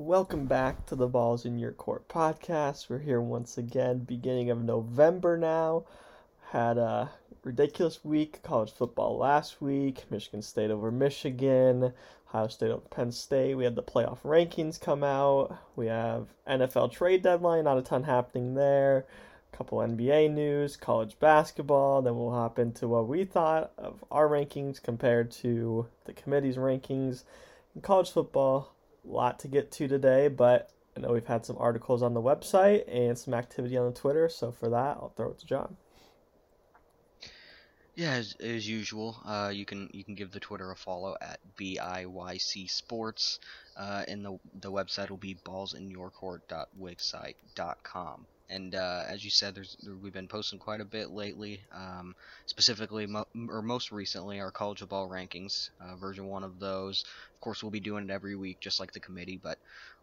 Welcome 0.00 0.46
back 0.46 0.86
to 0.86 0.94
the 0.94 1.08
Balls 1.08 1.44
in 1.44 1.58
Your 1.58 1.72
Court 1.72 2.06
podcast. 2.08 2.88
We're 2.88 3.00
here 3.00 3.20
once 3.20 3.58
again, 3.58 3.98
beginning 3.98 4.48
of 4.48 4.62
November 4.62 5.36
now. 5.36 5.86
Had 6.50 6.78
a 6.78 7.10
ridiculous 7.42 8.04
week, 8.04 8.40
college 8.44 8.70
football 8.70 9.18
last 9.18 9.60
week, 9.60 10.04
Michigan 10.08 10.40
State 10.40 10.70
over 10.70 10.92
Michigan, 10.92 11.92
Ohio 12.28 12.46
State 12.46 12.70
over 12.70 12.86
Penn 12.88 13.10
State. 13.10 13.56
We 13.56 13.64
had 13.64 13.74
the 13.74 13.82
playoff 13.82 14.20
rankings 14.20 14.80
come 14.80 15.02
out. 15.02 15.58
We 15.74 15.88
have 15.88 16.28
NFL 16.48 16.92
trade 16.92 17.22
deadline, 17.22 17.64
not 17.64 17.78
a 17.78 17.82
ton 17.82 18.04
happening 18.04 18.54
there. 18.54 19.04
A 19.52 19.56
couple 19.56 19.78
NBA 19.78 20.32
news, 20.32 20.76
college 20.76 21.18
basketball. 21.18 22.02
Then 22.02 22.16
we'll 22.16 22.30
hop 22.30 22.60
into 22.60 22.86
what 22.86 23.08
we 23.08 23.24
thought 23.24 23.72
of 23.76 24.04
our 24.12 24.28
rankings 24.28 24.80
compared 24.80 25.32
to 25.32 25.88
the 26.04 26.12
committee's 26.12 26.56
rankings. 26.56 27.24
In 27.74 27.80
college 27.80 28.12
football, 28.12 28.76
lot 29.10 29.40
to 29.40 29.48
get 29.48 29.72
to 29.72 29.88
today, 29.88 30.28
but 30.28 30.70
I 30.96 31.00
know 31.00 31.12
we've 31.12 31.26
had 31.26 31.44
some 31.46 31.56
articles 31.58 32.02
on 32.02 32.14
the 32.14 32.22
website 32.22 32.84
and 32.88 33.18
some 33.18 33.34
activity 33.34 33.76
on 33.76 33.86
the 33.86 33.92
Twitter. 33.98 34.28
So 34.28 34.52
for 34.52 34.70
that, 34.70 34.96
I'll 34.96 35.12
throw 35.16 35.30
it 35.30 35.40
to 35.40 35.46
John. 35.46 35.76
Yeah, 37.94 38.12
as, 38.12 38.34
as 38.34 38.68
usual, 38.68 39.16
uh, 39.26 39.50
you 39.52 39.64
can 39.64 39.90
you 39.92 40.04
can 40.04 40.14
give 40.14 40.30
the 40.30 40.38
Twitter 40.38 40.70
a 40.70 40.76
follow 40.76 41.16
at 41.20 41.40
BIYC 41.58 42.70
Sports, 42.70 43.40
uh, 43.76 44.04
and 44.06 44.24
the 44.24 44.38
the 44.60 44.70
website 44.70 45.10
will 45.10 45.16
be 45.16 45.34
ballsinyourcourt.wixsite.com. 45.44 48.26
And 48.50 48.74
uh, 48.74 49.02
as 49.06 49.24
you 49.24 49.30
said, 49.30 49.54
there's 49.54 49.76
we've 50.02 50.12
been 50.12 50.28
posting 50.28 50.58
quite 50.58 50.80
a 50.80 50.84
bit 50.84 51.10
lately. 51.10 51.60
Um, 51.72 52.14
specifically, 52.46 53.06
mo- 53.06 53.28
or 53.48 53.62
most 53.62 53.92
recently, 53.92 54.40
our 54.40 54.50
college 54.50 54.78
football 54.80 55.08
rankings, 55.08 55.70
uh, 55.80 55.96
version 55.96 56.26
one 56.26 56.44
of 56.44 56.58
those. 56.58 57.04
Of 57.34 57.40
course, 57.40 57.62
we'll 57.62 57.70
be 57.70 57.80
doing 57.80 58.04
it 58.04 58.10
every 58.10 58.36
week, 58.36 58.60
just 58.60 58.80
like 58.80 58.92
the 58.92 59.00
committee, 59.00 59.38
but 59.42 59.58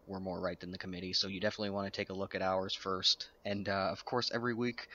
we're 0.06 0.20
more 0.20 0.40
right 0.40 0.58
than 0.60 0.70
the 0.70 0.78
committee. 0.78 1.12
So 1.12 1.26
you 1.28 1.40
definitely 1.40 1.70
want 1.70 1.92
to 1.92 1.96
take 1.96 2.10
a 2.10 2.14
look 2.14 2.34
at 2.34 2.42
ours 2.42 2.74
first. 2.74 3.28
And 3.44 3.68
uh, 3.68 3.88
of 3.90 4.04
course, 4.04 4.30
every 4.32 4.54
week 4.54 4.86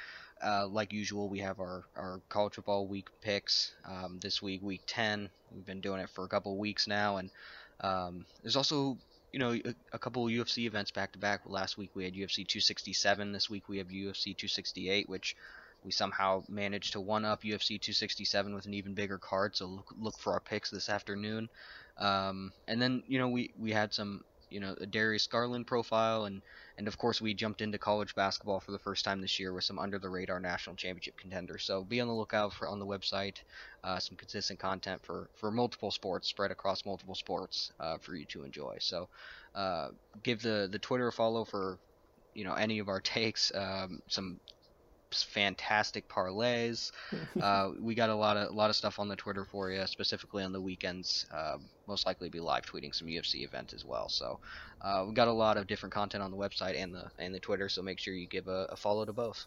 uh, 0.41 0.67
like 0.67 0.91
usual, 0.91 1.29
we 1.29 1.39
have 1.39 1.59
our, 1.59 1.83
our 1.95 2.21
college 2.29 2.55
football 2.55 2.87
week 2.87 3.09
picks. 3.21 3.73
Um, 3.85 4.19
this 4.21 4.41
week, 4.41 4.61
week 4.61 4.81
10. 4.87 5.29
We've 5.53 5.65
been 5.65 5.81
doing 5.81 5.99
it 5.99 6.09
for 6.09 6.23
a 6.23 6.27
couple 6.27 6.57
weeks 6.57 6.87
now, 6.87 7.17
and 7.17 7.29
um, 7.81 8.25
there's 8.41 8.55
also 8.55 8.97
you 9.31 9.39
know 9.39 9.53
a, 9.53 9.75
a 9.93 9.99
couple 9.99 10.25
UFC 10.25 10.65
events 10.65 10.91
back 10.91 11.13
to 11.13 11.19
back. 11.19 11.41
Last 11.45 11.77
week 11.77 11.91
we 11.93 12.03
had 12.03 12.13
UFC 12.13 12.47
267. 12.47 13.31
This 13.31 13.49
week 13.49 13.69
we 13.69 13.77
have 13.77 13.87
UFC 13.87 14.35
268, 14.35 15.09
which 15.09 15.35
we 15.83 15.91
somehow 15.91 16.43
managed 16.47 16.93
to 16.93 17.01
one 17.01 17.25
up 17.25 17.43
UFC 17.43 17.79
267 17.79 18.53
with 18.53 18.65
an 18.65 18.73
even 18.73 18.93
bigger 18.93 19.17
card. 19.17 19.55
So 19.55 19.65
look, 19.65 19.93
look 19.99 20.19
for 20.19 20.33
our 20.33 20.39
picks 20.39 20.69
this 20.69 20.89
afternoon. 20.89 21.49
Um, 21.97 22.51
and 22.67 22.81
then 22.81 23.03
you 23.07 23.19
know 23.19 23.29
we 23.29 23.51
we 23.59 23.71
had 23.71 23.93
some 23.93 24.23
you 24.49 24.59
know 24.59 24.75
a 24.79 24.85
Darius 24.85 25.27
Garland 25.27 25.65
profile, 25.67 26.25
and 26.25 26.41
and 26.81 26.87
of 26.87 26.97
course 26.97 27.21
we 27.21 27.35
jumped 27.35 27.61
into 27.61 27.77
college 27.77 28.15
basketball 28.15 28.59
for 28.59 28.71
the 28.71 28.79
first 28.79 29.05
time 29.05 29.21
this 29.21 29.39
year 29.39 29.53
with 29.53 29.63
some 29.63 29.77
under 29.77 29.99
the 29.99 30.09
radar 30.09 30.39
national 30.39 30.75
championship 30.75 31.15
contenders. 31.15 31.63
So 31.63 31.83
be 31.83 32.01
on 32.01 32.07
the 32.07 32.13
lookout 32.15 32.53
for 32.53 32.67
on 32.67 32.79
the 32.79 32.87
website 32.87 33.35
uh, 33.83 33.99
some 33.99 34.17
consistent 34.17 34.57
content 34.57 34.99
for 35.05 35.29
for 35.35 35.51
multiple 35.51 35.91
sports 35.91 36.27
spread 36.27 36.49
across 36.49 36.83
multiple 36.83 37.13
sports 37.13 37.71
uh, 37.79 37.99
for 37.99 38.15
you 38.15 38.25
to 38.25 38.43
enjoy. 38.43 38.77
So 38.79 39.09
uh, 39.53 39.89
give 40.23 40.41
the 40.41 40.67
the 40.71 40.79
Twitter 40.79 41.09
a 41.09 41.11
follow 41.11 41.45
for 41.45 41.77
you 42.33 42.45
know 42.45 42.55
any 42.55 42.79
of 42.79 42.89
our 42.89 42.99
takes, 43.15 43.51
um, 43.53 44.01
some 44.07 44.39
fantastic 45.13 46.07
parlays. 46.07 46.91
uh, 47.41 47.71
we 47.79 47.95
got 47.95 48.09
a 48.09 48.15
lot 48.15 48.37
of 48.37 48.49
a 48.49 48.53
lot 48.53 48.69
of 48.69 48.75
stuff 48.75 48.99
on 48.99 49.07
the 49.07 49.15
Twitter 49.15 49.45
for 49.45 49.69
you, 49.71 49.85
specifically 49.87 50.43
on 50.43 50.51
the 50.51 50.61
weekends. 50.61 51.25
Uh, 51.33 51.57
most 51.87 52.05
likely 52.05 52.29
be 52.29 52.39
live 52.39 52.63
tweeting 52.65 52.93
some 52.95 53.07
UFC 53.07 53.43
event 53.43 53.73
as 53.73 53.83
well. 53.83 54.07
So 54.09 54.39
uh, 54.81 55.05
we 55.07 55.13
got 55.13 55.27
a 55.27 55.33
lot 55.33 55.57
of 55.57 55.67
different 55.67 55.93
content 55.93 56.23
on 56.23 56.31
the 56.31 56.37
website 56.37 56.81
and 56.81 56.93
the 56.93 57.11
and 57.19 57.33
the 57.33 57.39
Twitter. 57.39 57.69
So 57.69 57.81
make 57.81 57.99
sure 57.99 58.13
you 58.13 58.27
give 58.27 58.47
a, 58.47 58.67
a 58.69 58.75
follow 58.75 59.05
to 59.05 59.13
both. 59.13 59.45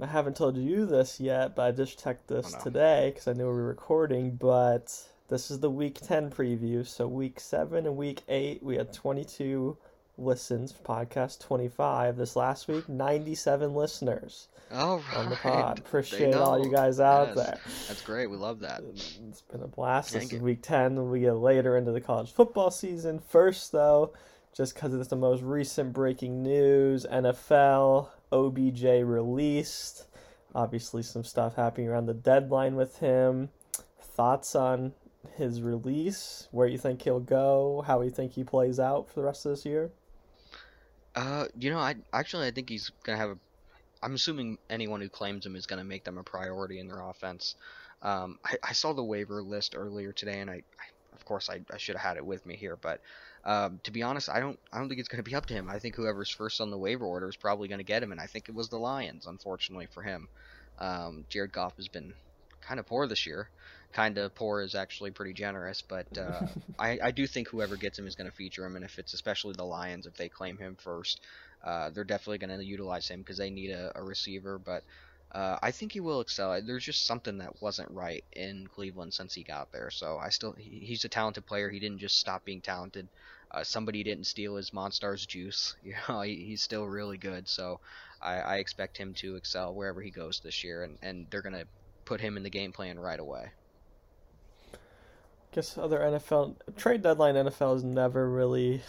I 0.00 0.06
haven't 0.06 0.36
told 0.36 0.56
you 0.56 0.86
this 0.86 1.20
yet, 1.20 1.54
but 1.54 1.62
I 1.62 1.70
just 1.70 2.02
checked 2.02 2.26
this 2.26 2.52
Oh, 2.52 2.58
no. 2.58 2.64
today 2.64 3.10
because 3.10 3.28
I 3.28 3.32
knew 3.32 3.44
we 3.44 3.52
were 3.52 3.68
recording. 3.68 4.32
But 4.34 4.92
this 5.28 5.52
is 5.52 5.60
the 5.60 5.70
week 5.70 6.00
10 6.02 6.30
preview. 6.30 6.84
So, 6.84 7.06
week 7.06 7.38
7 7.38 7.86
and 7.86 7.96
week 7.96 8.22
8, 8.28 8.60
we 8.62 8.74
had 8.76 8.92
22 8.92 9.76
listens, 10.16 10.72
podcast 10.72 11.40
25. 11.40 12.16
This 12.16 12.36
last 12.36 12.68
week, 12.68 12.88
97 12.88 13.74
listeners 13.74 14.48
All 14.72 14.98
right. 14.98 15.16
on 15.16 15.30
the 15.30 15.36
pod. 15.36 15.78
Appreciate 15.78 16.34
all 16.34 16.62
you 16.64 16.70
guys 16.70 17.00
out 17.00 17.28
Yes. 17.28 17.36
there. 17.36 17.58
That's 17.88 18.02
great. 18.02 18.28
We 18.28 18.36
love 18.36 18.60
that. 18.60 18.82
Mm, 18.82 19.28
it's 19.30 19.42
been 19.42 19.62
a 19.62 19.66
blast. 19.68 20.12
This 20.12 20.32
is 20.32 20.40
week 20.40 20.62
10. 20.62 21.10
We 21.10 21.20
get 21.20 21.32
later 21.34 21.76
into 21.76 21.92
the 21.92 22.00
college 22.00 22.32
football 22.32 22.70
season. 22.70 23.18
First, 23.18 23.72
though, 23.72 24.12
just 24.52 24.74
because 24.74 24.94
it's 24.94 25.08
the 25.08 25.16
most 25.16 25.42
recent 25.42 25.92
breaking 25.92 26.42
news, 26.42 27.04
NFL, 27.10 28.08
OBJ 28.32 28.84
released. 29.04 30.06
Obviously, 30.54 31.02
some 31.02 31.24
stuff 31.24 31.56
happening 31.56 31.88
around 31.88 32.06
the 32.06 32.14
deadline 32.14 32.76
with 32.76 32.98
him. 32.98 33.48
Thoughts 34.00 34.54
on 34.54 34.92
his 35.36 35.60
release? 35.62 36.46
Where 36.52 36.68
you 36.68 36.78
think 36.78 37.02
he'll 37.02 37.18
go? 37.18 37.82
How 37.84 38.02
you 38.02 38.10
think 38.10 38.34
he 38.34 38.44
plays 38.44 38.78
out 38.78 39.08
for 39.08 39.14
the 39.20 39.26
rest 39.26 39.44
of 39.46 39.50
this 39.50 39.66
year? 39.66 39.90
Uh, 41.14 41.46
you 41.58 41.70
know, 41.70 41.78
I 41.78 41.96
actually 42.12 42.46
I 42.46 42.50
think 42.50 42.68
he's 42.68 42.90
gonna 43.04 43.18
have 43.18 43.30
a. 43.30 43.38
I'm 44.02 44.14
assuming 44.14 44.58
anyone 44.70 45.00
who 45.00 45.08
claims 45.08 45.46
him 45.46 45.56
is 45.56 45.66
gonna 45.66 45.84
make 45.84 46.04
them 46.04 46.18
a 46.18 46.24
priority 46.24 46.78
in 46.80 46.88
their 46.88 47.00
offense. 47.00 47.56
Um, 48.02 48.38
I, 48.44 48.56
I 48.62 48.72
saw 48.72 48.92
the 48.92 49.04
waiver 49.04 49.42
list 49.42 49.74
earlier 49.76 50.12
today, 50.12 50.40
and 50.40 50.50
I, 50.50 50.54
I 50.56 51.14
of 51.14 51.24
course 51.24 51.48
I, 51.48 51.60
I 51.72 51.78
should 51.78 51.96
have 51.96 52.02
had 52.02 52.16
it 52.16 52.26
with 52.26 52.44
me 52.46 52.56
here, 52.56 52.76
but 52.76 53.00
um, 53.44 53.80
to 53.84 53.92
be 53.92 54.02
honest, 54.02 54.28
I 54.28 54.40
don't 54.40 54.58
I 54.72 54.78
don't 54.78 54.88
think 54.88 55.00
it's 55.00 55.08
gonna 55.08 55.22
be 55.22 55.34
up 55.34 55.46
to 55.46 55.54
him. 55.54 55.68
I 55.70 55.78
think 55.78 55.96
whoever's 55.96 56.30
first 56.30 56.60
on 56.60 56.70
the 56.70 56.78
waiver 56.78 57.06
order 57.06 57.28
is 57.28 57.36
probably 57.36 57.68
gonna 57.68 57.84
get 57.84 58.02
him, 58.02 58.12
and 58.12 58.20
I 58.20 58.26
think 58.26 58.48
it 58.48 58.54
was 58.54 58.68
the 58.68 58.78
Lions, 58.78 59.26
unfortunately 59.26 59.86
for 59.86 60.02
him. 60.02 60.28
Um, 60.78 61.26
Jared 61.28 61.52
Goff 61.52 61.76
has 61.76 61.88
been 61.88 62.14
kind 62.60 62.80
of 62.80 62.86
poor 62.86 63.06
this 63.06 63.26
year. 63.26 63.50
Kind 63.94 64.18
of 64.18 64.34
poor 64.34 64.60
is 64.60 64.74
actually 64.74 65.12
pretty 65.12 65.32
generous, 65.32 65.80
but 65.80 66.06
uh, 66.18 66.40
I, 66.78 66.98
I 67.02 67.10
do 67.12 67.26
think 67.26 67.48
whoever 67.48 67.76
gets 67.76 67.98
him 67.98 68.06
is 68.06 68.16
going 68.16 68.28
to 68.28 68.36
feature 68.36 68.66
him, 68.66 68.76
and 68.76 68.84
if 68.84 68.98
it's 68.98 69.14
especially 69.14 69.54
the 69.56 69.64
Lions, 69.64 70.06
if 70.06 70.16
they 70.16 70.28
claim 70.28 70.58
him 70.58 70.76
first, 70.76 71.20
uh, 71.64 71.90
they're 71.90 72.04
definitely 72.04 72.38
going 72.38 72.58
to 72.58 72.64
utilize 72.64 73.08
him 73.08 73.20
because 73.20 73.38
they 73.38 73.50
need 73.50 73.70
a, 73.70 73.92
a 73.94 74.02
receiver. 74.02 74.58
But 74.58 74.82
uh, 75.30 75.58
I 75.62 75.70
think 75.70 75.92
he 75.92 76.00
will 76.00 76.20
excel. 76.20 76.60
There's 76.60 76.84
just 76.84 77.06
something 77.06 77.38
that 77.38 77.62
wasn't 77.62 77.90
right 77.92 78.24
in 78.32 78.66
Cleveland 78.66 79.14
since 79.14 79.32
he 79.34 79.44
got 79.44 79.70
there. 79.72 79.90
So 79.90 80.18
I 80.18 80.30
still, 80.30 80.52
he, 80.52 80.80
he's 80.80 81.04
a 81.04 81.08
talented 81.08 81.46
player. 81.46 81.70
He 81.70 81.78
didn't 81.78 81.98
just 82.00 82.18
stop 82.18 82.44
being 82.44 82.62
talented. 82.62 83.08
Uh, 83.50 83.62
somebody 83.62 84.02
didn't 84.02 84.26
steal 84.26 84.56
his 84.56 84.70
Monstars 84.70 85.26
juice. 85.26 85.76
You 85.84 85.94
know, 86.08 86.22
he, 86.22 86.44
he's 86.44 86.62
still 86.62 86.84
really 86.84 87.18
good. 87.18 87.48
So 87.48 87.80
I, 88.20 88.34
I 88.40 88.56
expect 88.56 88.96
him 88.98 89.14
to 89.14 89.36
excel 89.36 89.72
wherever 89.72 90.02
he 90.02 90.10
goes 90.10 90.40
this 90.40 90.64
year, 90.64 90.82
and, 90.82 90.98
and 91.02 91.26
they're 91.30 91.42
going 91.42 91.54
to 91.54 91.66
put 92.04 92.20
him 92.20 92.36
in 92.36 92.42
the 92.42 92.50
game 92.50 92.72
plan 92.72 92.98
right 92.98 93.20
away. 93.20 93.52
Guess 95.54 95.78
other 95.78 95.98
NFL 96.00 96.56
trade 96.76 97.02
deadline 97.02 97.34
NFL 97.36 97.76
is 97.76 97.84
never 97.84 98.28
really 98.28 98.82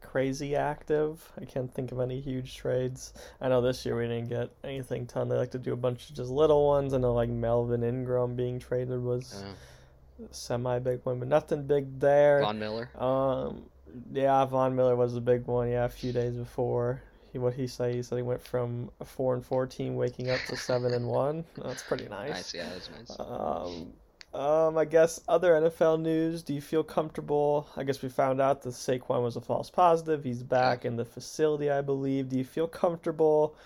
crazy 0.00 0.54
active. 0.54 1.30
I 1.40 1.44
can't 1.44 1.72
think 1.72 1.92
of 1.92 2.00
any 2.00 2.20
huge 2.20 2.56
trades. 2.56 3.12
I 3.40 3.48
know 3.48 3.60
this 3.60 3.84
year 3.84 3.96
we 3.96 4.06
didn't 4.06 4.28
get 4.28 4.50
anything 4.64 5.06
ton. 5.06 5.28
They 5.28 5.36
like 5.36 5.50
to 5.52 5.58
do 5.58 5.72
a 5.72 5.76
bunch 5.76 6.08
of 6.10 6.16
just 6.16 6.30
little 6.30 6.66
ones. 6.66 6.94
I 6.94 6.98
know 6.98 7.12
like 7.12 7.28
Melvin 7.28 7.82
Ingram 7.82 8.36
being 8.36 8.58
traded 8.58 9.02
was 9.02 9.42
Uh, 9.42 10.26
semi 10.30 10.78
big 10.78 11.00
one, 11.04 11.18
but 11.18 11.28
nothing 11.28 11.66
big 11.66 11.98
there. 12.00 12.40
Von 12.40 12.58
Miller. 12.58 12.90
Um, 12.96 13.64
yeah, 14.12 14.44
Von 14.44 14.74
Miller 14.76 14.96
was 14.96 15.14
the 15.14 15.20
big 15.20 15.46
one. 15.46 15.68
Yeah, 15.70 15.84
a 15.84 15.88
few 15.88 16.12
days 16.12 16.34
before. 16.34 17.02
He 17.32 17.38
what 17.38 17.54
he 17.54 17.66
say? 17.66 17.94
He 17.94 18.02
said 18.02 18.16
he 18.16 18.22
went 18.22 18.40
from 18.40 18.90
a 19.00 19.04
four 19.04 19.34
and 19.34 19.44
four 19.44 19.66
team 19.66 19.96
waking 19.96 20.30
up 20.30 20.40
to 20.48 20.56
seven 20.56 20.94
and 20.94 21.06
one. 21.08 21.44
That's 21.62 21.82
pretty 21.82 22.08
nice. 22.08 22.30
Nice, 22.30 22.54
yeah, 22.54 22.68
that's 22.70 22.90
nice. 22.90 23.16
Um, 23.20 23.92
um, 24.36 24.76
I 24.76 24.84
guess 24.84 25.20
other 25.28 25.52
NFL 25.52 26.00
news. 26.00 26.42
Do 26.42 26.52
you 26.52 26.60
feel 26.60 26.84
comfortable? 26.84 27.68
I 27.76 27.84
guess 27.84 28.02
we 28.02 28.10
found 28.10 28.40
out 28.40 28.62
that 28.62 28.70
Saquon 28.70 29.22
was 29.22 29.36
a 29.36 29.40
false 29.40 29.70
positive. 29.70 30.24
He's 30.24 30.42
back 30.42 30.84
in 30.84 30.96
the 30.96 31.04
facility, 31.04 31.70
I 31.70 31.80
believe. 31.80 32.28
Do 32.28 32.36
you 32.36 32.44
feel 32.44 32.68
comfortable 32.68 33.56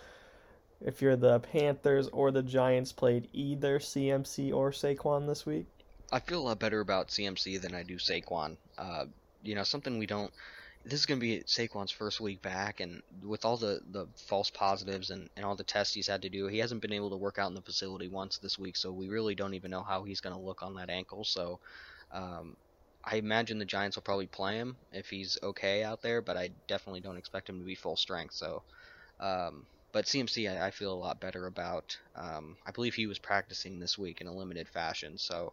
if 0.81 1.03
you're 1.03 1.17
the 1.17 1.41
Panthers 1.41 2.09
or 2.09 2.31
the 2.31 2.43
Giants 2.43 2.93
played 2.93 3.29
either 3.33 3.81
CMC 3.81 4.55
or 4.55 4.71
Saquon 4.71 5.27
this 5.27 5.45
week? 5.45 5.67
I 6.13 6.21
feel 6.21 6.41
a 6.41 6.45
lot 6.45 6.61
better 6.61 6.81
about 6.81 7.09
CMC 7.09 7.61
than 7.61 7.75
I 7.75 7.83
do 7.83 7.97
Saquon. 7.97 8.57
Uh, 8.79 9.07
you 9.43 9.57
know, 9.57 9.65
something 9.65 9.99
we 9.99 10.07
don't. 10.07 10.33
This 10.85 11.01
is 11.01 11.07
going 11.07 11.21
to 11.21 11.27
be 11.27 11.43
Saquon's 11.47 11.91
first 11.91 12.21
week 12.21 12.41
back, 12.41 12.81
and 12.81 13.03
with 13.23 13.45
all 13.45 13.59
the, 13.59 13.81
the 13.91 14.07
false 14.17 14.51
positives 14.51 15.11
and, 15.11 15.29
and 15.37 15.45
all 15.45 15.55
the 15.55 15.63
tests 15.63 15.95
he's 15.95 16.07
had 16.07 16.23
to 16.23 16.31
do, 16.31 16.47
he 16.47 16.59
hasn't 16.59 16.81
been 16.81 16.93
able 16.93 17.11
to 17.11 17.17
work 17.17 17.39
out 17.39 17.49
in 17.49 17.55
the 17.55 17.61
facility 17.61 18.09
once 18.09 18.39
this 18.39 18.59
week, 18.59 18.77
so 18.77 18.91
we 18.91 19.09
really 19.09 19.35
don't 19.35 19.55
even 19.55 19.71
know 19.71 19.83
how 19.83 20.05
he's 20.05 20.21
going 20.21 20.35
to 20.35 20.41
look 20.41 20.63
on 20.63 20.75
that 20.75 20.89
ankle. 20.89 21.23
So 21.25 21.61
um, 22.13 22.57
I 23.05 23.17
imagine 23.17 23.59
the 23.59 23.65
Giants 23.67 23.97
will 23.97 24.03
probably 24.03 24.27
play 24.27 24.57
him 24.57 24.77
if 24.93 25.11
he's 25.11 25.39
okay 25.43 25.85
out 25.85 26.01
there, 26.01 26.23
but 26.23 26.37
I 26.37 26.51
definitely 26.67 27.01
don't 27.01 27.19
expect 27.19 27.49
him 27.49 27.59
to 27.59 27.65
be 27.65 27.75
full 27.75 27.97
strength. 27.97 28.35
So, 28.35 28.63
um, 29.21 29.67
but 29.93 30.07
CMC, 30.07 30.51
I, 30.51 30.69
I 30.69 30.71
feel 30.71 30.93
a 30.93 30.95
lot 30.95 31.21
better 31.21 31.47
about. 31.47 31.99
Um, 32.17 32.57
I 32.67 32.71
believe 32.71 32.95
he 32.95 33.07
was 33.07 33.19
practicing 33.19 33.79
this 33.79 33.99
week 33.99 34.21
in 34.23 34.27
a 34.27 34.35
limited 34.35 34.69
fashion, 34.69 35.19
so 35.19 35.53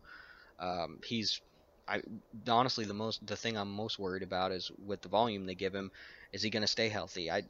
um, 0.59 0.99
he's 1.05 1.41
I 1.87 2.01
honestly 2.47 2.85
the 2.85 2.93
most 2.93 3.25
the 3.25 3.37
thing 3.37 3.57
I'm 3.57 3.71
most 3.71 3.99
worried 3.99 4.23
about 4.23 4.51
is 4.51 4.69
with 4.77 5.01
the 5.01 5.09
volume 5.09 5.45
they 5.45 5.55
give 5.55 5.73
him, 5.75 5.91
is 6.33 6.41
he 6.41 6.49
going 6.49 6.61
to 6.61 6.67
stay 6.67 6.89
healthy? 6.89 7.31
I 7.31 7.43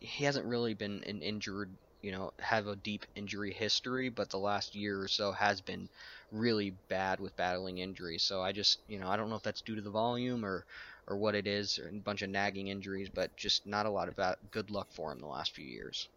he 0.00 0.24
hasn't 0.24 0.46
really 0.46 0.74
been 0.74 1.02
an 1.04 1.22
injured, 1.22 1.76
you 2.02 2.10
know, 2.12 2.32
have 2.40 2.66
a 2.66 2.76
deep 2.76 3.06
injury 3.14 3.52
history, 3.52 4.08
but 4.08 4.30
the 4.30 4.38
last 4.38 4.74
year 4.74 5.00
or 5.02 5.08
so 5.08 5.32
has 5.32 5.60
been 5.60 5.88
really 6.30 6.70
bad 6.88 7.20
with 7.20 7.36
battling 7.36 7.78
injuries. 7.78 8.24
So 8.24 8.42
I 8.42 8.52
just, 8.52 8.80
you 8.88 8.98
know, 8.98 9.08
I 9.08 9.16
don't 9.16 9.30
know 9.30 9.36
if 9.36 9.42
that's 9.42 9.62
due 9.62 9.76
to 9.76 9.82
the 9.82 9.90
volume 9.90 10.44
or 10.44 10.66
or 11.06 11.16
what 11.18 11.34
it 11.34 11.46
is, 11.46 11.78
or 11.78 11.88
a 11.88 12.00
bunch 12.00 12.22
of 12.22 12.30
nagging 12.30 12.68
injuries, 12.68 13.10
but 13.10 13.34
just 13.36 13.66
not 13.66 13.86
a 13.86 13.90
lot 13.90 14.08
of 14.08 14.18
uh, 14.18 14.34
good 14.50 14.70
luck 14.70 14.88
for 14.92 15.12
him 15.12 15.20
the 15.20 15.26
last 15.26 15.52
few 15.54 15.66
years. 15.66 16.08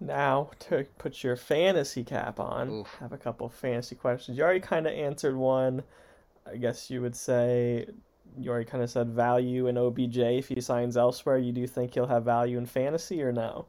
Now 0.00 0.50
to 0.60 0.86
put 0.98 1.22
your 1.22 1.36
fantasy 1.36 2.02
cap 2.04 2.40
on, 2.40 2.70
Oof. 2.70 2.96
have 3.00 3.12
a 3.12 3.18
couple 3.18 3.48
fantasy 3.50 3.94
questions. 3.94 4.38
You 4.38 4.44
already 4.44 4.60
kind 4.60 4.86
of 4.86 4.94
answered 4.94 5.36
one. 5.36 5.82
I 6.50 6.56
guess 6.56 6.90
you 6.90 7.02
would 7.02 7.14
say 7.14 7.86
you 8.38 8.50
already 8.50 8.64
kind 8.64 8.82
of 8.82 8.90
said 8.90 9.10
value 9.10 9.66
in 9.66 9.76
OBJ 9.76 10.18
if 10.18 10.48
he 10.48 10.60
signs 10.60 10.96
elsewhere. 10.96 11.38
You 11.38 11.52
do 11.52 11.66
think 11.66 11.94
he'll 11.94 12.06
have 12.06 12.24
value 12.24 12.58
in 12.58 12.66
fantasy 12.66 13.22
or 13.22 13.32
no? 13.32 13.66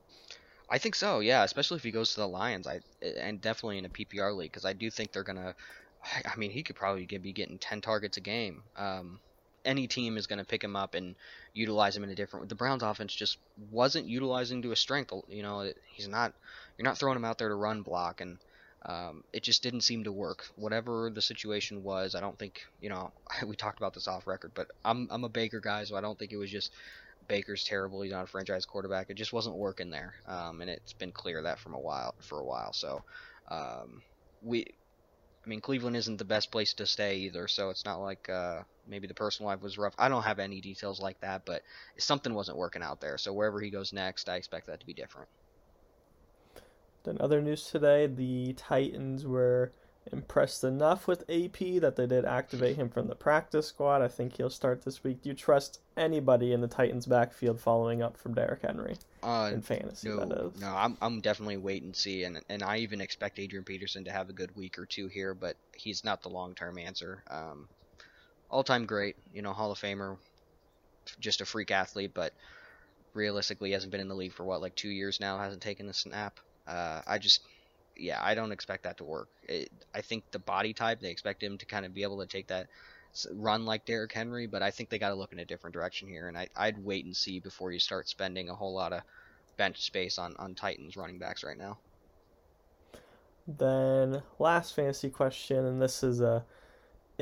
I 0.69 0.77
think 0.77 0.95
so, 0.95 1.19
yeah, 1.19 1.43
especially 1.43 1.77
if 1.77 1.83
he 1.83 1.91
goes 1.91 2.13
to 2.13 2.21
the 2.21 2.27
Lions. 2.27 2.65
I 2.65 2.79
and 3.01 3.41
definitely 3.41 3.77
in 3.79 3.85
a 3.85 3.89
PPR 3.89 4.35
league 4.35 4.51
because 4.51 4.65
I 4.65 4.73
do 4.73 4.89
think 4.89 5.11
they're 5.11 5.23
gonna. 5.23 5.53
I 6.25 6.35
mean, 6.37 6.51
he 6.51 6.63
could 6.63 6.77
probably 6.77 7.05
be 7.05 7.33
getting 7.33 7.57
ten 7.57 7.81
targets 7.81 8.17
a 8.17 8.21
game. 8.21 8.63
Um, 8.77 9.19
any 9.65 9.87
team 9.87 10.17
is 10.17 10.27
going 10.27 10.39
to 10.39 10.45
pick 10.45 10.63
him 10.63 10.75
up 10.75 10.95
and 10.95 11.15
utilize 11.53 11.95
him 11.95 12.03
in 12.03 12.09
a 12.09 12.15
different. 12.15 12.49
The 12.49 12.55
Browns' 12.55 12.83
offense 12.83 13.13
just 13.13 13.37
wasn't 13.69 14.07
utilizing 14.07 14.61
to 14.61 14.69
his 14.69 14.79
strength. 14.79 15.13
You 15.29 15.43
know, 15.43 15.71
he's 15.93 16.07
not. 16.07 16.33
You're 16.77 16.85
not 16.85 16.97
throwing 16.97 17.15
him 17.15 17.25
out 17.25 17.37
there 17.37 17.49
to 17.49 17.55
run 17.55 17.81
block, 17.81 18.21
and 18.21 18.37
um, 18.85 19.23
it 19.33 19.43
just 19.43 19.63
didn't 19.63 19.81
seem 19.81 20.03
to 20.05 20.11
work. 20.11 20.45
Whatever 20.55 21.09
the 21.13 21.21
situation 21.21 21.83
was, 21.83 22.15
I 22.15 22.19
don't 22.19 22.37
think. 22.37 22.65
You 22.81 22.89
know, 22.89 23.11
we 23.45 23.55
talked 23.55 23.79
about 23.79 23.93
this 23.93 24.07
off 24.07 24.27
record, 24.27 24.51
but 24.53 24.71
I'm 24.83 25.07
I'm 25.11 25.23
a 25.23 25.29
Baker 25.29 25.59
guy, 25.59 25.83
so 25.83 25.95
I 25.95 26.01
don't 26.01 26.17
think 26.17 26.31
it 26.31 26.37
was 26.37 26.51
just 26.51 26.71
Baker's 27.27 27.63
terrible. 27.63 28.01
He's 28.01 28.11
not 28.11 28.23
a 28.23 28.27
franchise 28.27 28.65
quarterback. 28.65 29.09
It 29.09 29.15
just 29.15 29.33
wasn't 29.33 29.55
working 29.55 29.89
there, 29.89 30.15
um, 30.27 30.61
and 30.61 30.69
it's 30.69 30.93
been 30.93 31.11
clear 31.11 31.41
that 31.43 31.59
from 31.59 31.73
a 31.73 31.79
while 31.79 32.15
for 32.19 32.39
a 32.39 32.45
while. 32.45 32.73
So 32.73 33.03
um, 33.49 34.01
we 34.41 34.65
I 35.45 35.49
mean, 35.49 35.61
Cleveland 35.61 35.95
isn't 35.95 36.17
the 36.17 36.25
best 36.25 36.51
place 36.51 36.73
to 36.73 36.85
stay 36.85 37.17
either, 37.17 37.47
so 37.47 37.69
it's 37.69 37.85
not 37.85 37.97
like 37.97 38.29
uh, 38.29 38.61
maybe 38.87 39.07
the 39.07 39.13
personal 39.13 39.49
life 39.49 39.61
was 39.61 39.77
rough. 39.77 39.93
I 39.97 40.09
don't 40.09 40.23
have 40.23 40.39
any 40.39 40.61
details 40.61 40.99
like 41.01 41.19
that, 41.21 41.45
but 41.45 41.63
something 41.97 42.33
wasn't 42.33 42.57
working 42.57 42.83
out 42.83 43.01
there. 43.01 43.17
So 43.17 43.33
wherever 43.33 43.59
he 43.59 43.69
goes 43.69 43.93
next, 43.93 44.29
I 44.29 44.35
expect 44.35 44.67
that 44.67 44.79
to 44.79 44.85
be 44.85 44.93
different. 44.93 45.27
Then 47.03 47.17
other 47.19 47.41
news 47.41 47.65
today: 47.69 48.07
the 48.07 48.53
Titans 48.53 49.25
were 49.25 49.71
impressed 50.11 50.63
enough 50.63 51.07
with 51.07 51.21
AP 51.29 51.79
that 51.79 51.93
they 51.95 52.07
did 52.07 52.25
activate 52.25 52.75
him 52.75 52.89
from 52.89 53.07
the 53.07 53.15
practice 53.15 53.67
squad. 53.67 54.01
I 54.01 54.07
think 54.07 54.37
he'll 54.37 54.49
start 54.49 54.83
this 54.83 55.03
week. 55.03 55.21
Do 55.21 55.29
you 55.29 55.35
trust 55.35 55.79
anybody 55.95 56.53
in 56.53 56.61
the 56.61 56.67
Titans 56.67 57.05
backfield 57.05 57.59
following 57.59 58.01
up 58.01 58.17
from 58.17 58.33
Derrick 58.33 58.61
Henry 58.63 58.95
Uh, 59.23 59.51
in 59.53 59.61
fantasy? 59.61 60.09
no, 60.09 60.17
that 60.25 60.31
is. 60.53 60.59
no, 60.61 60.75
I'm 60.75 60.97
I'm 61.01 61.21
definitely 61.21 61.57
wait 61.57 61.81
and 61.83 61.95
see, 61.95 62.23
and 62.23 62.39
and 62.49 62.61
I 62.63 62.77
even 62.77 63.01
expect 63.01 63.39
Adrian 63.39 63.63
Peterson 63.63 64.03
to 64.05 64.11
have 64.11 64.29
a 64.29 64.33
good 64.33 64.55
week 64.55 64.77
or 64.79 64.85
two 64.85 65.07
here, 65.07 65.33
but 65.33 65.55
he's 65.75 66.03
not 66.03 66.21
the 66.21 66.29
long 66.29 66.53
term 66.55 66.77
answer. 66.77 67.23
Um, 67.29 67.67
all 68.51 68.63
time 68.63 68.85
great, 68.85 69.15
you 69.33 69.41
know, 69.41 69.53
Hall 69.53 69.71
of 69.71 69.79
Famer, 69.79 70.17
just 71.19 71.41
a 71.41 71.45
freak 71.45 71.71
athlete, 71.71 72.11
but 72.13 72.33
realistically 73.13 73.71
hasn't 73.71 73.91
been 73.91 74.01
in 74.01 74.07
the 74.07 74.15
league 74.15 74.33
for 74.33 74.43
what 74.43 74.61
like 74.61 74.75
two 74.75 74.89
years 74.89 75.19
now, 75.19 75.39
hasn't 75.39 75.61
taken 75.61 75.89
a 75.89 75.93
snap. 75.93 76.39
Uh, 76.67 77.01
I 77.07 77.17
just 77.17 77.41
yeah, 77.97 78.19
I 78.21 78.35
don't 78.35 78.51
expect 78.51 78.83
that 78.83 78.97
to 78.97 79.03
work. 79.03 79.29
It, 79.47 79.71
I 79.95 80.01
think 80.01 80.23
the 80.31 80.39
body 80.39 80.73
type 80.73 80.99
they 80.99 81.09
expect 81.09 81.41
him 81.41 81.57
to 81.57 81.65
kind 81.65 81.85
of 81.85 81.93
be 81.93 82.03
able 82.03 82.19
to 82.19 82.27
take 82.27 82.47
that 82.47 82.67
run 83.33 83.65
like 83.65 83.85
Derrick 83.85 84.11
Henry, 84.11 84.47
but 84.47 84.61
I 84.61 84.71
think 84.71 84.89
they 84.89 84.99
got 84.99 85.09
to 85.09 85.15
look 85.15 85.33
in 85.33 85.39
a 85.39 85.45
different 85.45 85.73
direction 85.73 86.07
here, 86.07 86.27
and 86.27 86.37
I, 86.37 86.47
I'd 86.55 86.83
wait 86.83 87.05
and 87.05 87.15
see 87.15 87.39
before 87.39 87.71
you 87.71 87.79
start 87.79 88.07
spending 88.07 88.49
a 88.49 88.55
whole 88.55 88.73
lot 88.73 88.93
of 88.93 89.01
bench 89.57 89.81
space 89.81 90.17
on 90.17 90.35
on 90.37 90.55
Titans 90.55 90.97
running 90.97 91.19
backs 91.19 91.43
right 91.43 91.57
now. 91.57 91.77
Then 93.47 94.21
last 94.39 94.75
fantasy 94.75 95.09
question, 95.09 95.65
and 95.65 95.81
this 95.81 96.03
is 96.03 96.21
a 96.21 96.45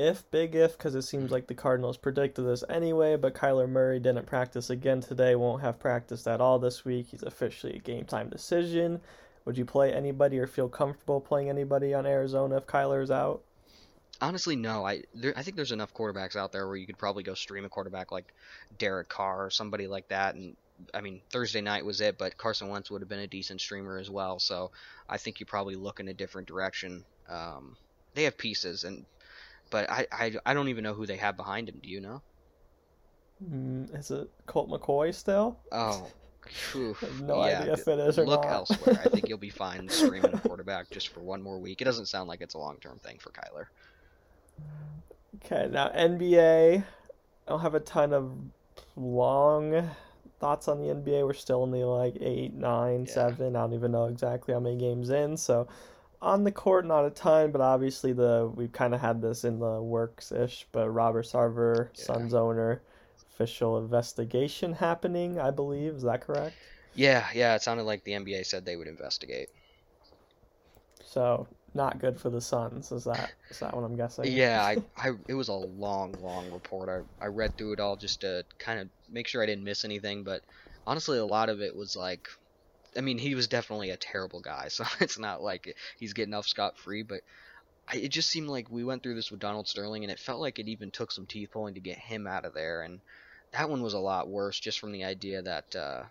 if 0.00 0.28
big 0.30 0.54
if 0.54 0.76
because 0.76 0.94
it 0.94 1.02
seems 1.02 1.30
like 1.30 1.46
the 1.46 1.54
Cardinals 1.54 1.96
predicted 1.96 2.46
this 2.46 2.64
anyway. 2.68 3.16
But 3.16 3.34
Kyler 3.34 3.68
Murray 3.68 4.00
didn't 4.00 4.26
practice 4.26 4.70
again 4.70 5.00
today. 5.00 5.34
Won't 5.34 5.62
have 5.62 5.78
practiced 5.78 6.26
at 6.26 6.40
all 6.40 6.58
this 6.58 6.84
week. 6.84 7.08
He's 7.10 7.22
officially 7.22 7.76
a 7.76 7.78
game 7.78 8.04
time 8.04 8.28
decision. 8.28 9.00
Would 9.44 9.56
you 9.56 9.64
play 9.64 9.92
anybody 9.92 10.38
or 10.38 10.46
feel 10.46 10.68
comfortable 10.68 11.20
playing 11.20 11.48
anybody 11.48 11.94
on 11.94 12.06
Arizona 12.06 12.56
if 12.56 12.66
Kyler's 12.66 13.10
out? 13.10 13.42
Honestly, 14.20 14.56
no. 14.56 14.84
I 14.84 15.02
there, 15.14 15.32
I 15.36 15.42
think 15.42 15.56
there's 15.56 15.72
enough 15.72 15.94
quarterbacks 15.94 16.36
out 16.36 16.52
there 16.52 16.66
where 16.66 16.76
you 16.76 16.86
could 16.86 16.98
probably 16.98 17.22
go 17.22 17.34
stream 17.34 17.64
a 17.64 17.68
quarterback 17.68 18.12
like 18.12 18.32
Derek 18.78 19.08
Carr 19.08 19.46
or 19.46 19.50
somebody 19.50 19.86
like 19.86 20.08
that. 20.08 20.34
And 20.34 20.56
I 20.92 21.00
mean, 21.00 21.20
Thursday 21.30 21.60
night 21.60 21.84
was 21.84 22.00
it, 22.00 22.18
but 22.18 22.36
Carson 22.36 22.68
Wentz 22.68 22.90
would 22.90 23.02
have 23.02 23.08
been 23.08 23.20
a 23.20 23.26
decent 23.26 23.60
streamer 23.60 23.98
as 23.98 24.10
well. 24.10 24.38
So 24.38 24.70
I 25.08 25.16
think 25.16 25.40
you 25.40 25.46
probably 25.46 25.74
look 25.74 26.00
in 26.00 26.08
a 26.08 26.14
different 26.14 26.48
direction. 26.48 27.04
Um, 27.28 27.76
they 28.14 28.24
have 28.24 28.36
pieces, 28.36 28.84
and 28.84 29.04
but 29.70 29.90
I, 29.90 30.06
I 30.12 30.32
I 30.46 30.54
don't 30.54 30.68
even 30.68 30.84
know 30.84 30.94
who 30.94 31.06
they 31.06 31.16
have 31.18 31.36
behind 31.36 31.68
him. 31.68 31.80
Do 31.82 31.88
you 31.88 32.00
know? 32.00 32.22
Mm, 33.42 33.94
is 33.98 34.10
it 34.10 34.28
Colt 34.46 34.68
McCoy 34.70 35.14
still? 35.14 35.58
Oh, 35.72 36.12
no 37.02 37.40
yeah, 37.40 37.40
idea 37.40 37.74
if 37.74 37.88
it 37.88 37.98
is 37.98 38.18
or 38.18 38.26
look 38.26 38.44
not. 38.44 38.48
elsewhere. 38.48 39.00
I 39.02 39.08
think 39.08 39.28
you'll 39.28 39.38
be 39.38 39.50
fine 39.50 39.88
streaming 39.90 40.32
a 40.32 40.36
quarterback 40.36 40.90
just 40.90 41.08
for 41.08 41.22
one 41.22 41.42
more 41.42 41.58
week. 41.60 41.80
It 41.80 41.84
doesn't 41.84 42.06
sound 42.06 42.28
like 42.28 42.40
it's 42.40 42.54
a 42.54 42.58
long 42.58 42.78
term 42.80 42.98
thing 42.98 43.18
for 43.18 43.30
Kyler. 43.32 43.66
Okay, 45.36 45.68
now 45.70 45.88
NBA. 45.90 46.76
I 46.78 46.84
don't 47.50 47.60
have 47.60 47.74
a 47.74 47.80
ton 47.80 48.12
of 48.12 48.32
long 48.96 49.90
thoughts 50.40 50.68
on 50.68 50.78
the 50.80 50.90
NBA. 50.90 51.24
We're 51.24 51.32
still 51.34 51.62
only 51.62 51.84
like 51.84 52.16
eight, 52.20 52.54
nine, 52.54 53.06
Yeah. 53.06 53.06
seven. 53.06 53.56
I 53.56 53.60
don't 53.60 53.74
even 53.74 53.92
know 53.92 54.06
exactly 54.06 54.54
how 54.54 54.60
many 54.60 54.76
games 54.76 55.10
in. 55.10 55.36
So 55.36 55.68
on 56.22 56.44
the 56.44 56.52
court, 56.52 56.86
not 56.86 57.06
a 57.06 57.10
ton, 57.10 57.50
but 57.50 57.60
obviously 57.60 58.12
the 58.12 58.50
we've 58.54 58.72
kind 58.72 58.94
of 58.94 59.00
had 59.00 59.22
this 59.22 59.44
in 59.44 59.58
the 59.58 59.80
works 59.82 60.32
ish. 60.32 60.66
But 60.72 60.90
Robert 60.90 61.24
Sarver, 61.26 61.88
Yeah. 61.96 62.04
Suns 62.04 62.34
owner, 62.34 62.82
official 63.32 63.78
investigation 63.78 64.72
happening. 64.72 65.38
I 65.38 65.50
believe 65.50 65.94
is 65.94 66.02
that 66.02 66.20
correct? 66.20 66.56
Yeah, 66.94 67.26
yeah. 67.34 67.54
It 67.54 67.62
sounded 67.62 67.84
like 67.84 68.04
the 68.04 68.12
NBA 68.12 68.44
said 68.46 68.64
they 68.64 68.76
would 68.76 68.88
investigate. 68.88 69.48
So 71.04 71.46
not 71.74 71.98
good 71.98 72.20
for 72.20 72.30
the 72.30 72.40
Suns. 72.40 72.92
Is 72.92 73.04
that 73.04 73.32
is 73.48 73.58
that 73.60 73.74
what 73.74 73.84
I'm 73.84 73.96
guessing? 73.96 74.26
Yeah, 74.26 74.62
I, 74.64 74.76
I 74.96 75.12
it 75.28 75.34
was 75.34 75.48
a 75.48 75.54
long, 75.54 76.14
long 76.20 76.50
report. 76.52 76.88
I 76.88 77.24
I 77.24 77.28
read 77.28 77.56
through 77.56 77.74
it 77.74 77.80
all 77.80 77.96
just 77.96 78.20
to 78.22 78.44
kind 78.58 78.80
of 78.80 78.88
make 79.08 79.26
sure 79.26 79.42
I 79.42 79.46
didn't 79.46 79.64
miss 79.64 79.84
anything. 79.84 80.22
But 80.24 80.42
honestly, 80.86 81.18
a 81.18 81.24
lot 81.24 81.48
of 81.48 81.60
it 81.60 81.74
was 81.74 81.96
like, 81.96 82.28
I 82.96 83.00
mean, 83.00 83.18
he 83.18 83.34
was 83.34 83.48
definitely 83.48 83.90
a 83.90 83.96
terrible 83.96 84.40
guy. 84.40 84.68
So 84.70 84.84
it's 85.00 85.18
not 85.18 85.42
like 85.42 85.76
he's 85.98 86.12
getting 86.12 86.34
off 86.34 86.46
scot 86.46 86.78
free. 86.78 87.02
But 87.02 87.20
I, 87.88 87.96
it 87.96 88.08
just 88.08 88.30
seemed 88.30 88.48
like 88.48 88.70
we 88.70 88.84
went 88.84 89.02
through 89.02 89.14
this 89.14 89.30
with 89.30 89.40
Donald 89.40 89.68
Sterling, 89.68 90.04
and 90.04 90.10
it 90.10 90.18
felt 90.18 90.40
like 90.40 90.58
it 90.58 90.68
even 90.68 90.90
took 90.90 91.12
some 91.12 91.26
teeth 91.26 91.50
pulling 91.52 91.74
to 91.74 91.80
get 91.80 91.98
him 91.98 92.26
out 92.26 92.44
of 92.44 92.54
there. 92.54 92.82
And 92.82 93.00
that 93.52 93.68
one 93.70 93.82
was 93.82 93.94
a 93.94 93.98
lot 93.98 94.28
worse, 94.28 94.58
just 94.58 94.78
from 94.78 94.92
the 94.92 95.04
idea 95.04 95.42
that. 95.42 95.76
Uh, 95.76 96.02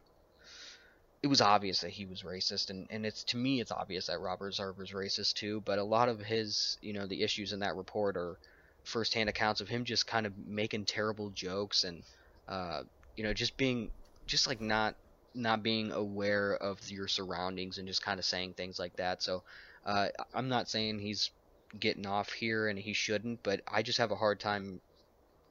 it 1.22 1.28
was 1.28 1.42
obvious 1.42 1.82
that 1.82 1.90
he 1.90 2.06
was 2.06 2.24
racist, 2.24 2.70
and, 2.70 2.88
and 2.90 3.06
it's 3.06 3.24
to 3.26 3.38
me 3.38 3.60
it's 3.60 3.72
obvious 3.72 4.08
that 4.08 4.22
Robert 4.22 4.54
Sarver's 4.54 4.92
racist 4.92 5.34
too. 5.34 5.62
But 5.66 5.78
a 5.78 5.84
lot 5.84 6.08
of 6.08 6.22
his, 6.22 6.78
you 6.82 6.94
know, 6.94 7.08
the 7.08 7.24
issues 7.24 7.52
in 7.52 7.60
that 7.60 7.76
report 7.76 8.16
are 8.16 8.38
firsthand 8.86 9.30
accounts 9.30 9.60
of 9.60 9.68
him 9.68 9.84
just 9.84 10.08
kind 10.08 10.26
of 10.26 10.34
making 10.48 10.86
terrible 10.86 11.30
jokes 11.32 11.84
and, 11.84 12.04
uh, 12.48 12.84
you 13.18 13.24
know, 13.24 13.34
just 13.34 13.58
being 13.58 13.92
just 14.28 14.48
like 14.48 14.62
not 14.62 14.96
not 15.34 15.64
being 15.64 15.92
aware 15.92 16.56
of 16.56 16.80
your 16.90 17.08
surroundings 17.08 17.78
and 17.78 17.88
just 17.88 18.04
kind 18.04 18.20
of 18.20 18.26
saying 18.26 18.54
things 18.54 18.80
like 18.80 18.96
that. 18.98 19.22
So 19.24 19.44
uh, 19.86 20.08
I'm 20.34 20.50
not 20.50 20.70
saying 20.70 21.00
he's 21.00 21.32
getting 21.80 22.06
off 22.06 22.32
here 22.32 22.68
and 22.68 22.80
he 22.80 22.94
shouldn't, 22.94 23.44
but 23.44 23.62
I 23.68 23.82
just 23.82 24.00
have 24.00 24.12
a 24.12 24.16
hard 24.16 24.40
time, 24.40 24.82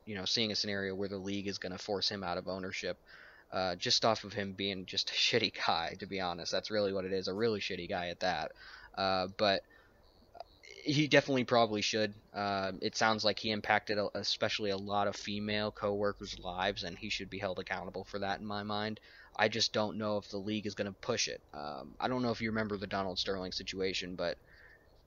you 0.04 0.14
know, 0.14 0.24
seeing 0.24 0.52
a 0.52 0.56
scenario 0.56 0.94
where 0.94 1.08
the 1.08 1.18
league 1.18 1.48
is 1.48 1.58
going 1.58 1.72
to 1.72 1.78
force 1.78 2.08
him 2.08 2.24
out 2.24 2.38
of 2.38 2.48
ownership 2.48 2.98
uh, 3.52 3.74
just 3.76 4.04
off 4.04 4.24
of 4.24 4.32
him 4.32 4.52
being 4.52 4.86
just 4.86 5.10
a 5.10 5.12
shitty 5.14 5.52
guy, 5.66 5.94
to 5.98 6.06
be 6.06 6.20
honest. 6.20 6.52
That's 6.52 6.70
really 6.70 6.92
what 6.92 7.04
it 7.04 7.12
is, 7.12 7.28
a 7.28 7.34
really 7.34 7.60
shitty 7.60 7.88
guy 7.88 8.08
at 8.08 8.20
that. 8.20 8.52
Uh, 8.96 9.28
but 9.36 9.62
he 10.84 11.06
definitely 11.06 11.44
probably 11.44 11.82
should. 11.82 12.14
Uh, 12.32 12.72
it 12.80 12.96
sounds 12.96 13.24
like 13.24 13.38
he 13.38 13.50
impacted 13.50 13.98
a, 13.98 14.08
especially 14.14 14.70
a 14.70 14.76
lot 14.76 15.06
of 15.06 15.16
female 15.16 15.70
coworkers' 15.70 16.38
lives, 16.38 16.84
and 16.84 16.98
he 16.98 17.10
should 17.10 17.30
be 17.30 17.38
held 17.38 17.58
accountable 17.58 18.04
for 18.04 18.18
that 18.20 18.40
in 18.40 18.46
my 18.46 18.62
mind. 18.62 19.00
I 19.38 19.48
just 19.48 19.72
don't 19.72 19.98
know 19.98 20.16
if 20.16 20.28
the 20.28 20.38
league 20.38 20.66
is 20.66 20.74
going 20.74 20.92
to 20.92 21.00
push 21.00 21.28
it. 21.28 21.40
Um, 21.54 21.94
I 22.00 22.08
don't 22.08 22.22
know 22.22 22.30
if 22.30 22.40
you 22.40 22.50
remember 22.50 22.76
the 22.76 22.86
Donald 22.86 23.18
Sterling 23.18 23.52
situation, 23.52 24.16
but 24.16 24.36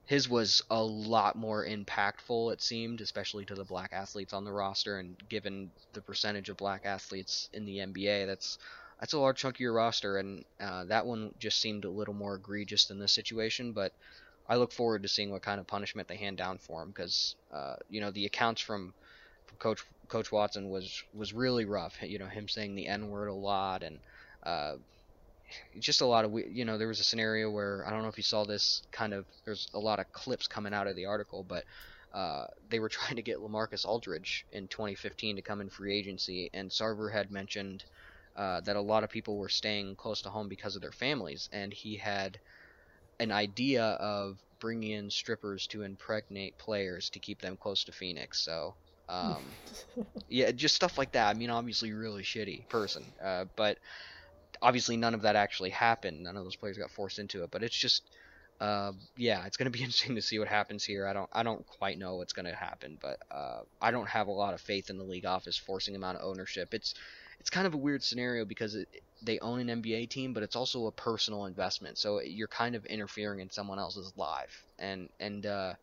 his 0.06 0.28
was 0.28 0.62
a 0.70 0.82
lot 0.82 1.36
more 1.36 1.66
impactful, 1.66 2.52
it 2.52 2.62
seemed, 2.62 3.00
especially 3.00 3.44
to 3.44 3.54
the 3.54 3.64
black 3.64 3.90
athletes 3.92 4.32
on 4.32 4.44
the 4.44 4.52
roster. 4.52 4.98
And 4.98 5.16
given 5.28 5.70
the 5.92 6.00
percentage 6.00 6.48
of 6.48 6.56
black 6.56 6.82
athletes 6.84 7.50
in 7.52 7.64
the 7.66 7.78
NBA, 7.78 8.26
that's 8.26 8.58
that's 8.98 9.12
a 9.12 9.18
large 9.18 9.38
chunk 9.38 9.56
of 9.56 9.60
your 9.60 9.74
roster. 9.74 10.18
And 10.18 10.44
uh, 10.60 10.84
that 10.84 11.06
one 11.06 11.34
just 11.38 11.58
seemed 11.58 11.84
a 11.84 11.90
little 11.90 12.14
more 12.14 12.36
egregious 12.36 12.86
than 12.86 12.98
this 12.98 13.12
situation. 13.12 13.72
But 13.72 13.92
I 14.48 14.56
look 14.56 14.72
forward 14.72 15.02
to 15.02 15.08
seeing 15.08 15.30
what 15.30 15.42
kind 15.42 15.60
of 15.60 15.66
punishment 15.66 16.08
they 16.08 16.16
hand 16.16 16.36
down 16.36 16.58
for 16.58 16.82
him 16.82 16.88
because 16.88 17.36
uh, 17.52 17.76
you 17.88 18.00
know 18.00 18.10
the 18.10 18.26
accounts 18.26 18.60
from, 18.60 18.94
from 19.46 19.56
Coach 19.58 19.84
Coach 20.08 20.32
Watson 20.32 20.68
was 20.70 21.02
was 21.14 21.32
really 21.32 21.64
rough. 21.64 21.96
You 22.02 22.18
know 22.18 22.26
him 22.26 22.48
saying 22.48 22.74
the 22.74 22.88
N 22.88 23.08
word 23.08 23.28
a 23.28 23.34
lot 23.34 23.82
and 23.82 23.98
uh, 24.42 24.74
just 25.78 26.00
a 26.00 26.06
lot 26.06 26.24
of 26.24 26.32
you 26.50 26.64
know 26.64 26.78
there 26.78 26.88
was 26.88 27.00
a 27.00 27.04
scenario 27.04 27.50
where 27.50 27.84
I 27.86 27.90
don't 27.90 28.02
know 28.02 28.08
if 28.08 28.16
you 28.16 28.22
saw 28.22 28.44
this 28.44 28.82
kind 28.90 29.12
of 29.12 29.26
there's 29.44 29.68
a 29.74 29.78
lot 29.78 29.98
of 29.98 30.10
clips 30.12 30.46
coming 30.46 30.74
out 30.74 30.86
of 30.86 30.96
the 30.96 31.06
article, 31.06 31.44
but 31.44 31.64
uh, 32.12 32.46
they 32.68 32.78
were 32.78 32.88
trying 32.90 33.16
to 33.16 33.22
get 33.22 33.38
LaMarcus 33.38 33.84
Aldridge 33.84 34.46
in 34.52 34.68
2015 34.68 35.36
to 35.36 35.42
come 35.42 35.60
in 35.60 35.70
free 35.70 35.96
agency, 35.96 36.50
and 36.52 36.70
Sarver 36.70 37.12
had 37.12 37.30
mentioned 37.30 37.84
uh, 38.36 38.60
that 38.62 38.76
a 38.76 38.80
lot 38.80 39.04
of 39.04 39.10
people 39.10 39.36
were 39.36 39.48
staying 39.48 39.96
close 39.96 40.22
to 40.22 40.30
home 40.30 40.48
because 40.48 40.76
of 40.76 40.82
their 40.82 40.92
families, 40.92 41.48
and 41.52 41.72
he 41.72 41.96
had 41.96 42.38
an 43.20 43.30
idea 43.30 43.84
of 43.84 44.38
bringing 44.58 44.92
in 44.92 45.10
strippers 45.10 45.66
to 45.66 45.82
impregnate 45.82 46.56
players 46.58 47.10
to 47.10 47.18
keep 47.18 47.40
them 47.40 47.56
close 47.56 47.84
to 47.84 47.92
Phoenix. 47.92 48.44
So, 48.44 48.74
um, 49.08 49.44
yeah, 50.28 50.50
just 50.52 50.74
stuff 50.74 50.96
like 50.98 51.12
that. 51.12 51.28
I 51.28 51.34
mean, 51.34 51.50
obviously, 51.50 51.92
really 51.92 52.22
shitty 52.22 52.68
person, 52.68 53.04
uh, 53.22 53.44
but 53.56 53.78
obviously, 54.62 54.96
none 54.96 55.14
of 55.14 55.22
that 55.22 55.36
actually 55.36 55.70
happened. 55.70 56.22
None 56.22 56.36
of 56.36 56.44
those 56.44 56.56
players 56.56 56.78
got 56.78 56.90
forced 56.90 57.18
into 57.18 57.42
it. 57.42 57.50
But 57.50 57.62
it's 57.62 57.76
just, 57.76 58.02
uh, 58.60 58.92
yeah, 59.16 59.44
it's 59.46 59.56
going 59.56 59.70
to 59.70 59.76
be 59.76 59.80
interesting 59.84 60.14
to 60.14 60.22
see 60.22 60.38
what 60.38 60.48
happens 60.48 60.84
here. 60.84 61.06
I 61.06 61.12
don't, 61.12 61.28
I 61.32 61.42
don't 61.42 61.66
quite 61.66 61.98
know 61.98 62.16
what's 62.16 62.32
going 62.32 62.46
to 62.46 62.54
happen, 62.54 62.98
but 63.00 63.18
uh, 63.30 63.60
I 63.80 63.90
don't 63.90 64.08
have 64.08 64.28
a 64.28 64.32
lot 64.32 64.54
of 64.54 64.60
faith 64.60 64.88
in 64.88 64.98
the 64.98 65.04
league 65.04 65.26
office 65.26 65.56
forcing 65.58 65.94
him 65.94 66.04
out 66.04 66.16
of 66.16 66.22
ownership. 66.22 66.72
It's 66.72 66.94
it's 67.40 67.50
kind 67.50 67.66
of 67.66 67.74
a 67.74 67.76
weird 67.76 68.04
scenario 68.04 68.44
because 68.44 68.76
it, 68.76 68.88
they 69.20 69.40
own 69.40 69.68
an 69.68 69.82
NBA 69.82 70.10
team, 70.10 70.32
but 70.32 70.44
it's 70.44 70.54
also 70.54 70.86
a 70.86 70.92
personal 70.92 71.46
investment. 71.46 71.98
So 71.98 72.20
you're 72.20 72.46
kind 72.46 72.76
of 72.76 72.86
interfering 72.86 73.40
in 73.40 73.50
someone 73.50 73.80
else's 73.80 74.12
life, 74.16 74.64
and 74.78 75.08
and 75.18 75.44
uh, 75.44 75.74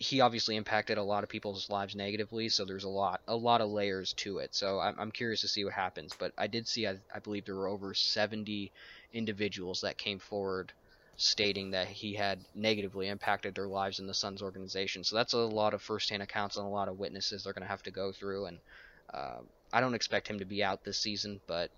he 0.00 0.20
obviously 0.20 0.54
impacted 0.54 0.96
a 0.96 1.02
lot 1.02 1.24
of 1.24 1.28
people's 1.28 1.68
lives 1.68 1.96
negatively. 1.96 2.48
So 2.48 2.64
there's 2.64 2.84
a 2.84 2.88
lot 2.88 3.20
a 3.26 3.34
lot 3.34 3.60
of 3.60 3.68
layers 3.68 4.12
to 4.14 4.38
it. 4.38 4.54
So 4.54 4.78
I'm, 4.78 4.94
I'm 4.98 5.10
curious 5.10 5.40
to 5.40 5.48
see 5.48 5.64
what 5.64 5.74
happens. 5.74 6.14
But 6.16 6.32
I 6.38 6.46
did 6.46 6.68
see, 6.68 6.86
I, 6.86 6.98
I 7.12 7.18
believe 7.18 7.44
there 7.44 7.56
were 7.56 7.68
over 7.68 7.92
70 7.94 8.70
individuals 9.12 9.80
that 9.80 9.98
came 9.98 10.20
forward 10.20 10.72
stating 11.16 11.72
that 11.72 11.88
he 11.88 12.14
had 12.14 12.38
negatively 12.54 13.08
impacted 13.08 13.56
their 13.56 13.66
lives 13.66 13.98
in 13.98 14.06
the 14.06 14.14
Suns 14.14 14.40
organization. 14.40 15.02
So 15.02 15.16
that's 15.16 15.32
a 15.32 15.38
lot 15.38 15.74
of 15.74 15.82
firsthand 15.82 16.22
accounts 16.22 16.56
and 16.56 16.64
a 16.64 16.70
lot 16.70 16.88
of 16.88 17.00
witnesses 17.00 17.42
they're 17.42 17.52
going 17.52 17.64
to 17.64 17.68
have 17.68 17.82
to 17.82 17.90
go 17.90 18.12
through. 18.12 18.46
And 18.46 18.58
uh, 19.12 19.38
I 19.72 19.80
don't 19.80 19.94
expect 19.94 20.28
him 20.28 20.38
to 20.38 20.44
be 20.44 20.62
out 20.62 20.84
this 20.84 20.98
season, 20.98 21.40
but 21.48 21.72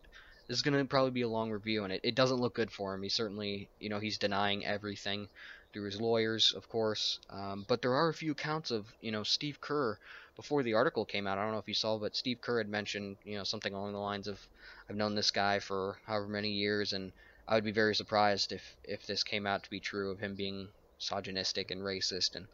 this 0.46 0.58
is 0.58 0.62
going 0.62 0.76
to 0.76 0.84
probably 0.84 1.12
be 1.12 1.22
a 1.22 1.28
long 1.28 1.50
review, 1.50 1.84
and 1.84 1.92
it, 1.92 2.00
it 2.02 2.14
doesn't 2.14 2.40
look 2.40 2.54
good 2.54 2.70
for 2.70 2.92
him. 2.92 3.02
He 3.02 3.08
certainly, 3.08 3.68
you 3.78 3.88
know, 3.88 3.98
he's 3.98 4.18
denying 4.18 4.66
everything 4.66 5.28
through 5.72 5.84
his 5.84 6.00
lawyers, 6.00 6.52
of 6.56 6.68
course. 6.68 7.18
Um, 7.30 7.64
but 7.68 7.82
there 7.82 7.94
are 7.94 8.08
a 8.08 8.14
few 8.14 8.32
accounts 8.32 8.70
of, 8.70 8.86
you 9.00 9.12
know, 9.12 9.22
Steve 9.22 9.60
Kerr 9.60 9.98
before 10.36 10.62
the 10.62 10.74
article 10.74 11.04
came 11.04 11.26
out. 11.26 11.38
I 11.38 11.42
don't 11.42 11.52
know 11.52 11.58
if 11.58 11.68
you 11.68 11.74
saw, 11.74 11.98
but 11.98 12.16
Steve 12.16 12.40
Kerr 12.40 12.58
had 12.58 12.68
mentioned, 12.68 13.16
you 13.24 13.36
know, 13.36 13.44
something 13.44 13.72
along 13.72 13.92
the 13.92 13.98
lines 13.98 14.26
of, 14.26 14.40
"I've 14.88 14.96
known 14.96 15.14
this 15.14 15.30
guy 15.30 15.58
for 15.60 15.98
however 16.06 16.28
many 16.28 16.50
years, 16.50 16.92
and 16.92 17.12
I 17.46 17.54
would 17.54 17.64
be 17.64 17.72
very 17.72 17.94
surprised 17.94 18.52
if 18.52 18.76
if 18.84 19.06
this 19.06 19.22
came 19.22 19.46
out 19.46 19.64
to 19.64 19.70
be 19.70 19.80
true 19.80 20.10
of 20.10 20.18
him 20.18 20.34
being 20.34 20.68
misogynistic 20.98 21.70
and 21.70 21.82
racist." 21.82 22.36
And 22.36 22.46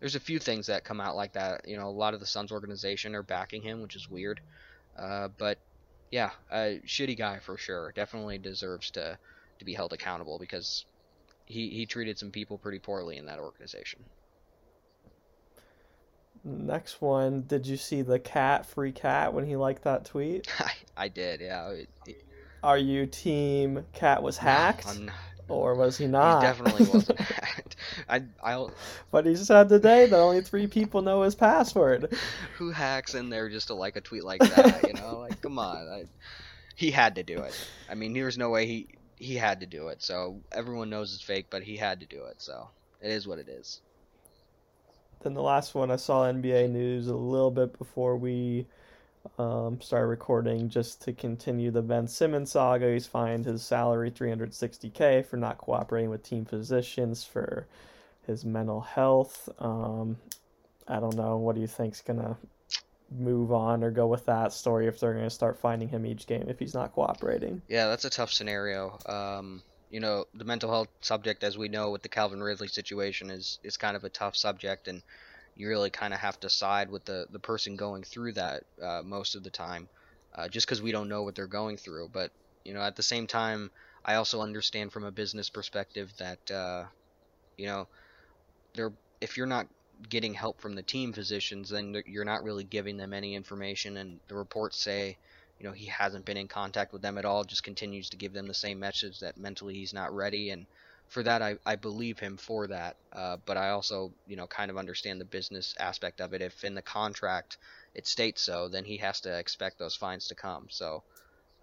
there's 0.00 0.14
a 0.14 0.20
few 0.20 0.38
things 0.38 0.66
that 0.66 0.84
come 0.84 1.00
out 1.00 1.16
like 1.16 1.32
that. 1.32 1.68
You 1.68 1.76
know, 1.76 1.88
a 1.88 1.90
lot 1.90 2.14
of 2.14 2.20
the 2.20 2.26
Suns 2.26 2.52
organization 2.52 3.14
are 3.14 3.22
backing 3.22 3.62
him, 3.62 3.82
which 3.82 3.96
is 3.96 4.08
weird. 4.08 4.40
Uh, 4.96 5.28
but 5.38 5.58
yeah, 6.10 6.30
a 6.50 6.80
shitty 6.86 7.16
guy 7.16 7.38
for 7.38 7.56
sure. 7.56 7.92
Definitely 7.92 8.38
deserves 8.38 8.90
to 8.92 9.18
to 9.58 9.64
be 9.64 9.74
held 9.74 9.92
accountable 9.92 10.38
because 10.38 10.84
he 11.52 11.68
he 11.68 11.86
treated 11.86 12.18
some 12.18 12.30
people 12.30 12.58
pretty 12.58 12.78
poorly 12.78 13.18
in 13.18 13.26
that 13.26 13.38
organization. 13.38 14.00
Next 16.44 17.00
one, 17.00 17.42
did 17.42 17.66
you 17.68 17.76
see 17.76 18.02
the 18.02 18.18
cat 18.18 18.66
free 18.66 18.90
cat 18.90 19.32
when 19.32 19.46
he 19.46 19.54
liked 19.54 19.84
that 19.84 20.06
tweet? 20.06 20.48
I, 20.58 20.72
I 20.96 21.08
did, 21.08 21.40
yeah. 21.40 21.68
It, 21.68 21.88
it, 22.04 22.24
Are 22.64 22.78
you 22.78 23.06
team 23.06 23.84
cat 23.92 24.24
was 24.24 24.36
hacked? 24.38 24.98
No, 24.98 25.12
or 25.48 25.76
was 25.76 25.96
he 25.96 26.08
not? 26.08 26.42
He 26.42 26.48
definitely 26.48 26.86
wasn't 26.92 27.20
hacked. 27.20 27.76
I, 28.08 28.24
I'll. 28.42 28.72
But 29.12 29.26
he 29.26 29.36
said 29.36 29.68
today 29.68 30.06
that 30.06 30.18
only 30.18 30.40
three 30.40 30.66
people 30.66 31.02
know 31.02 31.22
his 31.22 31.36
password. 31.36 32.12
Who 32.56 32.70
hacks 32.70 33.14
in 33.14 33.30
there 33.30 33.48
just 33.48 33.68
to 33.68 33.74
like 33.74 33.94
a 33.94 34.00
tweet 34.00 34.24
like 34.24 34.40
that? 34.40 34.82
You 34.84 34.94
know, 34.94 35.18
like 35.20 35.40
come 35.40 35.60
on. 35.60 35.88
I, 35.88 36.04
he 36.74 36.90
had 36.90 37.14
to 37.16 37.22
do 37.22 37.38
it. 37.38 37.68
I 37.88 37.94
mean, 37.94 38.14
there 38.14 38.24
was 38.24 38.38
no 38.38 38.50
way 38.50 38.66
he 38.66 38.88
he 39.22 39.36
had 39.36 39.60
to 39.60 39.66
do 39.66 39.88
it. 39.88 40.02
So 40.02 40.40
everyone 40.50 40.90
knows 40.90 41.14
it's 41.14 41.22
fake, 41.22 41.46
but 41.48 41.62
he 41.62 41.76
had 41.76 42.00
to 42.00 42.06
do 42.06 42.24
it. 42.24 42.42
So 42.42 42.68
it 43.00 43.10
is 43.10 43.26
what 43.26 43.38
it 43.38 43.48
is. 43.48 43.80
Then 45.22 45.34
the 45.34 45.42
last 45.42 45.74
one 45.74 45.90
I 45.92 45.96
saw 45.96 46.24
NBA 46.24 46.70
news 46.70 47.06
a 47.06 47.14
little 47.14 47.52
bit 47.52 47.78
before 47.78 48.16
we 48.16 48.66
um, 49.38 49.80
started 49.80 50.08
recording 50.08 50.68
just 50.68 51.00
to 51.02 51.12
continue 51.12 51.70
the 51.70 51.82
Ben 51.82 52.08
Simmons 52.08 52.50
saga. 52.50 52.92
He's 52.92 53.06
fined 53.06 53.44
his 53.44 53.62
salary 53.62 54.10
360k 54.10 55.24
for 55.24 55.36
not 55.36 55.58
cooperating 55.58 56.10
with 56.10 56.24
team 56.24 56.44
physicians 56.44 57.22
for 57.22 57.68
his 58.26 58.44
mental 58.44 58.80
health. 58.80 59.48
Um, 59.60 60.16
I 60.88 60.98
don't 60.98 61.14
know. 61.14 61.36
What 61.36 61.54
do 61.54 61.60
you 61.60 61.68
think's 61.68 62.00
gonna 62.00 62.36
move 63.18 63.52
on 63.52 63.82
or 63.82 63.90
go 63.90 64.06
with 64.06 64.26
that 64.26 64.52
story 64.52 64.86
if 64.86 65.00
they're 65.00 65.14
gonna 65.14 65.30
start 65.30 65.58
finding 65.58 65.88
him 65.88 66.06
each 66.06 66.26
game 66.26 66.46
if 66.48 66.58
he's 66.58 66.74
not 66.74 66.92
cooperating? 66.92 67.62
Yeah, 67.68 67.88
that's 67.88 68.04
a 68.04 68.10
tough 68.10 68.32
scenario. 68.32 68.98
Um, 69.06 69.62
you 69.90 70.00
know, 70.00 70.24
the 70.34 70.44
mental 70.44 70.70
health 70.70 70.88
subject, 71.02 71.44
as 71.44 71.58
we 71.58 71.68
know 71.68 71.90
with 71.90 72.02
the 72.02 72.08
Calvin 72.08 72.42
Ridley 72.42 72.68
situation, 72.68 73.30
is 73.30 73.58
is 73.62 73.76
kind 73.76 73.96
of 73.96 74.04
a 74.04 74.08
tough 74.08 74.36
subject 74.36 74.88
and 74.88 75.02
you 75.54 75.68
really 75.68 75.90
kind 75.90 76.14
of 76.14 76.20
have 76.20 76.40
to 76.40 76.50
side 76.50 76.90
with 76.90 77.04
the 77.04 77.26
the 77.30 77.38
person 77.38 77.76
going 77.76 78.02
through 78.02 78.32
that 78.32 78.64
uh, 78.82 79.02
most 79.04 79.34
of 79.34 79.42
the 79.42 79.50
time, 79.50 79.88
uh, 80.34 80.48
just 80.48 80.66
because 80.66 80.82
we 80.82 80.92
don't 80.92 81.08
know 81.08 81.22
what 81.22 81.34
they're 81.34 81.46
going 81.46 81.76
through. 81.76 82.08
But 82.08 82.30
you 82.64 82.74
know, 82.74 82.80
at 82.80 82.96
the 82.96 83.02
same 83.02 83.26
time, 83.26 83.70
I 84.04 84.14
also 84.14 84.40
understand 84.40 84.92
from 84.92 85.04
a 85.04 85.10
business 85.10 85.50
perspective 85.50 86.12
that 86.18 86.50
uh, 86.50 86.84
you 87.56 87.66
know, 87.66 87.86
they're 88.74 88.92
if 89.20 89.36
you're 89.36 89.46
not 89.46 89.68
getting 90.08 90.34
help 90.34 90.60
from 90.60 90.74
the 90.74 90.82
team 90.82 91.12
physicians, 91.12 91.70
then 91.70 92.02
you're 92.06 92.24
not 92.24 92.44
really 92.44 92.64
giving 92.64 92.96
them 92.96 93.12
any 93.12 93.34
information. 93.34 93.96
And 93.96 94.20
the 94.28 94.34
reports 94.34 94.76
say, 94.76 95.16
you 95.58 95.66
know, 95.66 95.72
he 95.72 95.86
hasn't 95.86 96.24
been 96.24 96.36
in 96.36 96.48
contact 96.48 96.92
with 96.92 97.02
them 97.02 97.18
at 97.18 97.24
all. 97.24 97.44
Just 97.44 97.62
continues 97.62 98.10
to 98.10 98.16
give 98.16 98.32
them 98.32 98.46
the 98.46 98.54
same 98.54 98.80
message 98.80 99.20
that 99.20 99.36
mentally 99.36 99.74
he's 99.74 99.94
not 99.94 100.14
ready 100.14 100.50
and 100.50 100.66
for 101.12 101.22
that, 101.22 101.42
I, 101.42 101.56
I 101.66 101.76
believe 101.76 102.18
him 102.18 102.38
for 102.38 102.66
that. 102.68 102.96
Uh, 103.12 103.36
but 103.44 103.58
I 103.58 103.68
also, 103.68 104.12
you 104.26 104.34
know, 104.34 104.46
kind 104.46 104.70
of 104.70 104.78
understand 104.78 105.20
the 105.20 105.26
business 105.26 105.74
aspect 105.78 106.22
of 106.22 106.32
it. 106.32 106.40
If 106.40 106.64
in 106.64 106.74
the 106.74 106.80
contract 106.80 107.58
it 107.94 108.06
states 108.06 108.40
so, 108.40 108.68
then 108.68 108.86
he 108.86 108.96
has 108.96 109.20
to 109.20 109.38
expect 109.38 109.78
those 109.78 109.94
fines 109.94 110.28
to 110.28 110.34
come. 110.34 110.68
So, 110.70 111.02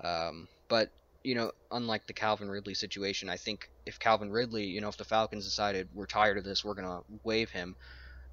um, 0.03 0.48
but 0.67 0.91
you 1.24 1.34
know, 1.34 1.51
unlike 1.72 2.05
the 2.05 2.13
Calvin 2.13 2.50
Ridley 2.50 2.75
situation, 2.75 3.27
I 3.27 3.38
think 3.38 3.72
if 3.88 3.98
Calvin 3.98 4.31
Ridley, 4.31 4.65
you 4.65 4.81
know, 4.81 4.88
if 4.88 4.98
the 4.98 5.03
Falcons 5.03 5.46
decided 5.46 5.89
we're 5.96 6.05
tired 6.05 6.38
of 6.38 6.43
this, 6.43 6.63
we're 6.63 6.75
gonna 6.75 7.01
waive 7.24 7.50
him. 7.50 7.75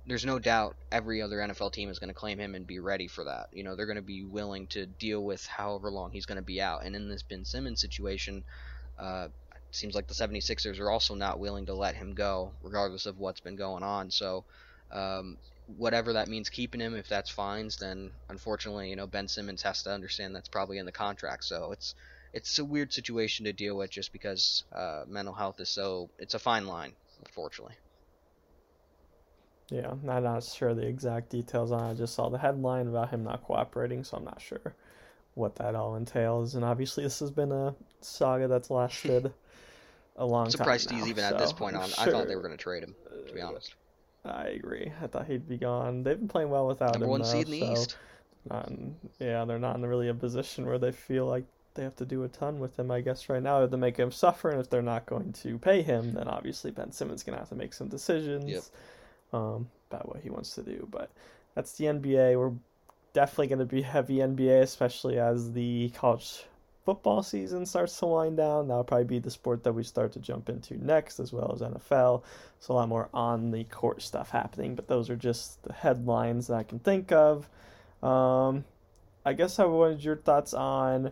There's 0.06 0.24
no 0.24 0.38
doubt 0.38 0.76
every 0.92 1.20
other 1.20 1.38
NFL 1.38 1.72
team 1.72 1.90
is 1.90 1.98
going 1.98 2.08
to 2.08 2.14
claim 2.14 2.38
him 2.38 2.54
and 2.54 2.66
be 2.66 2.78
ready 2.78 3.08
for 3.08 3.24
that. 3.24 3.48
You 3.52 3.64
know, 3.64 3.74
they're 3.74 3.86
going 3.86 3.96
to 3.96 4.02
be 4.02 4.22
willing 4.22 4.68
to 4.68 4.86
deal 4.86 5.22
with 5.24 5.44
however 5.46 5.90
long 5.90 6.12
he's 6.12 6.26
going 6.26 6.36
to 6.36 6.42
be 6.42 6.60
out. 6.60 6.84
And 6.84 6.94
in 6.94 7.08
this 7.08 7.22
Ben 7.22 7.44
Simmons 7.44 7.80
situation, 7.80 8.44
uh, 8.98 9.28
seems 9.72 9.94
like 9.94 10.06
the 10.06 10.14
76ers 10.14 10.78
are 10.78 10.90
also 10.90 11.14
not 11.14 11.40
willing 11.40 11.66
to 11.66 11.74
let 11.74 11.96
him 11.96 12.14
go, 12.14 12.52
regardless 12.62 13.06
of 13.06 13.18
what's 13.18 13.40
been 13.40 13.56
going 13.56 13.82
on. 13.82 14.10
So, 14.10 14.44
um, 14.92 15.38
whatever 15.76 16.12
that 16.14 16.28
means 16.28 16.48
keeping 16.48 16.80
him, 16.80 16.94
if 16.94 17.08
that's 17.08 17.30
fines, 17.30 17.76
then 17.76 18.10
unfortunately, 18.28 18.90
you 18.90 18.96
know, 18.96 19.06
Ben 19.06 19.28
Simmons 19.28 19.62
has 19.62 19.82
to 19.82 19.92
understand 19.92 20.34
that's 20.34 20.48
probably 20.48 20.78
in 20.78 20.86
the 20.86 20.92
contract. 20.92 21.44
So 21.44 21.72
it's 21.72 21.94
it's 22.32 22.58
a 22.58 22.64
weird 22.64 22.92
situation 22.92 23.46
to 23.46 23.52
deal 23.52 23.76
with 23.76 23.90
just 23.90 24.12
because 24.12 24.64
uh, 24.72 25.04
mental 25.06 25.34
health 25.34 25.60
is 25.60 25.68
so 25.70 26.10
it's 26.18 26.34
a 26.34 26.38
fine 26.38 26.66
line, 26.66 26.92
unfortunately. 27.24 27.74
Yeah, 29.70 29.90
I'm 29.90 30.04
not 30.04 30.44
sure 30.44 30.74
the 30.74 30.86
exact 30.86 31.30
details 31.30 31.72
on 31.72 31.84
it. 31.84 31.90
I 31.90 31.94
just 31.94 32.14
saw 32.14 32.28
the 32.28 32.38
headline 32.38 32.86
about 32.86 33.10
him 33.10 33.24
not 33.24 33.42
cooperating, 33.42 34.04
so 34.04 34.16
I'm 34.16 34.24
not 34.24 34.40
sure 34.40 34.74
what 35.34 35.56
that 35.56 35.74
all 35.74 35.96
entails. 35.96 36.54
And 36.54 36.64
obviously, 36.64 37.02
this 37.02 37.18
has 37.18 37.30
been 37.30 37.50
a 37.50 37.74
saga 38.00 38.46
that's 38.46 38.70
lasted 38.70 39.32
a 40.16 40.24
long 40.24 40.46
I'm 40.46 40.50
surprised 40.50 40.90
he's 40.90 41.08
even 41.08 41.24
so 41.24 41.30
at 41.30 41.38
this 41.38 41.52
point 41.52 41.76
on. 41.76 41.88
Sure. 41.88 42.04
I 42.08 42.10
thought 42.10 42.28
they 42.28 42.36
were 42.36 42.42
going 42.42 42.56
to 42.56 42.62
trade 42.62 42.84
him. 42.84 42.94
To 43.26 43.32
be 43.32 43.40
honest. 43.40 43.74
Uh, 44.24 44.28
I 44.28 44.44
agree. 44.48 44.92
I 45.02 45.06
thought 45.08 45.26
he'd 45.26 45.48
be 45.48 45.58
gone. 45.58 46.02
They've 46.02 46.18
been 46.18 46.28
playing 46.28 46.50
well 46.50 46.66
without 46.66 46.92
Number 46.92 47.06
him. 47.06 47.10
one 47.10 47.22
though, 47.22 47.32
seed 47.32 47.46
in 47.46 47.52
the 47.52 47.60
so 47.60 47.72
East. 47.72 47.96
Not 48.48 48.68
in, 48.68 48.94
yeah, 49.18 49.44
they're 49.44 49.58
not 49.58 49.76
in 49.76 49.84
really 49.84 50.08
a 50.08 50.14
position 50.14 50.66
where 50.66 50.78
they 50.78 50.92
feel 50.92 51.26
like 51.26 51.44
they 51.74 51.82
have 51.82 51.96
to 51.96 52.06
do 52.06 52.22
a 52.22 52.28
ton 52.28 52.60
with 52.60 52.78
him. 52.78 52.90
I 52.90 53.00
guess 53.00 53.28
right 53.28 53.42
now 53.42 53.66
to 53.66 53.76
make 53.76 53.96
him 53.96 54.12
suffer, 54.12 54.50
and 54.50 54.60
if 54.60 54.70
they're 54.70 54.82
not 54.82 55.06
going 55.06 55.32
to 55.32 55.58
pay 55.58 55.82
him, 55.82 56.14
then 56.14 56.28
obviously 56.28 56.70
Ben 56.70 56.92
Simmons 56.92 57.22
gonna 57.22 57.38
have 57.38 57.48
to 57.48 57.56
make 57.56 57.74
some 57.74 57.88
decisions 57.88 58.50
yep. 58.50 58.62
Um, 59.32 59.68
about 59.90 60.08
what 60.08 60.22
he 60.22 60.30
wants 60.30 60.54
to 60.54 60.62
do. 60.62 60.86
But 60.90 61.10
that's 61.54 61.72
the 61.72 61.86
NBA. 61.86 62.38
We're 62.38 62.52
definitely 63.12 63.48
going 63.48 63.58
to 63.60 63.64
be 63.64 63.82
heavy 63.82 64.16
NBA, 64.16 64.62
especially 64.62 65.18
as 65.18 65.52
the 65.52 65.90
college 65.96 66.44
football 66.86 67.20
season 67.20 67.66
starts 67.66 67.98
to 67.98 68.06
wind 68.06 68.36
down, 68.36 68.68
that'll 68.68 68.84
probably 68.84 69.04
be 69.04 69.18
the 69.18 69.30
sport 69.30 69.64
that 69.64 69.72
we 69.72 69.82
start 69.82 70.12
to 70.12 70.20
jump 70.20 70.48
into 70.48 70.82
next, 70.82 71.18
as 71.18 71.32
well 71.32 71.50
as 71.52 71.60
NFL. 71.60 72.22
So 72.60 72.72
a 72.72 72.74
lot 72.74 72.88
more 72.88 73.08
on 73.12 73.50
the 73.50 73.64
court 73.64 74.00
stuff 74.00 74.30
happening, 74.30 74.76
but 74.76 74.86
those 74.86 75.10
are 75.10 75.16
just 75.16 75.62
the 75.64 75.72
headlines 75.72 76.46
that 76.46 76.54
I 76.54 76.62
can 76.62 76.78
think 76.78 77.10
of. 77.10 77.50
Um, 78.04 78.64
I 79.24 79.32
guess 79.32 79.58
I 79.58 79.64
wanted 79.64 80.04
your 80.04 80.16
thoughts 80.16 80.54
on. 80.54 81.10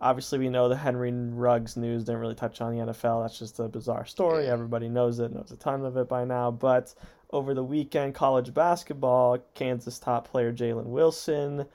Obviously, 0.00 0.40
we 0.40 0.48
know 0.48 0.68
the 0.68 0.76
Henry 0.76 1.12
Ruggs 1.12 1.76
news 1.76 2.02
didn't 2.04 2.20
really 2.20 2.34
touch 2.34 2.60
on 2.60 2.76
the 2.76 2.84
NFL. 2.92 3.22
That's 3.22 3.38
just 3.38 3.60
a 3.60 3.68
bizarre 3.68 4.04
story. 4.04 4.48
Everybody 4.48 4.88
knows 4.88 5.20
it, 5.20 5.32
knows 5.32 5.52
a 5.52 5.56
ton 5.56 5.84
of 5.84 5.96
it 5.96 6.08
by 6.08 6.24
now. 6.24 6.50
But 6.50 6.94
over 7.30 7.54
the 7.54 7.64
weekend, 7.64 8.14
college 8.14 8.54
basketball, 8.54 9.38
Kansas 9.54 9.98
top 9.98 10.28
player 10.30 10.52
Jalen 10.52 10.86
Wilson 10.86 11.66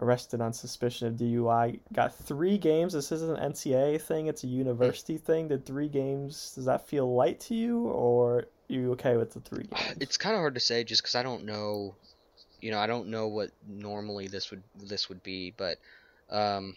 arrested 0.00 0.40
on 0.40 0.52
suspicion 0.52 1.08
of 1.08 1.14
DUI. 1.14 1.80
Got 1.92 2.14
three 2.14 2.58
games. 2.58 2.92
This 2.92 3.12
isn't 3.12 3.38
an 3.38 3.52
NCAA 3.52 4.00
thing; 4.00 4.26
it's 4.26 4.44
a 4.44 4.46
university 4.46 5.18
thing. 5.18 5.48
Did 5.48 5.66
three 5.66 5.88
games? 5.88 6.52
Does 6.54 6.64
that 6.66 6.86
feel 6.86 7.12
light 7.12 7.40
to 7.40 7.54
you, 7.54 7.86
or 7.88 8.46
you 8.68 8.92
okay 8.92 9.16
with 9.16 9.32
the 9.32 9.40
three 9.40 9.64
games? 9.64 9.96
It's 10.00 10.16
kind 10.16 10.34
of 10.34 10.40
hard 10.40 10.54
to 10.54 10.60
say, 10.60 10.84
just 10.84 11.02
because 11.02 11.14
I 11.14 11.22
don't 11.22 11.44
know. 11.44 11.94
You 12.60 12.70
know, 12.70 12.78
I 12.78 12.86
don't 12.86 13.08
know 13.08 13.28
what 13.28 13.50
normally 13.66 14.28
this 14.28 14.50
would 14.50 14.62
this 14.76 15.08
would 15.08 15.22
be, 15.22 15.54
but 15.56 15.78
um, 16.30 16.76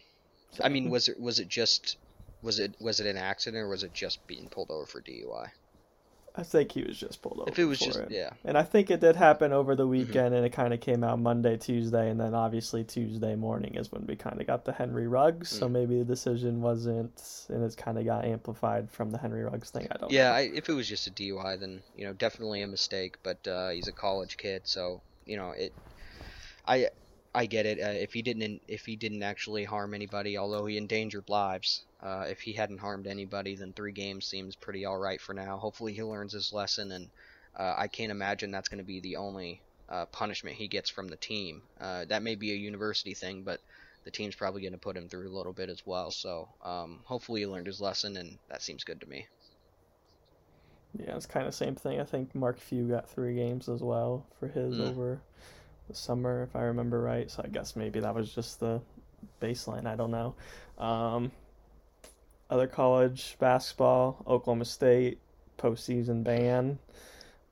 I 0.61 0.69
mean, 0.69 0.89
was 0.89 1.09
it 1.09 1.19
was 1.19 1.39
it 1.39 1.49
just 1.49 1.97
was 2.41 2.59
it 2.59 2.75
was 2.79 2.99
it 2.99 3.07
an 3.07 3.17
accident 3.17 3.63
or 3.63 3.67
was 3.67 3.83
it 3.83 3.93
just 3.93 4.25
being 4.27 4.47
pulled 4.49 4.71
over 4.71 4.85
for 4.85 5.01
DUI? 5.01 5.49
I 6.35 6.43
think 6.43 6.71
he 6.71 6.83
was 6.83 6.97
just 6.97 7.21
pulled 7.21 7.39
over. 7.39 7.49
If 7.49 7.59
it 7.59 7.65
was 7.65 7.79
just 7.79 7.99
it. 7.99 8.11
yeah, 8.11 8.31
And 8.43 8.57
I 8.57 8.63
think 8.63 8.89
it 8.89 8.99
did 8.99 9.15
happen 9.15 9.53
over 9.53 9.75
the 9.75 9.83
Mm-hmm. 9.83 9.89
weekend, 9.89 10.33
and 10.33 10.45
it 10.45 10.49
kind 10.51 10.73
of 10.73 10.79
came 10.81 11.03
out 11.03 11.19
Monday, 11.19 11.57
Tuesday, 11.57 12.09
and 12.09 12.19
then 12.19 12.33
obviously 12.33 12.83
Tuesday 12.83 13.35
morning 13.35 13.75
is 13.75 13.91
when 13.91 14.05
we 14.07 14.15
kind 14.15 14.41
of 14.41 14.47
got 14.47 14.65
the 14.65 14.73
Henry 14.73 15.07
Ruggs. 15.07 15.49
So 15.49 15.67
Mm. 15.67 15.71
maybe 15.71 15.99
the 15.99 16.05
decision 16.05 16.61
wasn't, 16.61 17.21
and 17.49 17.63
it's 17.63 17.75
kind 17.75 17.97
of 17.99 18.05
got 18.05 18.25
amplified 18.25 18.89
from 18.89 19.11
the 19.11 19.17
Henry 19.19 19.43
Ruggs 19.43 19.69
thing. 19.69 19.87
I 19.91 19.97
don't 19.97 20.11
yeah. 20.11 20.31
I, 20.31 20.41
if 20.41 20.69
it 20.69 20.73
was 20.73 20.87
just 20.87 21.07
a 21.07 21.11
DUI, 21.11 21.55
then 21.55 21.81
you 21.95 22.05
know 22.05 22.13
definitely 22.13 22.61
a 22.63 22.67
mistake. 22.67 23.17
But 23.23 23.47
uh, 23.47 23.69
he's 23.69 23.87
a 23.87 23.91
college 23.93 24.37
kid, 24.37 24.63
so 24.65 25.01
you 25.25 25.37
know 25.37 25.51
it. 25.51 25.73
I 26.65 26.89
I 27.35 27.45
get 27.47 27.65
it. 27.65 27.79
Uh, 27.79 27.89
if 27.89 28.13
he 28.13 28.21
didn't 28.21 28.61
if 28.67 28.85
he 28.85 28.95
didn't 28.95 29.23
actually 29.23 29.63
harm 29.63 29.93
anybody, 29.93 30.37
although 30.37 30.65
he 30.65 30.77
endangered 30.77 31.29
lives, 31.29 31.85
uh, 32.01 32.25
if 32.29 32.41
he 32.41 32.53
hadn't 32.53 32.79
harmed 32.79 33.07
anybody, 33.07 33.55
then 33.55 33.73
three 33.73 33.91
games 33.91 34.27
seems 34.27 34.55
pretty 34.55 34.85
all 34.85 34.97
right 34.97 35.21
for 35.21 35.33
now. 35.33 35.57
Hopefully 35.57 35.93
he 35.93 36.03
learns 36.03 36.33
his 36.33 36.53
lesson, 36.53 36.91
and 36.91 37.09
uh, 37.57 37.73
I 37.77 37.87
can't 37.87 38.11
imagine 38.11 38.51
that's 38.51 38.69
going 38.69 38.79
to 38.79 38.83
be 38.83 38.99
the 38.99 39.15
only 39.17 39.63
uh, 39.89 40.05
punishment 40.07 40.55
he 40.57 40.67
gets 40.67 40.89
from 40.89 41.07
the 41.07 41.17
team. 41.17 41.63
Uh, 41.79 42.05
that 42.05 42.23
may 42.23 42.35
be 42.35 42.51
a 42.51 42.55
university 42.55 43.13
thing, 43.15 43.43
but 43.43 43.59
the 44.05 44.11
team's 44.11 44.35
probably 44.35 44.61
going 44.61 44.73
to 44.73 44.77
put 44.79 44.97
him 44.97 45.07
through 45.09 45.29
a 45.29 45.35
little 45.35 45.53
bit 45.53 45.69
as 45.69 45.81
well. 45.85 46.11
So 46.11 46.49
um, 46.63 47.01
hopefully 47.05 47.41
he 47.41 47.47
learned 47.47 47.67
his 47.67 47.81
lesson, 47.81 48.17
and 48.17 48.37
that 48.49 48.61
seems 48.61 48.83
good 48.83 48.99
to 49.01 49.07
me. 49.07 49.27
Yeah, 50.97 51.15
it's 51.15 51.25
kind 51.25 51.47
of 51.47 51.55
same 51.55 51.75
thing. 51.75 51.99
I 51.99 52.03
think 52.03 52.35
Mark 52.35 52.59
Few 52.59 52.83
got 52.87 53.09
three 53.09 53.35
games 53.35 53.67
as 53.67 53.81
well 53.81 54.25
for 54.39 54.47
his 54.47 54.79
Mm. 54.79 54.79
over 54.79 55.21
the 55.87 55.95
summer, 55.95 56.43
if 56.43 56.55
I 56.55 56.63
remember 56.63 57.01
right. 57.01 57.29
So 57.29 57.41
I 57.43 57.47
guess 57.47 57.75
maybe 57.75 57.99
that 57.99 58.13
was 58.13 58.33
just 58.33 58.59
the 58.59 58.81
baseline. 59.41 59.85
I 59.85 59.95
don't 59.95 60.11
know. 60.11 60.35
Um, 60.77 61.31
other 62.49 62.67
college 62.67 63.35
basketball, 63.39 64.23
Oklahoma 64.27 64.65
State 64.65 65.19
postseason 65.57 66.23
ban. 66.23 66.79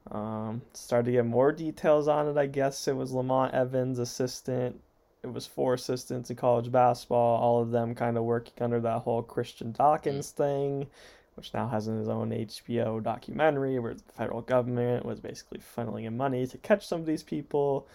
Um, 0.10 0.62
started 0.74 1.06
to 1.06 1.12
get 1.12 1.26
more 1.26 1.52
details 1.52 2.08
on 2.08 2.28
it. 2.28 2.38
I 2.38 2.48
guess 2.48 2.88
it 2.88 2.96
was 2.96 3.12
Lamont 3.12 3.54
Evans, 3.54 4.00
assistant. 4.00 4.80
It 5.24 5.32
was 5.32 5.46
four 5.46 5.76
assistants 5.76 6.32
in 6.32 6.36
college 6.36 6.72
basketball, 6.72 7.40
all 7.40 7.62
of 7.62 7.70
them 7.70 7.94
kind 7.94 8.18
of 8.18 8.24
working 8.24 8.56
under 8.60 8.80
that 8.80 9.02
whole 9.02 9.22
Christian 9.22 9.72
Dawkins 9.72 10.32
thing 10.32 10.88
which 11.36 11.54
now 11.54 11.68
has 11.68 11.86
his 11.86 12.10
own 12.10 12.30
HBO 12.30 13.02
documentary 13.02 13.80
where 13.80 13.94
the 13.94 14.04
federal 14.14 14.42
government 14.42 15.06
was 15.06 15.20
basically 15.20 15.60
funneling 15.60 16.06
in 16.06 16.18
money 16.18 16.46
to 16.46 16.58
catch 16.58 16.86
some 16.86 17.00
of 17.00 17.06
these 17.06 17.24
people. 17.24 17.88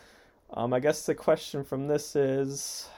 Um, 0.53 0.73
I 0.73 0.81
guess 0.81 1.05
the 1.07 1.15
question 1.15 1.65
from 1.65 1.88
this 1.88 2.15
is 2.17 2.88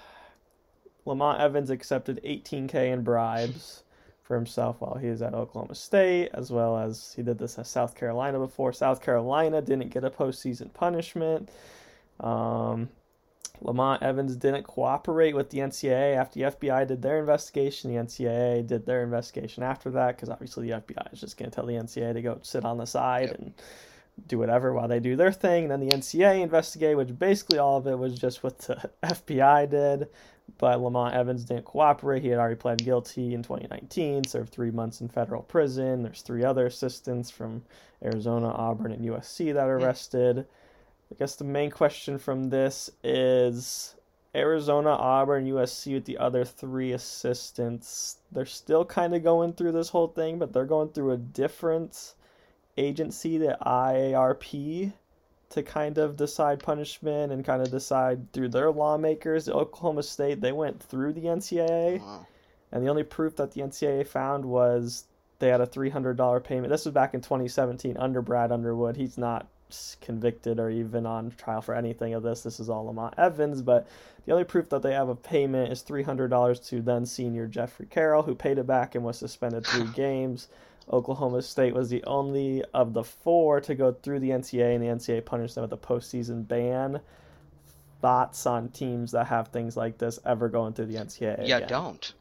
Lamont 1.04 1.40
Evans 1.40 1.70
accepted 1.70 2.20
18K 2.24 2.92
in 2.92 3.02
bribes 3.02 3.82
for 4.22 4.36
himself 4.36 4.76
while 4.80 4.96
he 4.96 5.08
was 5.08 5.22
at 5.22 5.32
Oklahoma 5.34 5.74
State, 5.74 6.28
as 6.34 6.50
well 6.50 6.76
as 6.76 7.14
he 7.16 7.22
did 7.22 7.38
this 7.38 7.58
at 7.58 7.66
South 7.66 7.94
Carolina 7.94 8.38
before. 8.38 8.72
South 8.72 9.00
Carolina 9.00 9.62
didn't 9.62 9.88
get 9.88 10.04
a 10.04 10.10
postseason 10.10 10.72
punishment. 10.74 11.48
Um, 12.20 12.90
Lamont 13.60 14.02
Evans 14.02 14.36
didn't 14.36 14.64
cooperate 14.64 15.34
with 15.34 15.50
the 15.50 15.58
NCAA 15.58 16.14
after 16.16 16.38
the 16.38 16.46
FBI 16.50 16.86
did 16.86 17.02
their 17.02 17.18
investigation. 17.18 17.92
The 17.92 18.00
NCAA 18.00 18.66
did 18.66 18.86
their 18.86 19.02
investigation 19.02 19.62
after 19.62 19.90
that 19.92 20.14
because 20.16 20.28
obviously 20.28 20.68
the 20.70 20.76
FBI 20.80 21.12
is 21.12 21.20
just 21.20 21.36
going 21.38 21.50
to 21.50 21.54
tell 21.54 21.66
the 21.66 21.72
NCAA 21.74 22.12
to 22.14 22.22
go 22.22 22.38
sit 22.42 22.64
on 22.64 22.76
the 22.78 22.84
side 22.86 23.30
Yep. 23.30 23.38
and 23.38 23.52
do 24.26 24.38
whatever 24.38 24.72
while 24.72 24.88
they 24.88 25.00
do 25.00 25.16
their 25.16 25.32
thing. 25.32 25.64
And 25.64 25.72
then 25.72 25.80
the 25.80 25.94
NCAA 25.94 26.42
investigate, 26.42 26.96
which 26.96 27.18
basically 27.18 27.58
all 27.58 27.76
of 27.76 27.86
it 27.86 27.98
was 27.98 28.18
just 28.18 28.42
what 28.42 28.58
the 28.58 28.90
FBI 29.02 29.70
did. 29.70 30.08
But 30.56 30.80
Lamont 30.80 31.14
Evans 31.14 31.44
didn't 31.44 31.66
cooperate. 31.66 32.22
He 32.22 32.28
had 32.28 32.38
already 32.38 32.56
pled 32.56 32.82
guilty 32.82 33.34
in 33.34 33.42
2019, 33.42 34.24
served 34.24 34.50
three 34.50 34.70
months 34.70 35.00
in 35.00 35.08
federal 35.08 35.42
prison. 35.42 36.02
There's 36.02 36.22
three 36.22 36.42
other 36.42 36.66
assistants 36.66 37.30
from 37.30 37.62
Arizona, 38.02 38.48
Auburn, 38.48 38.92
and 38.92 39.04
USC 39.04 39.52
that 39.52 39.68
are 39.68 39.78
arrested. 39.78 40.46
I 41.10 41.14
guess 41.18 41.36
the 41.36 41.44
main 41.44 41.70
question 41.70 42.18
from 42.18 42.50
this 42.50 42.90
is 43.04 43.94
Arizona, 44.34 44.90
Auburn, 44.90 45.46
USC 45.46 45.94
with 45.94 46.04
the 46.04 46.18
other 46.18 46.44
three 46.44 46.92
assistants. 46.92 48.18
They're 48.30 48.46
still 48.46 48.84
kind 48.84 49.14
of 49.14 49.22
going 49.22 49.54
through 49.54 49.72
this 49.72 49.88
whole 49.88 50.08
thing, 50.08 50.38
but 50.38 50.52
they're 50.52 50.64
going 50.64 50.90
through 50.90 51.12
a 51.12 51.16
different 51.16 52.14
agency, 52.78 53.38
the 53.38 53.56
IARP, 53.64 54.92
to 55.50 55.62
kind 55.62 55.98
of 55.98 56.16
decide 56.16 56.62
punishment 56.62 57.32
and 57.32 57.44
kind 57.44 57.62
of 57.62 57.70
decide 57.70 58.32
through 58.32 58.48
their 58.48 58.70
lawmakers. 58.70 59.48
Oklahoma 59.48 60.02
State, 60.02 60.40
they 60.40 60.52
went 60.52 60.82
through 60.82 61.12
the 61.14 61.22
NCAA. 61.22 62.00
Wow. 62.00 62.26
And 62.70 62.84
the 62.84 62.90
only 62.90 63.02
proof 63.02 63.36
that 63.36 63.52
the 63.52 63.62
NCAA 63.62 64.06
found 64.06 64.44
was 64.44 65.04
they 65.38 65.48
had 65.48 65.60
a 65.60 65.66
$300 65.66 66.44
payment. 66.44 66.70
This 66.70 66.84
was 66.84 66.92
back 66.92 67.14
in 67.14 67.20
2017 67.20 67.96
under 67.96 68.20
Brad 68.20 68.52
Underwood. 68.52 68.96
He's 68.96 69.16
not 69.16 69.46
convicted 70.00 70.58
or 70.58 70.70
even 70.70 71.06
on 71.06 71.30
trial 71.30 71.60
for 71.60 71.74
anything 71.74 72.14
of 72.14 72.22
this. 72.22 72.42
This 72.42 72.60
is 72.60 72.68
all 72.68 72.86
Lamont 72.86 73.14
Evans. 73.16 73.62
But 73.62 73.86
the 74.26 74.32
only 74.32 74.44
proof 74.44 74.68
that 74.70 74.82
they 74.82 74.92
have 74.92 75.08
a 75.08 75.14
payment 75.14 75.72
is 75.72 75.82
$300 75.82 76.68
to 76.68 76.82
then 76.82 77.06
senior 77.06 77.46
Jeffrey 77.46 77.86
Carroll, 77.86 78.22
who 78.22 78.34
paid 78.34 78.58
it 78.58 78.66
back 78.66 78.94
and 78.94 79.04
was 79.04 79.18
suspended 79.18 79.66
three 79.66 79.86
games. 79.94 80.48
Oklahoma 80.90 81.42
State 81.42 81.74
was 81.74 81.90
the 81.90 82.02
only 82.04 82.64
of 82.72 82.94
the 82.94 83.04
four 83.04 83.60
to 83.60 83.74
go 83.74 83.92
through 83.92 84.20
the 84.20 84.30
NCAA, 84.30 84.74
and 84.74 84.82
the 84.82 84.88
NCAA 84.88 85.24
punished 85.24 85.54
them 85.54 85.62
with 85.62 85.72
a 85.72 85.76
postseason 85.76 86.46
ban. 86.46 87.00
Thoughts 88.00 88.46
on 88.46 88.68
teams 88.68 89.12
that 89.12 89.26
have 89.26 89.48
things 89.48 89.76
like 89.76 89.98
this 89.98 90.18
ever 90.24 90.48
going 90.48 90.72
through 90.72 90.86
the 90.86 90.96
NCAA? 90.96 91.46
Yeah, 91.46 91.56
again? 91.56 91.68
don't. 91.68 92.14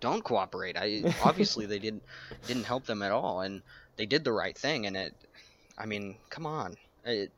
Don't 0.00 0.24
cooperate. 0.24 0.76
I 0.76 1.14
obviously 1.24 1.66
they 1.66 1.78
didn't 1.78 2.02
didn't 2.46 2.64
help 2.64 2.84
them 2.84 3.02
at 3.02 3.12
all, 3.12 3.40
and 3.40 3.62
they 3.96 4.06
did 4.06 4.24
the 4.24 4.32
right 4.32 4.56
thing. 4.56 4.86
And 4.86 4.96
it, 4.96 5.14
I 5.78 5.86
mean, 5.86 6.16
come 6.28 6.44
on, 6.44 6.76
it, 7.04 7.30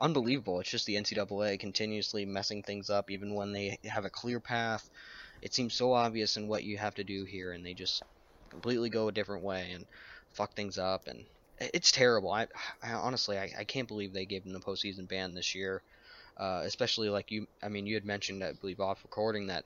unbelievable. 0.00 0.60
It's 0.60 0.70
just 0.70 0.86
the 0.86 0.94
NCAA 0.94 1.58
continuously 1.58 2.24
messing 2.24 2.62
things 2.62 2.88
up, 2.88 3.10
even 3.10 3.34
when 3.34 3.52
they 3.52 3.78
have 3.84 4.04
a 4.04 4.10
clear 4.10 4.40
path. 4.40 4.88
It 5.42 5.52
seems 5.52 5.74
so 5.74 5.92
obvious 5.92 6.36
in 6.36 6.48
what 6.48 6.64
you 6.64 6.78
have 6.78 6.94
to 6.94 7.04
do 7.04 7.24
here, 7.24 7.52
and 7.52 7.66
they 7.66 7.74
just 7.74 8.02
completely 8.50 8.90
go 8.90 9.08
a 9.08 9.12
different 9.12 9.42
way 9.42 9.72
and 9.72 9.86
fuck 10.32 10.54
things 10.54 10.78
up. 10.78 11.08
And 11.08 11.24
it's 11.58 11.92
terrible. 11.92 12.30
I, 12.30 12.46
I 12.82 12.92
honestly, 12.92 13.38
I, 13.38 13.50
I 13.58 13.64
can't 13.64 13.88
believe 13.88 14.12
they 14.12 14.26
gave 14.26 14.44
them 14.44 14.52
the 14.52 14.60
postseason 14.60 15.08
ban 15.08 15.34
this 15.34 15.54
year. 15.54 15.82
Uh, 16.36 16.62
especially 16.64 17.08
like 17.08 17.30
you, 17.30 17.46
I 17.62 17.68
mean, 17.68 17.86
you 17.86 17.94
had 17.94 18.04
mentioned, 18.04 18.44
I 18.44 18.52
believe, 18.52 18.78
off 18.78 19.02
recording 19.02 19.46
that 19.46 19.64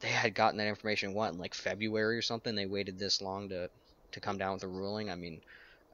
they 0.00 0.08
had 0.08 0.34
gotten 0.34 0.58
that 0.58 0.66
information 0.66 1.14
what 1.14 1.32
in 1.32 1.38
like 1.38 1.54
February 1.54 2.16
or 2.16 2.22
something. 2.22 2.54
They 2.54 2.66
waited 2.66 2.98
this 2.98 3.20
long 3.20 3.48
to 3.50 3.70
to 4.12 4.20
come 4.20 4.38
down 4.38 4.54
with 4.54 4.62
a 4.62 4.68
ruling. 4.68 5.10
I 5.10 5.14
mean, 5.14 5.40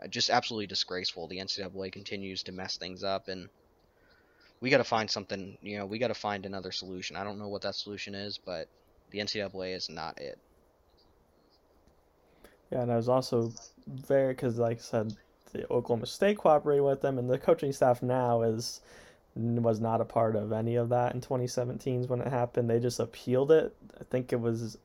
uh, 0.03 0.07
just 0.07 0.31
absolutely 0.31 0.67
disgraceful. 0.67 1.27
The 1.27 1.39
NCAA 1.39 1.93
continues 1.93 2.43
to 2.45 2.53
mess 2.53 2.77
things 2.77 3.03
up, 3.03 3.29
and 3.29 3.49
we 4.61 4.71
got 4.71 4.79
to 4.79 4.85
find 4.85 5.11
something. 5.11 5.59
You 5.63 5.79
know, 5.79 5.87
we 5.87 5.99
got 5.99 6.09
to 6.09 6.15
find 6.15 6.47
another 6.47 6.73
solution. 6.73 7.17
I 7.17 7.25
don't 7.25 7.39
know 7.39 7.49
what 7.49 7.63
that 7.63 7.75
solution 7.75 8.15
is, 8.15 8.39
but 8.39 8.69
the 9.11 9.19
NCAA 9.19 9.75
is 9.75 9.91
not 9.91 10.21
it. 10.21 10.39
Yeah, 12.71 12.83
and 12.83 12.93
I 12.93 12.97
was 12.97 13.09
also 13.09 13.53
very 13.87 14.33
because, 14.33 14.59
like 14.59 14.79
I 14.79 14.81
said, 14.81 15.17
the 15.53 15.71
Oklahoma 15.71 16.07
State 16.07 16.39
cooperated 16.39 16.85
with 16.85 17.01
them, 17.01 17.19
and 17.19 17.31
the 17.31 17.39
coaching 17.39 17.73
staff 17.73 18.03
now 18.03 18.43
is 18.43 18.81
was 19.37 19.81
not 19.81 20.01
a 20.01 20.05
part 20.05 20.37
of 20.37 20.53
any 20.53 20.77
of 20.77 20.89
that 20.91 21.13
in 21.13 21.21
2017 21.21 22.05
when 22.05 22.21
it 22.21 22.29
happened. 22.29 22.71
They 22.71 22.79
just 22.79 23.01
appealed 23.01 23.51
it. 23.51 23.75
I 24.01 24.05
think 24.05 24.33
it 24.33 24.41
was 24.41 24.79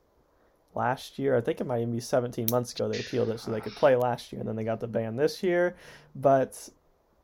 last 0.74 1.18
year. 1.18 1.36
I 1.36 1.40
think 1.40 1.60
it 1.60 1.66
might 1.66 1.82
even 1.82 1.94
be 1.94 2.00
17 2.00 2.48
months 2.50 2.72
ago. 2.72 2.88
They 2.88 2.98
appealed 2.98 3.30
it 3.30 3.38
so 3.38 3.50
they 3.50 3.60
could 3.60 3.74
play 3.74 3.94
last 3.94 4.32
year, 4.32 4.40
and 4.40 4.48
then 4.48 4.56
they 4.56 4.64
got 4.64 4.80
the 4.80 4.88
ban 4.88 5.16
this 5.16 5.42
year. 5.42 5.76
But 6.16 6.68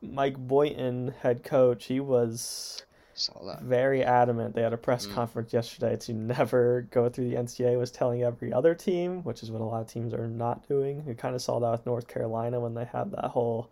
Mike 0.00 0.36
Boynton, 0.36 1.14
head 1.20 1.42
coach, 1.42 1.86
he 1.86 1.98
was 2.00 2.84
Saw 3.18 3.42
that. 3.46 3.62
very 3.62 4.04
adamant. 4.04 4.54
They 4.54 4.62
had 4.62 4.72
a 4.74 4.76
press 4.76 5.06
Mm. 5.06 5.14
conference 5.14 5.52
yesterday 5.52 5.96
to 5.96 6.12
never 6.12 6.82
go 6.90 7.08
through 7.08 7.30
the 7.30 7.36
NCAA. 7.36 7.78
Was 7.78 7.90
telling 7.90 8.22
every 8.22 8.52
other 8.52 8.74
team, 8.74 9.22
which 9.24 9.42
is 9.42 9.50
what 9.50 9.62
a 9.62 9.64
lot 9.64 9.80
of 9.80 9.88
teams 9.88 10.12
are 10.14 10.28
not 10.28 10.68
doing. 10.68 11.04
We 11.04 11.14
kind 11.14 11.34
of 11.34 11.40
saw 11.42 11.58
that 11.60 11.70
with 11.70 11.86
North 11.86 12.08
Carolina 12.08 12.60
when 12.60 12.74
they 12.74 12.84
had 12.84 13.10
that 13.12 13.26
whole 13.30 13.70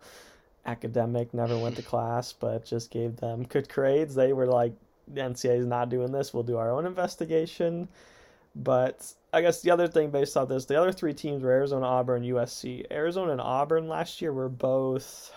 academic 0.65 1.33
never 1.33 1.57
went 1.57 1.75
to 1.75 1.81
class, 1.93 2.33
but 2.33 2.65
just 2.65 2.89
gave 2.91 3.17
them 3.17 3.43
good 3.43 3.69
grades. 3.69 4.15
They 4.15 4.33
were 4.33 4.47
like, 4.47 4.73
the 5.07 5.21
NCAA 5.21 5.59
is 5.59 5.65
not 5.67 5.89
doing 5.89 6.11
this. 6.11 6.33
We'll 6.33 6.41
do 6.43 6.57
our 6.57 6.71
own 6.71 6.85
investigation. 6.87 7.87
But 8.55 9.13
I 9.33 9.41
guess 9.41 9.61
the 9.61 9.69
other 9.71 9.87
thing 9.87 10.09
based 10.09 10.35
off 10.37 10.47
this, 10.47 10.65
the 10.65 10.79
other 10.79 10.91
three 10.91 11.13
teams 11.13 11.43
were 11.43 11.51
Arizona, 11.51 11.85
Auburn, 11.85 12.23
USC. 12.23 12.85
Arizona 12.89 13.33
and 13.33 13.41
Auburn 13.41 13.87
last 13.87 14.21
year 14.21 14.33
were 14.33 14.49
both, 14.49 15.31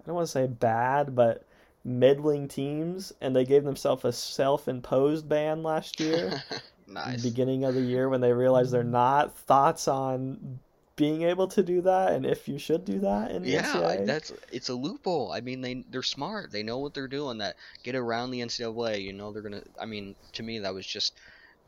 I 0.00 0.06
don't 0.06 0.14
want 0.16 0.26
to 0.26 0.32
say 0.32 0.46
bad, 0.46 1.14
but 1.14 1.44
middling 1.84 2.48
teams, 2.48 3.12
and 3.20 3.34
they 3.34 3.44
gave 3.44 3.64
themselves 3.64 4.04
a 4.04 4.12
self-imposed 4.12 5.28
ban 5.28 5.62
last 5.62 6.00
year, 6.00 6.42
nice. 6.86 7.22
beginning 7.22 7.64
of 7.64 7.74
the 7.74 7.80
year 7.80 8.08
when 8.08 8.20
they 8.20 8.32
realized 8.32 8.72
they're 8.72 8.84
mm. 8.84 8.90
not. 8.90 9.36
Thoughts 9.36 9.88
on 9.88 10.60
being 10.96 11.22
able 11.22 11.48
to 11.48 11.62
do 11.62 11.80
that, 11.82 12.12
and 12.12 12.26
if 12.26 12.48
you 12.48 12.58
should 12.58 12.84
do 12.84 13.00
that 13.00 13.30
in 13.30 13.42
the 13.42 13.50
Yeah, 13.50 13.62
NCAA? 13.62 14.06
that's 14.06 14.32
it's 14.52 14.68
a 14.68 14.74
loophole. 14.74 15.32
I 15.32 15.40
mean, 15.40 15.60
they 15.60 15.84
they're 15.90 16.02
smart. 16.02 16.50
They 16.52 16.62
know 16.62 16.78
what 16.78 16.94
they're 16.94 17.08
doing. 17.08 17.38
That 17.38 17.56
get 17.82 17.94
around 17.94 18.30
the 18.30 18.40
NCAA. 18.40 19.02
You 19.02 19.12
know, 19.12 19.32
they're 19.32 19.42
gonna. 19.42 19.62
I 19.80 19.86
mean, 19.86 20.14
to 20.32 20.42
me, 20.42 20.60
that 20.60 20.74
was 20.74 20.86
just 20.86 21.14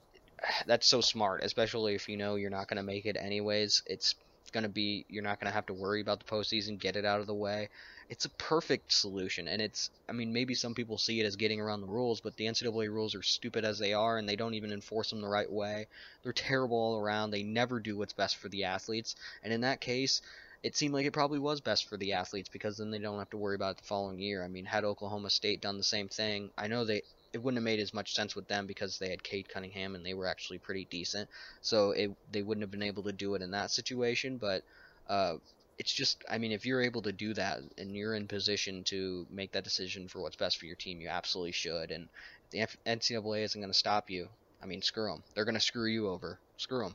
that's 0.67 0.87
so 0.87 1.01
smart. 1.01 1.43
Especially 1.43 1.95
if 1.95 2.09
you 2.09 2.17
know 2.17 2.37
you're 2.37 2.51
not 2.51 2.69
gonna 2.69 2.83
make 2.83 3.07
it 3.07 3.17
anyways. 3.19 3.83
It's 3.87 4.15
gonna 4.53 4.69
be 4.69 5.07
you're 5.09 5.25
not 5.25 5.41
gonna 5.41 5.53
have 5.53 5.67
to 5.67 5.75
worry 5.75 6.01
about 6.01 6.21
the 6.21 6.27
postseason. 6.27 6.79
Get 6.79 6.97
it 6.97 7.05
out 7.05 7.21
of 7.21 7.27
the 7.27 7.35
way. 7.35 7.71
It's 8.09 8.25
a 8.25 8.31
perfect 8.31 8.93
solution, 8.93 9.47
and 9.49 9.61
it's. 9.63 9.91
I 10.09 10.13
mean, 10.13 10.33
maybe 10.33 10.55
some 10.55 10.75
people 10.75 10.97
see 10.99 11.21
it 11.21 11.27
as 11.27 11.37
getting 11.37 11.61
around 11.61 11.81
the 11.81 11.87
rules, 11.87 12.21
but 12.21 12.37
the 12.37 12.47
NCAA 12.47 12.89
rules 12.89 13.15
are 13.15 13.23
stupid 13.23 13.65
as 13.65 13.79
they 13.79 13.93
are, 13.93 14.17
and 14.19 14.29
they 14.29 14.37
don't 14.37 14.55
even 14.55 14.73
enforce 14.73 15.11
them 15.11 15.21
the 15.21 15.29
right 15.29 15.51
way. 15.51 15.89
They're 16.23 16.33
terrible 16.33 16.77
all 16.79 16.99
around. 16.99 17.31
They 17.31 17.43
never 17.43 17.81
do 17.81 17.97
what's 17.97 18.13
best 18.13 18.37
for 18.37 18.49
the 18.49 18.65
athletes, 18.65 19.15
and 19.43 19.53
in 19.53 19.61
that 19.63 19.81
case, 19.81 20.21
it 20.63 20.77
seemed 20.77 20.95
like 20.95 21.07
it 21.07 21.13
probably 21.13 21.39
was 21.39 21.61
best 21.61 21.87
for 21.89 21.97
the 21.97 22.13
athletes 22.15 22.49
because 22.49 22.77
then 22.79 22.91
they 22.91 22.99
don't 22.99 23.19
have 23.19 23.31
to 23.31 23.37
worry 23.39 23.55
about 23.55 23.73
it 23.73 23.77
the 23.79 23.85
following 23.85 24.19
year. 24.19 24.43
I 24.45 24.49
mean, 24.49 24.65
had 24.65 24.85
Oklahoma 24.85 25.31
State 25.31 25.61
done 25.61 25.77
the 25.77 25.85
same 25.85 26.09
thing, 26.09 26.51
I 26.57 26.69
know 26.69 26.85
they 26.85 27.03
it 27.33 27.39
wouldn't 27.43 27.59
have 27.59 27.65
made 27.65 27.81
as 27.81 27.93
much 27.93 28.15
sense 28.15 28.37
with 28.37 28.47
them 28.49 28.67
because 28.67 28.97
they 28.99 29.11
had 29.11 29.23
Cade 29.25 29.49
Cunningham 29.49 29.95
and 29.97 30.07
they 30.07 30.15
were 30.15 30.29
actually 30.29 30.59
pretty 30.59 30.87
decent. 30.87 31.29
So 31.61 31.91
it 31.91 32.11
they 32.31 32.43
wouldn't 32.43 32.63
have 32.63 32.71
been 32.71 32.83
able 32.83 33.03
to 33.05 33.13
do 33.13 33.35
it 33.35 33.43
in 33.43 33.51
that 33.53 33.71
situation, 33.73 34.39
but 34.39 34.63
uh 35.09 35.35
it's 35.79 35.93
just 35.93 36.25
I 36.31 36.39
mean 36.39 36.53
if 36.53 36.65
you're 36.65 36.83
able 36.83 37.03
to 37.03 37.13
do 37.13 37.35
that 37.35 37.59
and 37.79 37.97
you're 37.97 38.15
in 38.15 38.27
position 38.27 38.85
to 38.85 39.27
make 39.31 39.53
that 39.53 39.65
decision 39.65 40.09
for 40.09 40.21
what's 40.21 40.37
best 40.37 40.59
for 40.59 40.67
your 40.67 40.77
team, 40.77 41.01
you 41.01 41.09
absolutely 41.09 41.53
should 41.53 41.91
and 41.91 42.09
the 42.51 42.67
NCAA 42.87 43.43
isn't 43.43 43.61
going 43.61 43.73
to 43.73 43.79
stop 43.79 44.11
you. 44.11 44.29
I 44.63 44.67
mean, 44.67 44.81
screw 44.81 45.11
them. 45.11 45.23
They're 45.35 45.45
going 45.45 45.57
to 45.57 45.61
screw 45.61 45.91
you 45.91 46.09
over. 46.09 46.39
Screw 46.57 46.85
them. 46.85 46.95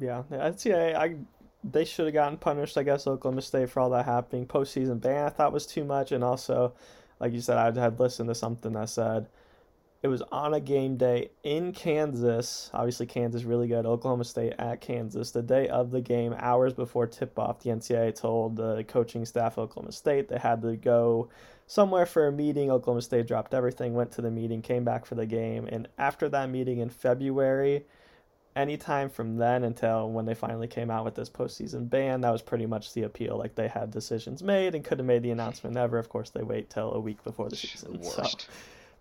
Yeah, 0.00 0.22
the 0.28 0.36
NCAA, 0.36 0.94
I 0.96 1.16
they 1.62 1.84
should 1.84 2.06
have 2.06 2.14
gotten 2.14 2.38
punished. 2.38 2.76
I 2.76 2.82
guess 2.82 3.06
Oklahoma 3.06 3.42
State 3.42 3.70
for 3.70 3.80
all 3.80 3.90
that 3.90 4.06
happening. 4.06 4.46
Postseason 4.46 5.00
ban 5.00 5.26
I 5.26 5.28
thought 5.30 5.52
was 5.52 5.66
too 5.66 5.84
much, 5.84 6.12
and 6.12 6.24
also, 6.24 6.74
like 7.20 7.32
you 7.32 7.40
said, 7.40 7.56
I 7.56 7.80
had 7.80 8.00
listened 8.00 8.28
to 8.28 8.34
something 8.34 8.72
that 8.72 8.88
said 8.88 9.28
it 10.04 10.08
was 10.08 10.20
on 10.30 10.52
a 10.52 10.60
game 10.60 10.98
day 10.98 11.30
in 11.44 11.72
Kansas. 11.72 12.70
Obviously, 12.74 13.06
Kansas 13.06 13.44
really 13.44 13.66
good. 13.66 13.86
Oklahoma 13.86 14.24
State 14.24 14.52
at 14.58 14.82
Kansas. 14.82 15.30
The 15.30 15.40
day 15.40 15.66
of 15.68 15.90
the 15.90 16.02
game, 16.02 16.34
hours 16.38 16.74
before 16.74 17.06
tip 17.06 17.38
off, 17.38 17.60
the 17.60 17.70
NCAA 17.70 18.14
told 18.14 18.56
the 18.56 18.84
coaching 18.84 19.24
staff 19.24 19.56
of 19.56 19.70
Oklahoma 19.70 19.92
State 19.92 20.28
they 20.28 20.38
had 20.38 20.60
to 20.60 20.76
go 20.76 21.30
somewhere 21.66 22.04
for 22.04 22.26
a 22.26 22.32
meeting. 22.32 22.70
Oklahoma 22.70 23.00
State 23.00 23.26
dropped 23.26 23.54
everything, 23.54 23.94
went 23.94 24.12
to 24.12 24.20
the 24.20 24.30
meeting, 24.30 24.60
came 24.60 24.84
back 24.84 25.06
for 25.06 25.14
the 25.14 25.24
game, 25.24 25.66
and 25.72 25.88
after 25.96 26.28
that 26.28 26.50
meeting 26.50 26.80
in 26.80 26.90
February 26.90 27.86
anytime 28.56 29.08
from 29.08 29.36
then 29.36 29.64
until 29.64 30.10
when 30.10 30.26
they 30.26 30.34
finally 30.34 30.68
came 30.68 30.90
out 30.90 31.06
with 31.06 31.14
this 31.14 31.30
postseason 31.30 31.88
ban, 31.88 32.20
that 32.20 32.30
was 32.30 32.42
pretty 32.42 32.66
much 32.66 32.92
the 32.92 33.04
appeal. 33.04 33.38
Like 33.38 33.54
they 33.54 33.68
had 33.68 33.90
decisions 33.90 34.42
made 34.42 34.74
and 34.74 34.84
could 34.84 34.98
have 34.98 35.06
made 35.06 35.22
the 35.22 35.30
announcement 35.30 35.78
ever. 35.78 35.98
Of 35.98 36.10
course, 36.10 36.28
they 36.28 36.42
wait 36.42 36.68
till 36.68 36.92
a 36.92 37.00
week 37.00 37.24
before 37.24 37.48
the 37.48 37.56
season. 37.56 37.98
So 38.02 38.20
Worst. 38.20 38.50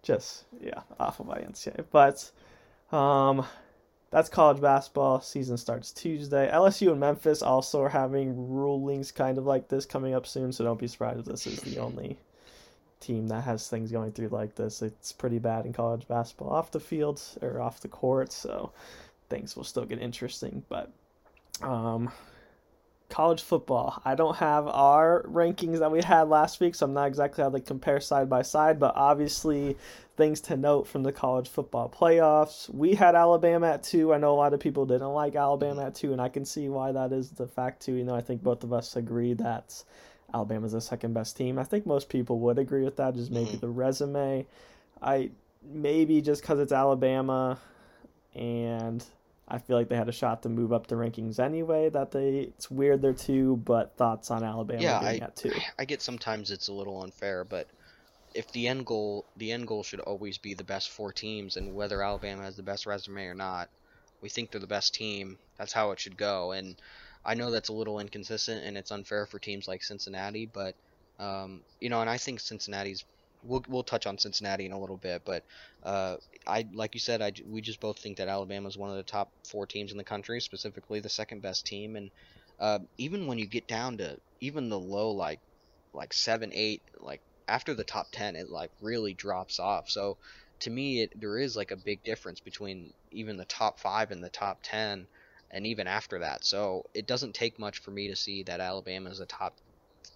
Just 0.03 0.43
yeah, 0.61 0.81
awful 0.99 1.25
by 1.25 1.39
NCAA. 1.39 1.85
But 1.91 2.29
um, 2.95 3.45
that's 4.11 4.29
college 4.29 4.61
basketball. 4.61 5.21
Season 5.21 5.57
starts 5.57 5.91
Tuesday. 5.91 6.49
LSU 6.53 6.91
and 6.91 6.99
Memphis 6.99 7.41
also 7.41 7.81
are 7.81 7.89
having 7.89 8.49
rulings 8.49 9.11
kind 9.11 9.39
of 9.39 9.45
like 9.45 9.69
this 9.69 9.85
coming 9.85 10.13
up 10.13 10.27
soon. 10.27 10.51
So 10.51 10.63
don't 10.63 10.79
be 10.79 10.87
surprised 10.87 11.21
if 11.21 11.25
this 11.25 11.47
is 11.47 11.59
the 11.61 11.79
only 11.79 12.19
team 12.99 13.27
that 13.27 13.43
has 13.43 13.67
things 13.67 13.91
going 13.91 14.11
through 14.11 14.29
like 14.29 14.55
this. 14.55 14.83
It's 14.83 15.11
pretty 15.11 15.39
bad 15.39 15.65
in 15.65 15.73
college 15.73 16.07
basketball 16.07 16.51
off 16.51 16.71
the 16.71 16.79
field 16.79 17.21
or 17.41 17.59
off 17.59 17.81
the 17.81 17.87
court. 17.87 18.31
So 18.31 18.71
things 19.29 19.55
will 19.55 19.63
still 19.63 19.85
get 19.85 19.99
interesting. 19.99 20.63
But 20.69 20.91
um, 21.61 22.11
college 23.13 23.43
football, 23.43 24.02
I 24.04 24.15
don't 24.15 24.38
have 24.38 24.67
our 24.67 25.21
rankings 25.28 25.78
that 25.80 25.91
we 25.91 26.02
had 26.02 26.30
last 26.30 26.60
week, 26.60 26.73
so 26.73 26.88
I'm 26.88 26.93
not 26.93 27.08
exactly 27.08 27.43
how 27.43 27.49
they 27.52 27.60
compare 27.60 27.99
side 27.99 28.28
by 28.28 28.41
side. 28.41 28.80
But 28.80 28.95
obviously, 28.95 29.78
things 30.17 30.41
to 30.41 30.58
note 30.58 30.88
from 30.88 31.04
the 31.04 31.12
college 31.12 31.47
football 31.47 31.89
playoffs. 31.89 32.73
We 32.73 32.95
had 32.95 33.13
Alabama 33.13 33.67
at 33.67 33.84
two. 33.84 34.13
I 34.13 34.17
know 34.17 34.34
a 34.34 34.36
lot 34.36 34.54
of 34.54 34.60
people 34.60 34.88
didn't 34.88 35.13
like 35.13 35.36
Alabama 35.36 35.86
at 35.86 35.95
two, 35.95 36.12
and 36.12 36.19
I 36.19 36.28
can 36.28 36.43
see 36.43 36.69
why 36.69 36.91
that 36.91 37.12
is 37.13 37.30
the 37.30 37.45
fact 37.47 37.84
too. 37.84 37.93
You 37.93 38.04
know, 38.04 38.15
I 38.15 38.21
think 38.21 38.41
both 38.41 38.63
of 38.63 38.73
us 38.73 38.95
agree 38.95 39.34
that 39.36 39.84
Alabama's 40.34 40.71
the 40.71 40.82
second 40.82 41.13
best 41.13 41.38
team. 41.38 41.60
I 41.60 41.63
think 41.63 41.86
most 41.86 42.10
people 42.10 42.39
would 42.39 42.58
agree 42.58 42.84
with 42.84 42.95
that. 42.95 43.13
Just 43.13 43.30
maybe 43.30 43.52
Mhm. 43.52 43.60
the 43.60 43.69
resume. 43.69 44.47
I 45.04 45.30
maybe 45.62 46.19
just 46.19 46.41
because 46.41 46.60
it's 46.60 46.71
Alabama, 46.73 47.60
and 48.34 49.06
I 49.47 49.58
feel 49.60 49.75
like 49.77 49.89
they 49.89 49.95
had 49.97 50.10
a 50.10 50.13
shot 50.13 50.43
to 50.43 50.49
move 50.49 50.71
up 50.71 50.88
the 50.88 50.95
rankings 50.95 51.39
anyway. 51.39 51.89
That 51.89 52.12
they 52.12 52.39
it's 52.58 52.71
weird 52.71 53.01
they're 53.01 53.13
two, 53.13 53.58
but 53.58 53.95
thoughts 53.97 54.32
on 54.32 54.43
Alabama 54.43 54.82
Yeah, 54.82 54.99
being 54.99 55.21
I- 55.21 55.25
at 55.25 55.36
two. 55.36 55.51
I 55.79 55.86
get 55.86 56.01
sometimes 56.01 56.51
it's 56.51 56.67
a 56.69 56.73
little 56.73 57.01
unfair, 57.03 57.43
but 57.43 57.67
if 58.34 58.51
the 58.51 58.67
end 58.67 58.86
goal 58.86 59.25
the 59.38 59.51
end 59.51 59.67
goal 59.67 59.84
should 59.84 59.99
always 59.99 60.38
be 60.38 60.53
the 60.53 60.63
best 60.63 60.89
four 60.89 61.12
teams 61.12 61.58
and 61.58 61.75
whether 61.75 62.01
Alabama 62.01 62.43
has 62.43 62.56
the 62.56 62.63
best 62.63 62.86
resume 62.86 63.25
or 63.25 63.34
not, 63.36 63.69
we 64.21 64.29
think 64.29 64.51
they're 64.51 64.62
the 64.62 64.67
best 64.67 64.93
team. 64.93 65.38
That's 65.58 65.73
how 65.73 65.91
it 65.91 65.99
should 65.99 66.17
go. 66.17 66.51
And 66.53 66.75
I 67.25 67.36
know 67.36 67.51
that's 67.51 67.69
a 67.69 67.73
little 67.73 67.99
inconsistent 67.99 68.63
and 68.65 68.77
it's 68.77 68.91
unfair 68.91 69.25
for 69.25 69.39
teams 69.39 69.67
like 69.67 69.84
Cincinnati, 69.84 70.45
but 70.45 70.75
um, 71.19 71.62
you 71.79 71.89
know, 71.89 72.01
and 72.01 72.10
I 72.10 72.17
think 72.17 72.39
Cincinnati's 72.39 73.03
we'll 73.43 73.63
we'll 73.67 73.84
touch 73.84 74.06
on 74.08 74.17
Cincinnati 74.17 74.65
in 74.65 74.71
a 74.71 74.79
little 74.79 74.97
bit, 74.97 75.23
but 75.25 75.43
uh, 75.84 76.17
I 76.47 76.65
like 76.73 76.93
you 76.93 76.99
said, 76.99 77.21
I 77.21 77.34
we 77.45 77.62
just 77.62 77.79
both 77.79 77.99
think 77.99 78.17
that 78.17 78.27
Alabama 78.27 78.67
is 78.67 78.77
one 78.77 78.89
of 78.89 78.95
the 78.97 79.03
top 79.03 79.32
four 79.49 79.65
teams 79.67 79.91
in 79.91 79.97
the 79.97 80.03
country, 80.03 80.41
specifically 80.41 80.99
the 80.99 81.10
second 81.10 81.41
best 81.41 81.65
team, 81.65 81.95
and 81.95 82.10
uh, 82.60 82.79
even 82.97 83.27
when 83.27 83.38
you 83.38 83.47
get 83.47 83.67
down 83.67 83.97
to 83.97 84.17
even 84.41 84.69
the 84.69 84.79
low 84.79 85.12
like 85.12 85.39
like 85.93 86.13
seven, 86.13 86.51
eight, 86.53 86.82
like 86.99 87.21
after 87.47 87.73
the 87.73 87.84
top 87.84 88.08
ten, 88.12 88.36
it 88.36 88.49
like 88.49 88.71
really 88.82 89.13
drops 89.13 89.60
off. 89.60 89.89
So 89.89 90.17
to 90.62 90.69
me, 90.69 91.01
it 91.01 91.13
there 91.19 91.38
is 91.38 91.56
like 91.56 91.71
a 91.71 91.77
big 91.77 92.03
difference 92.03 92.39
between 92.39 92.93
even 93.12 93.38
the 93.38 93.45
top 93.45 93.79
five 93.79 94.12
and 94.12 94.23
the 94.23 94.29
top 94.29 94.60
ten, 94.63 95.08
and 95.51 95.67
even 95.67 95.88
after 95.88 96.19
that. 96.19 96.45
So 96.45 96.84
it 96.93 97.08
doesn't 97.08 97.36
take 97.36 97.60
much 97.60 97.79
for 97.79 97.91
me 97.91 98.10
to 98.10 98.15
see 98.15 98.43
that 98.43 98.60
Alabama 98.60 99.10
is 99.10 99.19
a 99.19 99.25
top 99.25 99.56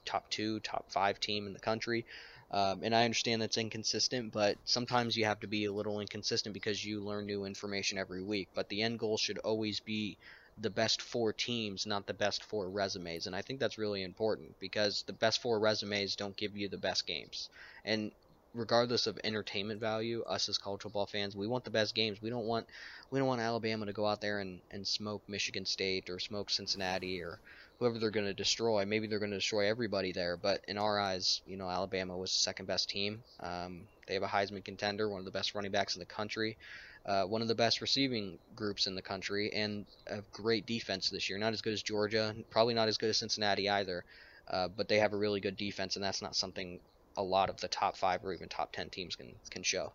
top 0.06 0.30
two, 0.30 0.60
top 0.62 0.86
five 0.92 1.20
team 1.20 1.48
in 1.48 1.54
the 1.54 1.60
country. 1.60 2.06
Um, 2.52 2.82
and 2.84 2.96
I 2.96 3.04
understand 3.04 3.42
that's 3.42 3.58
inconsistent, 3.58 4.32
but 4.32 4.58
sometimes 4.64 5.18
you 5.18 5.26
have 5.26 5.40
to 5.42 5.48
be 5.48 5.66
a 5.66 5.72
little 5.74 6.00
inconsistent 6.00 6.54
because 6.54 6.84
you 6.84 7.02
learn 7.02 7.26
new 7.26 7.46
information 7.46 7.98
every 7.98 8.24
week. 8.24 8.50
But 8.54 8.70
the 8.70 8.82
end 8.84 9.00
goal 9.00 9.18
should 9.18 9.38
always 9.40 9.80
be 9.82 10.18
the 10.58 10.70
best 10.70 11.02
four 11.02 11.34
teams, 11.34 11.86
not 11.86 12.08
the 12.08 12.14
best 12.14 12.44
four 12.44 12.70
resumes. 12.70 13.28
And 13.28 13.36
I 13.36 13.42
think 13.42 13.60
that's 13.60 13.78
really 13.78 14.04
important 14.04 14.58
because 14.60 15.04
the 15.04 15.14
best 15.14 15.42
four 15.42 15.60
resumes 15.60 16.16
don't 16.16 16.38
give 16.38 16.56
you 16.58 16.70
the 16.70 16.78
best 16.78 17.06
games. 17.06 17.50
And 17.86 18.12
regardless 18.58 19.08
of 19.08 19.20
entertainment 19.24 19.80
value, 19.80 20.24
us 20.24 20.50
as 20.50 20.58
college 20.58 20.82
football 20.82 21.06
fans, 21.06 21.36
we 21.36 21.48
want 21.48 21.64
the 21.64 21.70
best 21.70 21.96
games. 21.96 22.22
We 22.22 22.30
don't 22.30 22.46
want 22.46 22.66
we 23.12 23.20
don't 23.20 23.28
want 23.28 23.42
Alabama 23.42 23.86
to 23.86 23.94
go 23.94 24.06
out 24.06 24.20
there 24.20 24.40
and, 24.40 24.60
and 24.72 24.86
smoke 24.86 25.22
Michigan 25.28 25.66
State 25.66 26.10
or 26.10 26.20
smoke 26.20 26.50
Cincinnati 26.50 27.22
or 27.22 27.40
whoever 27.80 28.00
they're 28.00 28.10
going 28.10 28.26
to 28.26 28.34
destroy. 28.34 28.86
Maybe 28.86 29.08
they're 29.08 29.20
going 29.20 29.32
to 29.32 29.38
destroy 29.38 29.70
everybody 29.70 30.12
there, 30.12 30.36
but 30.36 30.66
in 30.68 30.78
our 30.78 31.00
eyes, 31.00 31.42
you 31.46 31.58
know, 31.58 31.70
Alabama 31.70 32.18
was 32.18 32.34
the 32.34 32.40
second 32.40 32.66
best 32.66 32.90
team. 32.90 33.24
Um, 33.40 33.82
they 34.08 34.16
have 34.16 34.24
a 34.24 34.28
Heisman 34.28 34.66
contender, 34.66 35.08
one 35.08 35.20
of 35.20 35.26
the 35.26 35.32
best 35.32 35.54
running 35.54 35.72
backs 35.72 35.96
in 35.96 36.00
the 36.00 36.06
country, 36.06 36.58
uh, 37.06 37.24
one 37.24 37.42
of 37.42 37.48
the 37.48 37.56
best 37.56 37.80
receiving 37.80 38.40
groups 38.56 38.88
in 38.88 38.96
the 38.96 39.02
country, 39.02 39.52
and 39.54 39.86
a 40.08 40.22
great 40.34 40.66
defense 40.66 41.10
this 41.10 41.30
year. 41.30 41.38
Not 41.38 41.54
as 41.54 41.62
good 41.62 41.74
as 41.74 41.84
Georgia, 41.84 42.36
probably 42.50 42.74
not 42.74 42.88
as 42.88 42.98
good 42.98 43.10
as 43.10 43.18
Cincinnati 43.18 43.70
either, 43.70 44.04
uh, 44.50 44.68
but 44.70 44.88
they 44.88 45.00
have 45.00 45.14
a 45.14 45.18
really 45.18 45.40
good 45.40 45.56
defense, 45.56 45.96
and 45.96 46.04
that's 46.04 46.22
not 46.22 46.36
something 46.36 46.80
a 47.18 47.24
lot 47.24 47.50
of 47.50 47.60
the 47.60 47.68
top 47.68 47.98
five 47.98 48.24
or 48.24 48.34
even 48.34 48.48
top 48.48 48.72
ten 48.72 48.90
teams 48.90 49.16
can 49.16 49.34
can 49.50 49.64
show. 49.64 49.92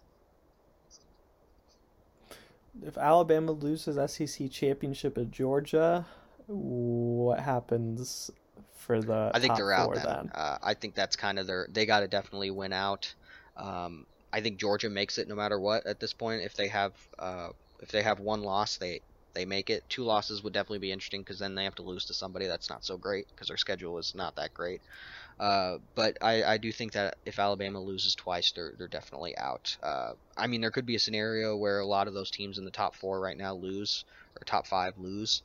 If 2.85 2.99
Alabama 2.99 3.53
loses 3.53 3.97
SEC 4.11 4.51
championship 4.51 5.17
at 5.19 5.31
Georgia, 5.31 6.07
what 6.47 7.41
happens 7.41 8.31
for 8.77 9.01
the 9.01 9.31
I 9.33 9.41
think 9.41 9.57
they're 9.57 9.73
out 9.73 9.95
then. 9.95 10.05
then? 10.05 10.31
Uh, 10.35 10.59
I 10.63 10.75
think 10.75 10.95
that's 10.95 11.17
kind 11.17 11.39
of 11.39 11.47
their. 11.47 11.69
They 11.71 11.87
got 11.87 12.01
to 12.01 12.09
definitely 12.09 12.51
win 12.51 12.73
out. 12.73 13.15
Um, 13.57 14.07
I 14.33 14.41
think 14.41 14.59
Georgia 14.59 14.91
makes 14.91 15.19
it 15.19 15.29
no 15.29 15.35
matter 15.35 15.61
what 15.61 15.87
at 15.87 16.01
this 16.01 16.13
point. 16.13 16.43
If 16.43 16.55
they 16.55 16.69
have 16.69 16.93
uh, 17.19 17.51
if 17.81 17.91
they 17.91 18.03
have 18.03 18.21
one 18.21 18.43
loss, 18.43 18.79
they 18.79 19.01
they 19.35 19.45
make 19.45 19.71
it. 19.71 19.85
Two 19.89 20.05
losses 20.05 20.43
would 20.43 20.53
definitely 20.53 20.79
be 20.79 20.93
interesting 20.93 21.21
because 21.21 21.39
then 21.39 21.55
they 21.55 21.65
have 21.65 21.75
to 21.77 21.83
lose 21.83 22.07
to 22.07 22.15
somebody 22.15 22.47
that's 22.47 22.71
not 22.71 22.85
so 22.85 22.97
great 22.97 23.29
because 23.29 23.49
their 23.49 23.57
schedule 23.57 23.99
is 23.99 24.15
not 24.15 24.37
that 24.37 24.55
great. 24.55 24.81
Uh, 25.41 25.79
but 25.95 26.17
I, 26.23 26.45
I 26.45 26.57
do 26.59 26.73
think 26.73 26.93
that 26.93 27.17
if 27.27 27.39
Alabama 27.39 27.81
loses 27.81 28.15
twice, 28.15 28.53
they're 28.53 28.75
they're 28.79 28.89
definitely 28.89 29.37
out. 29.37 29.77
Uh, 29.83 30.13
I 30.37 30.47
mean, 30.47 30.61
there 30.61 30.71
could 30.71 30.87
be 30.87 30.95
a 30.97 31.01
scenario 31.01 31.57
where 31.57 31.81
a 31.81 31.87
lot 31.87 32.09
of 32.09 32.15
those 32.15 32.31
teams 32.31 32.59
in 32.59 32.65
the 32.65 32.71
top 32.71 32.95
four 32.95 33.21
right 33.21 33.37
now 33.37 33.55
lose 33.55 34.05
or 34.37 34.45
top 34.45 34.67
five 34.67 34.99
lose, 34.99 35.43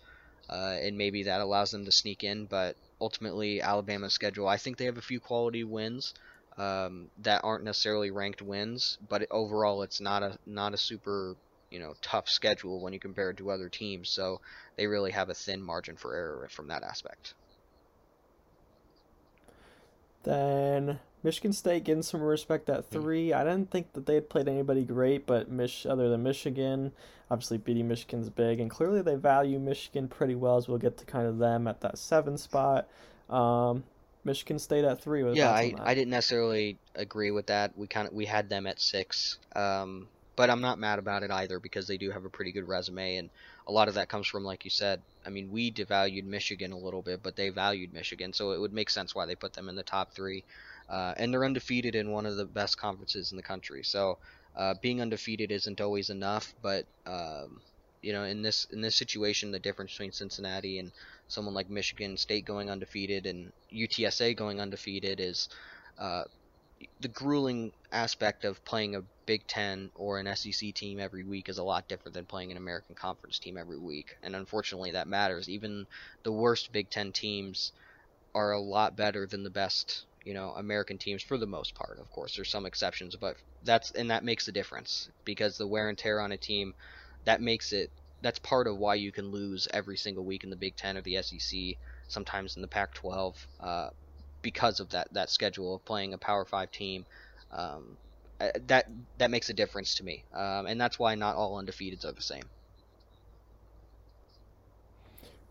uh, 0.50 0.78
and 0.82 0.98
maybe 0.98 1.24
that 1.24 1.42
allows 1.42 1.72
them 1.72 1.86
to 1.86 1.92
sneak 1.92 2.24
in. 2.24 2.46
But 2.46 2.76
ultimately, 3.02 3.62
Alabama's 3.62 4.14
schedule, 4.14 4.48
I 4.48 4.58
think 4.58 4.78
they 4.78 4.86
have 4.86 4.98
a 4.98 5.02
few 5.02 5.20
quality 5.20 5.64
wins 5.64 6.14
um, 6.58 7.10
that 7.20 7.44
aren't 7.44 7.64
necessarily 7.64 8.12
ranked 8.12 8.42
wins, 8.42 8.98
but 9.10 9.28
overall, 9.32 9.84
it's 9.84 10.02
not 10.02 10.24
a 10.24 10.38
not 10.46 10.74
a 10.74 10.78
super 10.78 11.36
you 11.70 11.80
know 11.80 11.94
tough 12.02 12.30
schedule 12.30 12.82
when 12.82 12.94
you 12.94 13.00
compare 13.00 13.30
it 13.30 13.38
to 13.38 13.52
other 13.52 13.70
teams. 13.70 14.10
So 14.10 14.42
they 14.76 14.88
really 14.88 15.12
have 15.12 15.30
a 15.30 15.34
thin 15.34 15.62
margin 15.62 15.98
for 15.98 16.16
error 16.16 16.48
from 16.50 16.68
that 16.68 16.84
aspect. 16.84 17.34
Then 20.28 21.00
Michigan 21.24 21.54
State 21.54 21.86
getting 21.86 22.04
some 22.04 22.22
respect 22.22 22.70
at 22.70 22.84
hmm. 22.84 22.92
three. 22.92 23.34
I 23.34 23.46
didn't 23.46 23.72
think 23.72 23.94
that 23.94 24.06
they 24.06 24.16
had 24.16 24.30
played 24.30 24.50
anybody 24.50 24.84
great, 24.84 25.26
but 25.26 25.50
Mich- 25.50 25.86
other 25.86 26.10
than 26.10 26.22
Michigan, 26.22 26.92
obviously 27.32 27.58
beating 27.58 27.88
Michigan's 27.88 28.30
big, 28.30 28.60
and 28.60 28.70
clearly 28.70 29.02
they 29.02 29.16
value 29.16 29.58
Michigan 29.58 30.10
pretty 30.10 30.36
well. 30.36 30.58
As 30.58 30.68
we'll 30.68 30.80
get 30.80 30.98
to 30.98 31.06
kind 31.06 31.28
of 31.28 31.38
them 31.38 31.66
at 31.66 31.80
that 31.80 31.98
seven 31.98 32.38
spot. 32.38 32.90
Um, 33.30 33.86
Michigan 34.26 34.60
State 34.60 34.84
at 34.84 35.02
three. 35.02 35.24
yeah, 35.32 35.50
I, 35.52 35.74
I 35.80 35.94
didn't 35.94 36.10
necessarily 36.10 36.78
agree 36.94 37.32
with 37.32 37.48
that. 37.48 37.78
We 37.78 37.88
kind 37.88 38.06
of 38.06 38.14
we 38.14 38.26
had 38.26 38.50
them 38.50 38.68
at 38.68 38.82
six, 38.82 39.38
um, 39.56 40.10
but 40.36 40.50
I'm 40.50 40.60
not 40.60 40.78
mad 40.78 41.00
about 41.00 41.24
it 41.24 41.32
either 41.32 41.62
because 41.62 41.88
they 41.88 41.98
do 41.98 42.12
have 42.12 42.26
a 42.26 42.30
pretty 42.30 42.52
good 42.52 42.68
resume, 42.68 43.16
and 43.16 43.30
a 43.68 43.72
lot 43.72 43.90
of 43.90 43.96
that 43.96 44.10
comes 44.10 44.26
from, 44.28 44.46
like 44.46 44.64
you 44.64 44.72
said, 44.72 45.02
I 45.26 45.30
mean, 45.30 45.52
we 45.52 45.72
devalued 45.72 46.24
Michigan 46.24 46.72
a 46.72 46.78
little 46.78 47.02
bit, 47.02 47.22
but 47.22 47.36
they 47.36 47.50
valued 47.50 47.94
Michigan, 47.94 48.32
so 48.32 48.52
it 48.54 48.62
would 48.62 48.72
make 48.72 48.90
sense 48.90 49.14
why 49.14 49.26
they 49.26 49.36
put 49.36 49.54
them 49.54 49.68
in 49.68 49.76
the 49.76 49.84
top 49.84 50.14
three. 50.14 50.46
Uh, 50.90 51.14
and 51.18 51.34
they're 51.34 51.44
undefeated 51.44 51.94
in 51.94 52.12
one 52.12 52.26
of 52.26 52.38
the 52.38 52.46
best 52.46 52.78
conferences 52.78 53.32
in 53.32 53.38
the 53.38 53.44
country. 53.44 53.84
So 53.84 54.20
uh, 54.56 54.76
being 54.82 55.02
undefeated 55.02 55.52
isn't 55.52 55.82
always 55.82 56.10
enough, 56.10 56.54
but 56.62 56.86
um, 57.06 57.60
you 58.02 58.14
know, 58.14 58.24
in 58.24 58.42
this 58.42 58.68
in 58.72 58.80
this 58.80 58.96
situation, 58.96 59.52
the 59.52 59.60
difference 59.60 59.92
between 59.92 60.14
Cincinnati 60.14 60.80
and 60.80 60.94
someone 61.28 61.54
like 61.54 61.70
Michigan 61.70 62.16
State 62.16 62.46
going 62.46 62.70
undefeated 62.70 63.26
and 63.26 63.52
UTSA 63.74 64.38
going 64.38 64.62
undefeated 64.62 65.20
is 65.20 65.50
uh, 66.00 66.24
the 67.00 67.08
grueling 67.08 67.72
aspect 67.92 68.46
of 68.46 68.64
playing 68.66 68.96
a 68.96 69.04
Big 69.26 69.46
Ten 69.48 69.92
or 69.96 70.20
an 70.20 70.36
SEC 70.36 70.74
team 70.74 71.00
every 71.00 71.24
week 71.24 71.50
is 71.50 71.58
a 71.58 71.64
lot 71.64 71.88
different 71.88 72.14
than 72.14 72.26
playing 72.26 72.52
an 72.52 72.58
American 72.58 72.96
Conference 72.96 73.40
team 73.40 73.58
every 73.58 73.78
week. 73.78 74.16
And 74.24 74.36
unfortunately, 74.36 74.92
that 74.92 75.08
matters. 75.08 75.50
Even 75.50 75.86
the 76.24 76.32
worst 76.32 76.72
Big 76.72 76.90
Ten 76.90 77.12
teams 77.12 77.72
are 78.34 78.52
a 78.52 78.60
lot 78.60 78.96
better 78.96 79.26
than 79.26 79.44
the 79.44 79.50
best, 79.50 80.06
you 80.24 80.34
know, 80.34 80.52
American 80.52 80.98
teams 80.98 81.24
for 81.24 81.38
the 81.38 81.48
most 81.48 81.76
part. 81.76 82.00
Of 82.00 82.10
course, 82.12 82.36
there's 82.36 82.50
some 82.50 82.66
exceptions, 82.66 83.16
but 83.16 83.38
that's 83.64 83.92
and 83.92 84.12
that 84.12 84.24
makes 84.24 84.48
a 84.48 84.52
difference 84.52 85.10
because 85.26 85.58
the 85.58 85.68
wear 85.68 85.90
and 85.90 85.98
tear 85.98 86.20
on 86.20 86.32
a 86.32 86.38
team 86.38 86.74
that 87.26 87.42
makes 87.42 87.74
it 87.74 87.92
that's 88.22 88.40
part 88.40 88.68
of 88.68 88.78
why 88.78 88.96
you 88.96 89.12
can 89.12 89.32
lose 89.32 89.68
every 89.74 89.98
single 89.98 90.24
week 90.26 90.44
in 90.44 90.50
the 90.50 90.56
Big 90.56 90.76
Ten 90.76 90.98
or 90.98 91.02
the 91.02 91.22
SEC, 91.22 91.60
sometimes 92.08 92.56
in 92.56 92.62
the 92.62 92.68
Pac-12, 92.68 93.36
uh, 93.60 93.90
because 94.48 94.80
of 94.80 94.88
that 94.92 95.14
that 95.14 95.30
schedule 95.30 95.76
of 95.76 95.84
playing 95.84 96.14
a 96.14 96.18
Power 96.18 96.46
Five 96.46 96.72
team. 96.72 97.06
Um, 97.52 97.98
uh, 98.40 98.48
that 98.68 98.88
that 99.18 99.30
makes 99.30 99.50
a 99.50 99.54
difference 99.54 99.96
to 99.96 100.06
me, 100.06 100.24
um, 100.34 100.68
and 100.68 100.80
that's 100.80 100.98
why 100.98 101.16
not 101.16 101.36
all 101.36 101.62
undefeateds 101.62 102.06
are 102.06 102.14
the 102.14 102.22
same. 102.22 102.44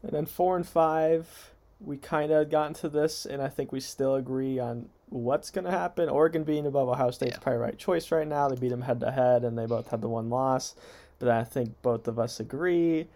And 0.02 0.12
then 0.12 0.24
four 0.24 0.56
and 0.56 0.66
five, 0.66 1.50
we 1.78 1.98
kind 1.98 2.32
of 2.32 2.50
got 2.50 2.68
into 2.68 2.88
this, 2.88 3.26
and 3.26 3.42
I 3.42 3.48
think 3.48 3.70
we 3.70 3.80
still 3.80 4.14
agree 4.14 4.58
on 4.58 4.88
what's 5.10 5.50
going 5.50 5.66
to 5.66 5.70
happen. 5.70 6.08
Oregon 6.08 6.42
being 6.42 6.64
above 6.64 6.88
Ohio 6.88 7.10
State's 7.10 7.32
yeah. 7.32 7.40
probably 7.40 7.60
right 7.60 7.76
choice 7.76 8.10
right 8.10 8.26
now. 8.26 8.48
They 8.48 8.56
beat 8.56 8.70
them 8.70 8.82
head 8.82 9.00
to 9.00 9.10
head, 9.10 9.44
and 9.44 9.58
they 9.58 9.66
both 9.66 9.90
had 9.90 10.00
the 10.00 10.08
one 10.08 10.30
loss. 10.30 10.74
But 11.18 11.28
I 11.28 11.44
think 11.44 11.82
both 11.82 12.08
of 12.08 12.18
us 12.18 12.40
agree 12.40 13.08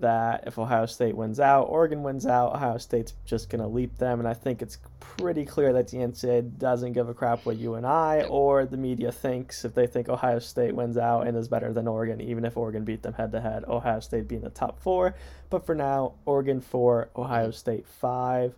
that 0.00 0.44
if 0.46 0.58
Ohio 0.58 0.86
State 0.86 1.16
wins 1.16 1.38
out, 1.38 1.64
Oregon 1.64 2.02
wins 2.02 2.26
out, 2.26 2.54
Ohio 2.54 2.78
State's 2.78 3.14
just 3.24 3.50
going 3.50 3.60
to 3.60 3.68
leap 3.68 3.96
them. 3.98 4.20
And 4.20 4.28
I 4.28 4.34
think 4.34 4.62
it's 4.62 4.78
pretty 5.00 5.44
clear 5.44 5.72
that 5.74 5.88
the 5.88 5.98
NCAA 5.98 6.58
doesn't 6.58 6.92
give 6.92 7.08
a 7.08 7.14
crap 7.14 7.44
what 7.44 7.56
you 7.56 7.74
and 7.74 7.86
I 7.86 8.22
or 8.22 8.64
the 8.64 8.76
media 8.76 9.12
thinks. 9.12 9.64
If 9.64 9.74
they 9.74 9.86
think 9.86 10.08
Ohio 10.08 10.38
State 10.38 10.74
wins 10.74 10.96
out 10.96 11.26
and 11.26 11.36
is 11.36 11.48
better 11.48 11.72
than 11.72 11.86
Oregon, 11.86 12.20
even 12.20 12.44
if 12.44 12.56
Oregon 12.56 12.84
beat 12.84 13.02
them 13.02 13.12
head 13.12 13.32
to 13.32 13.40
head, 13.40 13.64
Ohio 13.68 14.00
State 14.00 14.28
being 14.28 14.42
the 14.42 14.50
top 14.50 14.80
four. 14.80 15.14
But 15.50 15.66
for 15.66 15.74
now, 15.74 16.14
Oregon 16.24 16.60
four, 16.60 17.10
Ohio 17.16 17.50
State 17.50 17.86
five. 17.86 18.54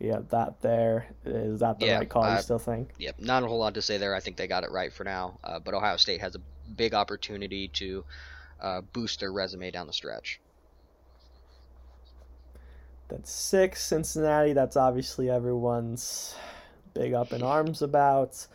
We 0.00 0.08
have 0.08 0.28
that 0.30 0.60
there. 0.60 1.06
Is 1.24 1.60
that 1.60 1.78
the 1.78 1.86
yeah, 1.86 1.98
right 1.98 2.08
call? 2.08 2.24
Uh, 2.24 2.36
you 2.36 2.42
still 2.42 2.58
think? 2.58 2.90
Yep. 2.98 3.20
Not 3.20 3.42
a 3.42 3.46
whole 3.46 3.58
lot 3.58 3.74
to 3.74 3.82
say 3.82 3.96
there. 3.96 4.14
I 4.14 4.20
think 4.20 4.36
they 4.36 4.48
got 4.48 4.64
it 4.64 4.70
right 4.70 4.92
for 4.92 5.04
now. 5.04 5.38
Uh, 5.42 5.60
but 5.60 5.72
Ohio 5.72 5.96
State 5.96 6.20
has 6.20 6.34
a 6.34 6.40
big 6.76 6.94
opportunity 6.94 7.68
to 7.68 8.04
uh, 8.60 8.80
boost 8.80 9.20
their 9.20 9.32
resume 9.32 9.70
down 9.70 9.86
the 9.86 9.92
stretch. 9.92 10.40
That's 13.14 13.30
six. 13.30 13.82
Cincinnati, 13.82 14.52
that's 14.52 14.76
obviously 14.76 15.30
everyone's 15.30 16.34
big 16.94 17.14
up 17.14 17.32
in 17.32 17.42
arms 17.42 17.80
about. 17.80 18.46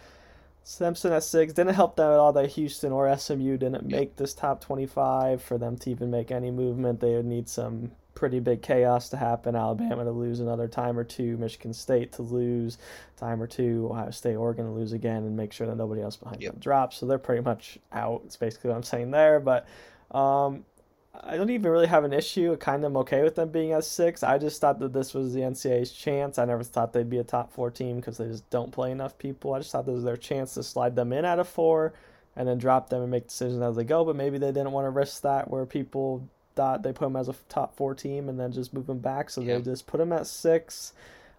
Simpson 0.63 1.13
at 1.13 1.23
six. 1.23 1.53
Didn't 1.53 1.75
help 1.75 1.95
them 1.95 2.11
at 2.11 2.17
all 2.17 2.33
that 2.33 2.49
Houston 2.51 2.91
or 2.91 3.15
SMU 3.17 3.57
didn't 3.57 3.85
make 3.85 4.17
this 4.17 4.33
top 4.33 4.61
25 4.61 5.41
for 5.41 5.57
them 5.57 5.77
to 5.77 5.89
even 5.89 6.11
make 6.11 6.29
any 6.29 6.51
movement. 6.51 6.99
They 6.99 7.15
would 7.15 7.25
need 7.25 7.47
some 7.47 7.91
pretty 8.15 8.41
big 8.41 8.61
chaos 8.61 9.07
to 9.09 9.17
happen. 9.17 9.55
Alabama 9.55 10.03
to 10.03 10.11
lose 10.11 10.41
another 10.41 10.67
time 10.67 10.99
or 10.99 11.05
two, 11.05 11.37
Michigan 11.37 11.73
State 11.73 12.11
to 12.13 12.21
lose 12.21 12.77
time 13.15 13.41
or 13.41 13.47
two, 13.47 13.87
Ohio 13.89 14.11
State, 14.11 14.35
Oregon 14.35 14.65
to 14.65 14.71
lose 14.71 14.91
again, 14.91 15.23
and 15.23 15.37
make 15.37 15.53
sure 15.53 15.67
that 15.67 15.77
nobody 15.77 16.01
else 16.01 16.17
behind 16.17 16.41
yep. 16.41 16.51
them 16.51 16.59
drops. 16.59 16.97
So 16.97 17.05
they're 17.05 17.17
pretty 17.17 17.43
much 17.43 17.79
out. 17.93 18.23
It's 18.25 18.35
basically 18.35 18.71
what 18.71 18.75
I'm 18.75 18.83
saying 18.83 19.11
there. 19.11 19.39
But 19.39 19.67
um, 20.11 20.65
I 21.13 21.37
don't 21.37 21.49
even 21.49 21.71
really 21.71 21.87
have 21.87 22.03
an 22.03 22.13
issue. 22.13 22.55
Kind 22.57 22.83
of 22.83 22.91
am 22.91 22.97
okay 22.97 23.23
with 23.23 23.35
them 23.35 23.49
being 23.49 23.71
at 23.71 23.83
six. 23.83 24.21
I 24.23 24.37
just 24.37 24.61
thought 24.61 24.79
that 24.79 24.93
this 24.93 25.13
was 25.13 25.33
the 25.33 25.41
NCAA's 25.41 25.91
chance. 25.91 26.37
I 26.37 26.45
never 26.45 26.63
thought 26.63 26.93
they'd 26.93 27.09
be 27.09 27.17
a 27.17 27.23
top 27.23 27.51
four 27.51 27.71
team 27.71 27.97
because 27.97 28.17
they 28.17 28.27
just 28.27 28.49
don't 28.49 28.71
play 28.71 28.91
enough 28.91 29.17
people. 29.17 29.53
I 29.53 29.59
just 29.59 29.71
thought 29.71 29.85
this 29.85 29.95
was 29.95 30.03
their 30.03 30.17
chance 30.17 30.53
to 30.53 30.63
slide 30.63 30.95
them 30.95 31.11
in 31.11 31.25
at 31.25 31.39
a 31.39 31.43
four 31.43 31.93
and 32.35 32.47
then 32.47 32.57
drop 32.57 32.89
them 32.89 33.01
and 33.01 33.11
make 33.11 33.27
decisions 33.27 33.61
as 33.61 33.75
they 33.75 33.83
go. 33.83 34.05
But 34.05 34.15
maybe 34.15 34.37
they 34.37 34.51
didn't 34.51 34.71
want 34.71 34.85
to 34.85 34.91
risk 34.91 35.23
that 35.23 35.49
where 35.49 35.65
people 35.65 36.27
thought 36.55 36.83
they 36.83 36.93
put 36.93 37.05
them 37.05 37.15
as 37.15 37.27
a 37.27 37.35
top 37.47 37.75
four 37.75 37.95
team 37.95 38.29
and 38.29 38.39
then 38.39 38.51
just 38.51 38.73
move 38.73 38.87
them 38.87 38.99
back. 38.99 39.29
So 39.29 39.41
yeah. 39.41 39.57
they 39.57 39.63
just 39.63 39.87
put 39.87 39.97
them 39.97 40.13
at 40.13 40.27
six. 40.27 40.93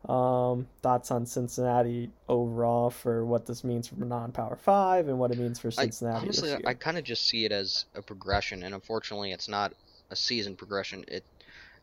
Um, 0.08 0.66
thoughts 0.80 1.10
on 1.10 1.26
Cincinnati 1.26 2.10
overall 2.26 2.88
for 2.88 3.24
what 3.24 3.44
this 3.44 3.62
means 3.62 3.88
for 3.88 3.96
non-power 3.96 4.56
five 4.56 5.08
and 5.08 5.18
what 5.18 5.30
it 5.30 5.38
means 5.38 5.58
for 5.58 5.70
Cincinnati. 5.70 6.16
I, 6.16 6.20
honestly, 6.22 6.66
I 6.66 6.72
kind 6.72 6.96
of 6.96 7.04
just 7.04 7.26
see 7.26 7.44
it 7.44 7.52
as 7.52 7.84
a 7.94 8.00
progression, 8.00 8.62
and 8.62 8.74
unfortunately, 8.74 9.32
it's 9.32 9.48
not 9.48 9.74
a 10.10 10.16
season 10.16 10.56
progression. 10.56 11.04
It, 11.06 11.24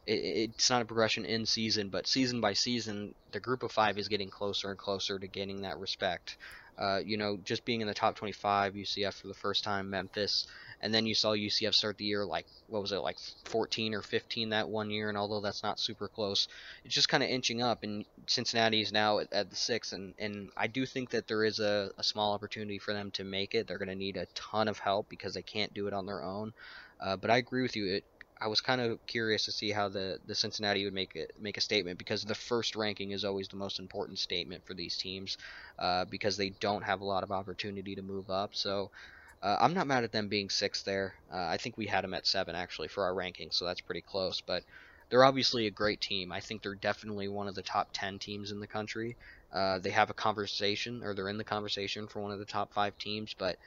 it 0.08 0.50
it's 0.56 0.70
not 0.70 0.82
a 0.82 0.86
progression 0.86 1.26
in 1.26 1.46
season, 1.46 1.90
but 1.90 2.08
season 2.08 2.42
by 2.42 2.54
season, 2.54 3.14
the 3.34 3.40
group 3.40 3.62
of 3.62 3.72
five 3.72 4.00
is 4.00 4.08
getting 4.08 4.30
closer 4.30 4.72
and 4.72 4.80
closer 4.80 5.20
to 5.20 5.28
gaining 5.28 5.62
that 5.62 5.78
respect. 5.78 6.38
Uh, 6.78 7.00
you 7.04 7.18
know, 7.18 7.38
just 7.44 7.66
being 7.66 7.82
in 7.82 7.88
the 7.88 7.94
top 7.94 8.16
25, 8.16 8.74
UCF 8.74 9.14
for 9.14 9.28
the 9.28 9.34
first 9.34 9.64
time, 9.64 9.90
Memphis, 9.90 10.48
and 10.82 10.94
then 10.94 11.06
you 11.06 11.16
saw 11.16 11.34
UCF 11.34 11.74
start 11.74 11.98
the 11.98 12.06
year 12.06 12.26
like 12.26 12.46
what 12.68 12.82
was 12.82 12.92
it 12.92 12.98
like 12.98 13.18
14 13.46 13.94
or 13.94 14.02
15 14.02 14.50
that 14.50 14.70
one 14.70 14.90
year, 14.90 15.10
and 15.10 15.18
although 15.18 15.42
that's 15.42 15.64
not 15.64 15.80
super 15.80 16.08
close, 16.08 16.48
it's 16.84 16.94
just 16.94 17.10
kind 17.10 17.24
of 17.24 17.30
inching 17.30 17.62
up. 17.62 17.84
And 17.84 18.06
Cincinnati 18.28 18.82
is 18.82 18.92
now 18.92 19.20
at, 19.20 19.32
at, 19.32 19.50
the 19.50 19.56
six, 19.56 19.94
and 19.94 20.14
and 20.20 20.50
I 20.56 20.68
do 20.68 20.86
think 20.86 21.12
that 21.12 21.28
there 21.28 21.44
is 21.44 21.60
a, 21.60 21.92
a 21.98 22.04
small 22.04 22.34
opportunity 22.34 22.80
for 22.80 22.94
them 22.94 23.12
to 23.12 23.24
make 23.24 23.56
it. 23.56 23.68
They're 23.68 23.78
going 23.78 23.88
to 23.88 23.96
need 23.96 24.18
a 24.18 24.28
ton 24.36 24.68
of 24.68 24.80
help 24.80 25.10
because 25.10 25.34
they 25.34 25.42
can't 25.42 25.74
do 25.74 25.88
it 25.88 25.94
on 25.94 26.06
their 26.06 26.24
own. 26.24 26.54
Uh, 27.00 27.16
but 27.16 27.30
I 27.30 27.38
agree 27.38 27.62
with 27.62 27.76
you. 27.76 27.96
It 27.96 28.04
I 28.40 28.48
was 28.48 28.62
kind 28.62 28.82
of 28.82 29.04
curious 29.08 29.46
to 29.46 29.52
see 29.52 29.72
how 29.72 29.90
the, 29.90 30.20
the 30.26 30.36
Cincinnati 30.36 30.86
would 30.86 30.94
make 30.94 31.16
it 31.16 31.34
make 31.40 31.58
a 31.58 31.62
statement 31.62 31.98
because 31.98 32.24
the 32.24 32.36
first 32.36 32.76
ranking 32.76 33.12
is 33.12 33.26
always 33.26 33.48
the 33.48 33.56
most 33.56 33.80
important 33.80 34.20
statement 34.20 34.66
for 34.66 34.74
these 34.74 34.98
teams 34.98 35.38
uh, 35.80 36.06
because 36.06 36.38
they 36.38 36.50
don't 36.50 36.84
have 36.84 37.02
a 37.02 37.06
lot 37.06 37.24
of 37.24 37.32
opportunity 37.32 37.96
to 37.96 38.02
move 38.02 38.30
up. 38.30 38.54
So 38.54 38.92
uh, 39.42 39.58
I'm 39.60 39.74
not 39.74 39.88
mad 39.88 40.04
at 40.04 40.12
them 40.12 40.30
being 40.30 40.50
six 40.50 40.84
there. 40.84 41.16
Uh, 41.32 41.46
I 41.46 41.58
think 41.58 41.78
we 41.78 41.88
had 41.88 42.04
them 42.04 42.14
at 42.14 42.28
seven 42.28 42.56
actually 42.56 42.88
for 42.90 43.04
our 43.06 43.14
ranking, 43.16 43.52
so 43.52 43.66
that's 43.66 43.82
pretty 43.82 44.02
close. 44.02 44.42
But 44.42 44.64
they're 45.10 45.24
obviously 45.24 45.68
a 45.68 45.72
great 45.72 46.02
team. 46.02 46.32
I 46.32 46.40
think 46.42 46.62
they're 46.64 46.76
definitely 46.76 47.28
one 47.28 47.48
of 47.48 47.56
the 47.56 47.64
top 47.64 47.90
ten 47.94 48.20
teams 48.20 48.52
in 48.52 48.60
the 48.60 48.68
country. 48.68 49.18
Uh, 49.52 49.80
they 49.80 49.92
have 49.92 50.10
a 50.10 50.14
conversation, 50.16 51.02
or 51.04 51.14
they're 51.14 51.30
in 51.30 51.38
the 51.38 51.44
conversation 51.46 52.08
for 52.08 52.22
one 52.22 52.32
of 52.32 52.40
the 52.40 52.46
top 52.46 52.74
five 52.74 52.98
teams, 52.98 53.34
but 53.38 53.58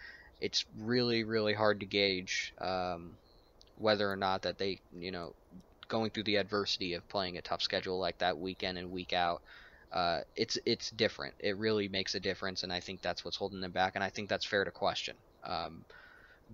it's 0.41 0.65
really, 0.77 1.25
really 1.25 1.55
hard 1.55 1.81
to 1.81 1.87
gauge 1.87 2.53
um, 2.61 3.19
whether 3.77 4.11
or 4.11 4.17
not 4.17 4.43
that 4.43 4.59
they, 4.59 4.81
you 4.93 5.11
know, 5.13 5.35
going 5.89 6.11
through 6.11 6.25
the 6.25 6.37
adversity 6.37 6.95
of 6.95 7.09
playing 7.09 7.37
a 7.39 7.43
tough 7.43 7.63
schedule 7.63 7.99
like 7.99 8.19
that 8.19 8.39
week 8.39 8.63
in 8.63 8.77
and 8.77 8.91
week 8.91 9.13
out. 9.13 9.43
uh, 9.93 10.21
it's 10.37 10.59
it's 10.67 10.91
different. 10.91 11.35
It 11.41 11.59
really 11.59 11.89
makes 11.89 12.15
a 12.15 12.21
difference, 12.21 12.63
and 12.65 12.73
I 12.73 12.81
think 12.81 13.03
that's 13.03 13.25
what's 13.25 13.37
holding 13.39 13.61
them 13.61 13.73
back. 13.73 13.95
And 13.97 14.05
I 14.05 14.11
think 14.11 14.29
that's 14.31 14.47
fair 14.47 14.65
to 14.65 14.71
question. 14.73 15.17
Um, 15.45 15.85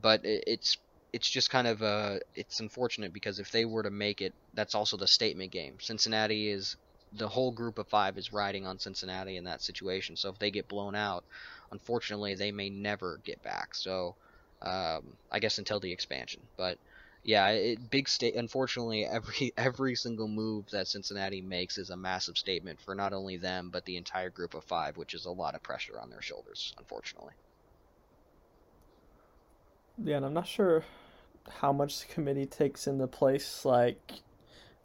but 0.00 0.24
it, 0.24 0.44
it's 0.46 0.76
it's 1.12 1.30
just 1.30 1.50
kind 1.50 1.66
of 1.66 1.82
uh, 1.82 2.18
it's 2.34 2.60
unfortunate 2.60 3.12
because 3.12 3.38
if 3.38 3.50
they 3.50 3.64
were 3.64 3.82
to 3.82 3.90
make 3.90 4.20
it, 4.20 4.34
that's 4.54 4.74
also 4.74 4.96
the 4.96 5.06
statement 5.06 5.52
game. 5.52 5.76
Cincinnati 5.80 6.50
is 6.50 6.76
the 7.12 7.28
whole 7.28 7.52
group 7.52 7.78
of 7.78 7.88
five 7.88 8.18
is 8.18 8.32
riding 8.32 8.66
on 8.66 8.78
Cincinnati 8.78 9.36
in 9.36 9.44
that 9.44 9.62
situation. 9.62 10.16
So 10.16 10.28
if 10.28 10.38
they 10.38 10.50
get 10.50 10.68
blown 10.68 10.94
out, 10.94 11.24
unfortunately, 11.70 12.34
they 12.34 12.52
may 12.52 12.68
never 12.68 13.20
get 13.24 13.42
back. 13.42 13.74
So 13.74 14.16
um, 14.62 15.16
I 15.30 15.38
guess 15.38 15.58
until 15.58 15.80
the 15.80 15.92
expansion, 15.92 16.42
but 16.56 16.78
yeah, 17.22 17.48
it, 17.48 17.90
big 17.90 18.08
state. 18.08 18.34
Unfortunately, 18.36 19.04
every 19.10 19.52
every 19.56 19.94
single 19.94 20.28
move 20.28 20.66
that 20.70 20.88
Cincinnati 20.88 21.40
makes 21.40 21.78
is 21.78 21.90
a 21.90 21.96
massive 21.96 22.36
statement 22.36 22.80
for 22.80 22.94
not 22.94 23.12
only 23.12 23.36
them 23.36 23.70
but 23.70 23.84
the 23.84 23.96
entire 23.96 24.30
group 24.30 24.54
of 24.54 24.64
five, 24.64 24.96
which 24.96 25.14
is 25.14 25.24
a 25.26 25.30
lot 25.30 25.54
of 25.54 25.62
pressure 25.62 25.98
on 25.98 26.10
their 26.10 26.22
shoulders. 26.22 26.74
Unfortunately. 26.78 27.32
Yeah, 30.02 30.16
and 30.16 30.26
I'm 30.26 30.34
not 30.34 30.46
sure 30.46 30.84
how 31.48 31.72
much 31.72 32.00
the 32.00 32.12
committee 32.12 32.46
takes 32.46 32.86
into 32.86 33.06
place. 33.06 33.64
Like, 33.64 34.12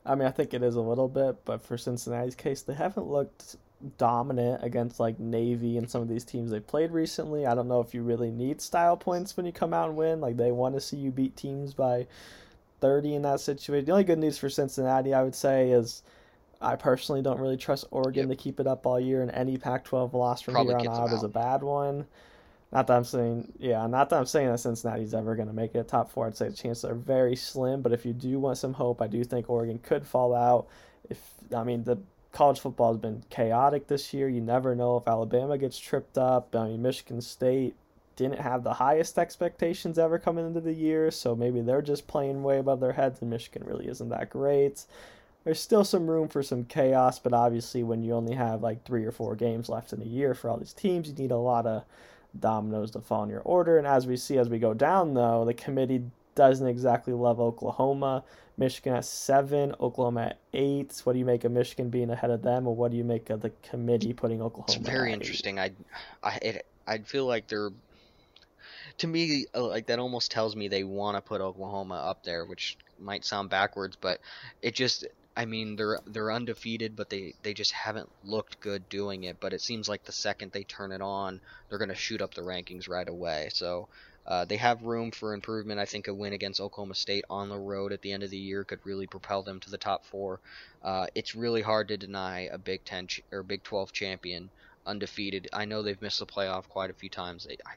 I 0.05 0.15
mean, 0.15 0.27
I 0.27 0.31
think 0.31 0.53
it 0.53 0.63
is 0.63 0.75
a 0.75 0.81
little 0.81 1.07
bit, 1.07 1.43
but 1.45 1.61
for 1.61 1.77
Cincinnati's 1.77 2.35
case, 2.35 2.61
they 2.61 2.73
haven't 2.73 3.07
looked 3.07 3.57
dominant 3.97 4.63
against 4.63 4.99
like 4.99 5.19
Navy 5.19 5.77
and 5.77 5.89
some 5.89 6.01
of 6.01 6.07
these 6.07 6.23
teams 6.23 6.51
they 6.51 6.59
played 6.59 6.91
recently. 6.91 7.45
I 7.45 7.55
don't 7.55 7.67
know 7.67 7.81
if 7.81 7.93
you 7.93 8.03
really 8.03 8.31
need 8.31 8.61
style 8.61 8.95
points 8.95 9.35
when 9.35 9.45
you 9.45 9.51
come 9.51 9.73
out 9.73 9.89
and 9.89 9.97
win. 9.97 10.21
Like 10.21 10.37
they 10.37 10.51
want 10.51 10.75
to 10.75 10.81
see 10.81 10.97
you 10.97 11.11
beat 11.11 11.35
teams 11.35 11.73
by 11.73 12.07
30 12.79 13.15
in 13.15 13.21
that 13.23 13.39
situation. 13.39 13.85
The 13.85 13.91
only 13.91 14.03
good 14.03 14.19
news 14.19 14.37
for 14.37 14.49
Cincinnati, 14.49 15.13
I 15.13 15.23
would 15.23 15.35
say, 15.35 15.71
is 15.71 16.03
I 16.61 16.75
personally 16.75 17.21
don't 17.21 17.39
really 17.39 17.57
trust 17.57 17.85
Oregon 17.91 18.29
yep. 18.29 18.37
to 18.37 18.43
keep 18.43 18.59
it 18.59 18.67
up 18.67 18.85
all 18.85 18.99
year, 18.99 19.21
and 19.21 19.31
any 19.31 19.57
Pac-12 19.57 20.13
loss 20.13 20.41
from 20.41 20.53
Probably 20.53 20.75
here 20.75 20.91
on 20.91 20.95
out, 20.95 21.09
out 21.09 21.13
is 21.15 21.23
a 21.23 21.29
bad 21.29 21.63
one. 21.63 22.05
Not 22.71 22.87
that 22.87 22.95
I'm 22.95 23.03
saying, 23.03 23.51
yeah, 23.59 23.85
not 23.87 24.09
that 24.09 24.17
I'm 24.17 24.25
saying 24.25 24.47
that 24.49 24.59
Cincinnati's 24.59 25.13
ever 25.13 25.35
going 25.35 25.49
to 25.49 25.53
make 25.53 25.75
it 25.75 25.79
a 25.79 25.83
top 25.83 26.09
four. 26.09 26.27
I'd 26.27 26.37
say 26.37 26.47
the 26.47 26.55
chances 26.55 26.85
are 26.85 26.95
very 26.95 27.35
slim. 27.35 27.81
But 27.81 27.91
if 27.91 28.05
you 28.05 28.13
do 28.13 28.39
want 28.39 28.57
some 28.57 28.73
hope, 28.73 29.01
I 29.01 29.07
do 29.07 29.23
think 29.23 29.49
Oregon 29.49 29.79
could 29.79 30.05
fall 30.05 30.33
out. 30.33 30.67
If 31.09 31.19
I 31.53 31.63
mean 31.63 31.83
the 31.83 31.97
college 32.31 32.59
football 32.59 32.93
has 32.93 33.01
been 33.01 33.23
chaotic 33.29 33.87
this 33.87 34.13
year. 34.13 34.29
You 34.29 34.41
never 34.41 34.75
know 34.75 34.97
if 34.97 35.07
Alabama 35.07 35.57
gets 35.57 35.77
tripped 35.77 36.17
up. 36.17 36.55
I 36.55 36.67
mean, 36.67 36.81
Michigan 36.81 37.21
State 37.21 37.75
didn't 38.15 38.39
have 38.39 38.63
the 38.63 38.73
highest 38.73 39.17
expectations 39.17 39.97
ever 39.97 40.19
coming 40.19 40.45
into 40.45 40.61
the 40.61 40.73
year, 40.73 41.11
so 41.11 41.35
maybe 41.35 41.61
they're 41.61 41.81
just 41.81 42.07
playing 42.07 42.43
way 42.43 42.59
above 42.59 42.79
their 42.79 42.93
heads, 42.93 43.21
and 43.21 43.29
Michigan 43.29 43.63
really 43.65 43.87
isn't 43.87 44.09
that 44.09 44.29
great. 44.29 44.85
There's 45.43 45.59
still 45.59 45.83
some 45.83 46.07
room 46.07 46.27
for 46.27 46.43
some 46.43 46.65
chaos, 46.65 47.17
but 47.17 47.33
obviously, 47.33 47.83
when 47.83 48.03
you 48.03 48.13
only 48.13 48.35
have 48.35 48.61
like 48.61 48.85
three 48.85 49.05
or 49.05 49.11
four 49.11 49.35
games 49.35 49.69
left 49.69 49.91
in 49.91 50.01
a 50.01 50.05
year 50.05 50.33
for 50.33 50.49
all 50.49 50.57
these 50.57 50.73
teams, 50.73 51.09
you 51.09 51.15
need 51.15 51.31
a 51.31 51.37
lot 51.37 51.65
of 51.65 51.83
dominoes 52.39 52.91
to 52.91 53.01
fall 53.01 53.23
in 53.23 53.29
your 53.29 53.41
order. 53.41 53.77
And 53.77 53.87
as 53.87 54.07
we 54.07 54.17
see 54.17 54.37
as 54.37 54.49
we 54.49 54.59
go 54.59 54.73
down, 54.73 55.13
though, 55.13 55.45
the 55.45 55.53
committee 55.53 56.03
doesn't 56.35 56.67
exactly 56.67 57.13
love 57.13 57.39
Oklahoma. 57.39 58.23
Michigan 58.57 58.93
at 58.93 59.05
seven, 59.05 59.73
Oklahoma 59.79 60.21
at 60.21 60.37
eight. 60.53 61.01
What 61.03 61.13
do 61.13 61.19
you 61.19 61.25
make 61.25 61.43
of 61.45 61.51
Michigan 61.51 61.89
being 61.89 62.09
ahead 62.09 62.29
of 62.29 62.43
them, 62.43 62.67
or 62.67 62.75
what 62.75 62.91
do 62.91 62.97
you 62.97 63.03
make 63.03 63.29
of 63.29 63.41
the 63.41 63.51
committee 63.63 64.13
putting 64.13 64.41
Oklahoma? 64.41 64.77
It's 64.77 64.87
very 64.87 65.13
interesting. 65.13 65.57
I, 65.57 65.71
I, 66.21 66.35
it, 66.41 66.65
I'd 66.85 67.07
feel 67.07 67.25
like 67.25 67.47
they're, 67.47 67.71
to 68.99 69.07
me, 69.07 69.45
uh, 69.55 69.65
like 69.67 69.87
that 69.87 69.99
almost 69.99 70.31
tells 70.31 70.55
me 70.55 70.67
they 70.67 70.83
want 70.83 71.17
to 71.17 71.21
put 71.21 71.41
Oklahoma 71.41 71.95
up 71.95 72.23
there, 72.23 72.45
which 72.45 72.77
might 72.99 73.25
sound 73.25 73.49
backwards, 73.49 73.97
but 73.99 74.19
it 74.61 74.75
just, 74.75 75.07
I 75.35 75.45
mean, 75.45 75.75
they're 75.75 75.99
they're 76.05 76.31
undefeated, 76.31 76.95
but 76.95 77.09
they 77.09 77.33
they 77.43 77.53
just 77.53 77.71
haven't 77.71 78.09
looked 78.23 78.59
good 78.59 78.89
doing 78.89 79.23
it. 79.23 79.39
But 79.39 79.53
it 79.53 79.61
seems 79.61 79.87
like 79.87 80.03
the 80.03 80.11
second 80.11 80.51
they 80.51 80.63
turn 80.63 80.91
it 80.91 81.01
on, 81.01 81.39
they're 81.69 81.79
gonna 81.79 81.95
shoot 81.95 82.21
up 82.21 82.33
the 82.33 82.41
rankings 82.41 82.89
right 82.89 83.07
away. 83.07 83.49
So 83.53 83.87
uh, 84.25 84.45
they 84.45 84.57
have 84.57 84.83
room 84.83 85.11
for 85.11 85.33
improvement. 85.33 85.79
I 85.79 85.85
think 85.85 86.07
a 86.07 86.13
win 86.13 86.33
against 86.33 86.61
Oklahoma 86.61 86.95
State 86.95 87.25
on 87.29 87.49
the 87.49 87.57
road 87.57 87.91
at 87.91 88.01
the 88.01 88.11
end 88.11 88.23
of 88.23 88.29
the 88.29 88.37
year 88.37 88.63
could 88.63 88.79
really 88.85 89.07
propel 89.07 89.41
them 89.41 89.59
to 89.61 89.69
the 89.71 89.77
top 89.77 90.05
four. 90.05 90.39
Uh, 90.83 91.07
it's 91.15 91.35
really 91.35 91.61
hard 91.61 91.87
to 91.87 91.97
deny 91.97 92.41
a 92.41 92.57
Big 92.57 92.85
Ten 92.85 93.07
ch- 93.07 93.21
or 93.31 93.41
Big 93.41 93.63
12 93.63 93.91
champion 93.91 94.49
undefeated. 94.85 95.49
I 95.53 95.65
know 95.65 95.81
they've 95.81 96.01
missed 96.01 96.19
the 96.19 96.25
playoff 96.25 96.69
quite 96.69 96.91
a 96.91 96.93
few 96.93 97.09
times. 97.09 97.45
They, 97.45 97.57
I, 97.65 97.73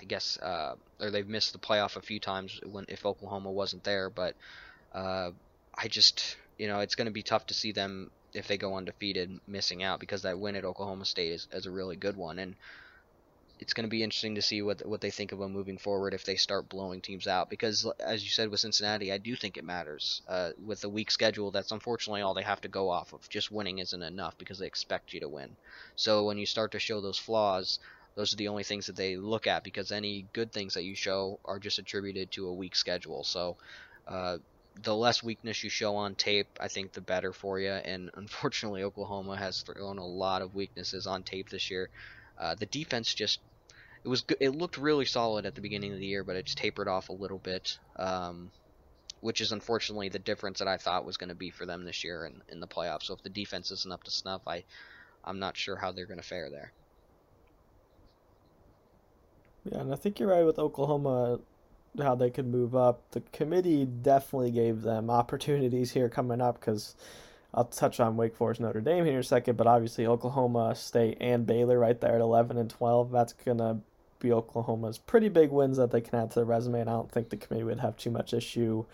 I, 0.00 0.04
guess, 0.04 0.38
uh, 0.38 0.74
or 1.00 1.10
they've 1.10 1.26
missed 1.26 1.52
the 1.52 1.58
playoff 1.58 1.96
a 1.96 2.02
few 2.02 2.20
times 2.20 2.60
when 2.64 2.84
if 2.88 3.06
Oklahoma 3.06 3.50
wasn't 3.50 3.84
there. 3.84 4.10
But 4.10 4.36
uh, 4.94 5.30
I 5.74 5.88
just, 5.88 6.36
you 6.60 6.68
know, 6.68 6.80
it's 6.80 6.94
going 6.94 7.06
to 7.06 7.12
be 7.12 7.22
tough 7.22 7.46
to 7.46 7.54
see 7.54 7.72
them 7.72 8.10
if 8.34 8.46
they 8.46 8.58
go 8.58 8.76
undefeated 8.76 9.40
missing 9.46 9.82
out 9.82 9.98
because 9.98 10.22
that 10.22 10.38
win 10.38 10.56
at 10.56 10.64
Oklahoma 10.66 11.06
State 11.06 11.32
is, 11.32 11.48
is 11.52 11.64
a 11.64 11.70
really 11.70 11.96
good 11.96 12.18
one 12.18 12.38
and 12.38 12.54
it's 13.58 13.72
going 13.72 13.84
to 13.84 13.90
be 13.90 14.02
interesting 14.02 14.34
to 14.34 14.42
see 14.42 14.60
what 14.60 14.86
what 14.86 15.00
they 15.00 15.10
think 15.10 15.32
of 15.32 15.38
them 15.38 15.52
moving 15.52 15.78
forward 15.78 16.12
if 16.12 16.24
they 16.24 16.36
start 16.36 16.68
blowing 16.68 17.00
teams 17.00 17.26
out. 17.26 17.48
Because 17.48 17.90
as 17.98 18.22
you 18.22 18.30
said 18.30 18.50
with 18.50 18.60
Cincinnati, 18.60 19.10
I 19.10 19.16
do 19.16 19.36
think 19.36 19.56
it 19.56 19.64
matters. 19.64 20.20
Uh, 20.28 20.50
with 20.64 20.84
a 20.84 20.88
weak 20.88 21.10
schedule, 21.10 21.50
that's 21.50 21.72
unfortunately 21.72 22.20
all 22.20 22.34
they 22.34 22.42
have 22.42 22.60
to 22.62 22.68
go 22.68 22.90
off 22.90 23.14
of. 23.14 23.26
Just 23.30 23.50
winning 23.50 23.78
isn't 23.78 24.02
enough 24.02 24.36
because 24.36 24.58
they 24.58 24.66
expect 24.66 25.14
you 25.14 25.20
to 25.20 25.28
win. 25.28 25.56
So 25.96 26.24
when 26.24 26.38
you 26.38 26.46
start 26.46 26.72
to 26.72 26.78
show 26.78 27.00
those 27.00 27.18
flaws, 27.18 27.78
those 28.14 28.32
are 28.34 28.36
the 28.36 28.48
only 28.48 28.64
things 28.64 28.86
that 28.86 28.96
they 28.96 29.16
look 29.16 29.46
at 29.46 29.64
because 29.64 29.92
any 29.92 30.26
good 30.34 30.52
things 30.52 30.74
that 30.74 30.84
you 30.84 30.94
show 30.94 31.38
are 31.44 31.58
just 31.58 31.78
attributed 31.78 32.30
to 32.32 32.48
a 32.48 32.54
weak 32.54 32.76
schedule. 32.76 33.24
So. 33.24 33.56
Uh, 34.06 34.38
the 34.82 34.94
less 34.94 35.22
weakness 35.22 35.62
you 35.62 35.70
show 35.70 35.96
on 35.96 36.14
tape, 36.14 36.48
I 36.60 36.68
think 36.68 36.92
the 36.92 37.00
better 37.00 37.32
for 37.32 37.58
you. 37.58 37.70
And 37.70 38.10
unfortunately, 38.14 38.82
Oklahoma 38.82 39.36
has 39.36 39.62
thrown 39.62 39.98
a 39.98 40.06
lot 40.06 40.42
of 40.42 40.54
weaknesses 40.54 41.06
on 41.06 41.22
tape 41.22 41.48
this 41.48 41.70
year. 41.70 41.90
Uh, 42.38 42.54
the 42.54 42.66
defense 42.66 43.12
just 43.12 43.40
it 44.02 44.08
was 44.08 44.24
it 44.40 44.50
looked 44.50 44.78
really 44.78 45.04
solid 45.04 45.44
at 45.44 45.54
the 45.54 45.60
beginning 45.60 45.92
of 45.92 45.98
the 45.98 46.06
year, 46.06 46.24
but 46.24 46.36
it's 46.36 46.54
tapered 46.54 46.88
off 46.88 47.10
a 47.10 47.14
little 47.14 47.38
bit, 47.38 47.78
um, 47.96 48.50
which 49.20 49.42
is 49.42 49.52
unfortunately 49.52 50.08
the 50.08 50.18
difference 50.18 50.60
that 50.60 50.68
I 50.68 50.78
thought 50.78 51.04
was 51.04 51.18
going 51.18 51.28
to 51.28 51.34
be 51.34 51.50
for 51.50 51.66
them 51.66 51.84
this 51.84 52.02
year 52.02 52.24
in, 52.24 52.40
in 52.48 52.60
the 52.60 52.66
playoffs. 52.66 53.04
So 53.04 53.14
if 53.14 53.22
the 53.22 53.28
defense 53.28 53.70
isn't 53.70 53.92
up 53.92 54.04
to 54.04 54.10
snuff, 54.10 54.42
I 54.46 54.64
I'm 55.22 55.38
not 55.38 55.56
sure 55.56 55.76
how 55.76 55.92
they're 55.92 56.06
going 56.06 56.20
to 56.20 56.26
fare 56.26 56.48
there. 56.50 56.72
Yeah, 59.70 59.80
and 59.80 59.92
I 59.92 59.96
think 59.96 60.18
you're 60.18 60.30
right 60.30 60.46
with 60.46 60.58
Oklahoma 60.58 61.40
how 61.98 62.14
they 62.14 62.30
could 62.30 62.46
move 62.46 62.74
up. 62.74 63.02
The 63.10 63.20
committee 63.32 63.84
definitely 63.84 64.50
gave 64.50 64.82
them 64.82 65.10
opportunities 65.10 65.90
here 65.90 66.08
coming 66.08 66.40
up 66.40 66.60
because 66.60 66.94
I'll 67.52 67.64
touch 67.64 68.00
on 68.00 68.16
Wake 68.16 68.36
Forest 68.36 68.60
Notre 68.60 68.80
Dame 68.80 69.04
here 69.04 69.14
in 69.14 69.20
a 69.20 69.24
second, 69.24 69.56
but 69.56 69.66
obviously 69.66 70.06
Oklahoma 70.06 70.74
State 70.74 71.18
and 71.20 71.46
Baylor 71.46 71.78
right 71.78 72.00
there 72.00 72.14
at 72.14 72.20
11 72.20 72.56
and 72.56 72.70
12. 72.70 73.10
That's 73.10 73.32
going 73.32 73.58
to 73.58 73.78
be 74.20 74.32
Oklahoma's 74.32 74.98
pretty 74.98 75.28
big 75.28 75.50
wins 75.50 75.78
that 75.78 75.90
they 75.90 76.00
can 76.00 76.18
add 76.18 76.30
to 76.30 76.40
their 76.40 76.44
resume, 76.44 76.80
and 76.80 76.90
I 76.90 76.92
don't 76.92 77.10
think 77.10 77.30
the 77.30 77.36
committee 77.36 77.64
would 77.64 77.80
have 77.80 77.96
too 77.96 78.10
much 78.10 78.34
issue 78.34 78.84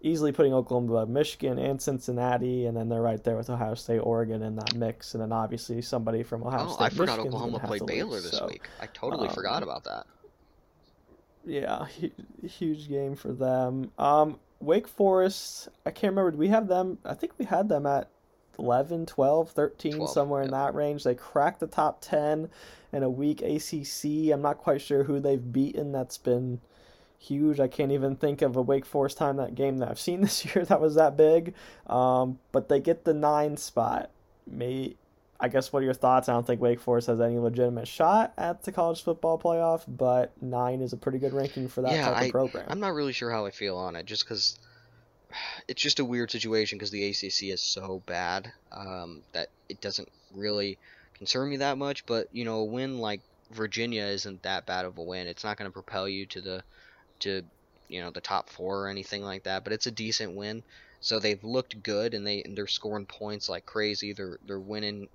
easily 0.00 0.32
putting 0.32 0.54
Oklahoma 0.54 0.92
above 0.92 1.08
Michigan 1.08 1.58
and 1.58 1.80
Cincinnati, 1.80 2.66
and 2.66 2.76
then 2.76 2.88
they're 2.88 3.02
right 3.02 3.22
there 3.22 3.36
with 3.36 3.50
Ohio 3.50 3.74
State, 3.74 3.98
Oregon 3.98 4.42
in 4.42 4.56
that 4.56 4.74
mix, 4.74 5.14
and 5.14 5.22
then 5.22 5.32
obviously 5.32 5.82
somebody 5.82 6.22
from 6.22 6.44
Ohio 6.44 6.66
oh, 6.68 6.72
State. 6.72 6.84
I 6.84 6.88
forgot 6.90 7.18
Michigan's 7.18 7.34
Oklahoma 7.34 7.66
played 7.66 7.86
Baylor 7.86 8.10
lose, 8.10 8.30
this 8.30 8.38
so, 8.38 8.46
week. 8.46 8.68
I 8.80 8.86
totally 8.86 9.28
um, 9.28 9.34
forgot 9.34 9.62
about 9.62 9.84
that. 9.84 10.06
Yeah, 11.44 11.86
huge 12.46 12.88
game 12.88 13.16
for 13.16 13.32
them. 13.32 13.90
Um, 13.98 14.38
Wake 14.60 14.88
Forest, 14.88 15.68
I 15.86 15.90
can't 15.90 16.12
remember. 16.12 16.32
Did 16.32 16.40
we 16.40 16.48
have 16.48 16.68
them? 16.68 16.98
I 17.04 17.14
think 17.14 17.32
we 17.38 17.44
had 17.44 17.68
them 17.68 17.86
at 17.86 18.10
11, 18.58 19.06
12, 19.06 19.50
13, 19.50 19.92
12, 19.94 20.10
somewhere 20.10 20.42
yeah. 20.42 20.46
in 20.46 20.50
that 20.50 20.74
range. 20.74 21.04
They 21.04 21.14
cracked 21.14 21.60
the 21.60 21.66
top 21.66 22.00
10 22.00 22.50
in 22.92 23.02
a 23.02 23.10
weak 23.10 23.40
ACC. 23.42 24.32
I'm 24.32 24.42
not 24.42 24.58
quite 24.58 24.80
sure 24.80 25.04
who 25.04 25.20
they've 25.20 25.52
beaten 25.52 25.92
that's 25.92 26.18
been 26.18 26.60
huge. 27.18 27.60
I 27.60 27.68
can't 27.68 27.92
even 27.92 28.16
think 28.16 28.42
of 28.42 28.56
a 28.56 28.62
Wake 28.62 28.84
Forest 28.86 29.18
time 29.18 29.36
that 29.36 29.54
game 29.54 29.78
that 29.78 29.88
I've 29.88 30.00
seen 30.00 30.20
this 30.22 30.44
year 30.44 30.64
that 30.64 30.80
was 30.80 30.96
that 30.96 31.16
big. 31.16 31.54
Um, 31.86 32.38
but 32.52 32.68
they 32.68 32.80
get 32.80 33.04
the 33.04 33.14
nine 33.14 33.56
spot. 33.56 34.10
May 34.46 34.96
I 35.40 35.48
guess 35.48 35.72
what 35.72 35.82
are 35.82 35.84
your 35.84 35.94
thoughts? 35.94 36.28
I 36.28 36.32
don't 36.32 36.46
think 36.46 36.60
Wake 36.60 36.80
Forest 36.80 37.06
has 37.06 37.20
any 37.20 37.38
legitimate 37.38 37.86
shot 37.86 38.32
at 38.36 38.64
the 38.64 38.72
college 38.72 39.02
football 39.02 39.38
playoff, 39.38 39.84
but 39.86 40.32
nine 40.42 40.80
is 40.80 40.92
a 40.92 40.96
pretty 40.96 41.18
good 41.18 41.32
ranking 41.32 41.68
for 41.68 41.82
that 41.82 41.92
yeah, 41.92 42.06
type 42.06 42.16
I, 42.16 42.24
of 42.24 42.30
program. 42.32 42.66
I'm 42.68 42.80
not 42.80 42.94
really 42.94 43.12
sure 43.12 43.30
how 43.30 43.46
I 43.46 43.50
feel 43.50 43.76
on 43.76 43.94
it, 43.94 44.04
just 44.04 44.24
because 44.24 44.58
it's 45.68 45.80
just 45.80 46.00
a 46.00 46.04
weird 46.04 46.30
situation 46.30 46.78
because 46.78 46.90
the 46.90 47.08
ACC 47.08 47.52
is 47.52 47.60
so 47.60 48.02
bad 48.06 48.50
um, 48.72 49.22
that 49.32 49.48
it 49.68 49.80
doesn't 49.80 50.08
really 50.34 50.78
concern 51.14 51.50
me 51.50 51.58
that 51.58 51.78
much. 51.78 52.04
But 52.06 52.28
you 52.32 52.44
know, 52.44 52.56
a 52.56 52.64
win 52.64 52.98
like 52.98 53.20
Virginia 53.52 54.04
isn't 54.04 54.42
that 54.42 54.66
bad 54.66 54.84
of 54.84 54.98
a 54.98 55.02
win. 55.02 55.28
It's 55.28 55.44
not 55.44 55.56
going 55.56 55.70
to 55.70 55.72
propel 55.72 56.08
you 56.08 56.26
to 56.26 56.40
the 56.40 56.62
to 57.20 57.42
you 57.88 58.00
know 58.00 58.10
the 58.10 58.20
top 58.20 58.50
four 58.50 58.84
or 58.84 58.88
anything 58.88 59.22
like 59.22 59.44
that. 59.44 59.62
But 59.62 59.72
it's 59.72 59.86
a 59.86 59.92
decent 59.92 60.34
win. 60.34 60.62
So 61.00 61.20
they've 61.20 61.42
looked 61.44 61.80
good 61.82 62.12
and 62.14 62.26
they 62.26 62.42
and 62.42 62.56
they're 62.56 62.66
scoring 62.66 63.06
points 63.06 63.48
like 63.48 63.66
crazy. 63.66 64.12
They're 64.12 64.38
they're 64.46 64.58
winning 64.58 65.08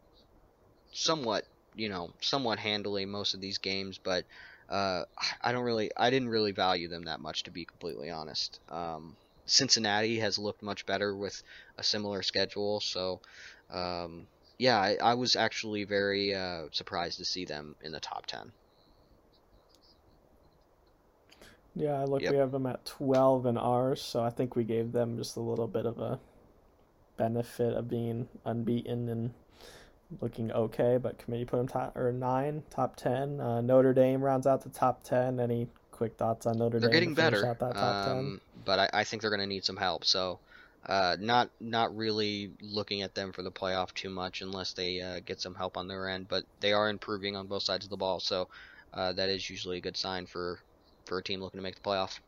somewhat 0.94 1.46
you 1.76 1.90
know 1.90 2.14
somewhat 2.22 2.60
handily 2.60 3.06
most 3.06 3.34
of 3.34 3.42
these 3.42 3.58
games, 3.58 4.00
but. 4.00 4.26
Uh, 4.70 5.04
I 5.42 5.52
don't 5.52 5.66
really, 5.66 5.92
I 5.98 6.10
didn't 6.10 6.30
really 6.30 6.54
value 6.54 6.88
them 6.88 7.04
that 7.04 7.20
much 7.20 7.44
to 7.44 7.52
be 7.52 7.66
completely 7.66 8.10
honest. 8.10 8.62
Um, 8.70 9.18
Cincinnati 9.46 10.20
has 10.20 10.40
looked 10.40 10.64
much 10.64 10.86
better 10.86 11.16
with 11.16 11.44
a 11.78 11.84
similar 11.84 12.24
schedule, 12.24 12.80
so 12.80 13.22
um, 13.70 14.28
yeah, 14.58 14.80
I, 14.80 14.98
I 15.02 15.14
was 15.16 15.36
actually 15.36 15.84
very 15.84 16.34
uh, 16.34 16.68
surprised 16.72 17.18
to 17.20 17.26
see 17.26 17.46
them 17.46 17.76
in 17.82 17.92
the 17.92 18.00
top 18.00 18.26
ten. 18.26 18.54
Yeah, 21.76 22.04
look, 22.04 22.24
Yep. 22.24 22.30
we 22.30 22.38
have 22.38 22.52
them 22.52 22.66
at 22.66 22.86
12 22.86 23.46
in 23.46 23.58
ours, 23.58 24.02
so 24.02 24.24
I 24.24 24.30
think 24.30 24.56
we 24.56 24.64
gave 24.64 24.92
them 24.92 25.18
just 25.18 25.38
a 25.38 25.42
little 25.42 25.68
bit 25.68 25.86
of 25.86 26.00
a 26.00 26.20
benefit 27.18 27.74
of 27.74 27.90
being 27.90 28.30
unbeaten 28.46 29.10
and 29.10 29.34
looking 30.22 30.52
okay. 30.52 30.98
But 31.02 31.18
committee 31.18 31.46
put 31.46 31.58
them 31.58 31.68
top 31.68 31.96
or 31.98 32.12
nine, 32.12 32.64
top 32.70 32.96
10. 32.96 33.40
Uh, 33.40 33.62
Notre 33.62 33.94
Dame 33.94 34.22
rounds 34.22 34.48
out 34.48 34.64
the 34.64 34.70
top 34.70 35.04
10. 35.04 35.40
Any 35.40 35.68
quick 35.92 36.16
thoughts 36.18 36.46
on 36.46 36.58
Notre 36.58 36.80
Dame? 36.80 36.82
They're 36.82 36.90
Dame 36.90 37.14
getting 37.14 37.16
to 37.16 37.22
finish 37.22 37.60
better, 37.60 37.78
um, 37.78 38.42
but 38.66 38.80
I, 38.80 38.90
I 38.94 39.04
think 39.04 39.22
they're 39.22 39.32
going 39.32 39.40
to 39.40 39.48
need 39.48 39.66
some 39.66 39.78
help. 39.78 40.06
So, 40.06 40.40
uh, 40.86 41.16
not 41.20 41.50
not 41.60 41.96
really 41.96 42.52
looking 42.62 43.02
at 43.04 43.16
them 43.16 43.32
for 43.32 43.42
the 43.42 43.52
playoff 43.52 43.94
too 43.94 44.10
much 44.10 44.42
unless 44.42 44.74
they 44.74 45.02
uh, 45.02 45.22
get 45.26 45.40
some 45.40 45.56
help 45.56 45.78
on 45.78 45.88
their 45.88 46.10
end. 46.10 46.28
But 46.28 46.44
they 46.60 46.74
are 46.74 46.90
improving 46.90 47.36
on 47.36 47.48
both 47.48 47.64
sides 47.64 47.86
of 47.86 47.90
the 47.90 47.98
ball, 47.98 48.20
so 48.20 48.50
uh, 48.94 49.14
that 49.14 49.30
is 49.30 49.50
usually 49.50 49.78
a 49.78 49.82
good 49.82 49.98
sign 49.98 50.26
for 50.26 50.60
for 51.06 51.18
a 51.18 51.24
team 51.24 51.42
looking 51.42 51.58
to 51.58 51.64
make 51.64 51.76
the 51.76 51.82
playoff. 51.82 52.20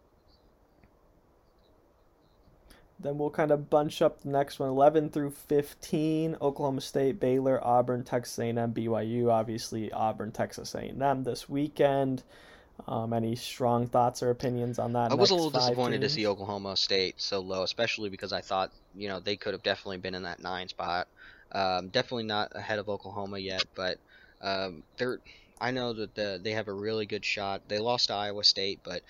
Then 3.00 3.18
we'll 3.18 3.30
kind 3.30 3.52
of 3.52 3.70
bunch 3.70 4.02
up 4.02 4.22
the 4.22 4.30
next 4.30 4.58
one 4.60 4.70
11 4.70 5.10
through 5.10 5.32
15 5.32 6.38
Oklahoma 6.42 6.82
State, 6.82 7.20
Baylor, 7.20 7.60
Auburn, 7.62 8.04
Texas 8.04 8.40
A&M, 8.40 8.74
BYU. 8.74 9.30
Obviously, 9.30 9.92
Auburn, 9.92 10.32
Texas 10.32 10.74
A&M 10.76 11.24
this 11.24 11.50
weekend. 11.50 12.24
Um, 12.88 13.14
any 13.14 13.36
strong 13.36 13.88
thoughts 13.88 14.22
or 14.22 14.30
opinions 14.30 14.80
on 14.80 14.94
that? 14.94 15.12
I 15.12 15.16
was 15.16 15.32
a 15.32 15.36
little 15.36 15.50
disappointed 15.50 16.02
to 16.02 16.10
see 16.10 16.28
Oklahoma 16.28 16.76
State 16.76 17.16
so 17.18 17.40
low, 17.40 17.64
especially 17.64 18.10
because 18.10 18.34
I 18.34 18.42
thought 18.42 18.72
you 18.96 19.08
know 19.08 19.20
they 19.20 19.38
could 19.38 19.54
have 19.54 19.64
definitely 19.64 19.98
been 19.98 20.14
in 20.14 20.24
that 20.24 20.42
nine 20.42 20.68
spot. 20.68 21.08
Um, 21.52 21.88
definitely 21.88 22.26
not 22.26 22.52
ahead 22.54 22.80
of 22.80 22.90
Oklahoma 22.90 23.40
yet, 23.40 23.64
but 23.76 23.98
um, 24.42 24.84
they're. 24.98 25.20
I 25.60 25.72
know 25.72 25.94
that 25.94 26.16
the, 26.16 26.40
they 26.44 26.52
have 26.52 26.68
a 26.68 26.74
really 26.74 27.06
good 27.06 27.24
shot. 27.24 27.62
They 27.70 27.80
lost 27.80 28.08
to 28.08 28.14
Iowa 28.14 28.44
State, 28.44 28.82
but 28.84 29.04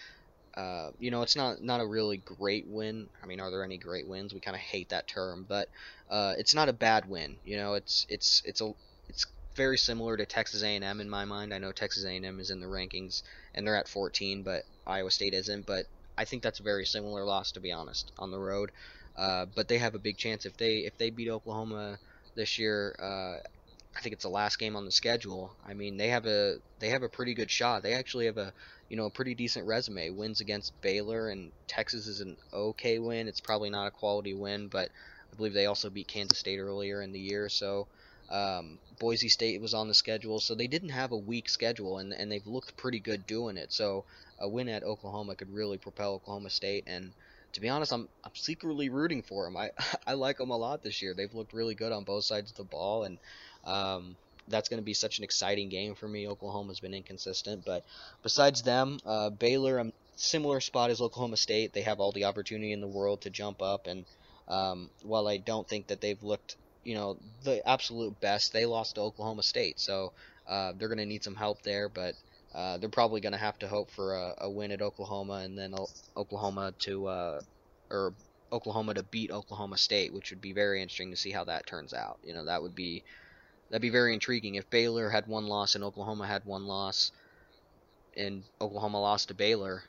uh, 0.55 0.91
you 0.99 1.11
know 1.11 1.21
it's 1.21 1.35
not 1.35 1.61
not 1.61 1.81
a 1.81 1.87
really 1.87 2.17
great 2.17 2.65
win. 2.67 3.09
I 3.21 3.25
mean, 3.25 3.39
are 3.39 3.51
there 3.51 3.63
any 3.63 3.77
great 3.77 4.07
wins? 4.07 4.33
We 4.33 4.39
kind 4.39 4.55
of 4.55 4.61
hate 4.61 4.89
that 4.89 5.07
term, 5.07 5.45
but 5.47 5.69
uh, 6.09 6.33
it's 6.37 6.55
not 6.55 6.69
a 6.69 6.73
bad 6.73 7.07
win. 7.07 7.37
You 7.43 7.57
know, 7.57 7.73
it's 7.73 8.05
it's 8.09 8.41
it's 8.45 8.61
a 8.61 8.71
it's 9.07 9.25
very 9.55 9.77
similar 9.77 10.17
to 10.17 10.25
Texas 10.25 10.63
A&M 10.63 10.99
in 11.01 11.09
my 11.09 11.25
mind. 11.25 11.53
I 11.53 11.59
know 11.59 11.71
Texas 11.71 12.05
A&M 12.05 12.39
is 12.39 12.49
in 12.51 12.59
the 12.59 12.67
rankings 12.67 13.21
and 13.53 13.65
they're 13.65 13.77
at 13.77 13.87
14, 13.87 14.43
but 14.43 14.63
Iowa 14.85 15.11
State 15.11 15.33
isn't. 15.33 15.65
But 15.65 15.85
I 16.17 16.25
think 16.25 16.43
that's 16.43 16.59
a 16.59 16.63
very 16.63 16.85
similar 16.85 17.25
loss, 17.25 17.51
to 17.53 17.59
be 17.61 17.71
honest, 17.71 18.11
on 18.17 18.31
the 18.31 18.39
road. 18.39 18.71
Uh, 19.15 19.45
but 19.55 19.67
they 19.67 19.77
have 19.77 19.95
a 19.95 19.99
big 19.99 20.17
chance 20.17 20.45
if 20.45 20.57
they 20.57 20.79
if 20.79 20.97
they 20.97 21.09
beat 21.09 21.29
Oklahoma 21.29 21.99
this 22.35 22.57
year. 22.57 22.95
Uh, 22.99 23.41
I 23.95 24.01
think 24.01 24.13
it's 24.13 24.23
the 24.23 24.29
last 24.29 24.59
game 24.59 24.75
on 24.75 24.85
the 24.85 24.91
schedule. 24.91 25.55
I 25.65 25.73
mean, 25.73 25.97
they 25.97 26.09
have 26.09 26.25
a 26.25 26.57
they 26.79 26.89
have 26.89 27.03
a 27.03 27.09
pretty 27.09 27.33
good 27.33 27.49
shot. 27.49 27.81
They 27.81 27.93
actually 27.93 28.25
have 28.25 28.37
a 28.37 28.53
you 28.89 28.97
know 28.97 29.05
a 29.05 29.09
pretty 29.09 29.35
decent 29.35 29.67
resume. 29.67 30.09
Wins 30.09 30.41
against 30.41 30.79
Baylor 30.81 31.29
and 31.29 31.51
Texas 31.67 32.07
is 32.07 32.21
an 32.21 32.37
okay 32.53 32.99
win. 32.99 33.27
It's 33.27 33.39
probably 33.39 33.69
not 33.69 33.87
a 33.87 33.91
quality 33.91 34.33
win, 34.33 34.67
but 34.67 34.89
I 35.31 35.35
believe 35.35 35.53
they 35.53 35.65
also 35.65 35.89
beat 35.89 36.07
Kansas 36.07 36.39
State 36.39 36.59
earlier 36.59 37.01
in 37.01 37.13
the 37.13 37.19
year. 37.19 37.47
So 37.49 37.87
um, 38.29 38.79
Boise 38.99 39.29
State 39.29 39.61
was 39.61 39.73
on 39.73 39.87
the 39.87 39.93
schedule, 39.93 40.39
so 40.39 40.55
they 40.55 40.67
didn't 40.67 40.89
have 40.89 41.11
a 41.11 41.17
weak 41.17 41.47
schedule, 41.47 41.99
and 41.99 42.13
and 42.13 42.31
they've 42.31 42.45
looked 42.47 42.75
pretty 42.75 42.99
good 42.99 43.25
doing 43.25 43.57
it. 43.57 43.71
So 43.71 44.05
a 44.39 44.49
win 44.49 44.67
at 44.67 44.83
Oklahoma 44.83 45.35
could 45.35 45.53
really 45.53 45.77
propel 45.77 46.13
Oklahoma 46.13 46.49
State. 46.49 46.83
And 46.87 47.13
to 47.53 47.61
be 47.61 47.69
honest, 47.69 47.93
I'm 47.93 48.09
I'm 48.23 48.35
secretly 48.35 48.89
rooting 48.89 49.21
for 49.21 49.45
them. 49.45 49.55
I 49.57 49.71
I 50.07 50.13
like 50.13 50.37
them 50.37 50.49
a 50.49 50.57
lot 50.57 50.83
this 50.83 51.01
year. 51.01 51.13
They've 51.13 51.33
looked 51.33 51.53
really 51.53 51.75
good 51.75 51.91
on 51.91 52.03
both 52.03 52.25
sides 52.25 52.51
of 52.51 52.57
the 52.57 52.63
ball, 52.63 53.03
and 53.03 53.17
um, 53.65 54.17
that's 54.47 54.69
going 54.69 54.79
to 54.79 54.85
be 54.85 54.93
such 54.93 55.17
an 55.17 55.23
exciting 55.23 55.69
game 55.69 55.95
for 55.95 56.07
me. 56.07 56.27
Oklahoma's 56.27 56.79
been 56.79 56.93
inconsistent, 56.93 57.63
but 57.65 57.83
besides 58.23 58.61
them, 58.61 58.99
uh, 59.05 59.29
Baylor, 59.29 59.79
a 59.79 59.91
similar 60.15 60.59
spot 60.61 60.91
as 60.91 61.01
Oklahoma 61.01 61.37
State. 61.37 61.73
They 61.73 61.81
have 61.81 61.99
all 61.99 62.11
the 62.11 62.25
opportunity 62.25 62.71
in 62.71 62.81
the 62.81 62.87
world 62.87 63.21
to 63.21 63.29
jump 63.29 63.61
up, 63.61 63.87
and 63.87 64.05
um, 64.47 64.89
while 65.01 65.27
I 65.27 65.37
don't 65.37 65.67
think 65.67 65.87
that 65.87 66.01
they've 66.01 66.21
looked, 66.21 66.55
you 66.83 66.95
know, 66.95 67.17
the 67.43 67.67
absolute 67.67 68.19
best, 68.19 68.53
they 68.53 68.65
lost 68.65 68.95
to 68.95 69.01
Oklahoma 69.01 69.43
State, 69.43 69.79
so 69.79 70.13
uh, 70.47 70.73
they're 70.77 70.89
going 70.89 70.99
to 70.99 71.05
need 71.05 71.23
some 71.23 71.35
help 71.35 71.61
there, 71.63 71.89
but. 71.89 72.15
Uh, 72.53 72.77
they're 72.77 72.87
probably 72.87 73.19
going 73.19 73.33
to 73.33 73.37
have 73.37 73.59
to 73.59 73.67
hope 73.67 73.91
for 73.91 74.15
a, 74.15 74.33
a 74.37 74.49
win 74.49 74.71
at 74.71 74.81
Oklahoma 74.81 75.41
and 75.43 75.57
then 75.57 75.73
O- 75.73 75.89
Oklahoma 76.15 76.73
to 76.79 77.05
uh, 77.05 77.41
or 77.89 78.13
Oklahoma 78.51 78.93
to 78.93 79.03
beat 79.03 79.31
Oklahoma 79.31 79.77
State, 79.77 80.13
which 80.13 80.31
would 80.31 80.41
be 80.41 80.53
very 80.53 80.81
interesting 80.81 81.11
to 81.11 81.17
see 81.17 81.31
how 81.31 81.43
that 81.43 81.65
turns 81.67 81.93
out. 81.93 82.19
You 82.23 82.33
know, 82.33 82.45
that 82.45 82.61
would 82.61 82.75
be 82.75 83.03
that'd 83.69 83.81
be 83.81 83.89
very 83.89 84.13
intriguing 84.13 84.55
if 84.55 84.69
Baylor 84.69 85.09
had 85.09 85.27
one 85.27 85.47
loss 85.47 85.75
and 85.75 85.83
Oklahoma 85.83 86.27
had 86.27 86.45
one 86.45 86.65
loss, 86.65 87.11
and 88.15 88.43
Oklahoma 88.61 89.01
lost 89.01 89.29
to 89.29 89.33
Baylor. 89.33 89.83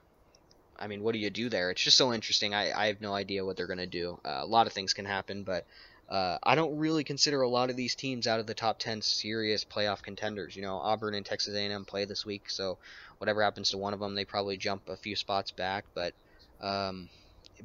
I 0.79 0.89
mean, 0.89 1.03
what 1.03 1.13
do 1.13 1.19
you 1.19 1.31
do 1.31 1.49
there? 1.49 1.71
It's 1.71 1.83
just 1.83 1.97
so 1.97 2.13
interesting. 2.13 2.55
I, 2.55 2.73
I 2.73 2.87
have 2.89 3.01
no 3.01 3.15
idea 3.15 3.45
what 3.45 3.57
they're 3.57 3.67
gonna 3.67 3.87
do. 3.87 4.19
Uh, 4.25 4.41
a 4.43 4.47
lot 4.47 4.67
of 4.67 4.73
things 4.73 4.93
can 4.93 5.07
happen, 5.07 5.43
but 5.43 5.67
uh, 6.09 6.39
I 6.43 6.55
don't 6.55 6.79
really 6.79 7.03
consider 7.03 7.41
a 7.41 7.49
lot 7.49 7.71
of 7.71 7.77
these 7.77 7.95
teams 7.95 8.27
out 8.27 8.39
of 8.39 8.47
the 8.47 8.55
top 8.55 8.79
ten 8.79 9.03
serious 9.03 9.65
playoff 9.65 10.03
contenders. 10.03 10.55
You 10.55 10.63
know, 10.63 10.77
Auburn 10.77 11.15
and 11.15 11.27
Texas 11.27 11.55
A&M 11.55 11.85
play 11.85 12.05
this 12.05 12.25
week, 12.25 12.49
so 12.49 12.79
whatever 13.19 13.43
happens 13.43 13.71
to 13.71 13.79
one 13.79 13.95
of 13.95 14.01
them, 14.01 14.15
they 14.15 14.25
probably 14.25 14.57
jump 14.57 14.89
a 14.89 14.97
few 14.97 15.17
spots 15.17 15.51
back. 15.51 15.85
But 15.95 16.15
um, 16.61 17.09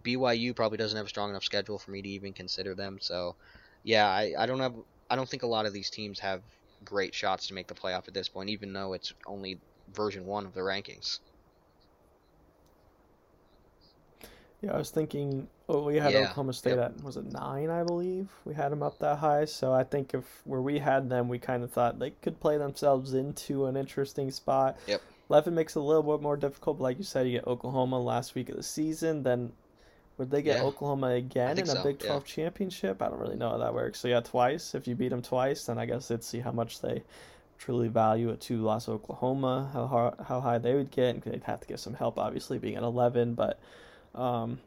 BYU 0.02 0.56
probably 0.56 0.78
doesn't 0.78 0.98
have 0.98 1.06
a 1.06 1.10
strong 1.10 1.30
enough 1.30 1.44
schedule 1.44 1.78
for 1.78 1.92
me 1.92 2.02
to 2.02 2.10
even 2.10 2.34
consider 2.34 2.74
them. 2.74 2.98
So, 3.00 3.36
yeah, 3.84 4.08
I, 4.08 4.34
I 4.38 4.46
don't 4.46 4.60
have 4.60 4.76
I 5.12 5.18
don't 5.18 5.28
think 5.28 5.44
a 5.44 5.48
lot 5.48 5.66
of 5.66 5.74
these 5.74 5.90
teams 5.90 6.20
have 6.20 6.42
great 6.86 7.14
shots 7.14 7.48
to 7.48 7.54
make 7.54 7.68
the 7.68 7.74
playoff 7.74 8.08
at 8.08 8.14
this 8.14 8.30
point, 8.30 8.50
even 8.50 8.72
though 8.72 8.94
it's 8.94 9.14
only 9.28 9.60
version 9.94 10.26
one 10.26 10.46
of 10.46 10.54
the 10.54 10.62
rankings. 10.62 11.20
Yeah, 14.62 14.74
I 14.74 14.78
was 14.78 14.90
thinking. 14.90 15.48
Oh, 15.68 15.84
we 15.84 15.98
had 15.98 16.14
Yeah, 16.14 16.20
Oklahoma 16.20 16.54
State 16.54 16.78
yep. 16.78 16.96
at 16.98 17.04
was 17.04 17.18
it 17.18 17.26
nine? 17.26 17.70
I 17.70 17.84
believe 17.84 18.30
we 18.46 18.54
had 18.54 18.72
them 18.72 18.82
up 18.82 19.00
that 19.00 19.18
high. 19.18 19.46
So 19.46 19.74
I 19.74 19.84
think 19.84 20.14
if 20.14 20.24
where 20.46 20.62
we 20.62 20.80
had 20.80 21.10
them, 21.10 21.28
we 21.28 21.40
kind 21.40 21.64
of 21.64 21.72
thought 21.72 22.00
they 22.00 22.12
could 22.22 22.40
play 22.40 22.58
themselves 22.58 23.14
into 23.14 23.66
an 23.66 23.76
interesting 23.76 24.32
spot. 24.32 24.78
Yep. 24.88 25.02
Eleven 25.30 25.56
makes 25.56 25.76
it 25.76 25.80
a 25.80 25.82
little 25.82 26.04
bit 26.04 26.22
more 26.22 26.38
difficult, 26.38 26.78
but 26.78 26.84
like 26.84 26.98
you 26.98 27.04
said, 27.04 27.26
you 27.26 27.34
get 27.34 27.48
Oklahoma 27.48 28.00
last 28.00 28.34
week 28.34 28.48
of 28.50 28.56
the 28.56 28.64
season. 28.64 29.24
Then 29.24 29.52
would 30.18 30.30
they 30.30 30.42
get 30.42 30.58
Yeah, 30.58 30.64
Oklahoma 30.64 31.08
again 31.08 31.58
in 31.58 31.64
a 31.64 31.68
so, 31.68 31.84
Big 31.84 32.02
yeah. 32.02 32.08
Twelve 32.08 32.26
championship? 32.26 33.02
I 33.02 33.10
don't 33.10 33.20
really 33.20 33.38
know 33.38 33.50
how 33.52 33.58
that 33.58 33.74
works. 33.74 34.00
So 34.00 34.08
yeah, 34.08 34.20
twice. 34.22 34.76
If 34.76 34.88
you 34.88 34.96
beat 34.96 35.10
them 35.10 35.22
twice, 35.22 35.66
then 35.66 35.78
I 35.78 35.86
guess 35.86 36.08
they'd 36.08 36.24
see 36.24 36.40
how 36.40 36.52
much 36.52 36.82
they 36.82 37.04
truly 37.58 37.88
value 37.88 38.32
a 38.32 38.36
two 38.36 38.62
loss 38.62 38.90
Oklahoma, 38.90 39.70
how 39.74 40.16
how 40.24 40.40
high 40.42 40.58
they 40.58 40.76
would 40.76 40.92
get, 40.92 41.16
and 41.16 41.24
they'd 41.24 41.44
have 41.44 41.62
to 41.62 41.68
get 41.68 41.80
some 41.80 41.94
help, 41.94 42.18
obviously 42.18 42.58
being 42.58 42.76
at 42.76 42.84
eleven, 42.84 43.34
but. 43.34 43.60
Um, 44.14 44.60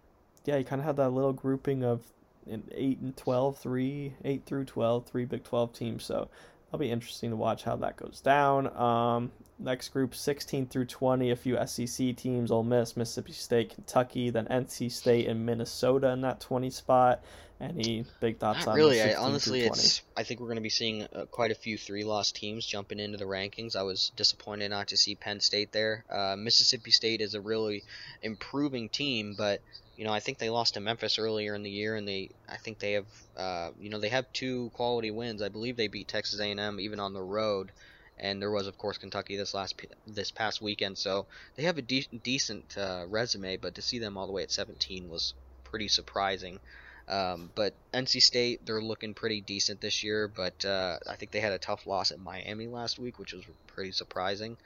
yeah, 0.47 0.57
you 0.57 0.65
kind 0.65 0.81
of 0.81 0.87
had 0.87 0.97
that 0.97 1.11
little 1.11 1.33
grouping 1.33 1.85
of 1.85 2.03
in 2.47 2.65
8 2.73 2.99
and 3.01 3.17
12, 3.17 3.59
3, 3.59 4.15
8 4.25 4.45
through 4.45 4.65
12, 4.65 5.07
three 5.07 5.25
Big 5.25 5.45
12 5.45 5.73
teams. 5.73 6.05
So 6.05 6.29
it'll 6.75 6.85
be 6.85 6.91
interesting 6.91 7.31
to 7.31 7.37
watch 7.37 7.63
how 7.63 7.77
that 7.77 7.97
goes 7.97 8.21
down. 8.21 8.77
Um, 8.77 9.31
next 9.61 9.91
group, 9.91 10.15
16 10.15 10.67
through 10.67 10.87
20, 10.87 11.31
a 11.31 11.37
few 11.37 11.57
SEC 11.67 12.17
teams, 12.17 12.51
Ole 12.51 12.65
Miss, 12.65 12.97
Mississippi 12.97 13.33
State, 13.33 13.71
Kentucky, 13.75 14.31
then 14.31 14.47
NC 14.47 14.91
State 14.91 15.29
and 15.29 15.47
Minnesota 15.47 16.09
in 16.09 16.21
that 16.23 16.41
20 16.41 16.71
spot. 16.71 17.23
Any 17.61 18.05
big 18.19 18.39
thoughts 18.39 18.67
Not 18.67 18.73
on 18.73 18.77
really. 18.77 19.01
I, 19.01 19.15
honestly, 19.15 19.61
through 19.61 19.69
20? 19.69 19.81
it's. 19.81 20.03
I 20.17 20.25
think 20.25 20.41
we're 20.41 20.49
going 20.49 20.57
to 20.57 20.63
be 20.63 20.69
seeing 20.69 21.05
uh, 21.05 21.27
quite 21.31 21.53
a 21.53 21.55
few 21.55 21.79
three-loss 21.79 22.33
teams 22.33 22.67
jumping 22.67 22.99
into 22.99 23.17
the 23.17 23.25
rankings. 23.27 23.77
I 23.77 23.85
was 23.85 24.11
disappointed 24.17 24.71
not 24.71 24.89
to 24.89 24.97
see 24.97 25.15
Penn 25.15 25.39
State 25.39 25.71
there. 25.71 26.05
Uh, 26.11 26.35
Mississippi 26.37 26.91
State 26.91 27.21
is 27.21 27.35
a 27.35 27.41
really 27.41 27.85
improving 28.23 28.89
team, 28.89 29.37
but 29.39 29.61
you 29.97 30.05
know 30.05 30.13
I 30.13 30.21
think 30.21 30.39
they 30.39 30.51
lost 30.51 30.75
to 30.75 30.81
Memphis 30.81 31.19
earlier 31.19 31.55
in 31.55 31.63
the 31.63 31.71
year, 31.71 31.97
and 31.97 32.07
they. 32.07 32.31
I 32.49 32.57
think 32.57 32.79
they 32.79 32.93
have. 32.93 33.07
Uh, 33.37 33.71
you 33.79 33.91
know 33.91 34.01
they 34.01 34.09
have 34.09 34.33
two 34.33 34.71
quality 34.75 35.11
wins. 35.11 35.43
I 35.43 35.49
believe 35.49 35.77
they 35.77 35.89
beat 35.89 36.09
Texas 36.09 36.41
A&M 36.41 36.81
even 36.81 37.01
on 37.01 37.15
the 37.15 37.23
road, 37.23 37.73
and 38.19 38.41
there 38.41 38.51
was 38.51 38.67
of 38.67 38.79
course 38.79 38.99
Kentucky 38.99 39.37
this 39.37 39.55
last 39.55 39.75
this 40.07 40.31
past 40.31 40.61
weekend. 40.61 40.99
So 40.99 41.27
they 41.57 41.65
have 41.65 41.79
a 41.79 41.83
de- 41.83 42.09
decent 42.23 42.77
uh, 42.77 43.05
resume, 43.09 43.57
but 43.57 43.75
to 43.77 43.83
see 43.83 43.99
them 43.99 44.17
all 44.17 44.27
the 44.27 44.33
way 44.33 44.43
at 44.43 44.51
17 44.51 45.09
was 45.09 45.35
pretty 45.65 45.89
surprising. 45.89 46.61
Um, 47.07 47.51
but 47.55 47.75
NC 47.93 48.23
State, 48.23 48.65
they're 48.65 48.81
looking 48.81 49.13
pretty 49.13 49.41
decent 49.41 49.81
this 49.81 50.03
year, 50.03 50.27
but 50.27 50.65
uh, 50.65 50.99
I 51.09 51.17
think 51.17 51.33
they 51.33 51.41
had 51.41 51.53
a 51.53 51.59
tough 51.59 51.87
loss 51.87 52.13
at 52.13 52.19
Miami 52.19 52.67
last 52.67 52.99
week, 52.99 53.19
which 53.19 53.35
was 53.35 53.45
pretty 53.67 53.93
surprising. 53.93 54.57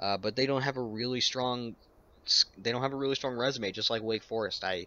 Uh, 0.00 0.16
but 0.16 0.34
they 0.34 0.46
don't 0.46 0.62
have 0.62 0.76
a 0.76 0.82
really 0.82 1.20
strong, 1.20 1.76
they 2.58 2.72
don't 2.72 2.82
have 2.82 2.92
a 2.92 2.96
really 2.96 3.14
strong 3.14 3.36
resume, 3.36 3.72
just 3.72 3.90
like 3.90 4.02
Wake 4.02 4.22
Forest. 4.22 4.64
I, 4.64 4.86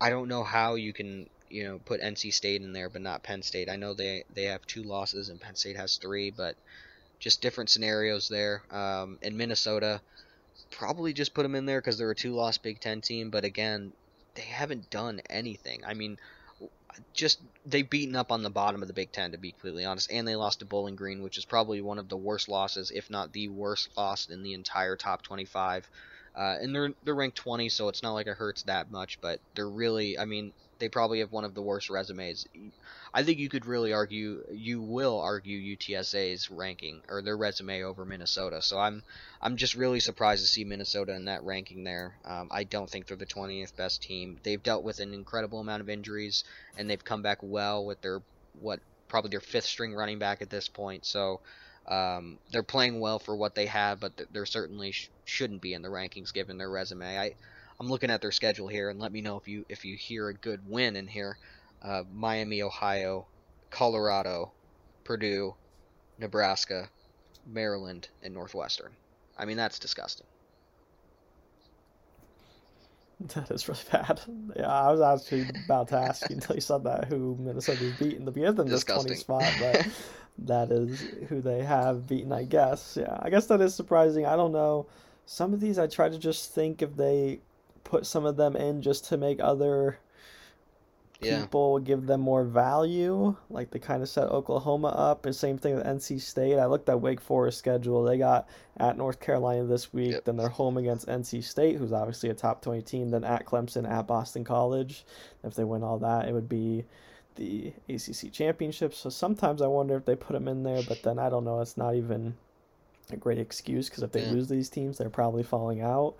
I 0.00 0.10
don't 0.10 0.28
know 0.28 0.44
how 0.44 0.74
you 0.74 0.92
can, 0.92 1.28
you 1.48 1.64
know, 1.64 1.78
put 1.78 2.00
NC 2.00 2.32
State 2.32 2.62
in 2.62 2.72
there, 2.72 2.88
but 2.88 3.02
not 3.02 3.22
Penn 3.22 3.42
State. 3.42 3.70
I 3.70 3.76
know 3.76 3.94
they 3.94 4.24
they 4.34 4.44
have 4.44 4.66
two 4.66 4.82
losses 4.82 5.28
and 5.28 5.40
Penn 5.40 5.56
State 5.56 5.76
has 5.76 5.96
three, 5.96 6.30
but 6.30 6.56
just 7.18 7.42
different 7.42 7.70
scenarios 7.70 8.28
there. 8.28 8.62
Um, 8.70 9.18
in 9.22 9.36
Minnesota, 9.36 10.00
probably 10.70 11.12
just 11.12 11.34
put 11.34 11.42
them 11.42 11.54
in 11.54 11.66
there 11.66 11.80
because 11.80 11.98
they're 11.98 12.10
a 12.10 12.16
two-loss 12.16 12.58
Big 12.58 12.80
Ten 12.80 13.00
team, 13.00 13.30
but 13.30 13.44
again, 13.44 13.92
they 14.34 14.42
haven't 14.42 14.90
done 14.90 15.20
anything. 15.28 15.82
I 15.84 15.94
mean, 15.94 16.18
just 17.12 17.40
they've 17.66 17.88
beaten 17.88 18.16
up 18.16 18.32
on 18.32 18.42
the 18.42 18.50
bottom 18.50 18.82
of 18.82 18.88
the 18.88 18.94
Big 18.94 19.12
Ten 19.12 19.32
to 19.32 19.38
be 19.38 19.52
completely 19.52 19.84
honest, 19.84 20.10
and 20.10 20.26
they 20.26 20.36
lost 20.36 20.60
to 20.60 20.64
Bowling 20.64 20.96
Green, 20.96 21.22
which 21.22 21.38
is 21.38 21.44
probably 21.44 21.80
one 21.80 21.98
of 21.98 22.08
the 22.08 22.16
worst 22.16 22.48
losses, 22.48 22.90
if 22.90 23.10
not 23.10 23.32
the 23.32 23.48
worst 23.48 23.88
loss 23.96 24.28
in 24.28 24.42
the 24.42 24.54
entire 24.54 24.96
top 24.96 25.22
25. 25.22 25.88
Uh, 26.38 26.56
and 26.60 26.72
they're 26.72 26.92
they're 27.02 27.16
ranked 27.16 27.36
20, 27.36 27.68
so 27.68 27.88
it's 27.88 28.02
not 28.02 28.12
like 28.12 28.28
it 28.28 28.36
hurts 28.36 28.62
that 28.62 28.92
much, 28.92 29.20
but 29.20 29.40
they're 29.56 29.68
really, 29.68 30.16
I 30.16 30.24
mean, 30.24 30.52
they 30.78 30.88
probably 30.88 31.18
have 31.18 31.32
one 31.32 31.44
of 31.44 31.54
the 31.54 31.62
worst 31.62 31.90
resumes. 31.90 32.46
I 33.12 33.24
think 33.24 33.40
you 33.40 33.48
could 33.48 33.66
really 33.66 33.92
argue, 33.92 34.44
you 34.52 34.80
will 34.80 35.18
argue 35.18 35.76
UTSA's 35.76 36.48
ranking 36.48 37.02
or 37.08 37.22
their 37.22 37.36
resume 37.36 37.82
over 37.82 38.04
Minnesota. 38.04 38.62
So 38.62 38.78
I'm, 38.78 39.02
I'm 39.42 39.56
just 39.56 39.74
really 39.74 39.98
surprised 39.98 40.42
to 40.42 40.48
see 40.48 40.64
Minnesota 40.64 41.12
in 41.14 41.24
that 41.24 41.42
ranking 41.42 41.82
there. 41.82 42.14
Um, 42.24 42.48
I 42.52 42.62
don't 42.62 42.88
think 42.88 43.06
they're 43.06 43.16
the 43.16 43.26
20th 43.26 43.74
best 43.74 44.02
team. 44.02 44.38
They've 44.44 44.62
dealt 44.62 44.84
with 44.84 45.00
an 45.00 45.14
incredible 45.14 45.58
amount 45.58 45.80
of 45.80 45.88
injuries, 45.88 46.44
and 46.76 46.88
they've 46.88 47.04
come 47.04 47.22
back 47.22 47.38
well 47.42 47.84
with 47.84 48.00
their 48.00 48.22
what 48.60 48.78
probably 49.08 49.30
their 49.30 49.40
fifth 49.40 49.66
string 49.66 49.92
running 49.92 50.20
back 50.20 50.40
at 50.40 50.50
this 50.50 50.68
point. 50.68 51.04
So. 51.04 51.40
Um, 51.88 52.38
they're 52.52 52.62
playing 52.62 53.00
well 53.00 53.18
for 53.18 53.34
what 53.34 53.54
they 53.54 53.66
have, 53.66 54.00
but 54.00 54.12
they're 54.30 54.46
certainly 54.46 54.92
sh- 54.92 55.10
shouldn't 55.24 55.62
be 55.62 55.72
in 55.72 55.82
the 55.82 55.88
rankings 55.88 56.34
given 56.34 56.58
their 56.58 56.70
resume. 56.70 57.18
I, 57.18 57.34
I'm 57.80 57.88
looking 57.88 58.10
at 58.10 58.20
their 58.20 58.32
schedule 58.32 58.68
here, 58.68 58.90
and 58.90 59.00
let 59.00 59.10
me 59.12 59.22
know 59.22 59.38
if 59.38 59.48
you 59.48 59.64
if 59.68 59.84
you 59.84 59.96
hear 59.96 60.28
a 60.28 60.34
good 60.34 60.60
win 60.68 60.96
in 60.96 61.06
here. 61.06 61.38
Uh, 61.82 62.02
Miami, 62.12 62.60
Ohio, 62.62 63.26
Colorado, 63.70 64.52
Purdue, 65.04 65.54
Nebraska, 66.18 66.90
Maryland, 67.46 68.08
and 68.22 68.34
Northwestern. 68.34 68.92
I 69.38 69.44
mean, 69.44 69.56
that's 69.56 69.78
disgusting. 69.78 70.26
That 73.34 73.50
is 73.50 73.68
really 73.68 73.80
bad. 73.90 74.20
Yeah, 74.54 74.68
I 74.68 74.92
was 74.92 75.00
actually 75.00 75.50
about 75.64 75.88
to 75.88 75.96
ask 75.96 76.30
you 76.30 76.36
until 76.36 76.54
you 76.54 76.60
said 76.60 76.84
that 76.84 77.06
who 77.06 77.36
Minnesota's 77.40 77.96
beaten 77.98 78.24
to 78.26 78.30
give 78.30 78.54
them 78.54 78.68
this. 78.68 78.84
20 78.84 79.16
spot, 79.16 79.52
but 79.58 79.88
that 80.44 80.70
is 80.70 81.00
who 81.28 81.40
they 81.40 81.62
have 81.62 82.06
beaten, 82.06 82.32
I 82.32 82.44
guess. 82.44 82.96
Yeah, 83.00 83.18
I 83.20 83.30
guess 83.30 83.46
that 83.46 83.60
is 83.60 83.74
surprising. 83.74 84.26
I 84.26 84.36
don't 84.36 84.52
know. 84.52 84.86
Some 85.26 85.52
of 85.52 85.60
these 85.60 85.78
I 85.78 85.86
try 85.86 86.08
to 86.08 86.18
just 86.18 86.54
think 86.54 86.80
if 86.82 86.96
they 86.96 87.40
put 87.84 88.06
some 88.06 88.24
of 88.24 88.36
them 88.36 88.56
in 88.56 88.82
just 88.82 89.06
to 89.06 89.16
make 89.16 89.40
other 89.40 89.98
Yeah. 91.20 91.40
people 91.40 91.80
give 91.80 92.06
them 92.06 92.20
more 92.20 92.44
value. 92.44 93.34
Like 93.50 93.70
they 93.70 93.78
kind 93.80 94.02
of 94.02 94.08
set 94.08 94.28
Oklahoma 94.28 94.88
up, 94.88 95.26
and 95.26 95.34
same 95.34 95.58
thing 95.58 95.74
with 95.74 95.84
NC 95.84 96.20
State. 96.20 96.58
I 96.58 96.66
looked 96.66 96.88
at 96.88 97.00
Wake 97.00 97.20
Forest 97.20 97.58
schedule. 97.58 98.04
They 98.04 98.18
got 98.18 98.48
at 98.76 98.96
North 98.96 99.18
Carolina 99.18 99.64
this 99.64 99.92
week. 99.92 100.12
Yep. 100.12 100.24
Then 100.26 100.36
they're 100.36 100.48
home 100.48 100.76
against 100.76 101.08
NC 101.08 101.42
State, 101.42 101.76
who's 101.76 101.92
obviously 101.92 102.28
a 102.30 102.34
top 102.34 102.62
twenty 102.62 102.82
team. 102.82 103.08
Then 103.10 103.24
at 103.24 103.46
Clemson, 103.46 103.90
at 103.90 104.06
Boston 104.06 104.44
College. 104.44 105.04
If 105.42 105.54
they 105.54 105.64
win 105.64 105.82
all 105.82 105.98
that, 105.98 106.28
it 106.28 106.32
would 106.32 106.48
be 106.48 106.84
the 107.38 107.72
ACC 107.88 108.30
championship. 108.32 108.92
So 108.94 109.08
sometimes 109.08 109.62
I 109.62 109.66
wonder 109.68 109.96
if 109.96 110.04
they 110.04 110.16
put 110.16 110.34
them 110.34 110.48
in 110.48 110.62
there, 110.62 110.82
but 110.82 111.02
then 111.02 111.18
I 111.18 111.30
don't 111.30 111.44
know. 111.44 111.60
It's 111.60 111.76
not 111.76 111.94
even 111.94 112.34
a 113.10 113.16
great 113.16 113.38
excuse 113.38 113.88
because 113.88 114.02
if 114.02 114.12
they 114.12 114.22
Yeah. 114.22 114.32
lose 114.32 114.48
these 114.48 114.68
teams, 114.68 114.98
they're 114.98 115.08
probably 115.08 115.42
falling 115.42 115.80
out. 115.80 116.14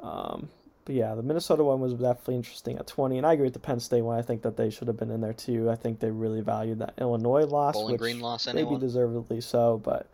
Um, 0.00 0.48
but 0.84 0.94
yeah, 0.94 1.14
the 1.14 1.22
Minnesota 1.22 1.64
one 1.64 1.80
was 1.80 1.94
definitely 1.94 2.36
interesting 2.36 2.76
at 2.76 2.86
20, 2.86 3.16
and 3.16 3.26
I 3.26 3.32
agree 3.32 3.46
with 3.46 3.54
the 3.54 3.58
Penn 3.58 3.80
State 3.80 4.02
one. 4.02 4.18
I 4.18 4.22
think 4.22 4.42
that 4.42 4.56
they 4.58 4.68
should 4.68 4.88
have 4.88 4.98
been 4.98 5.10
in 5.10 5.22
there 5.22 5.32
too. 5.32 5.70
I 5.70 5.76
think 5.76 6.00
they 6.00 6.10
really 6.10 6.42
valued 6.42 6.80
that 6.80 6.92
Illinois 6.98 7.46
loss, 7.46 7.74
Bowling 7.74 7.92
which 7.92 8.00
Green 8.00 8.20
loss, 8.20 8.52
maybe 8.52 8.76
deservedly 8.76 9.40
so, 9.40 9.80
but 9.82 10.08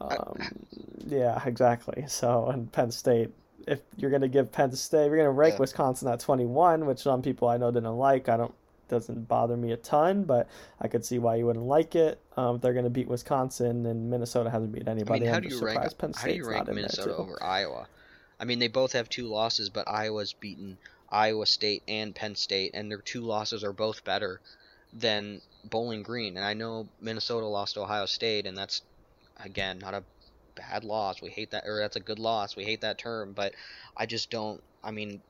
um, 0.00 0.36
yeah, 1.06 1.40
exactly. 1.46 2.04
So, 2.08 2.46
and 2.46 2.72
Penn 2.72 2.90
State, 2.90 3.30
if 3.68 3.80
you're 3.96 4.10
gonna 4.10 4.26
give 4.28 4.50
Penn 4.50 4.72
State, 4.72 5.06
you're 5.06 5.16
gonna 5.16 5.30
rank 5.30 5.54
Yeah. 5.54 5.60
Wisconsin 5.60 6.08
at 6.08 6.18
21, 6.18 6.86
which 6.86 6.98
some 6.98 7.22
people 7.22 7.46
I 7.48 7.56
know 7.56 7.70
didn't 7.70 7.96
like. 7.96 8.28
I 8.28 8.36
don't 8.36 8.54
doesn't 8.88 9.28
bother 9.28 9.56
me 9.56 9.72
a 9.72 9.76
ton, 9.76 10.24
but 10.24 10.48
I 10.80 10.88
could 10.88 11.04
see 11.04 11.18
why 11.18 11.36
you 11.36 11.46
wouldn't 11.46 11.64
like 11.64 11.94
it. 11.94 12.20
Um, 12.36 12.58
they're 12.58 12.74
gonna 12.74 12.90
beat 12.90 13.08
Wisconsin, 13.08 13.86
and 13.86 14.10
Minnesota 14.10 14.50
hasn't 14.50 14.72
beat 14.72 14.88
I 14.88 14.92
anybody. 14.92 15.20
mean, 15.20 15.30
how 15.30 15.40
do 15.40 15.48
you 15.48 15.60
rank? 15.60 15.78
How 15.80 16.26
do 16.26 16.32
you 16.32 16.48
rank 16.48 16.66
not 16.66 16.68
in 16.68 16.74
there 16.74 16.74
Minnesota 16.74 17.16
over 17.16 17.42
Iowa? 17.42 17.86
I 18.40 18.44
mean, 18.44 18.58
they 18.58 18.68
both 18.68 18.92
have 18.92 19.08
two 19.08 19.26
losses, 19.26 19.68
but 19.68 19.88
Iowa's 19.88 20.32
beaten 20.32 20.78
Iowa 21.10 21.46
State 21.46 21.82
and 21.88 22.14
Penn 22.14 22.34
State, 22.34 22.72
and 22.74 22.90
their 22.90 23.00
two 23.00 23.22
losses 23.22 23.64
are 23.64 23.72
both 23.72 24.04
better 24.04 24.40
than 24.92 25.40
Bowling 25.64 26.02
Green. 26.02 26.36
And 26.36 26.44
I 26.44 26.54
know 26.54 26.88
Minnesota 27.00 27.46
lost 27.46 27.74
to 27.74 27.82
Ohio 27.82 28.06
State, 28.06 28.46
and 28.46 28.56
that's 28.56 28.82
again 29.38 29.78
not 29.78 29.94
a 29.94 30.04
bad 30.54 30.84
loss. 30.84 31.22
We 31.22 31.30
hate 31.30 31.52
that, 31.52 31.64
or 31.66 31.78
that's 31.78 31.96
a 31.96 32.00
good 32.00 32.18
loss. 32.18 32.56
We 32.56 32.64
hate 32.64 32.82
that 32.82 32.98
term, 32.98 33.32
but 33.32 33.54
I 33.96 34.06
just 34.06 34.30
don't. 34.30 34.62
I 34.82 34.90
mean, 34.90 35.22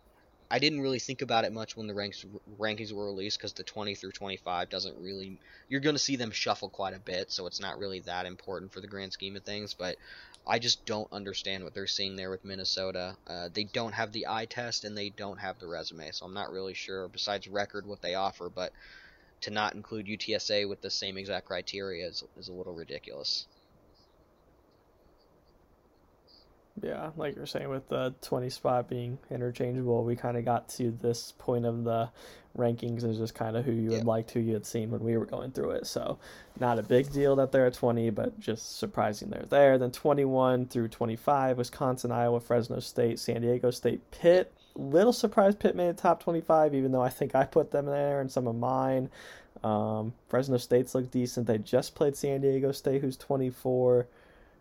I 0.50 0.58
didn't 0.58 0.80
really 0.80 0.98
think 0.98 1.20
about 1.20 1.44
it 1.44 1.52
much 1.52 1.76
when 1.76 1.86
the 1.86 1.94
ranks 1.94 2.24
rankings 2.58 2.92
were 2.92 3.04
released 3.04 3.38
because 3.38 3.52
the 3.52 3.64
20 3.64 3.94
through 3.94 4.12
25 4.12 4.70
doesn't 4.70 4.96
really. 4.98 5.38
You're 5.68 5.80
going 5.80 5.94
to 5.94 6.00
see 6.00 6.16
them 6.16 6.30
shuffle 6.30 6.70
quite 6.70 6.94
a 6.94 6.98
bit, 6.98 7.30
so 7.30 7.46
it's 7.46 7.60
not 7.60 7.78
really 7.78 8.00
that 8.00 8.24
important 8.24 8.72
for 8.72 8.80
the 8.80 8.86
grand 8.86 9.12
scheme 9.12 9.36
of 9.36 9.42
things. 9.42 9.74
But 9.74 9.96
I 10.46 10.58
just 10.58 10.86
don't 10.86 11.12
understand 11.12 11.64
what 11.64 11.74
they're 11.74 11.86
seeing 11.86 12.16
there 12.16 12.30
with 12.30 12.44
Minnesota. 12.44 13.16
Uh, 13.26 13.50
they 13.52 13.64
don't 13.64 13.92
have 13.92 14.12
the 14.12 14.26
eye 14.26 14.46
test 14.46 14.84
and 14.84 14.96
they 14.96 15.10
don't 15.10 15.38
have 15.38 15.58
the 15.58 15.66
resume, 15.66 16.10
so 16.12 16.24
I'm 16.24 16.34
not 16.34 16.50
really 16.50 16.74
sure. 16.74 17.08
Besides 17.08 17.46
record, 17.46 17.84
what 17.86 18.00
they 18.00 18.14
offer, 18.14 18.48
but 18.48 18.72
to 19.42 19.50
not 19.50 19.74
include 19.74 20.06
UTSA 20.06 20.66
with 20.66 20.80
the 20.80 20.90
same 20.90 21.18
exact 21.18 21.46
criteria 21.46 22.06
is, 22.06 22.24
is 22.38 22.48
a 22.48 22.52
little 22.52 22.74
ridiculous. 22.74 23.46
Yeah, 26.82 27.10
like 27.16 27.36
you're 27.36 27.46
saying, 27.46 27.68
with 27.68 27.88
the 27.88 28.14
20 28.22 28.50
spot 28.50 28.88
being 28.88 29.18
interchangeable, 29.30 30.04
we 30.04 30.16
kind 30.16 30.36
of 30.36 30.44
got 30.44 30.68
to 30.70 30.90
this 31.02 31.32
point 31.38 31.64
of 31.66 31.84
the 31.84 32.08
rankings 32.56 33.04
is 33.04 33.18
just 33.18 33.34
kind 33.34 33.56
of 33.56 33.64
who 33.64 33.72
you 33.72 33.90
Yeah. 33.90 33.98
had 33.98 34.06
liked, 34.06 34.30
who 34.32 34.40
you 34.40 34.54
had 34.54 34.66
seen 34.66 34.90
when 34.90 35.02
we 35.04 35.16
were 35.16 35.26
going 35.26 35.50
through 35.52 35.70
it. 35.72 35.86
So, 35.86 36.18
not 36.58 36.78
a 36.78 36.82
big 36.82 37.12
deal 37.12 37.36
that 37.36 37.52
they're 37.52 37.66
at 37.66 37.74
20, 37.74 38.10
but 38.10 38.38
just 38.40 38.78
surprising 38.78 39.30
they're 39.30 39.46
there. 39.48 39.78
Then 39.78 39.90
21 39.92 40.66
through 40.66 40.88
25, 40.88 41.58
Wisconsin, 41.58 42.10
Iowa, 42.10 42.40
Fresno 42.40 42.80
State, 42.80 43.18
San 43.18 43.42
Diego 43.42 43.70
State, 43.70 44.10
Pitt. 44.10 44.52
Little 44.74 45.12
surprised 45.12 45.58
Pitt 45.58 45.74
made 45.76 45.88
the 45.88 46.00
top 46.00 46.22
25, 46.22 46.74
even 46.74 46.92
though 46.92 47.02
I 47.02 47.08
think 47.10 47.34
I 47.34 47.44
put 47.44 47.70
them 47.70 47.86
there 47.86 48.20
and 48.20 48.30
some 48.30 48.46
of 48.46 48.56
mine. 48.56 49.10
Um, 49.64 50.12
Fresno 50.28 50.56
State's 50.56 50.94
look 50.94 51.10
decent. 51.10 51.46
They 51.48 51.58
just 51.58 51.94
played 51.96 52.16
San 52.16 52.40
Diego 52.40 52.70
State, 52.72 53.00
who's 53.00 53.16
24. 53.16 54.06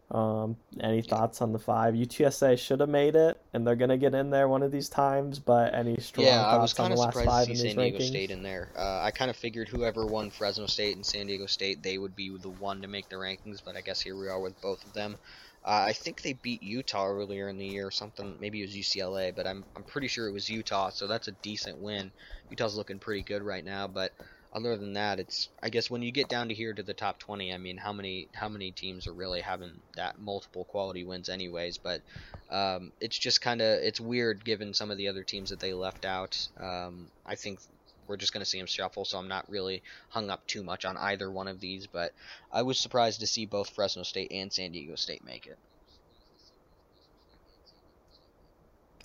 Um, 0.10 0.56
any 0.80 1.02
thoughts 1.02 1.42
on 1.42 1.52
the 1.52 1.60
five? 1.60 1.94
UTSA 1.94 2.58
should 2.58 2.80
have 2.80 2.88
made 2.88 3.16
it, 3.16 3.42
and 3.54 3.68
they're 3.68 3.76
gonna 3.76 3.98
get 3.98 4.14
in 4.14 4.30
there 4.30 4.48
one 4.48 4.64
of 4.64 4.72
these 4.72 4.88
times. 4.88 5.38
But 5.38 5.74
any 5.74 5.98
strong 5.98 6.26
yeah, 6.26 6.46
I 6.46 6.58
was 6.58 6.72
thoughts 6.72 6.80
on 6.80 6.84
kind 6.86 6.92
the 6.92 7.02
of 7.02 7.06
last 7.06 7.14
surprised 7.14 7.30
five 7.30 7.46
to 7.46 7.52
in 7.52 7.58
see 7.58 7.64
these 7.64 7.72
San 7.74 7.84
Diego 7.84 7.98
rankings? 7.98 8.08
State 8.08 8.32
in 8.32 8.44
there. 8.44 8.72
Uh, 8.78 9.02
I 9.04 9.12
kind 9.12 9.30
of 9.30 9.36
figured 9.36 9.68
whoever 9.68 10.06
won 10.06 10.30
Fresno 10.30 10.66
State 10.68 10.96
and 10.96 11.06
San 11.06 11.28
Diego 11.28 11.46
State, 11.46 11.84
they 11.84 11.98
would 11.98 12.16
be 12.16 12.36
the 12.38 12.50
one 12.50 12.82
to 12.84 12.88
make 12.88 13.10
the 13.10 13.18
rankings, 13.18 13.62
but 13.64 13.76
I 13.76 13.82
guess 13.82 14.00
here 14.00 14.16
we 14.18 14.30
are 14.30 14.40
with 14.40 14.60
both 14.62 14.86
of 14.86 14.94
them. 14.94 15.18
Uh, 15.66 15.84
I 15.88 15.92
think 15.92 16.22
they 16.22 16.32
beat 16.32 16.64
Utah 16.64 17.08
earlier 17.08 17.50
in 17.50 17.58
the 17.58 17.66
year, 17.66 17.88
or 17.88 17.92
something. 17.92 18.38
Maybe 18.40 18.62
it 18.62 18.68
was 18.68 18.76
UCLA, 18.76 19.36
but 19.36 19.46
I'm 19.46 19.66
I'm 19.76 19.84
pretty 19.84 20.08
sure 20.08 20.26
it 20.28 20.32
was 20.32 20.50
Utah, 20.50 20.90
so 20.90 21.08
that's 21.08 21.28
a 21.28 21.34
decent 21.34 21.80
win. 21.80 22.12
Utah's 22.50 22.78
looking 22.78 23.00
pretty 23.00 23.24
good 23.24 23.42
right 23.44 23.66
now, 23.66 23.88
but 23.88 24.14
other 24.54 24.76
than 24.78 24.94
that, 24.94 25.20
it's 25.20 25.50
I 25.62 25.70
guess 25.70 25.90
when 25.90 26.02
you 26.02 26.12
get 26.12 26.30
down 26.30 26.50
to 26.50 26.54
here 26.54 26.74
to 26.74 26.84
the 26.84 26.94
top 26.94 27.20
20, 27.20 27.54
I 27.54 27.58
mean, 27.58 27.78
how 27.78 27.94
many 27.94 28.28
how 28.34 28.50
many 28.50 28.72
teams 28.72 29.08
are 29.08 29.14
really 29.14 29.42
having 29.42 29.72
that 29.96 30.20
multiple 30.20 30.64
quality 30.64 31.04
wins, 31.04 31.30
anyways? 31.30 31.78
But 31.78 32.02
um, 32.50 32.92
it's 33.00 33.18
just 33.18 33.42
kind 33.42 33.62
of 33.62 33.80
it's 33.82 34.00
weird 34.00 34.44
given 34.46 34.74
some 34.74 34.90
of 34.90 34.98
the 34.98 35.10
other 35.10 35.24
teams 35.24 35.50
that 35.50 35.60
they 35.60 35.74
left 35.74 36.06
out. 36.06 36.48
Um, 36.60 37.08
I 37.26 37.36
think 37.36 37.60
we're 38.08 38.18
just 38.18 38.32
going 38.32 38.42
to 38.42 38.50
see 38.50 38.58
them 38.58 38.68
shuffle, 38.68 39.04
so 39.04 39.18
I'm 39.18 39.28
not 39.28 39.50
really 39.50 39.84
hung 40.10 40.30
up 40.30 40.48
too 40.48 40.64
much 40.64 40.86
on 40.86 40.96
either 40.98 41.30
one 41.30 41.48
of 41.48 41.60
these. 41.60 41.88
But 41.88 42.14
I 42.52 42.62
was 42.62 42.80
surprised 42.80 43.20
to 43.20 43.28
see 43.28 43.46
both 43.46 43.70
Fresno 43.70 44.04
State 44.04 44.32
and 44.32 44.52
San 44.52 44.72
Diego 44.72 44.96
State 44.96 45.26
make 45.26 45.46
it. 45.46 45.58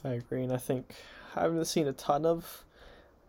I 0.04 0.14
agree, 0.14 0.42
and 0.44 0.52
I 0.52 0.56
think 0.56 0.94
I 1.34 1.42
haven't 1.42 1.64
seen 1.64 1.86
a 1.88 1.92
ton 1.92 2.26
of 2.26 2.64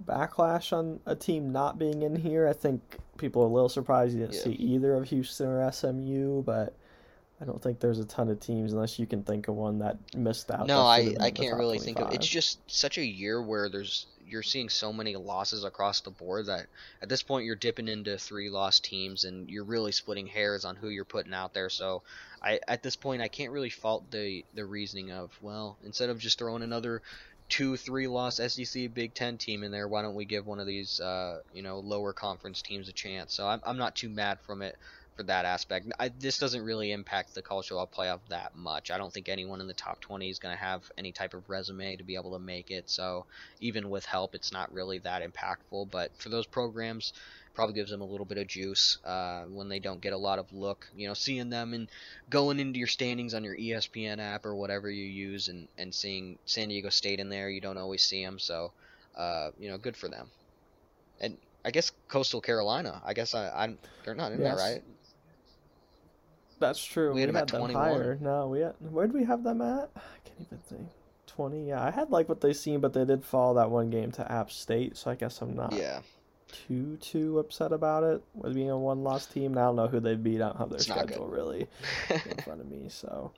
backlash 0.06 0.74
on 0.74 1.00
a 1.06 1.16
team 1.16 1.52
not 1.52 1.78
being 1.78 2.02
in 2.02 2.16
here. 2.16 2.48
I 2.48 2.54
think 2.54 2.98
people 3.18 3.42
are 3.44 3.48
a 3.48 3.50
little 3.50 3.70
surprised 3.70 4.14
you 4.14 4.20
didn't 4.22 4.36
Yeah. 4.36 4.42
see 4.44 4.52
either 4.54 4.96
of 4.96 5.08
Houston 5.10 5.48
or 5.48 5.62
SMU, 5.72 6.42
but 6.44 6.74
I 7.42 7.46
don't 7.46 7.62
think 7.62 7.80
there's 7.80 8.00
a 8.00 8.06
ton 8.06 8.30
of 8.30 8.40
teams 8.40 8.74
unless 8.74 8.98
you 9.00 9.06
can 9.06 9.24
think 9.24 9.48
of 9.48 9.56
one 9.56 9.80
that 9.80 9.98
missed 10.16 10.50
out. 10.52 10.68
No, 10.68 10.82
I, 10.82 11.14
I 11.20 11.32
can't 11.32 11.58
really 11.58 11.80
think 11.80 11.98
of. 11.98 12.06
25. 12.06 12.16
It's 12.16 12.28
just 12.28 12.60
such 12.72 12.98
a 12.98 13.06
year 13.06 13.42
where 13.42 13.70
there's 13.70 14.08
you're 14.26 14.42
seeing 14.42 14.70
so 14.70 14.92
many 14.92 15.16
losses 15.16 15.64
across 15.64 16.00
the 16.02 16.10
board 16.10 16.48
that 16.48 16.66
at 17.04 17.10
this 17.10 17.22
point 17.22 17.46
you're 17.46 17.56
dipping 17.56 17.88
into 17.88 18.18
three 18.18 18.50
lost 18.50 18.84
teams 18.84 19.26
and 19.26 19.48
you're 19.50 19.66
really 19.66 19.92
splitting 19.92 20.26
hairs 20.26 20.66
on 20.66 20.76
who 20.76 20.90
you're 20.90 21.06
putting 21.06 21.34
out 21.34 21.54
there. 21.54 21.70
So 21.70 22.02
I 22.42 22.60
at 22.68 22.82
this 22.82 22.96
point 22.96 23.22
I 23.22 23.28
can't 23.28 23.52
really 23.52 23.70
fault 23.70 24.10
the 24.10 24.44
the 24.56 24.66
reasoning 24.66 25.12
of 25.12 25.38
well 25.42 25.78
instead 25.84 26.10
of 26.10 26.18
just 26.20 26.40
throwing 26.40 26.64
another 26.64 27.02
two 27.50 27.78
three 27.78 28.08
loss 28.08 28.38
SEC 28.38 28.94
Big 28.94 29.14
Ten 29.14 29.38
team 29.38 29.64
in 29.64 29.72
there, 29.72 29.88
why 29.88 30.02
don't 30.02 30.16
we 30.16 30.26
give 30.26 30.46
one 30.46 30.60
of 30.60 30.68
these 30.68 31.00
uh, 31.00 31.40
you 31.52 31.62
know 31.62 31.80
lower 31.80 32.14
conference 32.14 32.62
teams 32.62 32.90
a 32.90 32.94
chance? 32.94 33.34
So 33.34 33.48
I'm 33.48 33.62
I'm 33.64 33.78
not 33.78 33.96
too 33.96 34.10
mad 34.10 34.40
from 34.42 34.62
it. 34.62 34.76
for 35.16 35.24
that 35.24 35.46
aspect. 35.46 35.92
I, 36.00 36.10
this 36.10 36.40
doesn't 36.40 36.64
really 36.64 36.92
impact 36.92 37.36
the 37.36 37.42
college 37.44 37.68
football 37.68 37.88
playoff 37.88 38.22
that 38.30 38.56
much. 38.56 38.90
I 38.92 38.98
don't 38.98 39.14
think 39.14 39.30
anyone 39.30 39.62
in 39.62 39.68
the 39.68 39.74
top 39.74 40.00
20 40.02 40.30
is 40.30 40.40
going 40.40 40.56
to 40.56 40.64
have 40.64 40.90
any 40.98 41.12
type 41.12 41.34
of 41.36 41.48
resume 41.50 41.98
to 41.98 42.04
be 42.04 42.16
able 42.16 42.34
to 42.34 42.40
make 42.40 42.72
it. 42.72 42.90
So 42.90 43.28
even 43.60 43.90
with 43.90 44.06
help, 44.06 44.34
it's 44.36 44.52
not 44.52 44.74
really 44.74 45.00
that 45.00 45.22
impactful. 45.22 45.92
But 45.92 46.12
for 46.18 46.30
those 46.30 46.48
programs, 46.48 47.14
probably 47.54 47.76
gives 47.76 47.92
them 47.92 48.02
a 48.02 48.06
little 48.06 48.26
bit 48.26 48.38
of 48.38 48.48
juice 48.48 48.98
uh, 49.06 49.44
when 49.44 49.70
they 49.70 49.80
don't 49.80 50.02
get 50.02 50.14
a 50.14 50.18
lot 50.18 50.40
of 50.40 50.52
look. 50.54 50.88
You 50.96 51.08
know, 51.08 51.14
seeing 51.14 51.50
them 51.50 51.74
and 51.74 51.88
going 52.30 52.60
into 52.60 52.80
your 52.80 52.88
standings 52.88 53.34
on 53.34 53.44
your 53.44 53.56
ESPN 53.56 54.20
app 54.20 54.46
or 54.46 54.56
whatever 54.56 54.90
you 54.90 55.06
use, 55.06 55.48
and 55.48 55.68
and 55.78 55.94
seeing 55.94 56.38
San 56.46 56.70
Diego 56.70 56.90
State 56.90 57.20
in 57.20 57.30
there, 57.30 57.50
you 57.50 57.62
don't 57.62 57.78
always 57.78 58.04
see 58.04 58.24
them. 58.24 58.40
So, 58.40 58.72
uh, 59.16 59.52
you 59.60 59.70
know, 59.70 59.78
good 59.78 59.96
for 59.96 60.10
them. 60.10 60.30
And 61.22 61.38
I 61.64 61.72
guess 61.72 61.92
Coastal 62.08 62.42
Carolina. 62.42 63.02
I 63.06 63.14
guess 63.14 63.36
I, 63.36 63.50
I'm 63.50 63.78
they're 64.04 64.16
not 64.16 64.32
in 64.32 64.42
yes. 64.42 64.58
there, 64.58 64.74
right? 64.74 64.84
That's 66.60 66.84
true. 66.84 67.10
We, 67.10 67.16
we 67.16 67.22
had, 67.22 67.36
had 67.36 67.50
them 67.50 67.74
higher. 67.74 68.18
No, 68.22 68.48
we 68.48 68.62
had, 68.62 68.76
where 68.80 69.06
did 69.06 69.16
we 69.16 69.26
have 69.26 69.44
them 69.44 69.62
at? 69.62 69.90
I 69.96 70.20
can't 70.24 70.42
even 70.42 70.58
think. 70.60 70.88
Twenty. 71.28 71.68
Yeah, 71.68 71.84
I 71.84 71.92
had 71.92 72.12
like 72.12 72.30
what 72.30 72.42
they 72.42 72.54
seen, 72.54 72.80
but 72.80 72.94
they 72.94 73.06
did 73.06 73.26
fall 73.26 73.56
that 73.56 73.70
one 73.70 73.90
game 73.90 74.12
to 74.14 74.32
App 74.32 74.52
State, 74.52 74.98
so 74.98 75.10
I 75.12 75.16
guess 75.16 75.42
I'm 75.42 75.56
not. 75.56 75.74
Yeah. 75.74 76.02
Too 76.68 76.98
too 76.98 77.40
upset 77.40 77.72
about 77.72 78.04
it 78.04 78.22
with 78.34 78.54
being 78.54 78.70
a 78.70 78.78
one 78.78 79.04
loss 79.04 79.26
team. 79.26 79.52
And 79.52 79.60
I 79.60 79.66
don't 79.66 79.76
know 79.76 79.88
who 79.88 80.00
they 80.00 80.16
beat. 80.16 80.42
I 80.42 80.48
don't 80.48 80.58
have 80.58 80.70
their 80.70 80.78
it's 80.78 80.88
schedule 80.88 81.28
really 81.28 81.68
in 82.10 82.38
front 82.44 82.62
of 82.62 82.70
me, 82.70 82.88
so 82.90 83.32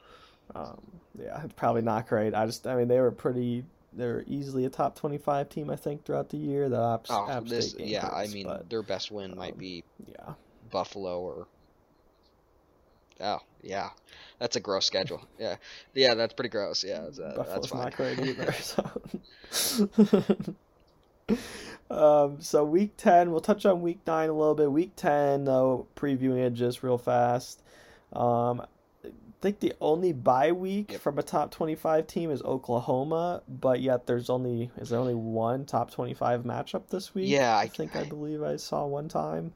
um, 0.53 0.81
yeah, 1.19 1.41
it's 1.43 1.53
probably 1.53 1.81
not 1.81 2.07
great. 2.07 2.35
I 2.35 2.45
just, 2.45 2.67
I 2.67 2.75
mean, 2.75 2.87
they 2.87 2.99
were 2.99 3.11
pretty 3.11 3.63
they're 3.93 4.25
easily 4.27 4.65
a 4.65 4.69
top 4.69 4.95
25 4.97 5.49
team 5.49 5.69
I 5.69 5.77
think 5.77 6.03
throughout 6.03 6.29
the 6.29 6.37
year. 6.37 6.69
The 6.69 6.81
App, 6.81 7.05
oh, 7.09 7.29
App 7.29 7.45
this, 7.45 7.71
State 7.71 7.87
yeah, 7.87 8.01
hurts, 8.01 8.31
I 8.31 8.33
mean 8.33 8.45
but, 8.45 8.69
their 8.69 8.83
best 8.83 9.11
win 9.11 9.31
um, 9.31 9.37
might 9.37 9.57
be 9.57 9.83
yeah 10.07 10.33
Buffalo 10.69 11.21
or 11.21 11.47
Oh 13.21 13.39
yeah, 13.61 13.89
that's 14.39 14.55
a 14.55 14.59
gross 14.59 14.85
schedule. 14.85 15.25
Yeah, 15.39 15.55
yeah, 15.93 16.15
that's 16.15 16.33
pretty 16.33 16.49
gross. 16.49 16.83
Yeah, 16.83 17.07
uh, 17.23 17.43
that's 17.43 17.67
fine. 17.67 17.81
not 17.81 17.95
great 17.95 18.19
either. 18.19 18.53
So. 19.51 19.85
Um, 21.89 22.41
so 22.41 22.63
week 22.63 22.97
ten, 22.97 23.31
we'll 23.31 23.41
touch 23.41 23.65
on 23.65 23.81
week 23.81 23.99
nine 24.07 24.29
a 24.29 24.33
little 24.33 24.55
bit. 24.55 24.71
Week 24.71 24.91
ten, 24.95 25.45
though, 25.45 25.87
previewing 25.95 26.45
it 26.45 26.53
just 26.53 26.83
real 26.83 26.97
fast. 26.97 27.61
Um, 28.13 28.65
I 29.03 29.09
think 29.41 29.59
the 29.59 29.73
only 29.79 30.11
bye 30.11 30.51
week 30.51 30.93
from 30.93 31.19
a 31.19 31.23
top 31.23 31.51
twenty-five 31.51 32.07
team 32.07 32.31
is 32.31 32.41
Oklahoma, 32.41 33.43
but 33.47 33.81
yet 33.81 34.07
there's 34.07 34.29
only 34.29 34.71
is 34.77 34.89
there 34.89 34.99
only 34.99 35.13
one 35.13 35.65
top 35.65 35.91
twenty-five 35.91 36.43
matchup 36.43 36.87
this 36.89 37.13
week? 37.13 37.29
Yeah, 37.29 37.55
I, 37.55 37.63
I 37.63 37.67
think 37.67 37.95
I, 37.95 38.01
I 38.01 38.03
believe 38.05 38.41
I 38.41 38.55
saw 38.55 38.85
one 38.85 39.07
time. 39.07 39.53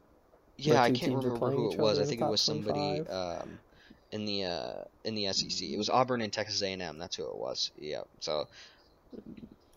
Yeah, 0.58 0.82
I 0.82 0.92
can't 0.92 1.16
remember 1.16 1.50
who 1.50 1.72
it 1.72 1.80
was. 1.80 2.00
I 2.00 2.04
think 2.04 2.22
it 2.22 2.28
was 2.28 2.42
somebody 2.42 3.00
um, 3.08 3.60
in 4.12 4.26
the 4.26 4.44
uh, 4.44 4.74
in 5.04 5.16
the 5.16 5.32
SEC. 5.34 5.68
It 5.68 5.78
was 5.78 5.90
Auburn 5.90 6.22
and 6.22 6.32
Texas 6.32 6.62
A&M. 6.62 6.98
That's 7.00 7.16
who 7.16 7.24
it 7.24 7.38
was. 7.38 7.72
Yeah. 7.80 8.02
So 8.20 8.48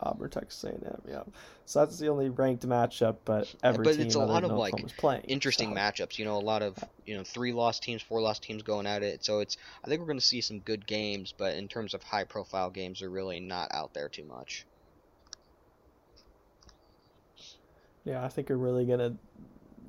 Auburn, 0.02 0.30
Texas 0.30 0.64
A&M. 0.64 1.02
Yeah. 1.08 1.22
So 1.64 1.80
that's 1.80 1.98
the 1.98 2.08
only 2.08 2.28
ranked 2.28 2.66
matchup, 2.66 3.16
but 3.24 3.52
every 3.62 3.84
but 3.84 3.96
team 3.96 4.06
it's 4.06 4.14
a 4.14 4.18
lot 4.18 4.44
of 4.44 4.52
like 4.52 4.74
playing, 4.96 5.22
interesting 5.22 5.70
so. 5.70 5.76
matchups. 5.76 6.18
You 6.18 6.24
know, 6.24 6.36
a 6.36 6.38
lot 6.38 6.62
of 6.62 6.76
you 7.06 7.16
know 7.16 7.24
three 7.24 7.52
loss 7.52 7.78
teams, 7.78 8.02
four 8.02 8.20
loss 8.20 8.38
teams 8.38 8.62
going 8.62 8.86
at 8.86 9.02
it. 9.02 9.24
So 9.24 9.40
it's 9.40 9.56
I 9.84 9.88
think 9.88 10.00
we're 10.00 10.06
going 10.06 10.18
to 10.18 10.24
see 10.24 10.40
some 10.40 10.58
good 10.60 10.86
games, 10.86 11.32
but 11.36 11.54
in 11.54 11.68
terms 11.68 11.94
of 11.94 12.02
high 12.02 12.24
profile 12.24 12.70
games, 12.70 13.00
they're 13.00 13.10
really 13.10 13.40
not 13.40 13.68
out 13.72 13.94
there 13.94 14.08
too 14.08 14.24
much. 14.24 14.66
Yeah, 18.04 18.24
I 18.24 18.28
think 18.28 18.48
we're 18.48 18.56
really 18.56 18.84
gonna 18.84 19.16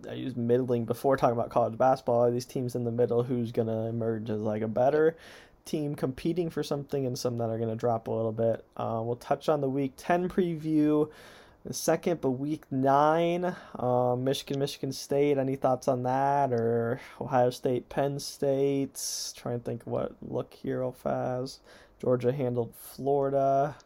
I 0.08 0.14
use 0.14 0.36
middling 0.36 0.86
before 0.86 1.18
talking 1.18 1.38
about 1.38 1.50
college 1.50 1.78
basketball. 1.78 2.30
These 2.32 2.46
teams 2.46 2.76
in 2.76 2.84
the 2.84 2.92
middle, 2.92 3.24
who's 3.24 3.52
gonna 3.52 3.88
emerge 3.88 4.30
as 4.30 4.42
like 4.42 4.62
a 4.62 4.68
better 4.68 5.16
team 5.66 5.96
competing 5.96 6.50
for 6.50 6.64
something, 6.64 7.06
and 7.06 7.18
some 7.18 7.38
that 7.38 7.50
are 7.50 7.58
gonna 7.58 7.76
drop 7.76 8.08
a 8.08 8.12
little 8.12 8.32
bit. 8.32 8.66
Uh, 8.78 9.02
we'll 9.04 9.16
touch 9.16 9.50
on 9.50 9.62
the 9.62 9.70
Week 9.70 9.94
Ten 9.98 10.30
preview. 10.30 11.10
The 11.66 11.74
second, 11.74 12.20
but 12.20 12.32
week 12.32 12.66
nine, 12.72 13.56
uh, 13.80 14.18
Michigan, 14.18 14.60
Michigan 14.60 14.92
State. 14.92 15.38
Any 15.38 15.56
thoughts 15.56 15.88
on 15.88 16.04
that, 16.04 16.52
or 16.52 17.00
Ohio 17.22 17.52
State, 17.52 17.88
Penn 17.88 18.20
State? 18.20 19.02
Trying 19.38 19.60
to 19.60 19.64
think 19.64 19.84
what 19.86 20.12
look 20.22 20.54
here 20.54 20.82
real 20.82 20.92
fast. 20.92 21.62
Georgia 22.02 22.34
handled 22.34 22.76
Florida. 22.76 23.78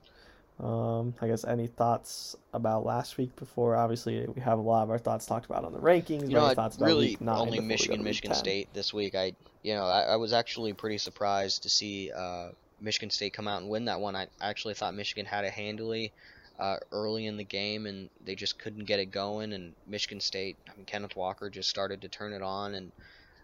Um, 0.59 1.13
I 1.21 1.28
guess 1.28 1.45
any 1.45 1.67
thoughts 1.67 2.36
about 2.51 2.84
last 2.84 3.19
week 3.19 3.36
before? 3.36 3.75
Obviously, 3.75 4.25
we 4.25 4.41
have 4.41 4.57
a 4.57 4.61
lot 4.61 4.82
of 4.82 4.89
our 4.89 4.97
thoughts 4.97 5.28
talked 5.28 5.45
about 5.45 5.63
on 5.63 5.71
the 5.71 5.80
rankings. 5.80 6.23
You 6.23 6.30
know, 6.30 6.49
thoughts 6.55 6.80
really 6.80 7.15
only 7.21 7.59
Michigan, 7.59 8.03
Michigan 8.03 8.34
State 8.34 8.73
this 8.73 8.91
week. 8.91 9.13
I, 9.13 9.34
you 9.68 9.74
know, 9.74 9.86
I, 9.86 10.03
I 10.03 10.15
was 10.15 10.32
actually 10.32 10.72
pretty 10.72 10.97
surprised 10.97 11.63
to 11.63 11.70
see 11.70 12.09
uh, 12.09 12.51
Michigan 12.80 13.09
State 13.09 13.34
come 13.34 13.49
out 13.49 13.61
and 13.61 13.70
win 13.70 13.84
that 13.86 13.99
one. 13.99 14.15
I 14.15 14.28
actually 14.39 14.76
thought 14.76 14.93
Michigan 14.95 15.26
had 15.26 15.43
it 15.43 15.51
handily 15.51 16.13
uh, 16.57 16.78
early 16.93 17.26
in 17.26 17.36
the 17.36 17.43
game, 17.43 17.86
and 17.86 18.09
they 18.24 18.34
just 18.34 18.59
couldn't 18.59 18.86
get 18.86 18.99
it 18.99 19.07
going. 19.07 19.51
And 19.51 19.74
Michigan 19.86 20.22
State, 20.22 20.55
I 20.70 20.78
mean, 20.78 20.86
Kenneth 20.86 21.18
Walker 21.18 21.49
just 21.49 21.70
started 21.70 21.99
to 22.03 22.07
turn 22.07 22.32
it 22.32 22.41
on, 22.41 22.76
and 22.76 22.91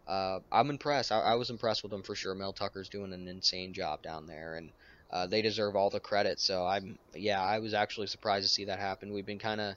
uh, 0.07 0.39
I'm 0.49 0.69
impressed. 0.69 1.11
I, 1.11 1.19
I 1.19 1.35
was 1.35 1.49
impressed 1.49 1.83
with 1.83 1.91
him 1.91 2.03
for 2.03 2.15
sure. 2.15 2.33
Mel 2.33 2.53
Tucker's 2.53 2.87
doing 2.87 3.11
an 3.11 3.27
insane 3.27 3.73
job 3.73 4.01
down 4.01 4.25
there, 4.25 4.55
and 4.55 4.69
uh, 5.11 5.27
they 5.27 5.41
deserve 5.41 5.75
all 5.75 5.89
the 5.89 5.99
credit. 5.99 6.39
So 6.39 6.65
I'm, 6.65 6.97
yeah, 7.13 7.43
I 7.43 7.59
was 7.59 7.73
actually 7.73 8.07
surprised 8.07 8.47
to 8.47 8.53
see 8.53 8.63
that 8.63 8.79
happen. 8.79 9.11
We've 9.11 9.25
been 9.25 9.39
kind 9.39 9.59
of 9.59 9.75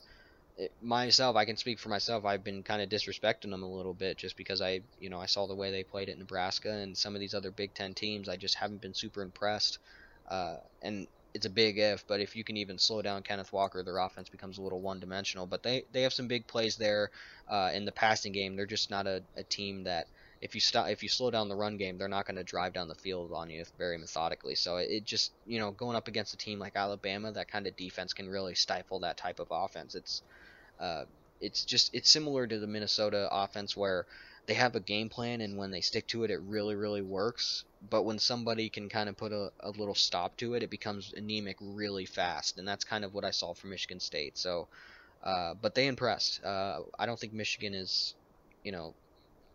myself. 0.83 1.37
I 1.37 1.45
can 1.45 1.57
speak 1.57 1.79
for 1.79 1.89
myself. 1.89 2.25
I've 2.25 2.45
been 2.45 2.63
kind 2.63 2.81
of 2.81 2.89
disrespecting 2.89 3.51
them 3.51 3.63
a 3.63 3.71
little 3.71 3.95
bit 3.95 4.17
just 4.17 4.37
because 4.37 4.61
I, 4.63 4.81
you 5.01 5.11
know, 5.11 5.21
I 5.21 5.27
saw 5.27 5.47
the 5.47 5.55
way 5.55 5.71
they 5.71 5.83
played 5.83 6.09
at 6.09 6.19
Nebraska 6.19 6.71
and 6.71 6.97
some 6.97 7.15
of 7.15 7.21
these 7.21 7.35
other 7.35 7.51
Big 7.51 7.75
Ten 7.75 7.95
teams. 7.95 8.29
I 8.29 8.37
just 8.37 8.55
haven't 8.55 8.81
been 8.81 8.95
super 8.95 9.23
impressed. 9.23 9.79
Uh, 10.29 10.57
and 10.83 11.07
it's 11.35 11.47
a 11.47 11.51
big 11.51 11.79
if, 11.79 12.07
but 12.07 12.21
if 12.21 12.35
you 12.35 12.45
can 12.45 12.57
even 12.57 12.79
slow 12.79 13.03
down 13.03 13.23
Kenneth 13.23 13.53
Walker, 13.53 13.83
their 13.83 13.99
offense 13.99 14.31
becomes 14.31 14.57
a 14.57 14.63
little 14.63 14.81
one-dimensional. 14.81 15.47
But 15.47 15.63
they 15.63 15.85
they 15.93 16.03
have 16.03 16.15
some 16.15 16.29
big 16.29 16.47
plays 16.47 16.77
there 16.77 17.11
uh, 17.49 17.71
in 17.75 17.85
the 17.85 17.93
passing 17.93 18.33
game. 18.33 18.57
They're 18.57 18.65
just 18.65 18.91
not 18.91 19.07
a, 19.07 19.23
a 19.37 19.43
team 19.43 19.85
that 19.85 20.07
if 20.41 20.55
you 20.55 20.61
stop 20.61 20.89
if 20.89 21.03
you 21.03 21.09
slow 21.11 21.31
down 21.31 21.49
the 21.49 21.55
run 21.55 21.77
game, 21.77 21.99
they're 21.99 22.09
not 22.09 22.27
going 22.27 22.37
to 22.37 22.45
drive 22.45 22.73
down 22.73 22.89
the 22.89 22.95
field 22.95 23.33
on 23.33 23.51
you 23.51 23.65
very 23.77 23.99
methodically. 23.99 24.55
So 24.55 24.79
it 24.79 25.05
just 25.05 25.33
you 25.47 25.59
know 25.59 25.71
going 25.71 25.97
up 25.97 26.09
against 26.09 26.33
a 26.33 26.39
team 26.39 26.59
like 26.59 26.75
Alabama, 26.75 27.33
that 27.33 27.51
kind 27.51 27.67
of 27.67 27.77
defense 27.77 28.15
can 28.15 28.29
really 28.29 28.55
stifle 28.55 29.01
that 29.01 29.19
type 29.19 29.39
of 29.39 29.49
offense. 29.51 29.95
It's 29.95 30.23
uh, 30.81 31.05
it's 31.41 31.65
just 31.65 31.95
it's 31.95 32.11
similar 32.11 32.47
to 32.47 32.59
the 32.59 32.67
Minnesota 32.67 33.29
offense 33.31 33.77
where 33.77 34.07
they 34.47 34.55
have 34.55 34.77
a 34.77 34.81
game 34.81 35.09
plan 35.09 35.41
and 35.41 35.57
when 35.57 35.71
they 35.71 35.81
stick 35.81 36.07
to 36.09 36.25
it, 36.25 36.31
it 36.31 36.41
really 36.41 36.75
really 36.75 37.03
works. 37.03 37.65
But 37.89 38.05
when 38.05 38.19
somebody 38.19 38.69
can 38.69 38.89
kind 38.89 39.09
of 39.09 39.17
put 39.17 39.33
a, 39.33 39.51
a 39.61 39.71
little 39.71 39.95
stop 39.95 40.37
to 40.39 40.55
it, 40.55 40.63
it 40.63 40.71
becomes 40.71 41.13
anemic 41.17 41.57
really 41.61 42.07
fast, 42.07 42.59
and 42.59 42.67
that's 42.67 42.85
kind 42.85 43.05
of 43.05 43.15
what 43.15 43.25
I 43.25 43.31
saw 43.31 43.55
from 43.55 43.71
Michigan 43.71 44.01
State. 44.01 44.39
So. 44.39 44.69
Uh, 45.25 45.55
but 45.61 45.75
they 45.75 45.89
impressed. 45.89 46.45
Uh, 46.45 46.81
I 47.01 47.07
don't 47.07 47.19
think 47.19 47.33
Michigan 47.33 47.75
is, 47.75 48.15
you 48.63 48.71
know, 48.71 48.95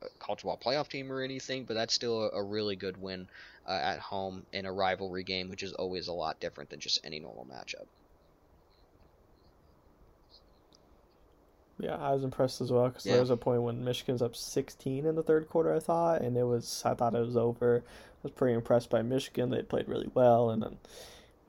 a 0.02 0.08
college 0.20 0.42
football 0.42 0.60
playoff 0.62 0.90
team 0.90 1.12
or 1.12 1.22
anything, 1.22 1.64
but 1.64 1.76
that's 1.76 1.94
still 1.94 2.24
a, 2.24 2.30
a 2.40 2.44
really 2.44 2.76
good 2.76 3.02
win 3.02 3.30
uh, 3.68 3.72
at 3.72 4.00
home 4.00 4.46
in 4.52 4.66
a 4.66 4.72
rivalry 4.72 5.24
game, 5.24 5.50
which 5.50 5.64
is 5.64 5.72
always 5.74 6.08
a 6.10 6.14
lot 6.14 6.40
different 6.42 6.70
than 6.70 6.80
just 6.80 7.00
any 7.06 7.20
normal 7.20 7.46
matchup. 7.46 7.86
Yeah, 11.82 11.98
I 11.98 12.14
was 12.14 12.24
impressed 12.24 12.62
as 12.62 12.72
well 12.72 12.88
because 12.90 13.06
yeah. 13.06 13.14
there 13.14 13.22
was 13.22 13.32
a 13.32 13.38
point 13.38 13.64
when 13.64 13.84
Michigan's 13.84 14.22
up 14.22 14.36
16 14.36 15.06
in 15.06 15.16
the 15.16 15.24
third 15.24 15.50
quarter, 15.50 15.74
I 15.74 15.80
thought, 15.80 16.22
and 16.22 16.38
it 16.38 16.44
was 16.44 16.84
I 16.86 16.94
thought 16.94 17.16
it 17.16 17.26
was 17.26 17.36
over. 17.36 17.84
I 17.88 18.20
was 18.24 18.32
pretty 18.32 18.54
impressed 18.54 18.90
by 18.90 19.02
Michigan. 19.02 19.50
They 19.50 19.64
played 19.64 19.88
really 19.88 20.10
well, 20.14 20.52
and 20.52 20.62
then 20.62 20.78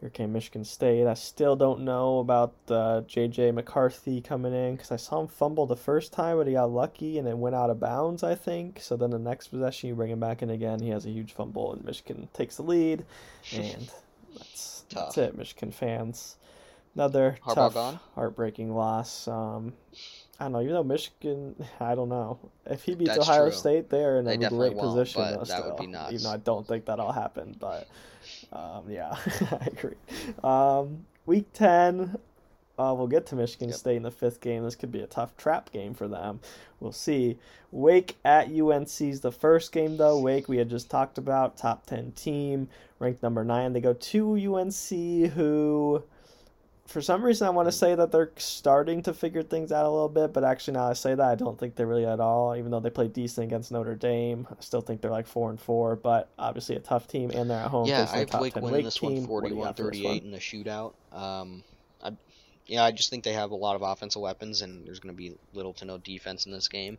here 0.02 0.10
came 0.10 0.32
Michigan 0.32 0.64
State. 0.64 1.06
I 1.06 1.14
still 1.14 1.54
don't 1.54 1.82
know 1.82 2.18
about 2.18 2.54
uh, 2.68 3.02
J.J. 3.02 3.52
McCarthy 3.52 4.20
coming 4.20 4.52
in 4.52 4.74
because 4.74 4.90
I 4.90 4.96
saw 4.96 5.20
him 5.20 5.28
fumble 5.28 5.64
the 5.64 5.76
first 5.76 6.12
time, 6.12 6.38
but 6.38 6.48
he 6.48 6.54
got 6.54 6.72
lucky 6.72 7.18
and 7.18 7.28
it 7.28 7.38
went 7.38 7.54
out 7.54 7.70
of 7.70 7.78
bounds, 7.78 8.24
I 8.24 8.34
think. 8.34 8.80
So 8.80 8.96
then 8.96 9.10
the 9.10 9.20
next 9.20 9.48
possession, 9.48 9.90
you 9.90 9.94
bring 9.94 10.10
him 10.10 10.18
back 10.18 10.42
in 10.42 10.50
again. 10.50 10.80
He 10.80 10.88
has 10.88 11.06
a 11.06 11.10
huge 11.10 11.34
fumble, 11.34 11.72
and 11.72 11.84
Michigan 11.84 12.28
takes 12.32 12.56
the 12.56 12.64
lead. 12.64 13.04
And 13.54 13.90
that's, 14.36 14.84
that's 14.92 15.18
it, 15.18 15.36
Michigan 15.38 15.70
fans. 15.70 16.36
Another 16.96 17.38
Harbaugh 17.44 17.54
tough, 17.54 17.74
gone? 17.74 18.00
heartbreaking 18.14 18.74
loss. 18.74 19.28
Um, 19.28 19.72
I 20.42 20.46
don't 20.46 20.52
know. 20.54 20.60
Even 20.60 20.74
though 20.74 20.82
Michigan, 20.82 21.54
I 21.80 21.94
don't 21.94 22.08
know 22.08 22.38
if 22.66 22.82
he 22.82 22.94
beats 22.96 23.14
That's 23.14 23.28
Ohio 23.28 23.48
true. 23.48 23.52
State, 23.52 23.90
they're 23.90 24.18
in 24.18 24.26
a 24.26 24.36
they 24.36 24.48
great 24.48 24.76
position. 24.76 25.22
Though, 25.22 25.38
that 25.38 25.46
still, 25.46 25.68
would 25.68 25.76
be 25.76 25.86
nuts. 25.86 26.12
Even 26.12 26.24
though 26.24 26.30
I 26.30 26.36
don't 26.38 26.66
think 26.66 26.84
that'll 26.86 27.12
happen, 27.12 27.56
but 27.60 27.88
um, 28.52 28.84
yeah, 28.88 29.14
I 29.52 29.66
agree. 29.66 29.94
Um, 30.42 31.06
week 31.26 31.52
10, 31.52 32.16
uh, 32.76 32.94
we'll 32.96 33.06
get 33.06 33.26
to 33.26 33.36
Michigan 33.36 33.68
yep. 33.68 33.78
State 33.78 33.96
in 33.96 34.02
the 34.02 34.10
fifth 34.10 34.40
game. 34.40 34.64
This 34.64 34.74
could 34.74 34.90
be 34.90 35.00
a 35.00 35.06
tough 35.06 35.36
trap 35.36 35.70
game 35.70 35.94
for 35.94 36.08
them. 36.08 36.40
We'll 36.80 36.90
see. 36.90 37.38
Wake 37.70 38.16
at 38.24 38.48
UNC's 38.48 39.20
the 39.20 39.30
first 39.30 39.70
game, 39.70 39.96
though. 39.96 40.18
Wake, 40.18 40.48
we 40.48 40.56
had 40.56 40.68
just 40.68 40.90
talked 40.90 41.18
about, 41.18 41.56
top 41.56 41.86
10 41.86 42.12
team, 42.12 42.68
ranked 42.98 43.22
number 43.22 43.44
9. 43.44 43.72
They 43.72 43.80
go 43.80 43.92
to 43.92 44.56
UNC, 44.56 45.30
who 45.32 46.02
for 46.86 47.00
some 47.00 47.24
reason 47.24 47.46
I 47.46 47.50
want 47.50 47.68
to 47.68 47.72
say 47.72 47.94
that 47.94 48.12
they're 48.12 48.32
starting 48.36 49.02
to 49.04 49.14
figure 49.14 49.42
things 49.42 49.72
out 49.72 49.86
a 49.86 49.88
little 49.88 50.08
bit, 50.08 50.32
but 50.32 50.44
actually 50.44 50.74
now 50.74 50.88
I 50.88 50.92
say 50.92 51.14
that 51.14 51.26
I 51.26 51.34
don't 51.34 51.58
think 51.58 51.74
they're 51.74 51.86
really 51.86 52.06
at 52.06 52.20
all. 52.20 52.56
Even 52.56 52.70
though 52.70 52.80
they 52.80 52.90
played 52.90 53.12
decent 53.12 53.46
against 53.46 53.70
Notre 53.70 53.94
Dame, 53.94 54.46
I 54.50 54.60
still 54.60 54.80
think 54.80 55.00
they're 55.00 55.10
like 55.10 55.26
four 55.26 55.50
and 55.50 55.60
four. 55.60 55.96
But 55.96 56.28
obviously 56.38 56.76
a 56.76 56.80
tough 56.80 57.08
team, 57.08 57.30
and 57.30 57.48
they're 57.48 57.60
at 57.60 57.68
home. 57.68 57.86
Yeah, 57.86 58.08
I 58.12 58.18
have 58.18 58.34
Wake 58.34 58.56
winning 58.56 58.84
this 58.84 59.00
one 59.00 59.26
41-38 59.26 60.24
in 60.24 60.30
the 60.32 60.38
shootout. 60.38 60.94
Um, 61.12 61.62
I, 62.02 62.16
yeah, 62.66 62.84
I 62.84 62.90
just 62.90 63.10
think 63.10 63.24
they 63.24 63.32
have 63.32 63.52
a 63.52 63.56
lot 63.56 63.76
of 63.76 63.82
offensive 63.82 64.20
weapons, 64.20 64.62
and 64.62 64.86
there's 64.86 65.00
going 65.00 65.14
to 65.14 65.18
be 65.18 65.36
little 65.54 65.72
to 65.74 65.84
no 65.84 65.98
defense 65.98 66.46
in 66.46 66.52
this 66.52 66.68
game. 66.68 66.98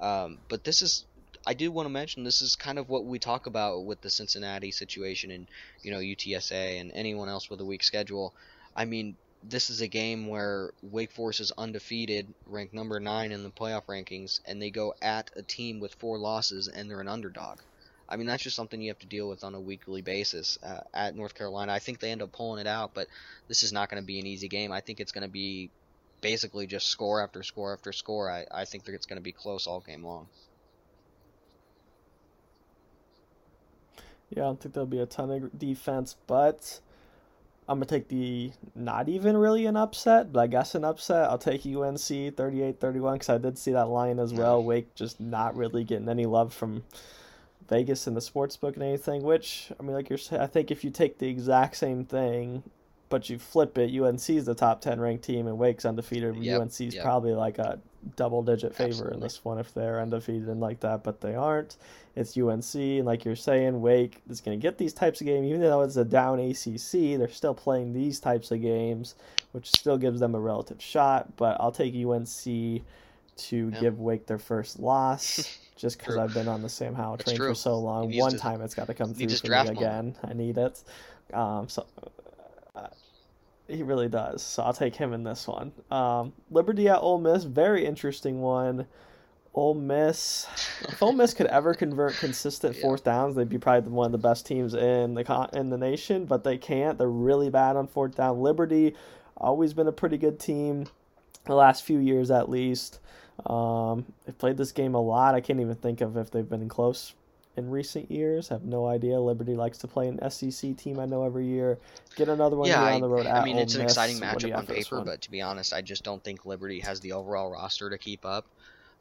Um, 0.00 0.38
but 0.48 0.64
this 0.64 0.82
is 0.82 1.04
I 1.46 1.54
do 1.54 1.70
want 1.70 1.86
to 1.86 1.90
mention 1.90 2.24
this 2.24 2.42
is 2.42 2.56
kind 2.56 2.78
of 2.78 2.88
what 2.88 3.04
we 3.04 3.18
talk 3.18 3.46
about 3.46 3.84
with 3.84 4.00
the 4.02 4.10
Cincinnati 4.10 4.70
situation 4.70 5.30
and 5.30 5.46
you 5.82 5.90
know 5.90 5.98
UTSA 5.98 6.80
and 6.80 6.92
anyone 6.94 7.28
else 7.28 7.48
with 7.48 7.60
a 7.60 7.64
weak 7.64 7.82
schedule. 7.82 8.34
I 8.74 8.84
mean, 8.84 9.16
this 9.42 9.70
is 9.70 9.80
a 9.80 9.88
game 9.88 10.28
where 10.28 10.72
Wake 10.82 11.12
Forest 11.12 11.40
is 11.40 11.52
undefeated, 11.56 12.26
ranked 12.46 12.74
number 12.74 13.00
nine 13.00 13.32
in 13.32 13.42
the 13.42 13.50
playoff 13.50 13.86
rankings, 13.86 14.40
and 14.44 14.60
they 14.60 14.70
go 14.70 14.94
at 15.00 15.30
a 15.36 15.42
team 15.42 15.80
with 15.80 15.94
four 15.94 16.18
losses 16.18 16.68
and 16.68 16.90
they're 16.90 17.00
an 17.00 17.08
underdog. 17.08 17.58
I 18.08 18.16
mean, 18.16 18.26
that's 18.26 18.42
just 18.42 18.56
something 18.56 18.80
you 18.82 18.90
have 18.90 18.98
to 18.98 19.06
deal 19.06 19.28
with 19.28 19.44
on 19.44 19.54
a 19.54 19.60
weekly 19.60 20.02
basis 20.02 20.58
uh, 20.64 20.80
at 20.92 21.14
North 21.14 21.34
Carolina. 21.34 21.72
I 21.72 21.78
think 21.78 22.00
they 22.00 22.10
end 22.10 22.22
up 22.22 22.32
pulling 22.32 22.60
it 22.60 22.66
out, 22.66 22.92
but 22.92 23.06
this 23.46 23.62
is 23.62 23.72
not 23.72 23.88
going 23.88 24.02
to 24.02 24.06
be 24.06 24.18
an 24.18 24.26
easy 24.26 24.48
game. 24.48 24.72
I 24.72 24.80
think 24.80 24.98
it's 24.98 25.12
going 25.12 25.22
to 25.22 25.30
be 25.30 25.70
basically 26.20 26.66
just 26.66 26.88
score 26.88 27.22
after 27.22 27.44
score 27.44 27.72
after 27.72 27.92
score. 27.92 28.28
I, 28.28 28.46
I 28.50 28.64
think 28.64 28.88
it's 28.88 29.06
going 29.06 29.18
to 29.18 29.22
be 29.22 29.32
close 29.32 29.68
all 29.68 29.80
game 29.80 30.04
long. 30.04 30.26
Yeah, 34.30 34.42
I 34.42 34.46
don't 34.46 34.60
think 34.60 34.74
there'll 34.74 34.86
be 34.86 35.00
a 35.00 35.06
ton 35.06 35.30
of 35.30 35.58
defense, 35.58 36.16
but 36.26 36.80
I'm 37.70 37.76
gonna 37.76 37.86
take 37.86 38.08
the 38.08 38.50
not 38.74 39.08
even 39.08 39.36
really 39.36 39.64
an 39.66 39.76
upset, 39.76 40.32
but 40.32 40.40
I 40.40 40.48
guess 40.48 40.74
an 40.74 40.84
upset. 40.84 41.30
I'll 41.30 41.38
take 41.38 41.64
UNC 41.64 42.00
38-31 42.00 43.12
because 43.12 43.28
I 43.28 43.38
did 43.38 43.56
see 43.56 43.70
that 43.72 43.88
line 43.88 44.18
as 44.18 44.34
well. 44.34 44.60
Wake 44.62 44.92
just 44.96 45.20
not 45.20 45.56
really 45.56 45.84
getting 45.84 46.08
any 46.08 46.26
love 46.26 46.52
from 46.52 46.82
Vegas 47.68 48.08
in 48.08 48.14
the 48.14 48.20
sports 48.20 48.56
book 48.56 48.74
and 48.74 48.82
anything. 48.82 49.22
Which 49.22 49.70
I 49.78 49.84
mean, 49.84 49.92
like 49.92 50.08
you're 50.08 50.18
saying, 50.18 50.42
I 50.42 50.48
think 50.48 50.72
if 50.72 50.82
you 50.82 50.90
take 50.90 51.18
the 51.18 51.28
exact 51.28 51.76
same 51.76 52.04
thing 52.04 52.64
but 53.10 53.28
you 53.28 53.38
flip 53.38 53.76
it, 53.76 53.94
UNC 53.94 54.30
is 54.30 54.46
the 54.46 54.54
top 54.54 54.80
ten 54.80 54.98
ranked 54.98 55.24
team 55.24 55.46
and 55.46 55.58
Wake's 55.58 55.84
undefeated. 55.84 56.36
Yep, 56.36 56.60
UNC 56.60 56.80
is 56.80 56.94
yep. 56.94 57.04
probably 57.04 57.34
like 57.34 57.58
a 57.58 57.78
double 58.16 58.42
digit 58.42 58.74
favor 58.74 58.88
Absolutely. 58.88 59.14
in 59.14 59.20
this 59.20 59.44
one 59.44 59.58
if 59.58 59.74
they're 59.74 60.00
undefeated 60.00 60.48
and 60.48 60.60
like 60.60 60.80
that, 60.80 61.02
but 61.04 61.20
they 61.20 61.34
aren't. 61.34 61.76
It's 62.16 62.36
UNC, 62.36 62.74
and 62.74 63.06
like 63.06 63.24
you're 63.24 63.36
saying, 63.36 63.80
Wake 63.80 64.20
is 64.28 64.40
going 64.40 64.58
to 64.58 64.62
get 64.62 64.78
these 64.78 64.92
types 64.92 65.20
of 65.20 65.26
games, 65.26 65.46
even 65.46 65.60
though 65.60 65.82
it's 65.82 65.96
a 65.96 66.04
down 66.04 66.40
ACC. 66.40 67.18
They're 67.18 67.28
still 67.28 67.54
playing 67.54 67.92
these 67.92 68.18
types 68.18 68.50
of 68.50 68.60
games, 68.60 69.14
which 69.52 69.68
still 69.68 69.96
gives 69.96 70.20
them 70.20 70.34
a 70.34 70.40
relative 70.40 70.82
shot. 70.82 71.36
But 71.36 71.56
I'll 71.60 71.72
take 71.72 71.94
UNC 71.94 72.42
to 72.44 72.82
yep. 73.70 73.80
give 73.80 74.00
Wake 74.00 74.26
their 74.26 74.38
first 74.38 74.80
loss. 74.80 75.58
just 75.80 75.98
because 75.98 76.18
I've 76.18 76.34
been 76.34 76.46
on 76.46 76.60
the 76.60 76.68
Sam 76.68 76.94
Howell 76.94 77.16
train 77.16 77.38
for 77.38 77.54
so 77.54 77.78
long. 77.78 78.14
One 78.16 78.32
to, 78.32 78.38
time 78.38 78.60
it's 78.60 78.74
got 78.74 78.86
to 78.88 78.94
come 78.94 79.14
through 79.14 79.28
for 79.28 79.48
me 79.48 79.68
again. 79.68 80.14
I 80.22 80.34
need 80.34 80.58
it. 80.58 80.82
Um, 81.32 81.68
so 81.70 81.86
he 83.70 83.82
really 83.82 84.08
does. 84.08 84.42
So 84.42 84.62
I'll 84.62 84.72
take 84.72 84.96
him 84.96 85.12
in 85.12 85.24
this 85.24 85.46
one. 85.46 85.72
Um, 85.90 86.32
Liberty 86.50 86.88
at 86.88 86.98
Ole 86.98 87.18
Miss, 87.18 87.44
very 87.44 87.84
interesting 87.84 88.40
one. 88.40 88.86
Ole 89.52 89.74
Miss, 89.74 90.46
if 90.88 91.02
Ole 91.02 91.12
Miss 91.12 91.34
could 91.34 91.48
ever 91.48 91.74
convert 91.74 92.14
consistent 92.14 92.76
yeah. 92.76 92.82
fourth 92.82 93.04
downs, 93.04 93.34
they'd 93.34 93.48
be 93.48 93.58
probably 93.58 93.90
one 93.90 94.06
of 94.06 94.12
the 94.12 94.18
best 94.18 94.46
teams 94.46 94.74
in 94.74 95.14
the 95.14 95.50
in 95.52 95.70
the 95.70 95.78
nation. 95.78 96.24
But 96.24 96.44
they 96.44 96.56
can't. 96.56 96.98
They're 96.98 97.08
really 97.08 97.50
bad 97.50 97.76
on 97.76 97.88
fourth 97.88 98.16
down. 98.16 98.40
Liberty, 98.40 98.94
always 99.36 99.74
been 99.74 99.88
a 99.88 99.92
pretty 99.92 100.18
good 100.18 100.38
team, 100.38 100.86
the 101.46 101.54
last 101.54 101.84
few 101.84 101.98
years 101.98 102.30
at 102.30 102.48
least. 102.48 103.00
Um, 103.46 104.04
they've 104.24 104.36
played 104.36 104.56
this 104.56 104.70
game 104.70 104.94
a 104.94 105.00
lot. 105.00 105.34
I 105.34 105.40
can't 105.40 105.60
even 105.60 105.74
think 105.74 106.00
of 106.00 106.16
if 106.16 106.30
they've 106.30 106.48
been 106.48 106.68
close 106.68 107.14
in 107.60 107.70
recent 107.70 108.10
years. 108.10 108.48
Have 108.48 108.64
no 108.64 108.86
idea. 108.86 109.20
Liberty 109.20 109.54
likes 109.54 109.78
to 109.78 109.86
play 109.86 110.08
an 110.08 110.30
SEC 110.30 110.76
team. 110.76 110.98
I 110.98 111.06
know 111.06 111.24
every 111.24 111.46
year. 111.46 111.78
Get 112.16 112.28
another 112.28 112.56
one 112.56 112.68
yeah, 112.68 112.82
on 112.82 113.00
the 113.00 113.08
road. 113.08 113.26
I, 113.26 113.40
I 113.40 113.44
mean, 113.44 113.58
it's 113.58 113.76
an 113.76 113.82
exciting 113.82 114.18
matchup 114.18 114.56
on 114.56 114.66
paper, 114.66 115.02
but 115.02 115.22
to 115.22 115.30
be 115.30 115.40
honest, 115.40 115.72
I 115.72 115.82
just 115.82 116.02
don't 116.02 116.22
think 116.22 116.44
Liberty 116.44 116.80
has 116.80 117.00
the 117.00 117.12
overall 117.12 117.52
roster 117.52 117.88
to 117.90 117.98
keep 117.98 118.24
up. 118.24 118.46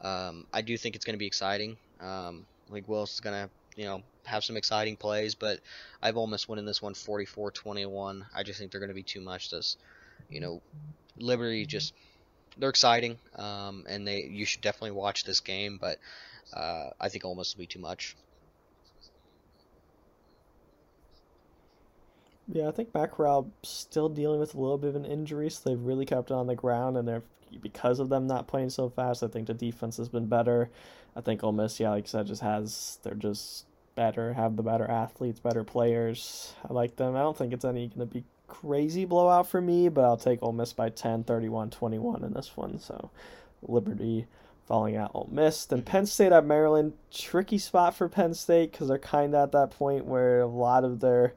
Um, 0.02 0.46
I 0.54 0.62
do 0.62 0.78
think 0.78 0.96
it's 0.96 1.06
going 1.06 1.16
to 1.16 1.20
be 1.20 1.28
exciting. 1.28 1.78
Um, 2.00 2.46
Malik 2.70 2.88
Willis 2.88 3.16
is 3.16 3.20
going 3.20 3.36
to, 3.36 3.50
you 3.76 3.86
know, 3.86 4.04
have 4.26 4.44
some 4.44 4.58
exciting 4.58 4.96
plays, 4.96 5.36
but 5.36 5.60
I've 6.02 6.16
Ole 6.16 6.28
Miss 6.28 6.48
winning 6.48 6.66
this 6.66 6.82
one 6.82 6.94
44-21. 6.94 8.26
I 8.34 8.44
just 8.44 8.60
think 8.60 8.72
they're 8.72 8.80
going 8.80 8.90
to 8.90 8.96
be 8.96 9.04
too 9.04 9.22
much. 9.22 9.50
This, 9.50 9.78
you 10.30 10.40
know, 10.40 10.62
Liberty 11.18 11.66
just 11.66 11.94
they're 12.58 12.70
exciting, 12.70 13.18
um, 13.36 13.86
and 13.88 14.08
they 14.08 14.24
you 14.24 14.46
should 14.46 14.62
definitely 14.62 14.92
watch 14.92 15.24
this 15.24 15.40
game, 15.40 15.78
but 15.80 15.98
uh, 16.54 16.90
I 17.00 17.10
think 17.10 17.26
Ole 17.26 17.36
Miss 17.36 17.56
will 17.56 17.60
be 17.60 17.68
too 17.68 17.80
much. 17.80 18.16
Yeah, 22.52 22.68
I 22.68 22.72
think 22.72 22.92
Corral 22.94 23.52
still 23.64 24.10
dealing 24.10 24.40
with 24.40 24.56
a 24.56 24.60
little 24.60 24.78
bit 24.78 24.90
of 24.90 24.96
an 24.96 25.06
injury, 25.06 25.50
so 25.50 25.70
they've 25.70 25.80
really 25.80 26.06
kept 26.06 26.32
it 26.32 26.34
on 26.34 26.48
the 26.48 26.56
ground, 26.56 26.98
and 26.98 27.08
they're 27.08 27.24
because 27.62 28.00
of 28.00 28.10
them 28.10 28.28
not 28.28 28.48
playing 28.48 28.70
so 28.70 28.90
fast. 28.90 29.24
I 29.24 29.28
think 29.28 29.48
the 29.48 29.54
defense 29.54 29.98
has 29.98 30.10
been 30.10 30.28
better. 30.28 30.70
I 31.16 31.22
think 31.22 31.44
Ole 31.44 31.52
Miss, 31.52 31.80
yeah, 31.80 31.92
like 31.92 32.06
I 32.06 32.08
said, 32.08 32.28
just 32.28 32.42
has 32.42 33.00
they're 33.04 33.14
just 33.14 33.66
better, 33.96 34.34
have 34.34 34.56
the 34.56 34.64
better 34.64 34.90
athletes, 34.90 35.40
better 35.40 35.64
players. 35.64 36.54
I 36.68 36.74
like 36.74 36.96
them. 36.96 37.16
I 37.16 37.20
don't 37.20 37.38
think 37.38 37.54
it's 37.54 37.66
any 37.66 37.88
going 37.88 38.08
to 38.08 38.14
be 38.14 38.24
crazy 38.48 39.06
blowout 39.06 39.48
for 39.48 39.62
me, 39.62 39.90
but 39.90 40.04
I'll 40.04 40.18
take 40.18 40.42
Ole 40.42 40.54
Miss 40.54 40.74
by 40.74 40.90
10, 40.90 41.24
31, 41.26 41.70
21 41.70 42.24
in 42.24 42.34
this 42.34 42.56
one. 42.56 42.80
So 42.80 43.12
Liberty 43.62 44.26
falling 44.66 44.96
out 44.96 45.12
Ole 45.14 45.30
Miss. 45.32 45.66
Then 45.66 45.82
Penn 45.82 46.06
State 46.06 46.32
at 46.32 46.46
Maryland, 46.46 46.94
tricky 47.12 47.58
spot 47.58 47.96
for 47.96 48.08
Penn 48.08 48.34
State 48.34 48.72
because 48.72 48.88
they're 48.88 48.98
kind 48.98 49.36
of 49.36 49.44
at 49.44 49.52
that 49.52 49.72
point 49.72 50.06
where 50.06 50.42
a 50.42 50.48
lot 50.48 50.84
of 50.84 51.00
their 51.00 51.34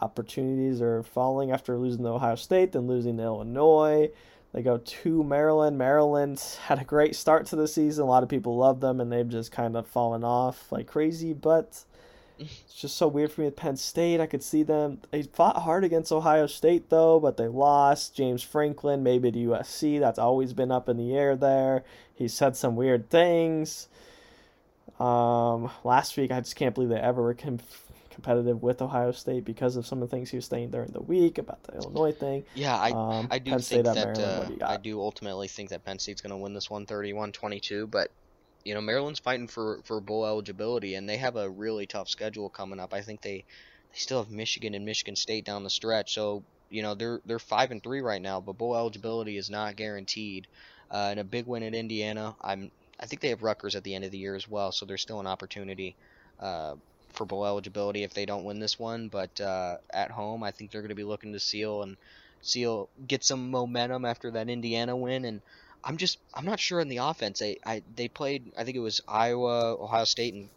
opportunities 0.00 0.80
are 0.80 1.02
falling 1.02 1.50
after 1.50 1.76
losing 1.76 2.04
to 2.04 2.10
Ohio 2.10 2.34
State, 2.34 2.72
then 2.72 2.86
losing 2.86 3.16
to 3.16 3.22
Illinois. 3.22 4.10
They 4.52 4.62
go 4.62 4.78
to 4.78 5.24
Maryland. 5.24 5.76
Maryland 5.76 6.42
had 6.64 6.80
a 6.80 6.84
great 6.84 7.14
start 7.14 7.46
to 7.46 7.56
the 7.56 7.68
season. 7.68 8.04
A 8.04 8.06
lot 8.06 8.22
of 8.22 8.28
people 8.28 8.56
love 8.56 8.80
them, 8.80 9.00
and 9.00 9.12
they've 9.12 9.28
just 9.28 9.52
kind 9.52 9.76
of 9.76 9.86
fallen 9.86 10.24
off 10.24 10.70
like 10.72 10.86
crazy. 10.86 11.32
But 11.32 11.84
it's 12.38 12.74
just 12.74 12.96
so 12.96 13.08
weird 13.08 13.32
for 13.32 13.42
me 13.42 13.48
at 13.48 13.56
Penn 13.56 13.76
State. 13.76 14.20
I 14.20 14.26
could 14.26 14.42
see 14.42 14.62
them. 14.62 15.00
They 15.10 15.24
fought 15.24 15.62
hard 15.62 15.84
against 15.84 16.12
Ohio 16.12 16.46
State, 16.46 16.88
though, 16.90 17.20
but 17.20 17.36
they 17.36 17.48
lost. 17.48 18.16
James 18.16 18.42
Franklin, 18.42 19.02
maybe 19.02 19.30
to 19.30 19.38
USC. 19.38 20.00
That's 20.00 20.18
always 20.18 20.52
been 20.52 20.72
up 20.72 20.88
in 20.88 20.96
the 20.96 21.14
air 21.14 21.36
there. 21.36 21.84
He 22.14 22.28
said 22.28 22.56
some 22.56 22.76
weird 22.76 23.10
things. 23.10 23.88
Um, 24.98 25.70
last 25.84 26.16
week, 26.16 26.30
I 26.30 26.40
just 26.40 26.56
can't 26.56 26.74
believe 26.74 26.88
they 26.88 26.96
ever 26.96 27.22
were 27.22 27.34
conf- 27.34 27.85
competitive 28.16 28.62
with 28.62 28.80
Ohio 28.80 29.12
State 29.12 29.44
because 29.44 29.76
of 29.76 29.86
some 29.86 30.02
of 30.02 30.08
the 30.08 30.16
things 30.16 30.30
he 30.30 30.38
was 30.38 30.46
saying 30.46 30.70
during 30.70 30.90
the 30.90 31.02
week 31.02 31.36
about 31.36 31.62
the 31.64 31.74
Illinois 31.74 32.12
thing. 32.12 32.44
Yeah, 32.54 32.74
I 32.74 32.90
um, 32.90 33.28
I 33.30 33.38
do 33.38 33.50
Penn 33.50 33.60
think 33.60 33.84
that 33.84 34.18
uh, 34.18 34.48
I 34.66 34.78
do 34.78 35.00
ultimately 35.00 35.48
think 35.48 35.68
that 35.68 35.84
Penn 35.84 35.98
State's 35.98 36.22
going 36.22 36.30
to 36.30 36.38
win 36.38 36.54
this 36.54 36.70
one 36.70 36.86
31-22, 36.86 37.90
but 37.90 38.10
you 38.64 38.72
know 38.72 38.80
Maryland's 38.80 39.20
fighting 39.20 39.48
for 39.48 39.80
for 39.84 40.00
bowl 40.00 40.24
eligibility 40.24 40.94
and 40.94 41.06
they 41.06 41.18
have 41.18 41.36
a 41.36 41.48
really 41.48 41.86
tough 41.86 42.08
schedule 42.08 42.48
coming 42.48 42.80
up. 42.80 42.94
I 42.94 43.02
think 43.02 43.20
they 43.20 43.44
they 43.92 43.98
still 43.98 44.22
have 44.22 44.32
Michigan 44.32 44.74
and 44.74 44.86
Michigan 44.86 45.14
State 45.14 45.44
down 45.44 45.62
the 45.62 45.70
stretch, 45.70 46.14
so 46.14 46.42
you 46.70 46.82
know 46.82 46.94
they're 46.94 47.20
they're 47.26 47.38
five 47.38 47.70
and 47.70 47.82
three 47.82 48.00
right 48.00 48.22
now, 48.22 48.40
but 48.40 48.56
bowl 48.56 48.74
eligibility 48.74 49.36
is 49.36 49.50
not 49.50 49.76
guaranteed. 49.76 50.46
Uh, 50.88 51.08
and 51.10 51.18
a 51.18 51.24
big 51.24 51.46
win 51.46 51.64
at 51.64 51.74
Indiana. 51.74 52.34
I'm 52.40 52.70
I 52.98 53.04
think 53.04 53.20
they 53.20 53.28
have 53.28 53.42
Rutgers 53.42 53.74
at 53.74 53.84
the 53.84 53.94
end 53.94 54.04
of 54.04 54.10
the 54.10 54.18
year 54.18 54.34
as 54.34 54.48
well, 54.48 54.72
so 54.72 54.86
there's 54.86 55.02
still 55.02 55.20
an 55.20 55.26
opportunity. 55.26 55.96
Uh, 56.40 56.76
for 57.16 57.24
bowl 57.24 57.46
eligibility 57.46 58.02
if 58.04 58.14
they 58.14 58.26
don't 58.26 58.44
win 58.44 58.60
this 58.60 58.78
one. 58.78 59.08
But 59.08 59.40
uh, 59.40 59.78
at 59.90 60.10
home, 60.10 60.42
I 60.42 60.50
think 60.50 60.70
they're 60.70 60.82
going 60.82 60.90
to 60.90 60.94
be 60.94 61.04
looking 61.04 61.32
to 61.32 61.40
seal 61.40 61.82
and 61.82 61.96
seal 62.42 62.88
get 63.06 63.24
some 63.24 63.50
momentum 63.50 64.04
after 64.04 64.30
that 64.32 64.48
Indiana 64.48 64.96
win. 64.96 65.24
And 65.24 65.40
I'm 65.82 65.96
just 65.96 66.18
I'm 66.34 66.44
not 66.44 66.60
sure 66.60 66.80
in 66.80 66.88
the 66.88 66.98
offense. 66.98 67.38
They 67.40 67.58
I 67.64 67.82
they 67.94 68.08
played 68.08 68.52
I 68.56 68.64
think 68.64 68.76
it 68.76 68.80
was 68.80 69.00
Iowa, 69.08 69.74
Ohio 69.74 70.04
State, 70.04 70.34
and 70.34 70.48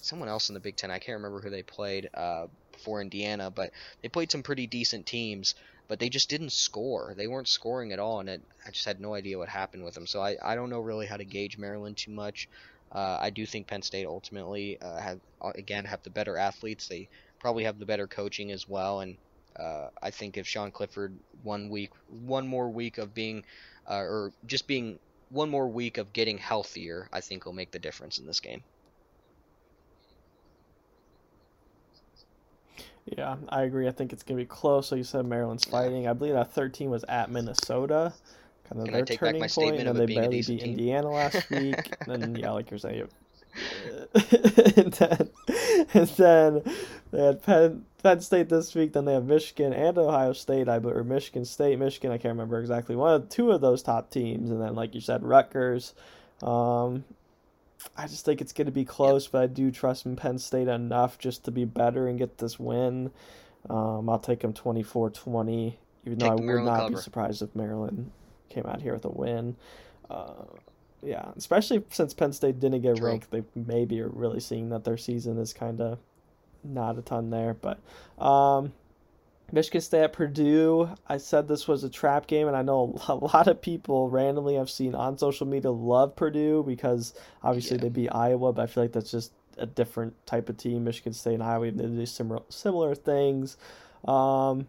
someone 0.00 0.28
else 0.28 0.48
in 0.48 0.54
the 0.54 0.60
Big 0.60 0.76
Ten. 0.76 0.90
I 0.90 0.98
can't 0.98 1.16
remember 1.16 1.40
who 1.40 1.50
they 1.50 1.62
played 1.62 2.10
uh, 2.14 2.46
before 2.72 3.00
Indiana, 3.00 3.50
but 3.50 3.70
they 4.02 4.08
played 4.08 4.30
some 4.30 4.42
pretty 4.42 4.66
decent 4.66 5.06
teams. 5.06 5.54
But 5.86 5.98
they 5.98 6.08
just 6.08 6.30
didn't 6.30 6.52
score. 6.52 7.12
They 7.14 7.26
weren't 7.26 7.46
scoring 7.46 7.92
at 7.92 7.98
all, 7.98 8.20
and 8.20 8.28
it, 8.30 8.42
I 8.66 8.70
just 8.70 8.86
had 8.86 9.00
no 9.00 9.12
idea 9.12 9.36
what 9.36 9.50
happened 9.50 9.84
with 9.84 9.92
them. 9.92 10.06
So 10.06 10.18
I, 10.18 10.38
I 10.42 10.54
don't 10.54 10.70
know 10.70 10.80
really 10.80 11.04
how 11.04 11.18
to 11.18 11.26
gauge 11.26 11.58
Maryland 11.58 11.98
too 11.98 12.10
much. 12.10 12.48
Uh, 12.94 13.18
I 13.20 13.30
do 13.30 13.44
think 13.44 13.66
Penn 13.66 13.82
State 13.82 14.06
ultimately 14.06 14.80
uh, 14.80 14.98
have 14.98 15.20
uh, 15.42 15.52
again 15.54 15.84
have 15.84 16.02
the 16.02 16.10
better 16.10 16.36
athletes. 16.36 16.86
They 16.86 17.08
probably 17.40 17.64
have 17.64 17.78
the 17.78 17.86
better 17.86 18.06
coaching 18.06 18.52
as 18.52 18.68
well, 18.68 19.00
and 19.00 19.16
uh, 19.58 19.88
I 20.02 20.10
think 20.10 20.36
if 20.36 20.46
Sean 20.46 20.70
Clifford 20.70 21.16
one 21.42 21.68
week, 21.68 21.90
one 22.08 22.46
more 22.46 22.68
week 22.68 22.98
of 22.98 23.14
being, 23.14 23.44
uh, 23.88 23.96
or 23.96 24.32
just 24.46 24.66
being 24.66 24.98
one 25.30 25.50
more 25.50 25.68
week 25.68 25.98
of 25.98 26.12
getting 26.12 26.38
healthier, 26.38 27.08
I 27.12 27.20
think 27.20 27.44
will 27.44 27.52
make 27.52 27.72
the 27.72 27.78
difference 27.78 28.18
in 28.18 28.26
this 28.26 28.40
game. 28.40 28.62
Yeah, 33.06 33.36
I 33.48 33.62
agree. 33.62 33.86
I 33.86 33.90
think 33.90 34.12
it's 34.12 34.22
gonna 34.22 34.40
be 34.40 34.46
close. 34.46 34.90
Like 34.90 34.98
you 34.98 35.04
said, 35.04 35.26
Maryland's 35.26 35.64
fighting. 35.64 36.08
I 36.08 36.12
believe 36.12 36.34
that 36.34 36.52
13 36.52 36.90
was 36.90 37.04
at 37.04 37.30
Minnesota, 37.30 38.14
kind 38.68 38.82
of 38.82 38.86
Can 38.86 38.94
I 38.94 38.98
their 38.98 39.04
take 39.04 39.22
back 39.22 39.34
turning 39.34 39.40
my 39.40 39.48
point, 39.48 39.76
statement 39.76 39.88
and 39.88 39.88
of 39.88 39.96
they 39.96 40.06
barely 40.06 40.42
beat 40.42 40.60
team? 40.60 40.60
Indiana 40.60 41.10
last 41.10 41.48
week. 41.50 41.94
and 42.06 42.22
then 42.22 42.36
yeah, 42.36 42.50
like 42.50 42.70
you're 42.70 42.78
saying, 42.78 43.08
and 44.14 44.92
then 44.94 45.30
and 45.94 46.08
then 46.08 46.62
they 47.10 47.24
had 47.24 47.42
Penn 47.42 47.84
Penn 48.02 48.20
State 48.20 48.48
this 48.48 48.74
week. 48.74 48.92
Then 48.92 49.04
they 49.04 49.14
have 49.14 49.26
Michigan 49.26 49.72
and 49.72 49.96
Ohio 49.98 50.32
State. 50.32 50.68
I 50.68 50.78
believe 50.78 50.96
or 50.96 51.04
Michigan 51.04 51.44
State, 51.44 51.78
Michigan. 51.78 52.10
I 52.10 52.18
can't 52.18 52.32
remember 52.32 52.60
exactly. 52.60 52.96
One 52.96 53.14
of 53.14 53.28
two 53.28 53.50
of 53.52 53.60
those 53.60 53.82
top 53.82 54.10
teams, 54.10 54.50
and 54.50 54.60
then 54.60 54.74
like 54.74 54.94
you 54.94 55.00
said, 55.00 55.22
Rutgers. 55.22 55.94
Um, 56.42 57.04
I 57.96 58.06
just 58.06 58.24
think 58.24 58.40
it's 58.40 58.52
going 58.52 58.66
to 58.66 58.72
be 58.72 58.84
close, 58.84 59.26
but 59.26 59.42
I 59.42 59.46
do 59.46 59.70
trust 59.70 60.06
in 60.06 60.16
Penn 60.16 60.38
State 60.38 60.68
enough 60.68 61.18
just 61.18 61.44
to 61.44 61.50
be 61.50 61.64
better 61.64 62.08
and 62.08 62.18
get 62.18 62.38
this 62.38 62.58
win. 62.58 63.10
Um, 63.68 64.08
I'll 64.08 64.18
take 64.18 64.40
them 64.40 64.52
24-20, 64.52 65.74
even 66.06 66.18
though 66.18 66.26
I 66.26 66.34
would 66.34 66.64
not 66.64 66.90
be 66.90 66.96
surprised 66.96 67.42
if 67.42 67.54
Maryland 67.54 68.10
came 68.48 68.66
out 68.66 68.82
here 68.82 68.94
with 68.94 69.04
a 69.04 69.10
win. 69.10 69.56
Uh, 70.10 70.44
yeah, 71.02 71.30
especially 71.36 71.84
since 71.90 72.14
Penn 72.14 72.32
State 72.32 72.60
didn't 72.60 72.80
get 72.82 72.96
True. 72.96 73.08
ranked, 73.08 73.30
they 73.30 73.42
maybe 73.54 74.00
are 74.00 74.08
really 74.08 74.40
seeing 74.40 74.70
that 74.70 74.84
their 74.84 74.96
season 74.96 75.38
is 75.38 75.52
kind 75.52 75.80
of 75.80 75.98
not 76.62 76.98
a 76.98 77.02
ton 77.02 77.30
there. 77.30 77.54
But 77.54 77.78
um, 78.18 78.72
Michigan 79.52 79.80
State 79.82 80.02
at 80.04 80.12
Purdue. 80.14 80.88
I 81.06 81.18
said 81.18 81.46
this 81.46 81.68
was 81.68 81.84
a 81.84 81.90
trap 81.90 82.26
game, 82.26 82.48
and 82.48 82.56
I 82.56 82.62
know 82.62 82.96
a 83.08 83.14
lot 83.14 83.48
of 83.48 83.60
people 83.60 84.08
randomly 84.08 84.58
I've 84.58 84.70
seen 84.70 84.94
on 84.94 85.18
social 85.18 85.46
media 85.46 85.70
love 85.70 86.16
Purdue 86.16 86.64
because 86.66 87.12
obviously 87.42 87.76
Yeah. 87.76 87.82
they 87.82 87.88
beat 87.90 88.08
Iowa, 88.08 88.52
but 88.52 88.62
I 88.62 88.66
feel 88.66 88.84
like 88.84 88.92
that's 88.92 89.10
just 89.10 89.32
a 89.58 89.66
different 89.66 90.14
type 90.26 90.48
of 90.48 90.56
team. 90.56 90.84
Michigan 90.84 91.12
State 91.12 91.34
and 91.34 91.42
Iowa 91.42 91.70
they 91.70 91.84
do 91.86 92.06
similar 92.06 92.42
similar 92.48 92.94
things. 92.94 93.56
Um, 94.06 94.66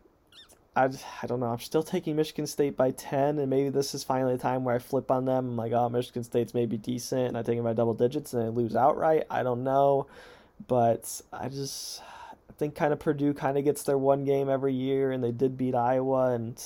I, 0.76 0.90
I 1.24 1.28
don't 1.28 1.40
know. 1.40 1.48
I'm 1.48 1.60
still 1.60 1.84
taking 1.84 2.16
Michigan 2.16 2.48
State 2.48 2.76
by 2.76 2.92
10, 2.92 3.40
and 3.40 3.50
maybe 3.50 3.70
this 3.70 3.96
is 3.96 4.04
finally 4.04 4.34
the 4.36 4.42
time 4.42 4.64
where 4.64 4.76
I 4.76 4.80
flip 4.80 5.10
on 5.10 5.26
them. 5.26 5.50
I'm 5.50 5.56
like, 5.56 5.72
oh, 5.72 5.88
Michigan 5.90 6.24
State's 6.24 6.54
maybe 6.54 6.78
decent, 6.78 7.30
and 7.30 7.38
I 7.38 7.44
take 7.44 7.56
them 7.56 7.64
by 7.64 7.74
double 7.74 7.94
digits, 7.94 8.34
and 8.34 8.44
I 8.44 8.48
lose 8.50 8.76
outright. 8.76 9.24
I 9.30 9.44
don't 9.44 9.64
know. 9.64 10.08
But 10.68 11.22
I 11.34 11.50
just 11.50 12.02
I 12.50 12.54
think 12.54 12.76
kind 12.76 12.94
of 12.94 13.00
Purdue 13.00 13.34
kind 13.34 13.58
of 13.58 13.64
gets 13.64 13.84
their 13.84 13.98
one 13.98 14.26
game 14.26 14.50
every 14.50 14.74
year, 14.74 15.12
and 15.12 15.24
they 15.24 15.32
did 15.32 15.58
beat 15.58 15.76
Iowa, 15.76 16.34
and 16.34 16.62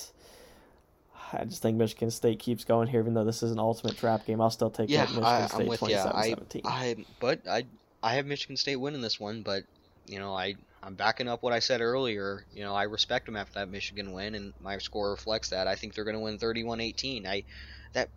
I 1.32 1.44
just 1.44 1.62
think 1.62 1.76
Michigan 1.76 2.10
State 2.10 2.38
keeps 2.38 2.64
going 2.64 2.88
here, 2.88 3.00
even 3.00 3.14
though 3.14 3.24
this 3.24 3.42
is 3.42 3.52
an 3.52 3.58
ultimate 3.58 3.96
trap 3.96 4.26
game. 4.26 4.40
I'll 4.40 4.50
still 4.50 4.70
take 4.70 4.90
Yeah, 4.90 5.02
Michigan 5.02 5.24
I, 5.24 5.46
State 5.46 5.60
I'm 5.60 5.66
with 5.66 5.82
you. 5.82 5.96
I, 5.96 6.34
27-17. 6.36 6.60
I, 6.64 6.96
but 7.20 7.46
I, 7.48 7.64
I 8.02 8.14
have 8.14 8.26
Michigan 8.26 8.56
State 8.56 8.76
winning 8.76 9.00
this 9.00 9.20
one. 9.20 9.42
But 9.42 9.64
you 10.06 10.18
know, 10.18 10.34
I, 10.34 10.56
I'm 10.82 10.94
backing 10.94 11.28
up 11.28 11.42
what 11.42 11.52
I 11.52 11.58
said 11.58 11.80
earlier. 11.80 12.46
You 12.50 12.64
know, 12.64 12.74
I 12.74 12.84
respect 12.84 13.26
them 13.26 13.36
after 13.36 13.58
that 13.60 13.68
Michigan 13.68 14.12
win, 14.12 14.34
and 14.34 14.54
my 14.60 14.78
score 14.78 15.10
reflects 15.10 15.50
that. 15.50 15.66
I 15.68 15.76
think 15.76 15.94
they're 15.94 16.04
going 16.04 16.16
to 16.16 16.20
win 16.20 16.38
31-18. 16.38 17.26
I, 17.26 17.44
that, 17.94 18.10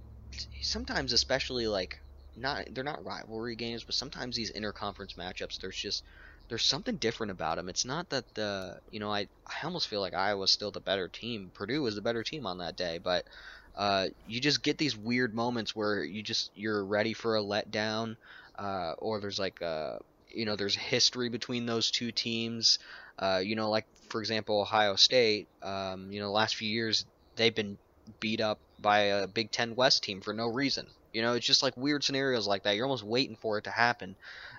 sometimes 0.61 1.13
especially 1.13 1.67
like, 1.67 1.97
not 2.35 2.65
they're 2.71 2.83
not 2.83 3.05
rivalry 3.05 3.55
games, 3.55 3.83
but 3.83 3.95
sometimes 3.95 4.35
these 4.35 4.51
interconference 4.53 5.15
matchups, 5.17 5.59
there's 5.59 5.77
just 5.77 6.03
there's 6.49 6.63
something 6.65 6.97
different 6.97 7.31
about 7.31 7.57
them. 7.57 7.69
It's 7.69 7.85
not 7.85 8.09
that 8.09 8.25
the 8.33 8.79
you 8.89 8.99
know 8.99 9.11
I 9.11 9.27
I 9.47 9.65
almost 9.65 9.87
feel 9.87 10.01
like 10.01 10.13
Iowa's 10.15 10.51
still 10.51 10.71
the 10.71 10.81
better 10.81 11.07
team. 11.09 11.51
Purdue 11.53 11.81
was 11.83 11.95
the 11.95 12.01
better 12.01 12.23
team 12.23 12.45
on 12.47 12.57
that 12.59 12.75
day, 12.75 12.97
but 12.97 13.25
uh, 13.75 14.07
you 14.25 14.39
just 14.41 14.63
get 14.63 14.77
these 14.77 14.97
weird 14.97 15.33
moments 15.35 15.75
where 15.75 16.03
you 16.03 16.23
just 16.23 16.51
you're 16.55 16.85
ready 16.85 17.13
for 17.13 17.37
a 17.37 17.41
letdown, 17.43 18.15
uh, 18.57 18.93
or 18.97 19.19
there's 19.19 19.39
like 19.39 19.61
uh 19.61 19.97
you 20.33 20.45
know 20.45 20.55
there's 20.55 20.75
history 20.75 21.29
between 21.29 21.65
those 21.65 21.91
two 21.91 22.11
teams. 22.11 22.79
Uh, 23.19 23.41
you 23.43 23.55
know, 23.55 23.69
like 23.69 23.85
for 24.09 24.19
example, 24.19 24.61
Ohio 24.61 24.95
State. 24.95 25.47
Um, 25.61 26.11
you 26.11 26.19
know, 26.19 26.27
the 26.27 26.31
last 26.31 26.55
few 26.55 26.69
years 26.69 27.05
they've 27.35 27.53
been 27.53 27.77
beat 28.19 28.41
up 28.41 28.59
by 28.79 28.99
a 28.99 29.27
Big 29.27 29.51
Ten 29.51 29.75
West 29.75 30.03
team 30.03 30.21
for 30.21 30.33
no 30.33 30.47
reason. 30.47 30.87
You 31.13 31.21
know, 31.21 31.33
it's 31.33 31.45
just 31.45 31.63
like 31.63 31.77
weird 31.77 32.03
scenarios 32.03 32.47
like 32.47 32.63
that. 32.63 32.75
You're 32.75 32.85
almost 32.85 33.03
waiting 33.03 33.35
for 33.35 33.57
it 33.57 33.65
to 33.65 33.69
happen, 33.69 34.15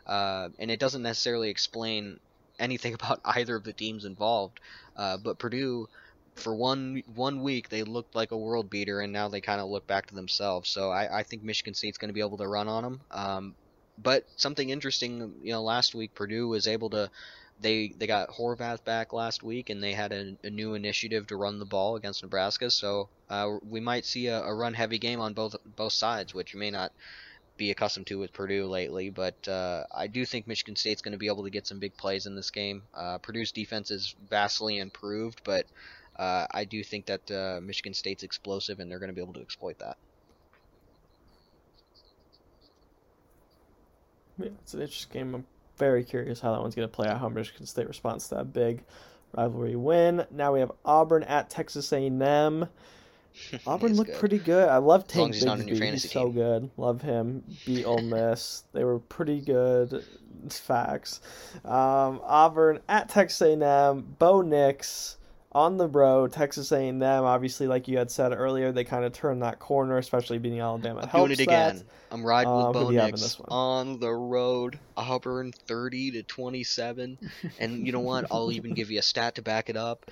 uh, 0.07 0.49
and 0.59 0.71
it 0.71 0.79
doesn't 0.79 1.03
necessarily 1.03 1.51
explain 1.51 2.21
anything 2.59 2.95
about 3.01 3.21
either 3.25 3.57
of 3.57 3.65
the 3.65 3.73
teams 3.73 4.05
involved. 4.05 4.61
Uh, 4.97 5.17
but 5.17 5.39
Purdue, 5.39 5.89
for 6.37 6.55
one 6.55 7.03
one 7.15 7.43
week, 7.43 7.69
they 7.69 7.83
looked 7.83 8.15
like 8.15 8.31
a 8.31 8.37
world 8.37 8.71
beater, 8.71 9.01
and 9.01 9.13
now 9.13 9.29
they 9.29 9.41
kind 9.41 9.61
of 9.61 9.69
look 9.69 9.87
back 9.87 10.07
to 10.07 10.15
themselves. 10.15 10.71
So 10.71 10.91
I, 10.91 11.21
I 11.21 11.23
think 11.25 11.43
Michigan 11.43 11.75
State's 11.75 11.99
going 11.99 12.09
to 12.09 12.15
be 12.15 12.21
able 12.21 12.39
to 12.39 12.47
run 12.49 12.69
on 12.69 12.83
them. 12.83 13.01
Um, 13.11 13.55
but 13.99 14.25
something 14.37 14.71
interesting, 14.71 15.35
you 15.43 15.53
know, 15.53 15.63
last 15.63 15.95
week 15.95 16.15
Purdue 16.15 16.49
was 16.49 16.67
able 16.67 16.91
to. 16.91 17.11
They 17.61 17.95
they 17.97 18.09
got 18.09 18.31
Horvath 18.31 18.85
back 18.85 19.13
last 19.13 19.45
week, 19.45 19.71
and 19.71 19.81
they 19.81 19.93
had 19.93 20.13
a, 20.13 20.37
a 20.43 20.51
new 20.51 20.75
initiative 20.75 21.29
to 21.29 21.37
run 21.37 21.61
the 21.61 21.65
ball 21.65 21.95
against 21.95 22.23
Nebraska. 22.23 22.69
So 22.71 23.09
uh, 23.31 23.59
we 23.69 23.79
might 23.81 24.05
see 24.05 24.27
a, 24.27 24.43
a 24.43 24.53
run 24.53 24.75
heavy 24.75 24.99
game 24.99 25.21
on 25.21 25.35
both 25.35 25.55
both 25.77 25.93
sides, 25.93 26.35
which 26.35 26.53
you 26.53 26.59
may 26.59 26.73
not 26.73 26.93
be 27.57 27.71
accustomed 27.71 28.09
to 28.09 28.19
with 28.19 28.33
Purdue 28.33 28.67
lately. 28.67 29.11
But 29.11 29.47
uh, 29.47 29.85
I 29.95 30.09
do 30.09 30.27
think 30.27 30.49
Michigan 30.49 30.75
State's 30.75 31.03
going 31.03 31.13
to 31.13 31.19
be 31.19 31.29
able 31.29 31.45
to 31.45 31.51
get 31.51 31.67
some 31.67 31.79
big 31.79 31.97
plays 31.97 32.27
in 32.27 32.35
this 32.35 32.51
game. 32.51 32.83
Uh, 32.93 33.19
Purdue's 33.19 33.53
defense 33.53 33.93
is 33.93 34.17
vastly 34.29 34.79
improved, 34.79 35.41
but 35.45 35.67
uh, 36.17 36.47
I 36.51 36.65
do 36.65 36.83
think 36.83 37.07
that 37.07 37.31
uh, 37.31 37.61
Michigan 37.63 37.95
State's 37.95 38.25
explosive, 38.25 38.81
and 38.81 38.91
they're 38.91 38.99
going 38.99 39.11
to 39.11 39.15
be 39.15 39.23
able 39.23 39.35
to 39.35 39.41
exploit 39.41 39.79
that. 39.79 39.97
Yeah, 44.39 44.49
it's 44.63 44.75
an 44.75 44.81
interesting 44.83 45.13
game. 45.21 45.35
I'm 45.35 45.47
very 45.77 46.05
curious 46.05 46.41
how 46.41 46.53
that 46.53 46.61
one's 46.61 46.75
going 46.75 46.89
to 46.89 46.93
play 46.95 47.09
out. 47.09 47.21
How 47.21 47.29
Michigan 47.29 47.67
State 47.67 47.89
responds 47.89 48.29
to 48.29 48.37
that 48.37 48.53
big 48.53 48.83
rivalry 49.37 49.77
win. 49.77 50.25
Now 50.31 50.53
we 50.55 50.61
have 50.61 50.73
Auburn 50.85 51.23
at 51.25 51.51
Texas 51.51 51.93
A&M. 51.93 52.69
Auburn 53.67 53.95
looked 53.97 54.11
good. 54.13 54.21
pretty 54.21 54.39
good. 54.39 54.69
I 54.69 54.77
love 54.77 55.05
As 55.09 55.17
long 55.17 55.27
Tank 55.27 55.31
as 55.31 55.37
he's 55.41 55.45
not 55.47 55.61
in 55.61 55.69
your 55.69 55.77
Bigsby. 55.77 55.91
He's 55.93 56.11
so 56.13 56.29
good. 56.31 56.71
Love 56.77 57.03
him. 57.03 57.43
Beat 57.67 57.85
Ole 57.85 57.99
Miss. 58.03 58.65
they 58.73 58.85
were 58.85 59.01
pretty 59.01 59.41
good. 59.41 60.05
It's 60.45 60.59
facts. 60.59 61.21
Um, 61.65 62.21
Auburn 62.25 62.81
at 62.89 63.09
Texas 63.09 63.41
A&M. 63.41 64.15
Bo 64.19 64.41
Nix 64.43 65.17
on 65.55 65.77
the 65.77 65.87
road. 65.87 66.33
Texas 66.33 66.73
A&M. 66.73 67.03
Obviously, 67.03 67.67
like 67.67 67.87
you 67.89 67.99
had 67.99 68.11
said 68.11 68.33
earlier, 68.33 68.73
they 68.73 68.85
kind 68.85 69.05
of 69.05 69.13
turned 69.13 69.43
that 69.43 69.59
corner, 69.59 69.99
especially 69.99 70.39
beating 70.39 70.61
Alabama. 70.61 71.01
I'm 71.03 71.09
Helps 71.09 71.29
doing 71.29 71.41
it 71.41 71.43
again. 71.43 71.77
that. 71.77 71.85
I'm 72.11 72.25
riding 72.25 72.51
Um, 72.53 72.59
with 72.59 72.67
who 72.67 72.73
Bo 72.83 72.89
do 72.89 72.95
you 72.95 73.01
have 73.01 73.09
in 73.11 73.15
Nix 73.15 73.41
on 73.49 74.01
the 74.01 74.13
road. 74.13 74.79
Auburn 74.97 75.53
30 75.53 76.13
to 76.13 76.23
27. 76.23 77.19
and 77.59 77.87
you 77.87 77.93
know 77.93 78.01
what? 78.01 78.27
I'll 78.31 78.53
even 78.53 78.75
give 78.75 78.91
you 78.91 78.99
a 78.99 79.03
stat 79.03 79.37
to 79.37 79.43
back 79.43 79.69
it 79.71 79.77
up. 79.77 80.11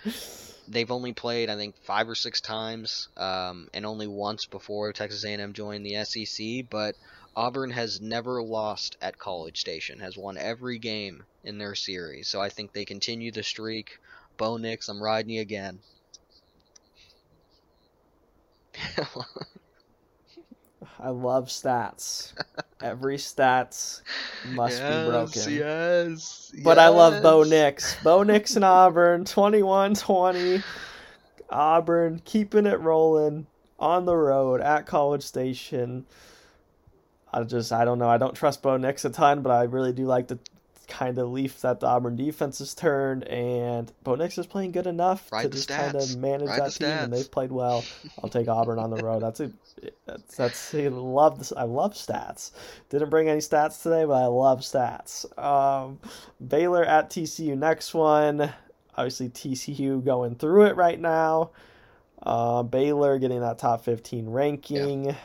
They've 0.68 0.90
only 0.90 1.12
played, 1.12 1.50
I 1.50 1.56
think, 1.56 1.76
five 1.84 2.08
or 2.08 2.14
six 2.14 2.40
times, 2.40 3.08
um, 3.16 3.68
and 3.74 3.84
only 3.84 4.06
once 4.06 4.46
before 4.46 4.92
Texas 4.92 5.24
A&M 5.24 5.52
joined 5.52 5.84
the 5.84 6.04
SEC. 6.04 6.66
But 6.70 6.94
Auburn 7.34 7.70
has 7.70 8.00
never 8.00 8.42
lost 8.42 8.96
at 9.02 9.18
College 9.18 9.58
Station. 9.60 9.98
Has 10.00 10.16
won 10.16 10.36
every 10.38 10.78
game 10.78 11.24
in 11.44 11.58
their 11.58 11.74
series. 11.74 12.28
So 12.28 12.40
I 12.40 12.48
think 12.48 12.72
they 12.72 12.84
continue 12.84 13.32
the 13.32 13.42
streak. 13.42 13.98
Bo 14.42 14.56
Nix, 14.56 14.88
I'm 14.88 15.00
riding 15.00 15.30
you 15.30 15.40
again. 15.40 15.78
I 20.98 21.10
love 21.10 21.46
stats. 21.46 22.32
Every 22.82 23.18
stats 23.18 24.02
must 24.48 24.82
be 24.82 25.04
broken. 25.08 25.54
Yes, 25.54 26.52
But 26.64 26.80
I 26.80 26.88
love 26.88 27.22
Bo. 27.22 27.44
Nix. 27.44 28.02
Bo 28.02 28.24
Nix 28.24 28.56
and 28.56 28.64
Auburn, 28.64 29.24
21 29.26 29.94
20. 29.94 30.60
Auburn 31.48 32.20
keeping 32.24 32.66
it 32.66 32.80
rolling 32.80 33.46
on 33.78 34.06
the 34.06 34.16
road 34.16 34.60
at 34.60 34.86
College 34.86 35.22
Station. 35.22 36.04
I 37.32 37.44
just, 37.44 37.70
I 37.70 37.84
don't 37.84 38.00
know. 38.00 38.08
I 38.08 38.18
don't 38.18 38.34
trust 38.34 38.60
Bo 38.60 38.76
Nix 38.76 39.04
a 39.04 39.10
ton, 39.10 39.42
but 39.42 39.50
I 39.50 39.62
really 39.62 39.92
do 39.92 40.06
like 40.06 40.26
the 40.26 40.40
kind 40.88 41.18
of 41.18 41.30
leaf 41.30 41.60
that 41.62 41.80
the 41.80 41.86
Auburn 41.86 42.16
defense 42.16 42.58
has 42.58 42.74
turned. 42.74 43.24
And 43.24 43.92
Bo 44.02 44.14
Nix 44.14 44.38
is 44.38 44.46
playing 44.46 44.72
good 44.72 44.86
enough 44.86 45.28
to 45.28 45.36
Ride 45.36 45.46
the 45.46 45.56
just 45.56 45.68
kind 45.68 45.94
of 45.94 46.16
manage 46.16 46.48
Ride 46.48 46.60
that 46.60 46.72
team, 46.72 46.88
and 46.88 47.12
they've 47.12 47.30
played 47.30 47.52
well. 47.52 47.84
I'll 48.22 48.30
take 48.30 48.48
Auburn 48.48 48.78
on 48.78 48.90
the 48.90 49.02
road. 49.02 49.22
That's 49.22 49.40
a, 49.40 49.52
that's, 50.06 50.36
that's, 50.36 50.74
I 50.74 50.88
love 50.88 51.38
this. 51.38 51.52
I 51.56 51.64
love 51.64 51.94
stats. 51.94 52.52
Didn't 52.90 53.10
bring 53.10 53.28
any 53.28 53.40
stats 53.40 53.82
today, 53.82 54.04
but 54.04 54.14
I 54.14 54.26
love 54.26 54.60
stats. 54.60 55.26
Um, 55.38 55.98
Baylor 56.46 56.84
at 56.84 57.10
TCU 57.10 57.56
next 57.56 57.94
one. 57.94 58.52
Obviously, 58.96 59.30
TCU 59.30 60.04
going 60.04 60.34
through 60.36 60.66
it 60.66 60.76
right 60.76 61.00
now. 61.00 61.50
Uh, 62.22 62.62
Baylor 62.62 63.18
getting 63.18 63.40
that 63.40 63.58
top 63.58 63.84
15 63.84 64.28
ranking. 64.28 65.16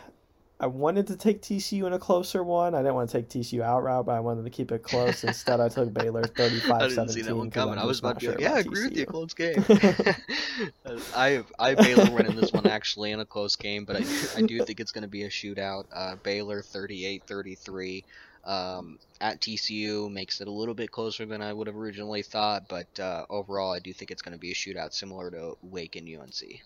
I 0.60 0.66
wanted 0.66 1.06
to 1.08 1.16
take 1.16 1.44
TCU 1.44 1.86
in 1.86 1.94
a 1.94 2.00
closer 2.00 2.44
one. 2.44 2.74
I 2.74 2.80
didn't 2.80 2.96
want 2.96 3.12
to 3.12 3.18
take 3.18 3.30
TCU 3.30 3.62
outright, 3.62 4.06
but 4.06 4.14
I 4.14 4.20
wanted 4.20 4.44
to 4.44 4.50
keep 4.50 4.72
it 4.72 4.82
close. 4.82 5.24
Instead, 5.24 5.60
I 5.60 5.70
took 5.70 5.94
Baylor 5.94 6.24
35 6.24 6.72
I 6.82 6.88
didn't 6.88 7.10
see 7.10 7.22
that 7.22 7.36
one 7.36 7.52
coming. 7.52 7.78
I 7.78 7.86
was 7.86 8.00
about 8.00 8.20
to 8.20 8.26
be 8.26 8.32
like, 8.32 8.40
yeah, 8.40 8.54
I 8.54 8.60
agree 8.60 8.86
with 8.86 8.98
you, 8.98 9.06
close 9.06 9.36
game. 9.36 9.64
I 11.16 11.30
have 11.30 11.52
I 11.60 11.70
have 11.70 11.78
Baylor 11.78 12.10
winning 12.10 12.36
this 12.36 12.52
one 12.52 12.66
actually 12.66 13.12
in 13.12 13.20
a 13.20 13.26
close 13.26 13.56
game, 13.56 13.86
but 13.86 13.98
I 13.98 14.06
I 14.36 14.42
do 14.42 14.60
think 14.64 14.80
it's 14.80 14.92
going 14.92 15.04
to 15.04 15.08
be 15.08 15.24
a 15.24 15.30
shootout. 15.30 15.86
Uh, 15.94 16.16
Baylor 16.16 16.62
38-33. 16.62 18.04
Um, 18.44 18.98
at 19.20 19.42
TCU 19.42 20.10
makes 20.10 20.40
it 20.40 20.48
a 20.48 20.52
little 20.52 20.74
bit 20.74 20.90
closer 20.90 21.26
than 21.26 21.42
I 21.42 21.52
would 21.52 21.68
have 21.68 21.76
originally 21.76 22.22
thought, 22.24 22.70
but 22.70 22.88
uh, 22.98 23.26
overall, 23.30 23.74
I 23.74 23.80
do 23.80 23.92
think 23.92 24.10
it's 24.10 24.22
going 24.22 24.34
to 24.34 24.40
be 24.40 24.52
a 24.52 24.56
shootout 24.56 24.94
similar 24.94 25.30
to 25.32 25.58
Wake 25.62 25.98
and 25.98 26.08
UNC. 26.08 26.62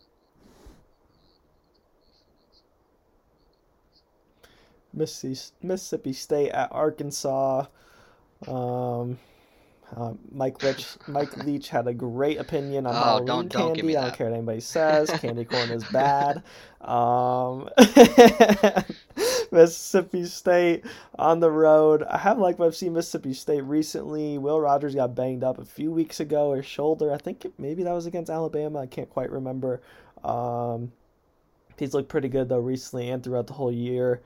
Mississippi 4.93 6.13
State 6.13 6.49
at 6.51 6.69
Arkansas. 6.71 7.65
Um, 8.47 9.17
uh, 9.95 10.13
Mike 10.31 10.63
Leach, 10.63 10.87
Mike 11.07 11.35
Leach 11.45 11.67
had 11.69 11.85
a 11.87 11.93
great 11.93 12.39
opinion 12.39 12.85
on 12.85 12.95
Oh, 12.95 12.99
Halloween 12.99 13.25
don't- 13.27 13.49
don't 13.51 13.73
give 13.73 13.83
candy. 13.83 13.97
I 13.97 14.01
don't 14.05 14.15
care 14.15 14.27
what 14.29 14.35
anybody 14.37 14.61
says. 14.61 15.09
candy 15.19 15.43
corn 15.45 15.69
is 15.69 15.83
bad. 15.91 16.43
Um, 16.79 17.69
Mississippi 19.51 20.25
State 20.25 20.85
on 21.19 21.39
the 21.41 21.51
road. 21.51 22.03
I 22.03 22.17
have 22.17 22.37
liked 22.39 22.57
what 22.59 22.67
I've 22.67 22.75
seen 22.75 22.93
Mississippi 22.93 23.33
State 23.33 23.61
recently. 23.61 24.37
Will 24.37 24.61
Rogers 24.61 24.95
got 24.95 25.13
banged 25.13 25.43
up 25.43 25.59
a 25.59 25.65
few 25.65 25.91
weeks 25.91 26.19
ago, 26.19 26.53
his 26.53 26.65
shoulder. 26.65 27.11
I 27.13 27.17
think 27.17 27.45
it- 27.45 27.53
maybe 27.57 27.83
that 27.83 27.93
was 27.93 28.05
against 28.05 28.29
Alabama. 28.31 28.79
I 28.79 28.85
can't 28.87 29.09
quite 29.09 29.29
remember. 29.29 29.81
Um, 30.23 30.91
he's 31.77 31.93
looked 31.93 32.09
pretty 32.09 32.29
good 32.29 32.47
though 32.49 32.59
recently 32.59 33.09
and 33.09 33.23
throughout 33.23 33.47
the 33.47 33.53
whole 33.53 33.71
year. 33.71 34.21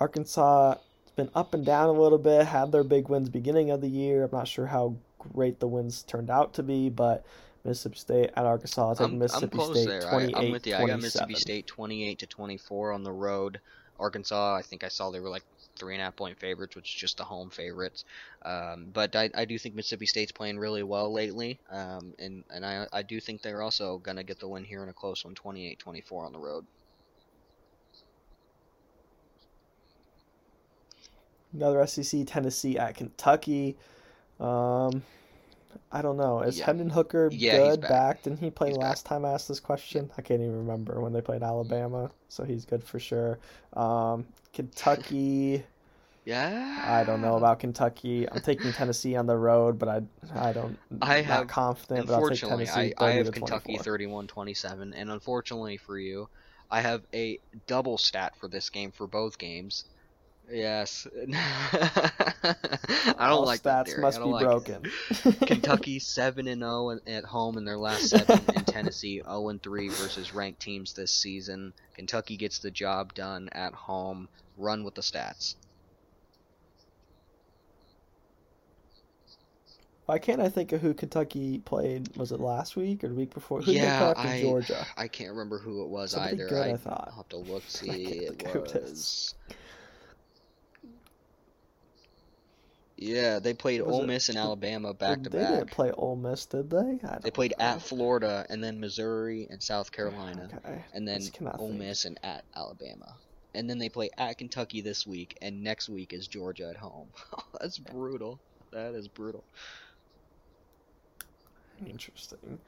Arkansas 0.00 0.70
has 0.70 1.12
been 1.14 1.30
up 1.34 1.54
and 1.54 1.64
down 1.64 1.88
a 1.88 1.92
little 1.92 2.18
bit. 2.18 2.46
Had 2.46 2.72
their 2.72 2.84
big 2.84 3.08
wins 3.08 3.28
beginning 3.28 3.70
of 3.70 3.80
the 3.80 3.88
year. 3.88 4.24
I'm 4.24 4.30
not 4.32 4.48
sure 4.48 4.66
how 4.66 4.96
great 5.18 5.60
the 5.60 5.66
wins 5.66 6.02
turned 6.02 6.30
out 6.30 6.54
to 6.54 6.62
be, 6.62 6.88
but 6.88 7.24
Mississippi 7.64 7.98
State 7.98 8.30
at 8.36 8.44
Arkansas. 8.44 8.88
I'll 8.88 8.94
take 8.94 9.06
I'm, 9.06 9.12
I'm 9.14 9.18
Mississippi 9.18 9.56
close 9.56 9.82
State 9.82 9.88
there. 9.88 10.06
I, 10.06 10.10
28 10.10 10.36
I'm 10.36 10.50
with 10.52 10.66
you. 10.66 10.74
I 10.74 10.86
got 10.86 11.00
Mississippi 11.00 11.34
State 11.34 11.66
28 11.66 12.18
to 12.18 12.26
24 12.26 12.92
on 12.92 13.02
the 13.02 13.12
road. 13.12 13.60
Arkansas, 13.98 14.54
I 14.54 14.62
think 14.62 14.84
I 14.84 14.88
saw 14.88 15.10
they 15.10 15.20
were 15.20 15.30
like 15.30 15.44
three 15.76 15.94
and 15.94 16.02
a 16.02 16.04
half 16.04 16.16
point 16.16 16.38
favorites, 16.38 16.76
which 16.76 16.94
is 16.94 17.00
just 17.00 17.16
the 17.16 17.24
home 17.24 17.50
favorites. 17.50 18.04
Um, 18.42 18.88
but 18.92 19.16
I, 19.16 19.30
I 19.34 19.44
do 19.44 19.58
think 19.58 19.74
Mississippi 19.74 20.06
State's 20.06 20.32
playing 20.32 20.58
really 20.58 20.82
well 20.82 21.12
lately, 21.12 21.58
um, 21.70 22.12
and 22.18 22.44
and 22.50 22.64
I 22.64 22.86
I 22.92 23.02
do 23.02 23.20
think 23.20 23.42
they're 23.42 23.62
also 23.62 23.98
gonna 23.98 24.22
get 24.22 24.38
the 24.38 24.48
win 24.48 24.64
here 24.64 24.82
in 24.82 24.88
a 24.88 24.92
close 24.92 25.24
one, 25.24 25.34
28-24 25.34 26.26
on 26.26 26.32
the 26.32 26.38
road. 26.38 26.66
Another 31.56 31.86
SEC, 31.86 32.22
Tennessee 32.26 32.78
at 32.78 32.94
Kentucky. 32.94 33.76
Um, 34.38 35.02
I 35.90 36.02
don't 36.02 36.16
know. 36.16 36.40
Is 36.40 36.58
Yeah. 36.58 36.66
Hendon 36.66 36.90
Hooker 36.90 37.28
Yeah, 37.32 37.56
good 37.56 37.80
back. 37.82 38.22
Didn't 38.22 38.38
he 38.40 38.50
play 38.50 38.68
He's 38.68 38.76
last 38.78 39.06
time 39.06 39.24
I 39.24 39.32
asked 39.32 39.48
this 39.48 39.60
question? 39.60 40.10
I 40.18 40.22
can't 40.22 40.40
even 40.40 40.56
remember 40.56 41.00
when 41.00 41.12
they 41.12 41.20
played 41.20 41.42
Alabama, 41.42 42.10
so 42.28 42.44
he's 42.44 42.64
good 42.64 42.84
for 42.84 42.98
sure. 42.98 43.38
Um, 43.74 44.26
Kentucky. 44.52 45.64
Yeah. 46.26 46.82
I 46.84 47.04
don't 47.04 47.20
know 47.22 47.36
about 47.36 47.60
Kentucky. 47.60 48.28
I'm 48.28 48.40
taking 48.40 48.72
Tennessee 48.72 49.14
on 49.14 49.26
the 49.26 49.36
road, 49.36 49.78
but 49.78 49.88
I 49.88 50.02
I 50.34 50.52
don't 50.52 50.76
I 51.00 51.18
not 51.20 51.24
have- 51.24 51.46
confident, 51.46 52.08
but 52.08 52.14
I'll 52.14 52.28
take 52.28 52.42
Unfortunately, 52.42 52.66
Tennessee 52.66 52.94
I, 52.98 53.06
I 53.06 53.10
have 53.12 53.30
Kentucky 53.30 53.78
31-27, 53.78 54.92
and 54.96 55.10
unfortunately 55.12 55.76
for 55.76 55.96
you, 56.00 56.28
I 56.68 56.80
have 56.80 57.02
a 57.14 57.38
double 57.68 57.96
stat 57.96 58.34
for 58.34 58.48
this 58.48 58.70
game 58.70 58.90
for 58.90 59.06
both 59.06 59.38
games. 59.38 59.84
Yes. 60.50 61.06
I 61.32 62.54
don't 63.18 63.18
All 63.18 63.44
like 63.44 63.62
that 63.62 63.86
stats 63.86 63.88
theory. 63.90 64.00
must 64.02 64.18
be 64.18 64.24
like 64.24 64.44
broken. 64.44 64.82
Kentucky 65.46 65.98
seven 65.98 66.46
and 66.46 66.62
oh 66.62 66.90
zero 66.90 67.00
at 67.18 67.24
home 67.24 67.58
in 67.58 67.64
their 67.64 67.76
last 67.78 68.10
seven, 68.10 68.40
and 68.54 68.66
Tennessee 68.66 69.22
zero 69.22 69.48
and 69.48 69.62
three 69.62 69.88
versus 69.88 70.34
ranked 70.34 70.60
teams 70.60 70.92
this 70.92 71.10
season. 71.10 71.72
Kentucky 71.94 72.36
gets 72.36 72.58
the 72.58 72.70
job 72.70 73.14
done 73.14 73.48
at 73.52 73.74
home. 73.74 74.28
Run 74.56 74.84
with 74.84 74.94
the 74.94 75.02
stats. 75.02 75.56
Why 80.06 80.18
can't 80.20 80.40
I 80.40 80.48
think 80.48 80.70
of 80.70 80.80
who 80.80 80.94
Kentucky 80.94 81.58
played? 81.58 82.16
Was 82.16 82.30
it 82.30 82.38
last 82.38 82.76
week 82.76 83.02
or 83.02 83.08
the 83.08 83.14
week 83.14 83.34
before? 83.34 83.60
Who 83.60 83.72
they 83.72 83.78
yeah, 83.78 84.14
I 84.16 84.40
Georgia? 84.40 84.86
I 84.96 85.08
can't 85.08 85.30
remember 85.30 85.58
who 85.58 85.82
it 85.82 85.88
was 85.88 86.12
Somebody 86.12 86.36
either. 86.36 86.48
good, 86.48 86.62
I, 86.68 86.70
I 86.70 86.76
thought. 86.76 87.06
will 87.08 87.16
have 87.16 87.28
to 87.30 87.36
look. 87.38 87.64
See, 87.66 87.88
it 88.04 88.44
was. 88.54 89.34
Yeah, 92.98 93.40
they 93.40 93.52
played 93.52 93.82
Was 93.82 93.94
Ole 93.94 94.02
it- 94.04 94.06
Miss 94.06 94.28
and 94.30 94.38
Alabama 94.38 94.94
back 94.94 95.22
to 95.22 95.28
back. 95.28 95.32
they 95.32 95.38
didn't 95.40 95.66
back. 95.66 95.70
play 95.74 95.90
Ole 95.92 96.16
Miss, 96.16 96.46
did 96.46 96.70
they? 96.70 96.78
I 96.78 96.82
They 96.82 96.96
don't 97.24 97.34
played 97.34 97.54
know. 97.58 97.64
at 97.66 97.82
Florida 97.82 98.46
and 98.48 98.64
then 98.64 98.80
Missouri 98.80 99.46
and 99.50 99.62
South 99.62 99.92
Carolina. 99.92 100.48
Okay. 100.64 100.82
and 100.94 101.06
then 101.06 101.20
cannot 101.28 101.60
Ole 101.60 101.68
think. 101.68 101.80
Miss 101.80 102.04
and 102.06 102.18
at 102.22 102.44
Alabama. 102.56 103.14
And 103.54 103.68
then 103.68 103.78
they 103.78 103.88
play 103.90 104.08
at 104.16 104.38
Kentucky 104.38 104.80
this 104.80 105.06
week, 105.06 105.36
and 105.42 105.62
next 105.62 105.88
week 105.88 106.12
is 106.12 106.26
Georgia 106.26 106.68
at 106.70 106.76
home. 106.76 107.08
That's 107.60 107.78
brutal. 107.78 108.38
That 108.70 108.94
is 108.94 109.08
brutal. 109.08 109.44
Interesting. 111.86 112.58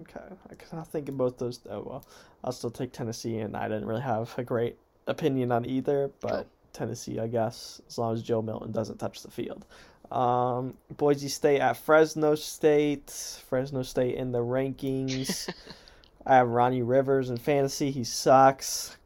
Okay, 0.00 0.20
I 0.50 0.54
cannot 0.54 0.88
think 0.88 1.08
of 1.08 1.16
both 1.18 1.38
those. 1.38 1.60
Oh 1.68 1.82
well, 1.82 2.04
I'll 2.44 2.52
still 2.52 2.70
take 2.70 2.92
Tennessee, 2.92 3.38
and 3.38 3.56
I 3.56 3.68
didn't 3.68 3.84
really 3.86 4.00
have 4.02 4.32
a 4.38 4.44
great 4.44 4.76
opinion 5.06 5.50
on 5.52 5.66
either, 5.66 6.10
but. 6.20 6.46
Tennessee, 6.72 7.18
I 7.18 7.26
guess, 7.26 7.80
as 7.88 7.98
long 7.98 8.14
as 8.14 8.22
Joe 8.22 8.42
Milton 8.42 8.72
doesn't 8.72 8.98
touch 8.98 9.22
the 9.22 9.30
field. 9.30 9.64
Um, 10.10 10.74
Boise 10.96 11.28
State 11.28 11.60
at 11.60 11.76
Fresno 11.76 12.34
State. 12.34 13.10
Fresno 13.48 13.82
State 13.82 14.16
in 14.16 14.32
the 14.32 14.40
rankings. 14.40 15.52
I 16.26 16.36
have 16.36 16.48
Ronnie 16.48 16.82
Rivers 16.82 17.30
in 17.30 17.38
fantasy. 17.38 17.90
He 17.90 18.04
sucks. 18.04 18.96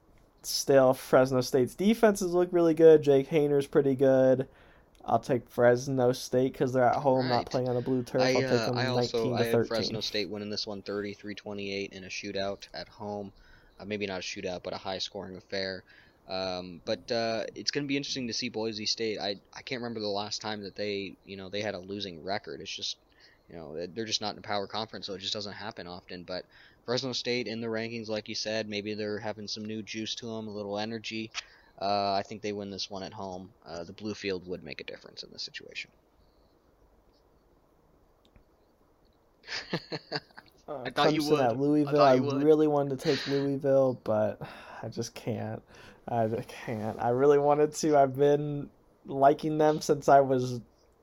Still, 0.42 0.94
Fresno 0.94 1.40
State's 1.40 1.74
defenses 1.74 2.32
look 2.32 2.48
really 2.52 2.74
good. 2.74 3.02
Jake 3.02 3.28
Haener's 3.28 3.66
pretty 3.66 3.96
good. 3.96 4.46
I'll 5.04 5.20
take 5.20 5.48
Fresno 5.48 6.12
State 6.12 6.52
because 6.52 6.72
they're 6.72 6.84
at 6.84 6.96
home, 6.96 7.28
not 7.28 7.46
playing 7.46 7.68
on 7.68 7.76
a 7.76 7.80
blue 7.80 8.02
turf. 8.02 8.22
I, 8.22 8.28
I'll 8.30 8.40
take 8.40 8.50
uh, 8.50 8.66
them 8.66 8.78
I 8.78 8.84
19 8.84 8.96
also 8.96 9.34
I 9.34 9.38
to 9.38 9.44
had 9.44 9.52
13. 9.52 9.68
Fresno 9.68 10.00
State 10.00 10.28
winning 10.28 10.50
this 10.50 10.66
one 10.66 10.82
33-28 10.82 11.92
in 11.92 12.04
a 12.04 12.08
shootout 12.08 12.66
at 12.74 12.88
home. 12.88 13.32
Uh, 13.78 13.84
maybe 13.84 14.06
not 14.06 14.18
a 14.18 14.22
shootout, 14.22 14.62
but 14.64 14.72
a 14.72 14.76
high-scoring 14.76 15.36
affair. 15.36 15.84
Um, 16.28 16.80
but 16.84 17.10
uh, 17.10 17.44
it's 17.54 17.70
going 17.70 17.84
to 17.84 17.88
be 17.88 17.96
interesting 17.96 18.28
to 18.28 18.34
see 18.34 18.48
Boise 18.48 18.86
State. 18.86 19.18
I 19.18 19.36
I 19.54 19.62
can't 19.62 19.80
remember 19.82 20.00
the 20.00 20.08
last 20.08 20.40
time 20.40 20.62
that 20.62 20.76
they 20.76 21.16
you 21.24 21.36
know 21.36 21.48
they 21.50 21.62
had 21.62 21.74
a 21.74 21.78
losing 21.80 22.22
record. 22.22 22.60
It's 22.60 22.74
just 22.74 22.98
you 23.48 23.56
know 23.56 23.86
they're 23.88 24.04
just 24.06 24.20
not 24.20 24.32
in 24.34 24.38
a 24.38 24.42
power 24.42 24.66
conference, 24.66 25.06
so 25.06 25.14
it 25.14 25.20
just 25.20 25.32
doesn't 25.34 25.52
happen 25.54 25.86
often. 25.86 26.24
But 26.24 26.44
Fresno 26.84 27.12
State 27.12 27.46
in 27.48 27.60
the 27.60 27.68
rankings, 27.68 28.08
like 28.08 28.28
you 28.28 28.34
said, 28.34 28.68
maybe 28.68 28.94
they're 28.94 29.18
having 29.20 29.48
some 29.48 29.64
new 29.64 29.82
juice 29.82 30.14
to 30.16 30.26
them, 30.26 30.48
a 30.48 30.52
little 30.52 30.78
energy. 30.78 31.32
Uh, 31.80 32.12
I 32.14 32.22
think 32.26 32.42
they 32.42 32.52
win 32.52 32.70
this 32.70 32.90
one 32.90 33.02
at 33.02 33.12
home. 33.12 33.54
Uh, 33.64 33.84
the 33.84 33.92
blue 33.92 34.14
field 34.14 34.46
would 34.46 34.62
make 34.62 34.80
a 34.80 34.84
difference 34.84 35.22
in 35.22 35.30
this 35.32 35.44
situation. 35.44 35.90
Uh, 40.68 40.86
I 40.86 40.90
thought 40.90 41.12
you 41.12 41.22
would. 41.24 41.40
at 41.40 41.56
I 41.84 41.92
Louisville. 41.92 41.94
thought 41.94 42.12
I, 42.12 42.14
you 42.14 42.22
would. 42.22 42.42
really 42.42 42.66
wanted 42.66 42.98
to 42.98 43.04
take 43.08 43.26
Louisville, 43.26 44.00
but 44.04 44.40
I 44.82 44.88
just 44.88 45.14
can't. 45.14 45.62
I 46.09 46.28
can't. 46.66 46.98
I 47.00 47.11
really 47.11 47.38
wanted 47.38 47.74
to. 47.74 47.96
I've 47.96 48.16
been 48.16 48.70
liking 49.07 49.59
them 49.59 49.80
since 49.80 50.09
I 50.09 50.20
was 50.20 50.61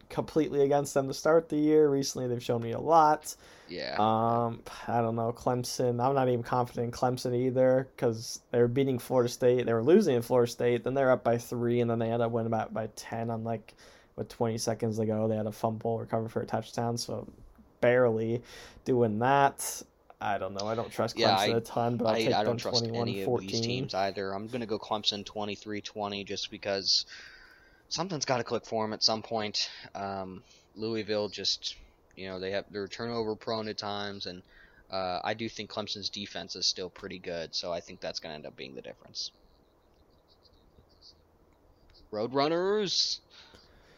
completely 0.10 0.62
against 0.62 0.94
them 0.94 1.08
to 1.08 1.14
start 1.14 1.50
the 1.50 1.58
year. 1.58 1.90
Recently, 1.90 2.28
they've 2.28 2.44
shown 2.44 2.62
me 2.62 2.72
a 2.72 2.80
lot. 2.80 3.36
yeah. 3.68 3.96
Um, 3.98 4.62
I 4.88 5.02
don't 5.02 5.16
know 5.16 5.34
Clemson. 5.34 6.04
I'm 6.04 6.16
not 6.16 6.28
even 6.30 6.44
confident 6.44 6.86
in 6.86 6.92
Clemson 6.92 7.36
either 7.36 7.90
because 7.96 8.40
they 8.52 8.60
were 8.60 8.68
beating 8.68 9.00
Florida 9.00 9.30
State. 9.30 9.66
They 9.66 9.74
were 9.74 9.84
losing 9.84 10.16
in 10.16 10.22
Florida 10.22 10.52
State. 10.52 10.84
Then 10.84 10.94
they're 10.94 11.12
up 11.12 11.24
by 11.24 11.38
three, 11.38 11.82
and 11.82 11.90
then 11.90 12.00
they 12.00 12.12
end 12.12 12.22
up 12.22 12.32
winning 12.32 12.52
by 12.52 12.68
by 12.72 12.88
ten 12.96 13.30
on 13.30 13.44
like 13.44 13.74
with 14.16 14.30
20 14.30 14.58
seconds 14.58 14.98
to 14.98 15.06
go. 15.06 15.28
They 15.28 15.36
had 15.36 15.48
a 15.48 15.52
fumble, 15.52 16.00
recover 16.00 16.30
for 16.30 16.42
a 16.42 16.46
touchdown, 16.46 16.98
so 16.98 17.28
barely 17.82 18.44
doing 18.86 19.20
that. 19.20 19.84
I 20.24 20.38
don't 20.38 20.54
know. 20.54 20.68
I 20.68 20.74
don't 20.76 20.90
trust 20.90 21.18
Clemson 21.18 21.20
Yeah, 21.20 21.36
I- 21.36 21.46
a 21.48 21.60
ton, 21.60 21.98
but 21.98 22.08
I'll 22.08 22.16
I, 22.16 22.24
take 22.24 22.34
I 22.34 22.44
don't 22.46 22.58
trust 22.58 22.86
21 22.86 23.08
any 23.10 23.22
of 23.22 23.26
14. 23.26 23.48
these 23.48 23.62
teams 23.62 23.94
either. 23.94 24.34
I'm 24.34 24.48
going 24.48 24.62
to 24.62 24.68
go 24.68 24.80
Clemson 24.80 25.26
23-20 25.26 26.26
just 26.26 26.50
because 26.50 27.06
something's 27.90 28.24
got 28.26 28.38
to 28.38 28.44
click 28.46 28.66
for 28.66 28.86
them 28.86 28.94
at 28.94 29.04
some 29.04 29.22
point. 29.22 29.70
Um, 29.94 30.42
Louisville 30.76 31.28
just, 31.28 31.76
you 32.16 32.28
know, 32.28 32.40
they 32.40 32.52
have 32.52 32.66
they're 32.72 32.88
turnover 32.88 33.36
prone 33.36 33.68
at 33.68 33.78
times, 33.78 34.26
and 34.26 34.42
uh, 34.90 35.20
I 35.24 35.34
do 35.34 35.50
think 35.50 35.70
Clemson's 35.70 36.10
defense 36.10 36.56
is 36.56 36.66
still 36.66 36.90
pretty 36.90 37.20
good, 37.20 37.54
so 37.54 37.74
I 37.74 37.82
think 37.82 38.00
that's 38.00 38.20
going 38.20 38.32
to 38.32 38.36
end 38.36 38.46
up 38.46 38.56
being 38.56 38.76
the 38.76 38.82
difference. 38.82 39.32
Roadrunners. 42.14 43.20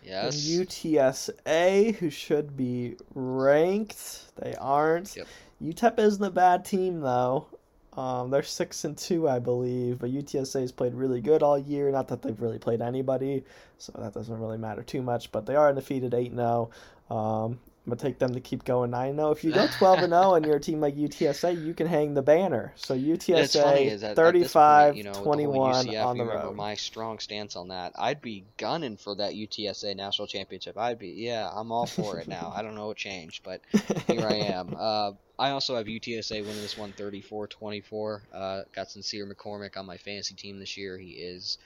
Yes. 0.06 0.48
UTSA, 0.48 1.96
who 1.96 2.10
should 2.10 2.56
be 2.56 2.96
ranked, 3.14 4.36
they 4.38 4.56
aren't. 4.56 5.16
Yep. 5.16 5.28
UTEP 5.64 6.00
isn't 6.00 6.24
a 6.24 6.32
bad 6.32 6.66
team 6.66 7.02
though. 7.02 7.48
Um, 7.94 8.30
they're 8.30 8.44
six 8.44 8.84
and 8.84 8.98
two, 8.98 9.30
I 9.30 9.40
believe, 9.40 10.00
but 10.00 10.12
UTSA 10.12 10.62
has 10.62 10.72
played 10.72 10.94
really 10.94 11.22
good 11.22 11.42
all 11.42 11.58
year. 11.58 11.90
Not 11.92 12.10
that 12.10 12.22
they've 12.22 12.40
really 12.40 12.60
played 12.60 12.82
anybody, 12.82 13.44
so 13.78 13.94
that 13.98 14.14
doesn't 14.14 14.38
really 14.38 14.58
matter 14.58 14.84
too 14.84 15.02
much. 15.02 15.32
But 15.32 15.46
they 15.46 15.56
are 15.56 15.70
undefeated, 15.70 16.14
eight 16.14 16.34
zero. 16.34 16.70
Um, 17.10 17.60
I'm 17.86 17.92
gonna 17.92 18.02
take 18.02 18.18
them 18.18 18.34
to 18.34 18.40
keep 18.40 18.66
going 18.66 18.90
nine 18.90 19.16
zero. 19.16 19.30
If 19.30 19.44
you 19.44 19.52
go 19.52 19.68
twelve 19.78 20.00
and 20.00 20.12
zero 20.12 20.34
and 20.34 20.44
you're 20.46 20.56
a 20.56 20.60
team 20.60 20.82
like 20.82 20.96
UTSA, 20.96 21.64
you 21.64 21.76
can 21.76 21.86
hang 21.86 22.16
the 22.16 22.24
banner. 22.24 22.74
So 22.76 22.98
UTSA 22.98 24.16
35 24.16 24.98
you 24.98 25.04
know, 25.04 25.14
21 25.14 25.76
on 25.96 26.18
the 26.18 26.24
remember 26.24 26.48
road. 26.48 26.56
my 26.56 26.74
strong 26.74 27.20
stance 27.20 27.56
on 27.56 27.68
that. 27.68 27.94
I'd 27.96 28.22
be 28.22 28.46
gunning 28.58 28.98
for 28.98 29.16
that 29.16 29.34
UTSA 29.34 29.96
national 29.96 30.28
championship. 30.28 30.80
I'd 30.80 30.98
be 30.98 31.10
yeah, 31.10 31.48
I'm 31.54 31.72
all 31.72 31.86
for 31.86 32.20
it 32.20 32.28
now. 32.28 32.52
I 32.56 32.64
don't 32.64 32.74
know 32.74 32.88
what 32.88 32.98
changed, 32.98 33.44
but 33.44 33.62
here 34.08 34.28
I 34.28 34.36
am. 34.36 34.76
Uh, 34.86 35.14
I 35.38 35.50
also 35.50 35.76
have 35.76 35.88
UTSA 35.88 36.42
winning 36.42 36.62
this 36.62 36.78
one 36.78 36.94
34-24. 36.94 38.22
Uh, 38.32 38.62
got 38.74 38.90
Sincere 38.92 39.26
McCormick 39.26 39.78
on 39.78 39.86
my 39.86 39.98
fantasy 39.98 40.36
team 40.36 40.60
this 40.60 40.78
year. 40.78 40.98
He 40.98 41.12
is 41.12 41.58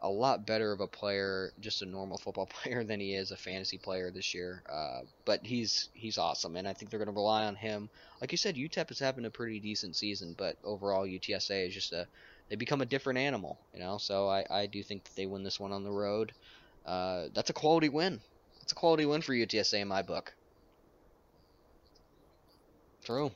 a 0.00 0.08
lot 0.08 0.46
better 0.46 0.72
of 0.72 0.80
a 0.80 0.86
player, 0.86 1.52
just 1.60 1.82
a 1.82 1.86
normal 1.86 2.18
football 2.18 2.46
player, 2.62 2.84
than 2.84 3.00
he 3.00 3.14
is 3.14 3.30
a 3.30 3.36
fantasy 3.36 3.78
player 3.78 4.10
this 4.10 4.34
year. 4.34 4.62
Uh, 4.70 5.00
but 5.24 5.44
he's 5.44 5.88
he's 5.94 6.18
awesome, 6.18 6.56
and 6.56 6.68
I 6.68 6.72
think 6.72 6.90
they're 6.90 6.98
going 6.98 7.08
to 7.08 7.14
rely 7.14 7.44
on 7.44 7.56
him. 7.56 7.88
Like 8.20 8.32
you 8.32 8.38
said, 8.38 8.56
UTEP 8.56 8.90
is 8.90 8.98
having 8.98 9.24
a 9.24 9.30
pretty 9.30 9.60
decent 9.60 9.96
season, 9.96 10.34
but 10.36 10.56
overall 10.64 11.06
UTSA 11.06 11.68
is 11.68 11.74
just 11.74 11.92
a 11.92 12.06
they 12.48 12.56
become 12.56 12.80
a 12.80 12.86
different 12.86 13.18
animal, 13.18 13.58
you 13.74 13.80
know. 13.80 13.98
So 13.98 14.28
I, 14.28 14.44
I 14.50 14.66
do 14.66 14.82
think 14.82 15.04
that 15.04 15.14
they 15.16 15.26
win 15.26 15.42
this 15.42 15.60
one 15.60 15.72
on 15.72 15.84
the 15.84 15.90
road. 15.90 16.32
Uh, 16.86 17.24
that's 17.34 17.50
a 17.50 17.52
quality 17.52 17.88
win. 17.88 18.20
That's 18.60 18.72
a 18.72 18.74
quality 18.74 19.04
win 19.04 19.20
for 19.20 19.34
UTSA 19.34 19.80
in 19.80 19.88
my 19.88 20.02
book. 20.02 20.32
True, 23.04 23.30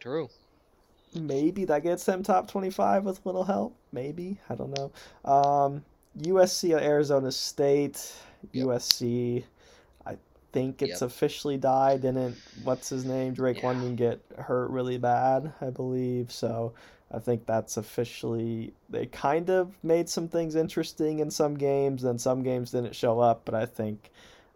true. 0.00 0.28
Maybe 1.14 1.64
that 1.64 1.82
gets 1.82 2.04
them 2.04 2.22
top 2.22 2.48
25 2.50 3.04
with 3.04 3.24
little 3.24 3.44
help. 3.44 3.74
Maybe. 3.92 4.38
I 4.50 4.54
don't 4.54 4.76
know. 4.76 4.92
Um, 5.24 5.84
USC, 6.22 6.72
Arizona 6.80 7.30
State. 7.32 8.14
Yep. 8.52 8.66
USC, 8.66 9.44
I 10.06 10.16
think 10.52 10.82
it's 10.82 11.00
Yep. 11.00 11.10
officially 11.10 11.56
died. 11.56 12.02
Didn't, 12.02 12.36
what's 12.64 12.88
his 12.88 13.04
name? 13.04 13.34
Drake 13.34 13.58
Yeah. 13.62 13.68
London 13.68 13.96
get 13.96 14.20
hurt 14.38 14.70
really 14.70 14.98
bad, 14.98 15.52
I 15.60 15.70
believe. 15.70 16.30
So 16.30 16.74
I 17.10 17.18
think 17.18 17.46
that's 17.46 17.76
officially, 17.76 18.72
they 18.88 19.06
kind 19.06 19.50
of 19.50 19.72
made 19.82 20.08
some 20.08 20.28
things 20.28 20.54
interesting 20.54 21.18
in 21.20 21.30
some 21.30 21.54
games, 21.54 22.04
and 22.04 22.20
some 22.20 22.42
games 22.42 22.70
didn't 22.70 22.94
show 22.94 23.20
up. 23.20 23.42
But 23.44 23.54
I 23.54 23.66
think 23.66 24.10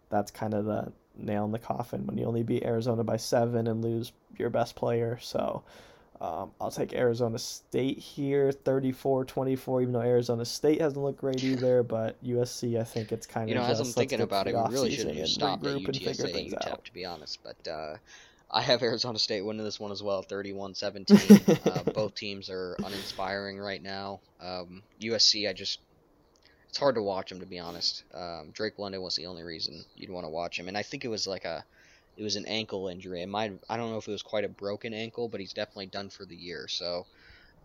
that's 0.09 0.31
kind 0.31 0.53
of 0.53 0.65
the 0.65 0.91
nail 1.17 1.45
in 1.45 1.51
the 1.51 1.59
coffin 1.59 2.05
when 2.07 2.17
you 2.17 2.25
only 2.25 2.43
beat 2.43 2.63
Arizona 2.63 3.03
by 3.03 3.17
seven 3.17 3.67
and 3.67 3.83
lose 3.83 4.11
your 4.37 4.49
best 4.49 4.75
player. 4.75 5.17
So. 5.21 5.63
Um, 6.21 6.51
I'll 6.61 6.69
take 6.69 6.93
Arizona 6.93 7.39
State 7.39 7.97
here, 7.97 8.51
34-24, 8.51 9.81
even 9.81 9.93
though 9.93 10.01
Arizona 10.01 10.45
State 10.45 10.79
hasn't 10.79 11.03
looked 11.03 11.19
great 11.19 11.43
either. 11.43 11.81
But 11.91 12.23
USC, 12.23 12.79
I 12.79 12.83
think 12.83 13.11
it's 13.11 13.25
kind 13.25 13.49
You 13.49 13.55
of 13.55 13.61
you 13.61 13.67
know, 13.67 13.71
as 13.71 13.79
just, 13.79 13.81
I'm 13.81 13.85
let's 13.87 13.95
thinking 13.95 14.21
about 14.21 14.47
it, 14.47 14.55
we 14.55 14.61
really 14.71 14.91
should 14.91 15.15
have 15.15 15.27
stopped 15.27 15.65
at 15.65 15.75
regroup 15.75 15.87
and 15.87 15.97
figure 15.97 16.25
UTSA 16.25 16.53
UTEP, 16.53 16.71
out. 16.71 16.85
to 16.85 16.93
be 16.93 17.05
honest. 17.05 17.39
But 17.43 17.67
uh, 17.67 17.95
I 18.51 18.61
have 18.61 18.83
Arizona 18.83 19.17
State 19.17 19.41
winning 19.41 19.63
this 19.63 19.79
one 19.79 19.91
as 19.91 20.03
well, 20.03 20.23
31-17. 20.23 21.65
uh, 21.65 21.91
both 21.95 22.13
teams 22.13 22.51
are 22.51 22.75
uninspiring 22.85 23.57
right 23.57 23.81
now. 23.81 24.19
Um, 24.39 24.83
USC, 25.01 25.49
I 25.49 25.53
just 25.53 25.79
it's 26.69 26.77
hard 26.77 26.95
to 26.95 27.01
watch 27.01 27.29
them 27.29 27.39
to 27.39 27.45
be 27.47 27.59
honest. 27.59 28.03
Um, 28.13 28.51
Drake 28.53 28.77
London 28.77 29.01
was 29.01 29.15
the 29.15 29.25
only 29.25 29.41
reason 29.43 29.83
you'd 29.95 30.11
want 30.11 30.25
to 30.25 30.29
watch 30.29 30.59
him, 30.59 30.67
and 30.67 30.77
I 30.77 30.83
think 30.83 31.03
it 31.03 31.09
was 31.09 31.25
like 31.25 31.45
a 31.45 31.65
it 32.17 32.23
was 32.23 32.35
an 32.35 32.45
ankle 32.45 32.87
injury. 32.87 33.21
It 33.21 33.29
might 33.29 33.53
I 33.69 33.77
don't 33.77 33.91
know 33.91 33.97
if 33.97 34.07
it 34.07 34.11
was 34.11 34.21
quite 34.21 34.43
a 34.45 34.49
broken 34.49 34.93
ankle, 34.93 35.27
but 35.27 35.39
he's 35.39 35.53
definitely 35.53 35.87
done 35.87 36.09
for 36.09 36.25
the 36.25 36.35
year. 36.35 36.67
So 36.67 37.05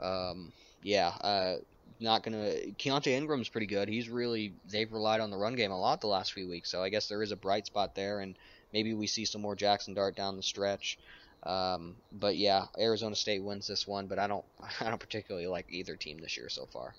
um, 0.01 0.53
yeah, 0.83 1.09
uh, 1.09 1.57
not 2.01 2.23
gonna. 2.23 2.53
Keaontay 2.79 3.13
Ingram's 3.13 3.49
pretty 3.49 3.67
good. 3.67 3.89
He's 3.89 4.09
really 4.09 4.53
they've 4.71 4.93
relied 4.93 5.21
on 5.21 5.31
the 5.31 5.37
run 5.37 5.55
game 5.55 5.71
a 5.71 5.79
lot 5.79 6.01
the 6.01 6.07
last 6.07 6.33
few 6.33 6.49
weeks, 6.49 6.71
so 6.71 6.83
I 6.83 6.89
guess 6.89 7.09
there 7.09 7.23
is 7.23 7.33
a 7.33 7.37
bright 7.37 7.67
spot 7.67 7.95
there, 7.95 8.21
and 8.21 8.37
maybe 8.73 8.95
we 8.95 9.07
see 9.07 9.25
some 9.25 9.41
more 9.41 9.57
Jackson 9.57 9.95
Dart 9.95 10.17
down 10.17 10.37
the 10.37 10.43
stretch. 10.43 10.99
Um, 11.43 11.97
but 12.13 12.37
yeah, 12.37 12.67
Arizona 12.79 13.15
State 13.15 13.43
wins 13.43 13.67
this 13.67 13.87
one, 13.87 14.07
but 14.07 14.19
I 14.19 14.27
don't 14.27 14.45
I 14.81 14.89
don't 14.91 15.01
particularly 15.01 15.47
like 15.47 15.67
either 15.71 15.97
team 15.97 16.19
this 16.19 16.37
year 16.37 16.49
so 16.49 16.67
far. 16.67 16.95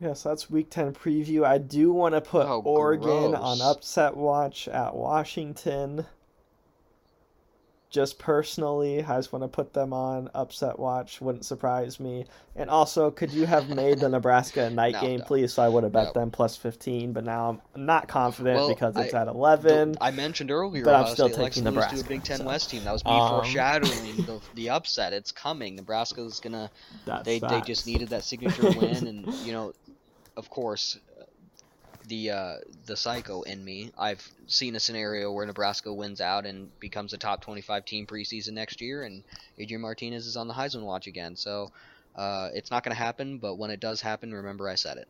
Yes, 0.00 0.22
that's 0.22 0.48
Week 0.48 0.70
10 0.70 0.94
preview. 0.94 1.44
I 1.44 1.58
do 1.58 1.92
want 1.92 2.14
to 2.14 2.20
put 2.20 2.46
Oh, 2.46 2.60
Oregon 2.64 3.32
gross. 3.32 3.60
on 3.60 3.60
upset 3.60 4.16
watch 4.16 4.68
at 4.68 4.94
Washington. 4.94 6.06
Just 7.90 8.18
personally, 8.18 9.02
I 9.02 9.16
just 9.16 9.32
want 9.32 9.44
to 9.44 9.48
put 9.48 9.72
them 9.72 9.94
on 9.94 10.28
upset 10.34 10.78
watch. 10.78 11.22
Wouldn't 11.22 11.46
surprise 11.46 11.98
me. 11.98 12.26
And 12.54 12.68
also, 12.68 13.10
could 13.10 13.32
you 13.32 13.46
have 13.46 13.70
made 13.70 13.98
the 13.98 14.08
Nebraska 14.10 14.64
a 14.66 14.70
night 14.70 14.92
No, 14.92 15.00
game, 15.00 15.18
no. 15.20 15.24
please? 15.24 15.54
So 15.54 15.62
I 15.62 15.70
would 15.70 15.84
have 15.84 15.92
bet 15.94 16.14
No. 16.14 16.20
them 16.20 16.30
plus 16.30 16.54
15, 16.54 17.14
but 17.14 17.24
now 17.24 17.58
I'm 17.74 17.86
not 17.86 18.06
confident 18.06 18.56
Well, 18.56 18.68
because 18.68 18.94
it's 18.98 19.14
I- 19.14 19.22
at 19.22 19.28
11. 19.28 19.96
I 20.02 20.10
mentioned 20.10 20.50
earlier, 20.50 20.84
but 20.84 20.94
I'm 20.96 21.06
still 21.14 21.28
State 21.28 21.36
to 21.38 21.62
taking 21.62 21.64
lose 21.74 21.86
to 21.86 22.00
a 22.00 22.04
Big 22.04 22.22
Ten 22.24 22.36
so. 22.38 22.44
West 22.44 22.68
team. 22.68 22.84
That 22.84 22.92
was 22.92 23.02
me 23.06 23.10
Um, 23.10 23.30
foreshadowing 23.30 24.16
the, 24.26 24.38
the 24.54 24.68
upset. 24.68 25.14
It's 25.14 25.32
coming. 25.32 25.74
Nebraska's 25.76 26.40
gonna 26.40 26.70
That's 27.06 27.24
they 27.24 27.38
they 27.38 27.62
just 27.62 27.86
needed 27.86 28.10
that 28.10 28.22
signature 28.22 28.70
win, 28.78 29.06
and 29.06 29.32
you 29.46 29.52
know, 29.52 29.72
of 30.38 30.48
course, 30.48 30.98
the 32.06 32.30
uh, 32.30 32.54
the 32.86 32.96
psycho 32.96 33.42
in 33.42 33.62
me. 33.64 33.90
I've 33.98 34.26
seen 34.46 34.76
a 34.76 34.80
scenario 34.80 35.32
where 35.32 35.44
Nebraska 35.44 35.92
wins 35.92 36.20
out 36.20 36.46
and 36.46 36.70
becomes 36.78 37.12
a 37.12 37.18
top 37.18 37.42
25 37.42 37.84
team 37.84 38.06
preseason 38.06 38.52
next 38.52 38.80
year, 38.80 39.02
and 39.02 39.24
Adrian 39.58 39.82
Martinez 39.82 40.26
is 40.26 40.36
on 40.36 40.46
the 40.46 40.54
Heisman 40.54 40.84
watch 40.84 41.08
again. 41.08 41.34
So 41.34 41.72
uh, 42.14 42.50
it's 42.54 42.70
not 42.70 42.84
going 42.84 42.94
to 42.94 43.02
happen, 43.02 43.38
but 43.38 43.56
when 43.56 43.70
it 43.70 43.80
does 43.80 44.00
happen, 44.00 44.32
remember 44.32 44.68
I 44.68 44.76
said 44.76 44.98
it. 44.98 45.08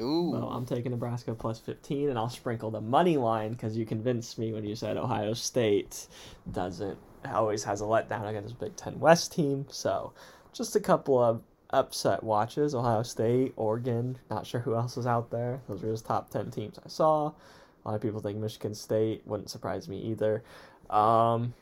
Ooh, 0.00 0.30
Well, 0.30 0.48
I'm 0.50 0.64
taking 0.64 0.92
Nebraska 0.92 1.34
plus 1.34 1.58
15, 1.58 2.10
and 2.10 2.16
I'll 2.16 2.28
sprinkle 2.28 2.70
the 2.70 2.80
money 2.80 3.16
line 3.16 3.50
because 3.50 3.76
you 3.76 3.84
convinced 3.84 4.38
me 4.38 4.52
when 4.52 4.64
you 4.64 4.76
said 4.76 4.96
Ohio 4.96 5.34
State 5.34 6.06
doesn't 6.52 6.98
always 7.26 7.64
has 7.64 7.80
a 7.80 7.84
letdown 7.84 8.28
against 8.28 8.54
a 8.54 8.56
Big 8.56 8.76
Ten 8.76 8.98
West 9.00 9.32
team. 9.32 9.66
So, 9.70 10.12
just 10.52 10.76
a 10.76 10.80
couple 10.80 11.22
of 11.22 11.42
upset 11.70 12.22
watches: 12.22 12.74
Ohio 12.74 13.02
State, 13.02 13.52
Oregon. 13.56 14.18
Not 14.30 14.46
sure 14.46 14.60
who 14.60 14.74
else 14.74 14.96
was 14.96 15.06
out 15.06 15.30
there. 15.30 15.60
Those 15.68 15.82
were 15.82 15.92
just 15.92 16.06
top 16.06 16.30
10 16.30 16.50
teams 16.50 16.78
I 16.84 16.88
saw. 16.88 17.28
A 17.28 17.88
lot 17.88 17.94
of 17.94 18.00
people 18.00 18.20
think 18.20 18.38
Michigan 18.38 18.74
State 18.74 19.22
wouldn't 19.26 19.50
surprise 19.50 19.88
me 19.88 19.98
either. 20.02 20.42
Um, 20.90 21.54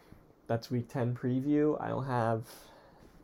that's 0.46 0.70
Week 0.70 0.88
10 0.88 1.14
preview. 1.14 1.80
I 1.80 1.88
don't 1.88 2.06
have 2.06 2.44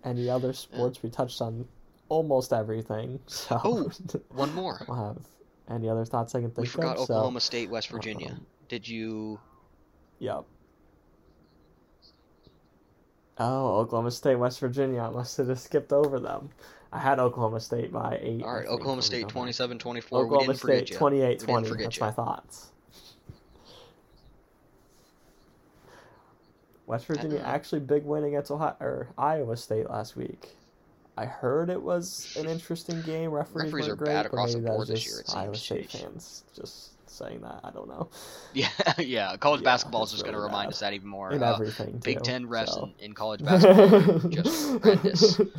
any 0.04 0.28
other 0.28 0.52
sports. 0.52 1.02
We 1.02 1.10
touched 1.10 1.40
on 1.40 1.66
almost 2.08 2.52
everything. 2.52 3.18
So. 3.28 3.60
Oh, 3.64 3.90
one 4.30 4.54
more. 4.54 4.78
I 4.82 4.84
don't 4.86 4.96
have 4.96 5.26
any 5.70 5.88
other 5.88 6.04
thoughts 6.04 6.34
I 6.34 6.40
can 6.40 6.50
think 6.50 6.58
of. 6.58 6.62
We 6.62 6.68
forgot 6.68 6.96
of. 6.96 7.02
Oklahoma 7.04 7.40
State, 7.40 7.70
West 7.70 7.88
Virginia. 7.88 8.32
um, 8.32 8.46
Did 8.68 8.86
you? 8.86 9.40
Yep. 10.18 10.44
Oh, 13.44 13.78
Oklahoma 13.80 14.12
State, 14.12 14.36
West 14.36 14.60
Virginia. 14.60 15.00
I 15.00 15.10
must 15.10 15.36
have 15.36 15.48
just 15.48 15.64
skipped 15.64 15.92
over 15.92 16.20
them. 16.20 16.48
I 16.92 17.00
had 17.00 17.18
Oklahoma 17.18 17.58
State 17.58 17.92
by 17.92 18.20
eight. 18.22 18.42
All 18.44 18.54
right, 18.54 18.66
Oklahoma 18.66 19.02
State 19.02 19.22
got 19.22 19.30
27 19.30 19.78
24. 19.80 20.18
We 20.18 20.24
Oklahoma 20.26 20.54
State 20.54 20.90
you. 20.90 20.96
28 20.96 21.22
We 21.22 21.34
didn't 21.34 21.46
20. 21.66 21.82
That's 21.82 21.96
you. 21.96 22.00
my 22.00 22.10
thoughts. 22.12 22.68
West 26.86 27.06
Virginia 27.06 27.38
uh-huh. 27.38 27.50
actually 27.50 27.80
big 27.80 28.04
win 28.04 28.24
against 28.24 28.50
Ohio 28.52 28.76
or 28.78 29.08
Iowa 29.18 29.56
State 29.56 29.90
last 29.90 30.16
week. 30.16 30.56
I 31.16 31.26
heard 31.26 31.68
it 31.68 31.80
was 31.82 32.34
an 32.38 32.48
interesting 32.48 33.02
game. 33.02 33.30
Referees, 33.30 33.66
Referees 33.66 33.88
are 33.88 33.96
great, 33.96 34.06
bad 34.08 34.26
across 34.26 34.54
the 34.54 34.60
board 34.60 34.78
was 34.80 34.88
this 34.88 35.06
year, 35.06 35.20
it 35.20 35.30
Iowa. 35.34 35.54
State 35.54 35.90
fans 35.90 36.44
just 36.56 36.92
saying 37.10 37.42
that. 37.42 37.60
I 37.62 37.70
don't 37.70 37.88
know. 37.88 38.08
Yeah, 38.54 38.68
yeah. 38.98 39.36
College 39.36 39.60
Yeah, 39.60 39.64
basketball 39.64 40.04
is 40.04 40.10
just 40.10 40.24
going 40.24 40.34
to 40.34 40.40
remind 40.40 40.68
us 40.70 40.80
that 40.80 40.92
even 40.94 41.08
more. 41.08 41.30
In 41.32 41.42
Uh, 41.42 41.52
everything. 41.52 41.98
Big 42.04 42.18
too, 42.18 42.24
Ten 42.24 42.46
refs 42.46 42.70
so. 42.74 42.90
in, 42.98 43.06
in 43.06 43.12
college 43.14 43.42
basketball 43.44 44.18
just 44.30 44.70
horrendous. 44.82 45.40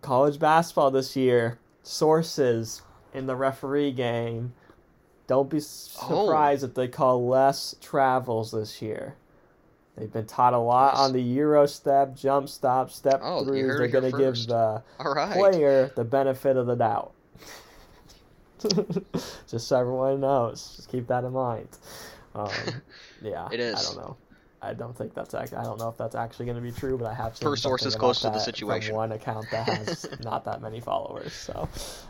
College 0.00 0.38
basketball 0.38 0.90
this 0.90 1.16
year. 1.16 1.58
Sources 1.82 2.82
in 3.12 3.26
the 3.26 3.36
referee 3.36 3.92
game. 3.92 4.52
Don't 5.26 5.50
be 5.50 5.58
Oh. 5.58 5.60
surprised 5.60 6.64
if 6.64 6.74
they 6.74 6.88
call 6.88 7.26
less 7.26 7.74
travels 7.80 8.52
this 8.52 8.80
year. 8.80 9.16
They've 9.98 10.12
been 10.12 10.26
taught 10.26 10.54
a 10.54 10.58
lot 10.58 10.94
on 10.94 11.12
the 11.12 11.20
Euro 11.20 11.66
step, 11.66 12.14
jump 12.14 12.48
stop, 12.48 12.90
step 12.90 13.20
Oh, 13.22 13.44
heard 13.44 13.80
They're 13.80 13.88
going 13.88 14.12
to 14.12 14.16
give 14.18 14.46
the 14.46 14.82
right. 15.04 15.32
player 15.32 15.90
the 15.96 16.04
benefit 16.04 16.56
of 16.56 16.66
the 16.66 16.76
doubt. 16.76 17.12
Just 19.48 19.68
so 19.68 19.78
everyone 19.80 20.20
knows. 20.20 20.74
Just 20.76 20.88
keep 20.88 21.06
that 21.08 21.24
in 21.24 21.32
mind. 21.32 21.68
Um, 22.34 22.48
yeah, 23.22 23.48
It 23.50 23.60
is. 23.60 23.74
I 23.74 23.82
don't 23.82 23.96
know. 23.96 24.16
I 24.60 24.74
don't 24.74 24.96
think 24.96 25.14
that's 25.14 25.34
act- 25.34 25.54
I 25.54 25.62
don't 25.62 25.78
know 25.78 25.88
if 25.88 25.96
that's 25.96 26.16
actually 26.16 26.46
going 26.46 26.56
to 26.56 26.62
be 26.62 26.72
true, 26.72 26.98
but 26.98 27.06
I 27.06 27.14
have 27.14 27.36
seen 27.36 27.48
Per 27.48 27.54
sources 27.56 27.94
close 27.94 28.20
to 28.22 28.30
the 28.30 28.40
situation. 28.40 28.94
one 28.94 29.12
account 29.12 29.46
that 29.52 29.68
has 29.68 30.06
not 30.24 30.44
that 30.46 30.60
many 30.60 30.80
followers. 30.80 31.32
So, 31.32 31.68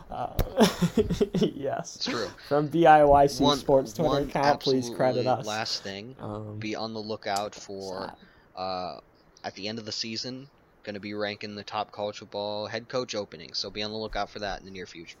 uh, 0.09 0.33
yes, 1.35 1.95
It's 1.97 2.05
true. 2.05 2.27
from 2.47 2.69
BIYC 2.69 3.39
One, 3.41 3.57
Sports 3.57 3.93
Twitter 3.93 4.09
one 4.09 4.23
account, 4.23 4.59
please 4.61 4.89
credit 4.89 5.27
us. 5.27 5.45
last 5.45 5.83
thing. 5.83 6.15
Um, 6.19 6.57
Be 6.57 6.75
on 6.75 6.93
the 6.93 6.99
lookout 7.01 7.53
for 7.53 8.11
uh, 8.55 8.97
at 9.43 9.53
the 9.55 9.67
end 9.67 9.77
of 9.77 9.85
the 9.85 9.91
season, 9.91 10.47
going 10.83 10.95
to 10.95 10.99
be 10.99 11.13
ranking 11.13 11.53
the 11.55 11.63
top 11.63 11.91
college 11.91 12.17
football 12.17 12.65
head 12.65 12.89
coach 12.89 13.13
openings. 13.13 13.59
So 13.59 13.69
be 13.69 13.83
on 13.83 13.91
the 13.91 13.97
lookout 13.97 14.29
for 14.29 14.39
that 14.39 14.59
in 14.59 14.65
the 14.65 14.71
near 14.71 14.87
future. 14.87 15.17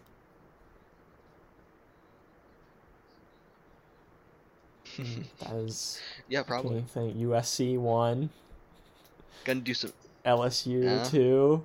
that 5.39 5.53
is 5.53 5.99
yeah, 6.27 6.43
probably. 6.43 6.77
Anything 6.77 7.15
USC 7.15 7.77
one. 7.77 8.29
Gonna 9.45 9.61
do 9.61 9.73
some 9.73 9.93
LSU 10.25 10.83
yeah. 10.83 11.03
two. 11.03 11.63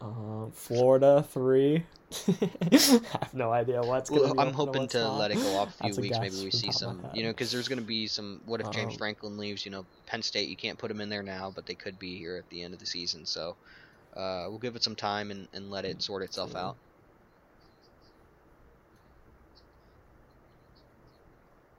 Um, 0.00 0.50
Florida 0.54 1.24
three. 1.30 1.84
I 2.28 2.76
have 3.20 3.32
no 3.32 3.52
idea 3.52 3.80
what's 3.80 4.10
well, 4.10 4.38
I'm 4.38 4.52
hoping 4.52 4.86
to 4.88 5.08
let 5.08 5.30
it 5.30 5.36
go 5.36 5.56
off 5.56 5.74
a 5.80 5.84
few 5.92 6.02
weeks. 6.02 6.18
Maybe 6.18 6.44
we 6.44 6.50
see 6.50 6.70
some, 6.70 7.06
you 7.14 7.22
know, 7.22 7.30
because 7.30 7.50
there's 7.50 7.68
going 7.68 7.78
to 7.78 7.84
be 7.84 8.06
some. 8.06 8.40
What 8.44 8.60
if 8.60 8.70
James 8.70 8.94
um, 8.94 8.98
Franklin 8.98 9.38
leaves? 9.38 9.64
You 9.64 9.72
know, 9.72 9.86
Penn 10.06 10.22
State. 10.22 10.48
You 10.48 10.56
can't 10.56 10.78
put 10.78 10.90
him 10.90 11.00
in 11.00 11.08
there 11.08 11.22
now, 11.22 11.52
but 11.54 11.66
they 11.66 11.74
could 11.74 11.98
be 11.98 12.18
here 12.18 12.36
at 12.36 12.48
the 12.50 12.62
end 12.62 12.74
of 12.74 12.80
the 12.80 12.86
season. 12.86 13.24
So 13.24 13.56
uh, 14.16 14.46
we'll 14.48 14.58
give 14.58 14.76
it 14.76 14.82
some 14.82 14.96
time 14.96 15.30
and, 15.30 15.48
and 15.52 15.70
let 15.70 15.84
it 15.84 16.02
sort 16.02 16.22
itself 16.22 16.50
yeah. 16.54 16.66
out. 16.66 16.76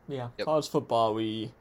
Yeah, 0.08 0.30
yep. 0.38 0.46
college 0.46 0.70
football 0.70 1.14
we 1.14 1.52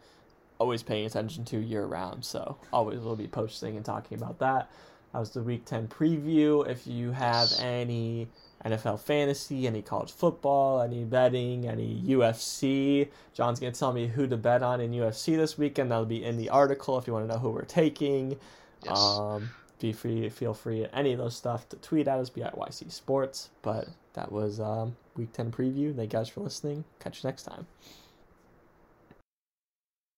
always 0.58 0.82
paying 0.82 1.06
attention 1.06 1.44
to 1.46 1.58
year 1.58 1.84
round, 1.84 2.24
so 2.24 2.56
always 2.72 3.00
will 3.00 3.16
be 3.16 3.26
posting 3.26 3.76
and 3.76 3.84
talking 3.84 4.16
about 4.16 4.38
that. 4.38 4.70
That 5.12 5.18
was 5.18 5.30
the 5.30 5.42
Week 5.42 5.64
Ten 5.64 5.88
preview. 5.88 6.66
If 6.66 6.86
you 6.86 7.12
have 7.12 7.48
any 7.58 8.28
NFL 8.64 9.00
fantasy, 9.00 9.66
any 9.66 9.82
college 9.82 10.12
football, 10.12 10.80
any 10.80 11.04
betting, 11.04 11.68
any 11.68 12.02
UFC, 12.06 13.08
John's 13.34 13.60
gonna 13.60 13.72
tell 13.72 13.92
me 13.92 14.06
who 14.06 14.26
to 14.26 14.36
bet 14.36 14.62
on 14.62 14.80
in 14.80 14.92
UFC 14.92 15.36
this 15.36 15.58
weekend. 15.58 15.90
That'll 15.90 16.04
be 16.06 16.24
in 16.24 16.36
the 16.36 16.48
article 16.48 16.96
if 16.98 17.06
you 17.06 17.12
want 17.12 17.28
to 17.28 17.34
know 17.34 17.40
who 17.40 17.50
we're 17.50 17.64
taking. 17.64 18.38
Yes. 18.84 18.98
Um, 18.98 19.50
be 19.80 19.92
free, 19.92 20.28
feel 20.28 20.54
free 20.54 20.86
any 20.92 21.12
of 21.12 21.18
those 21.18 21.36
stuff 21.36 21.68
to 21.70 21.76
tweet 21.76 22.06
at 22.06 22.18
us, 22.18 22.30
be 22.30 22.42
at 22.42 22.54
YC 22.54 22.90
Sports. 22.92 23.50
But 23.62 23.88
that 24.14 24.30
was 24.30 24.60
um, 24.60 24.96
Week 25.16 25.32
Ten 25.32 25.50
preview. 25.50 25.94
Thank 25.94 26.12
you 26.12 26.18
guys 26.18 26.28
for 26.28 26.40
listening. 26.40 26.84
Catch 27.00 27.22
you 27.22 27.28
next 27.28 27.42
time. 27.42 27.66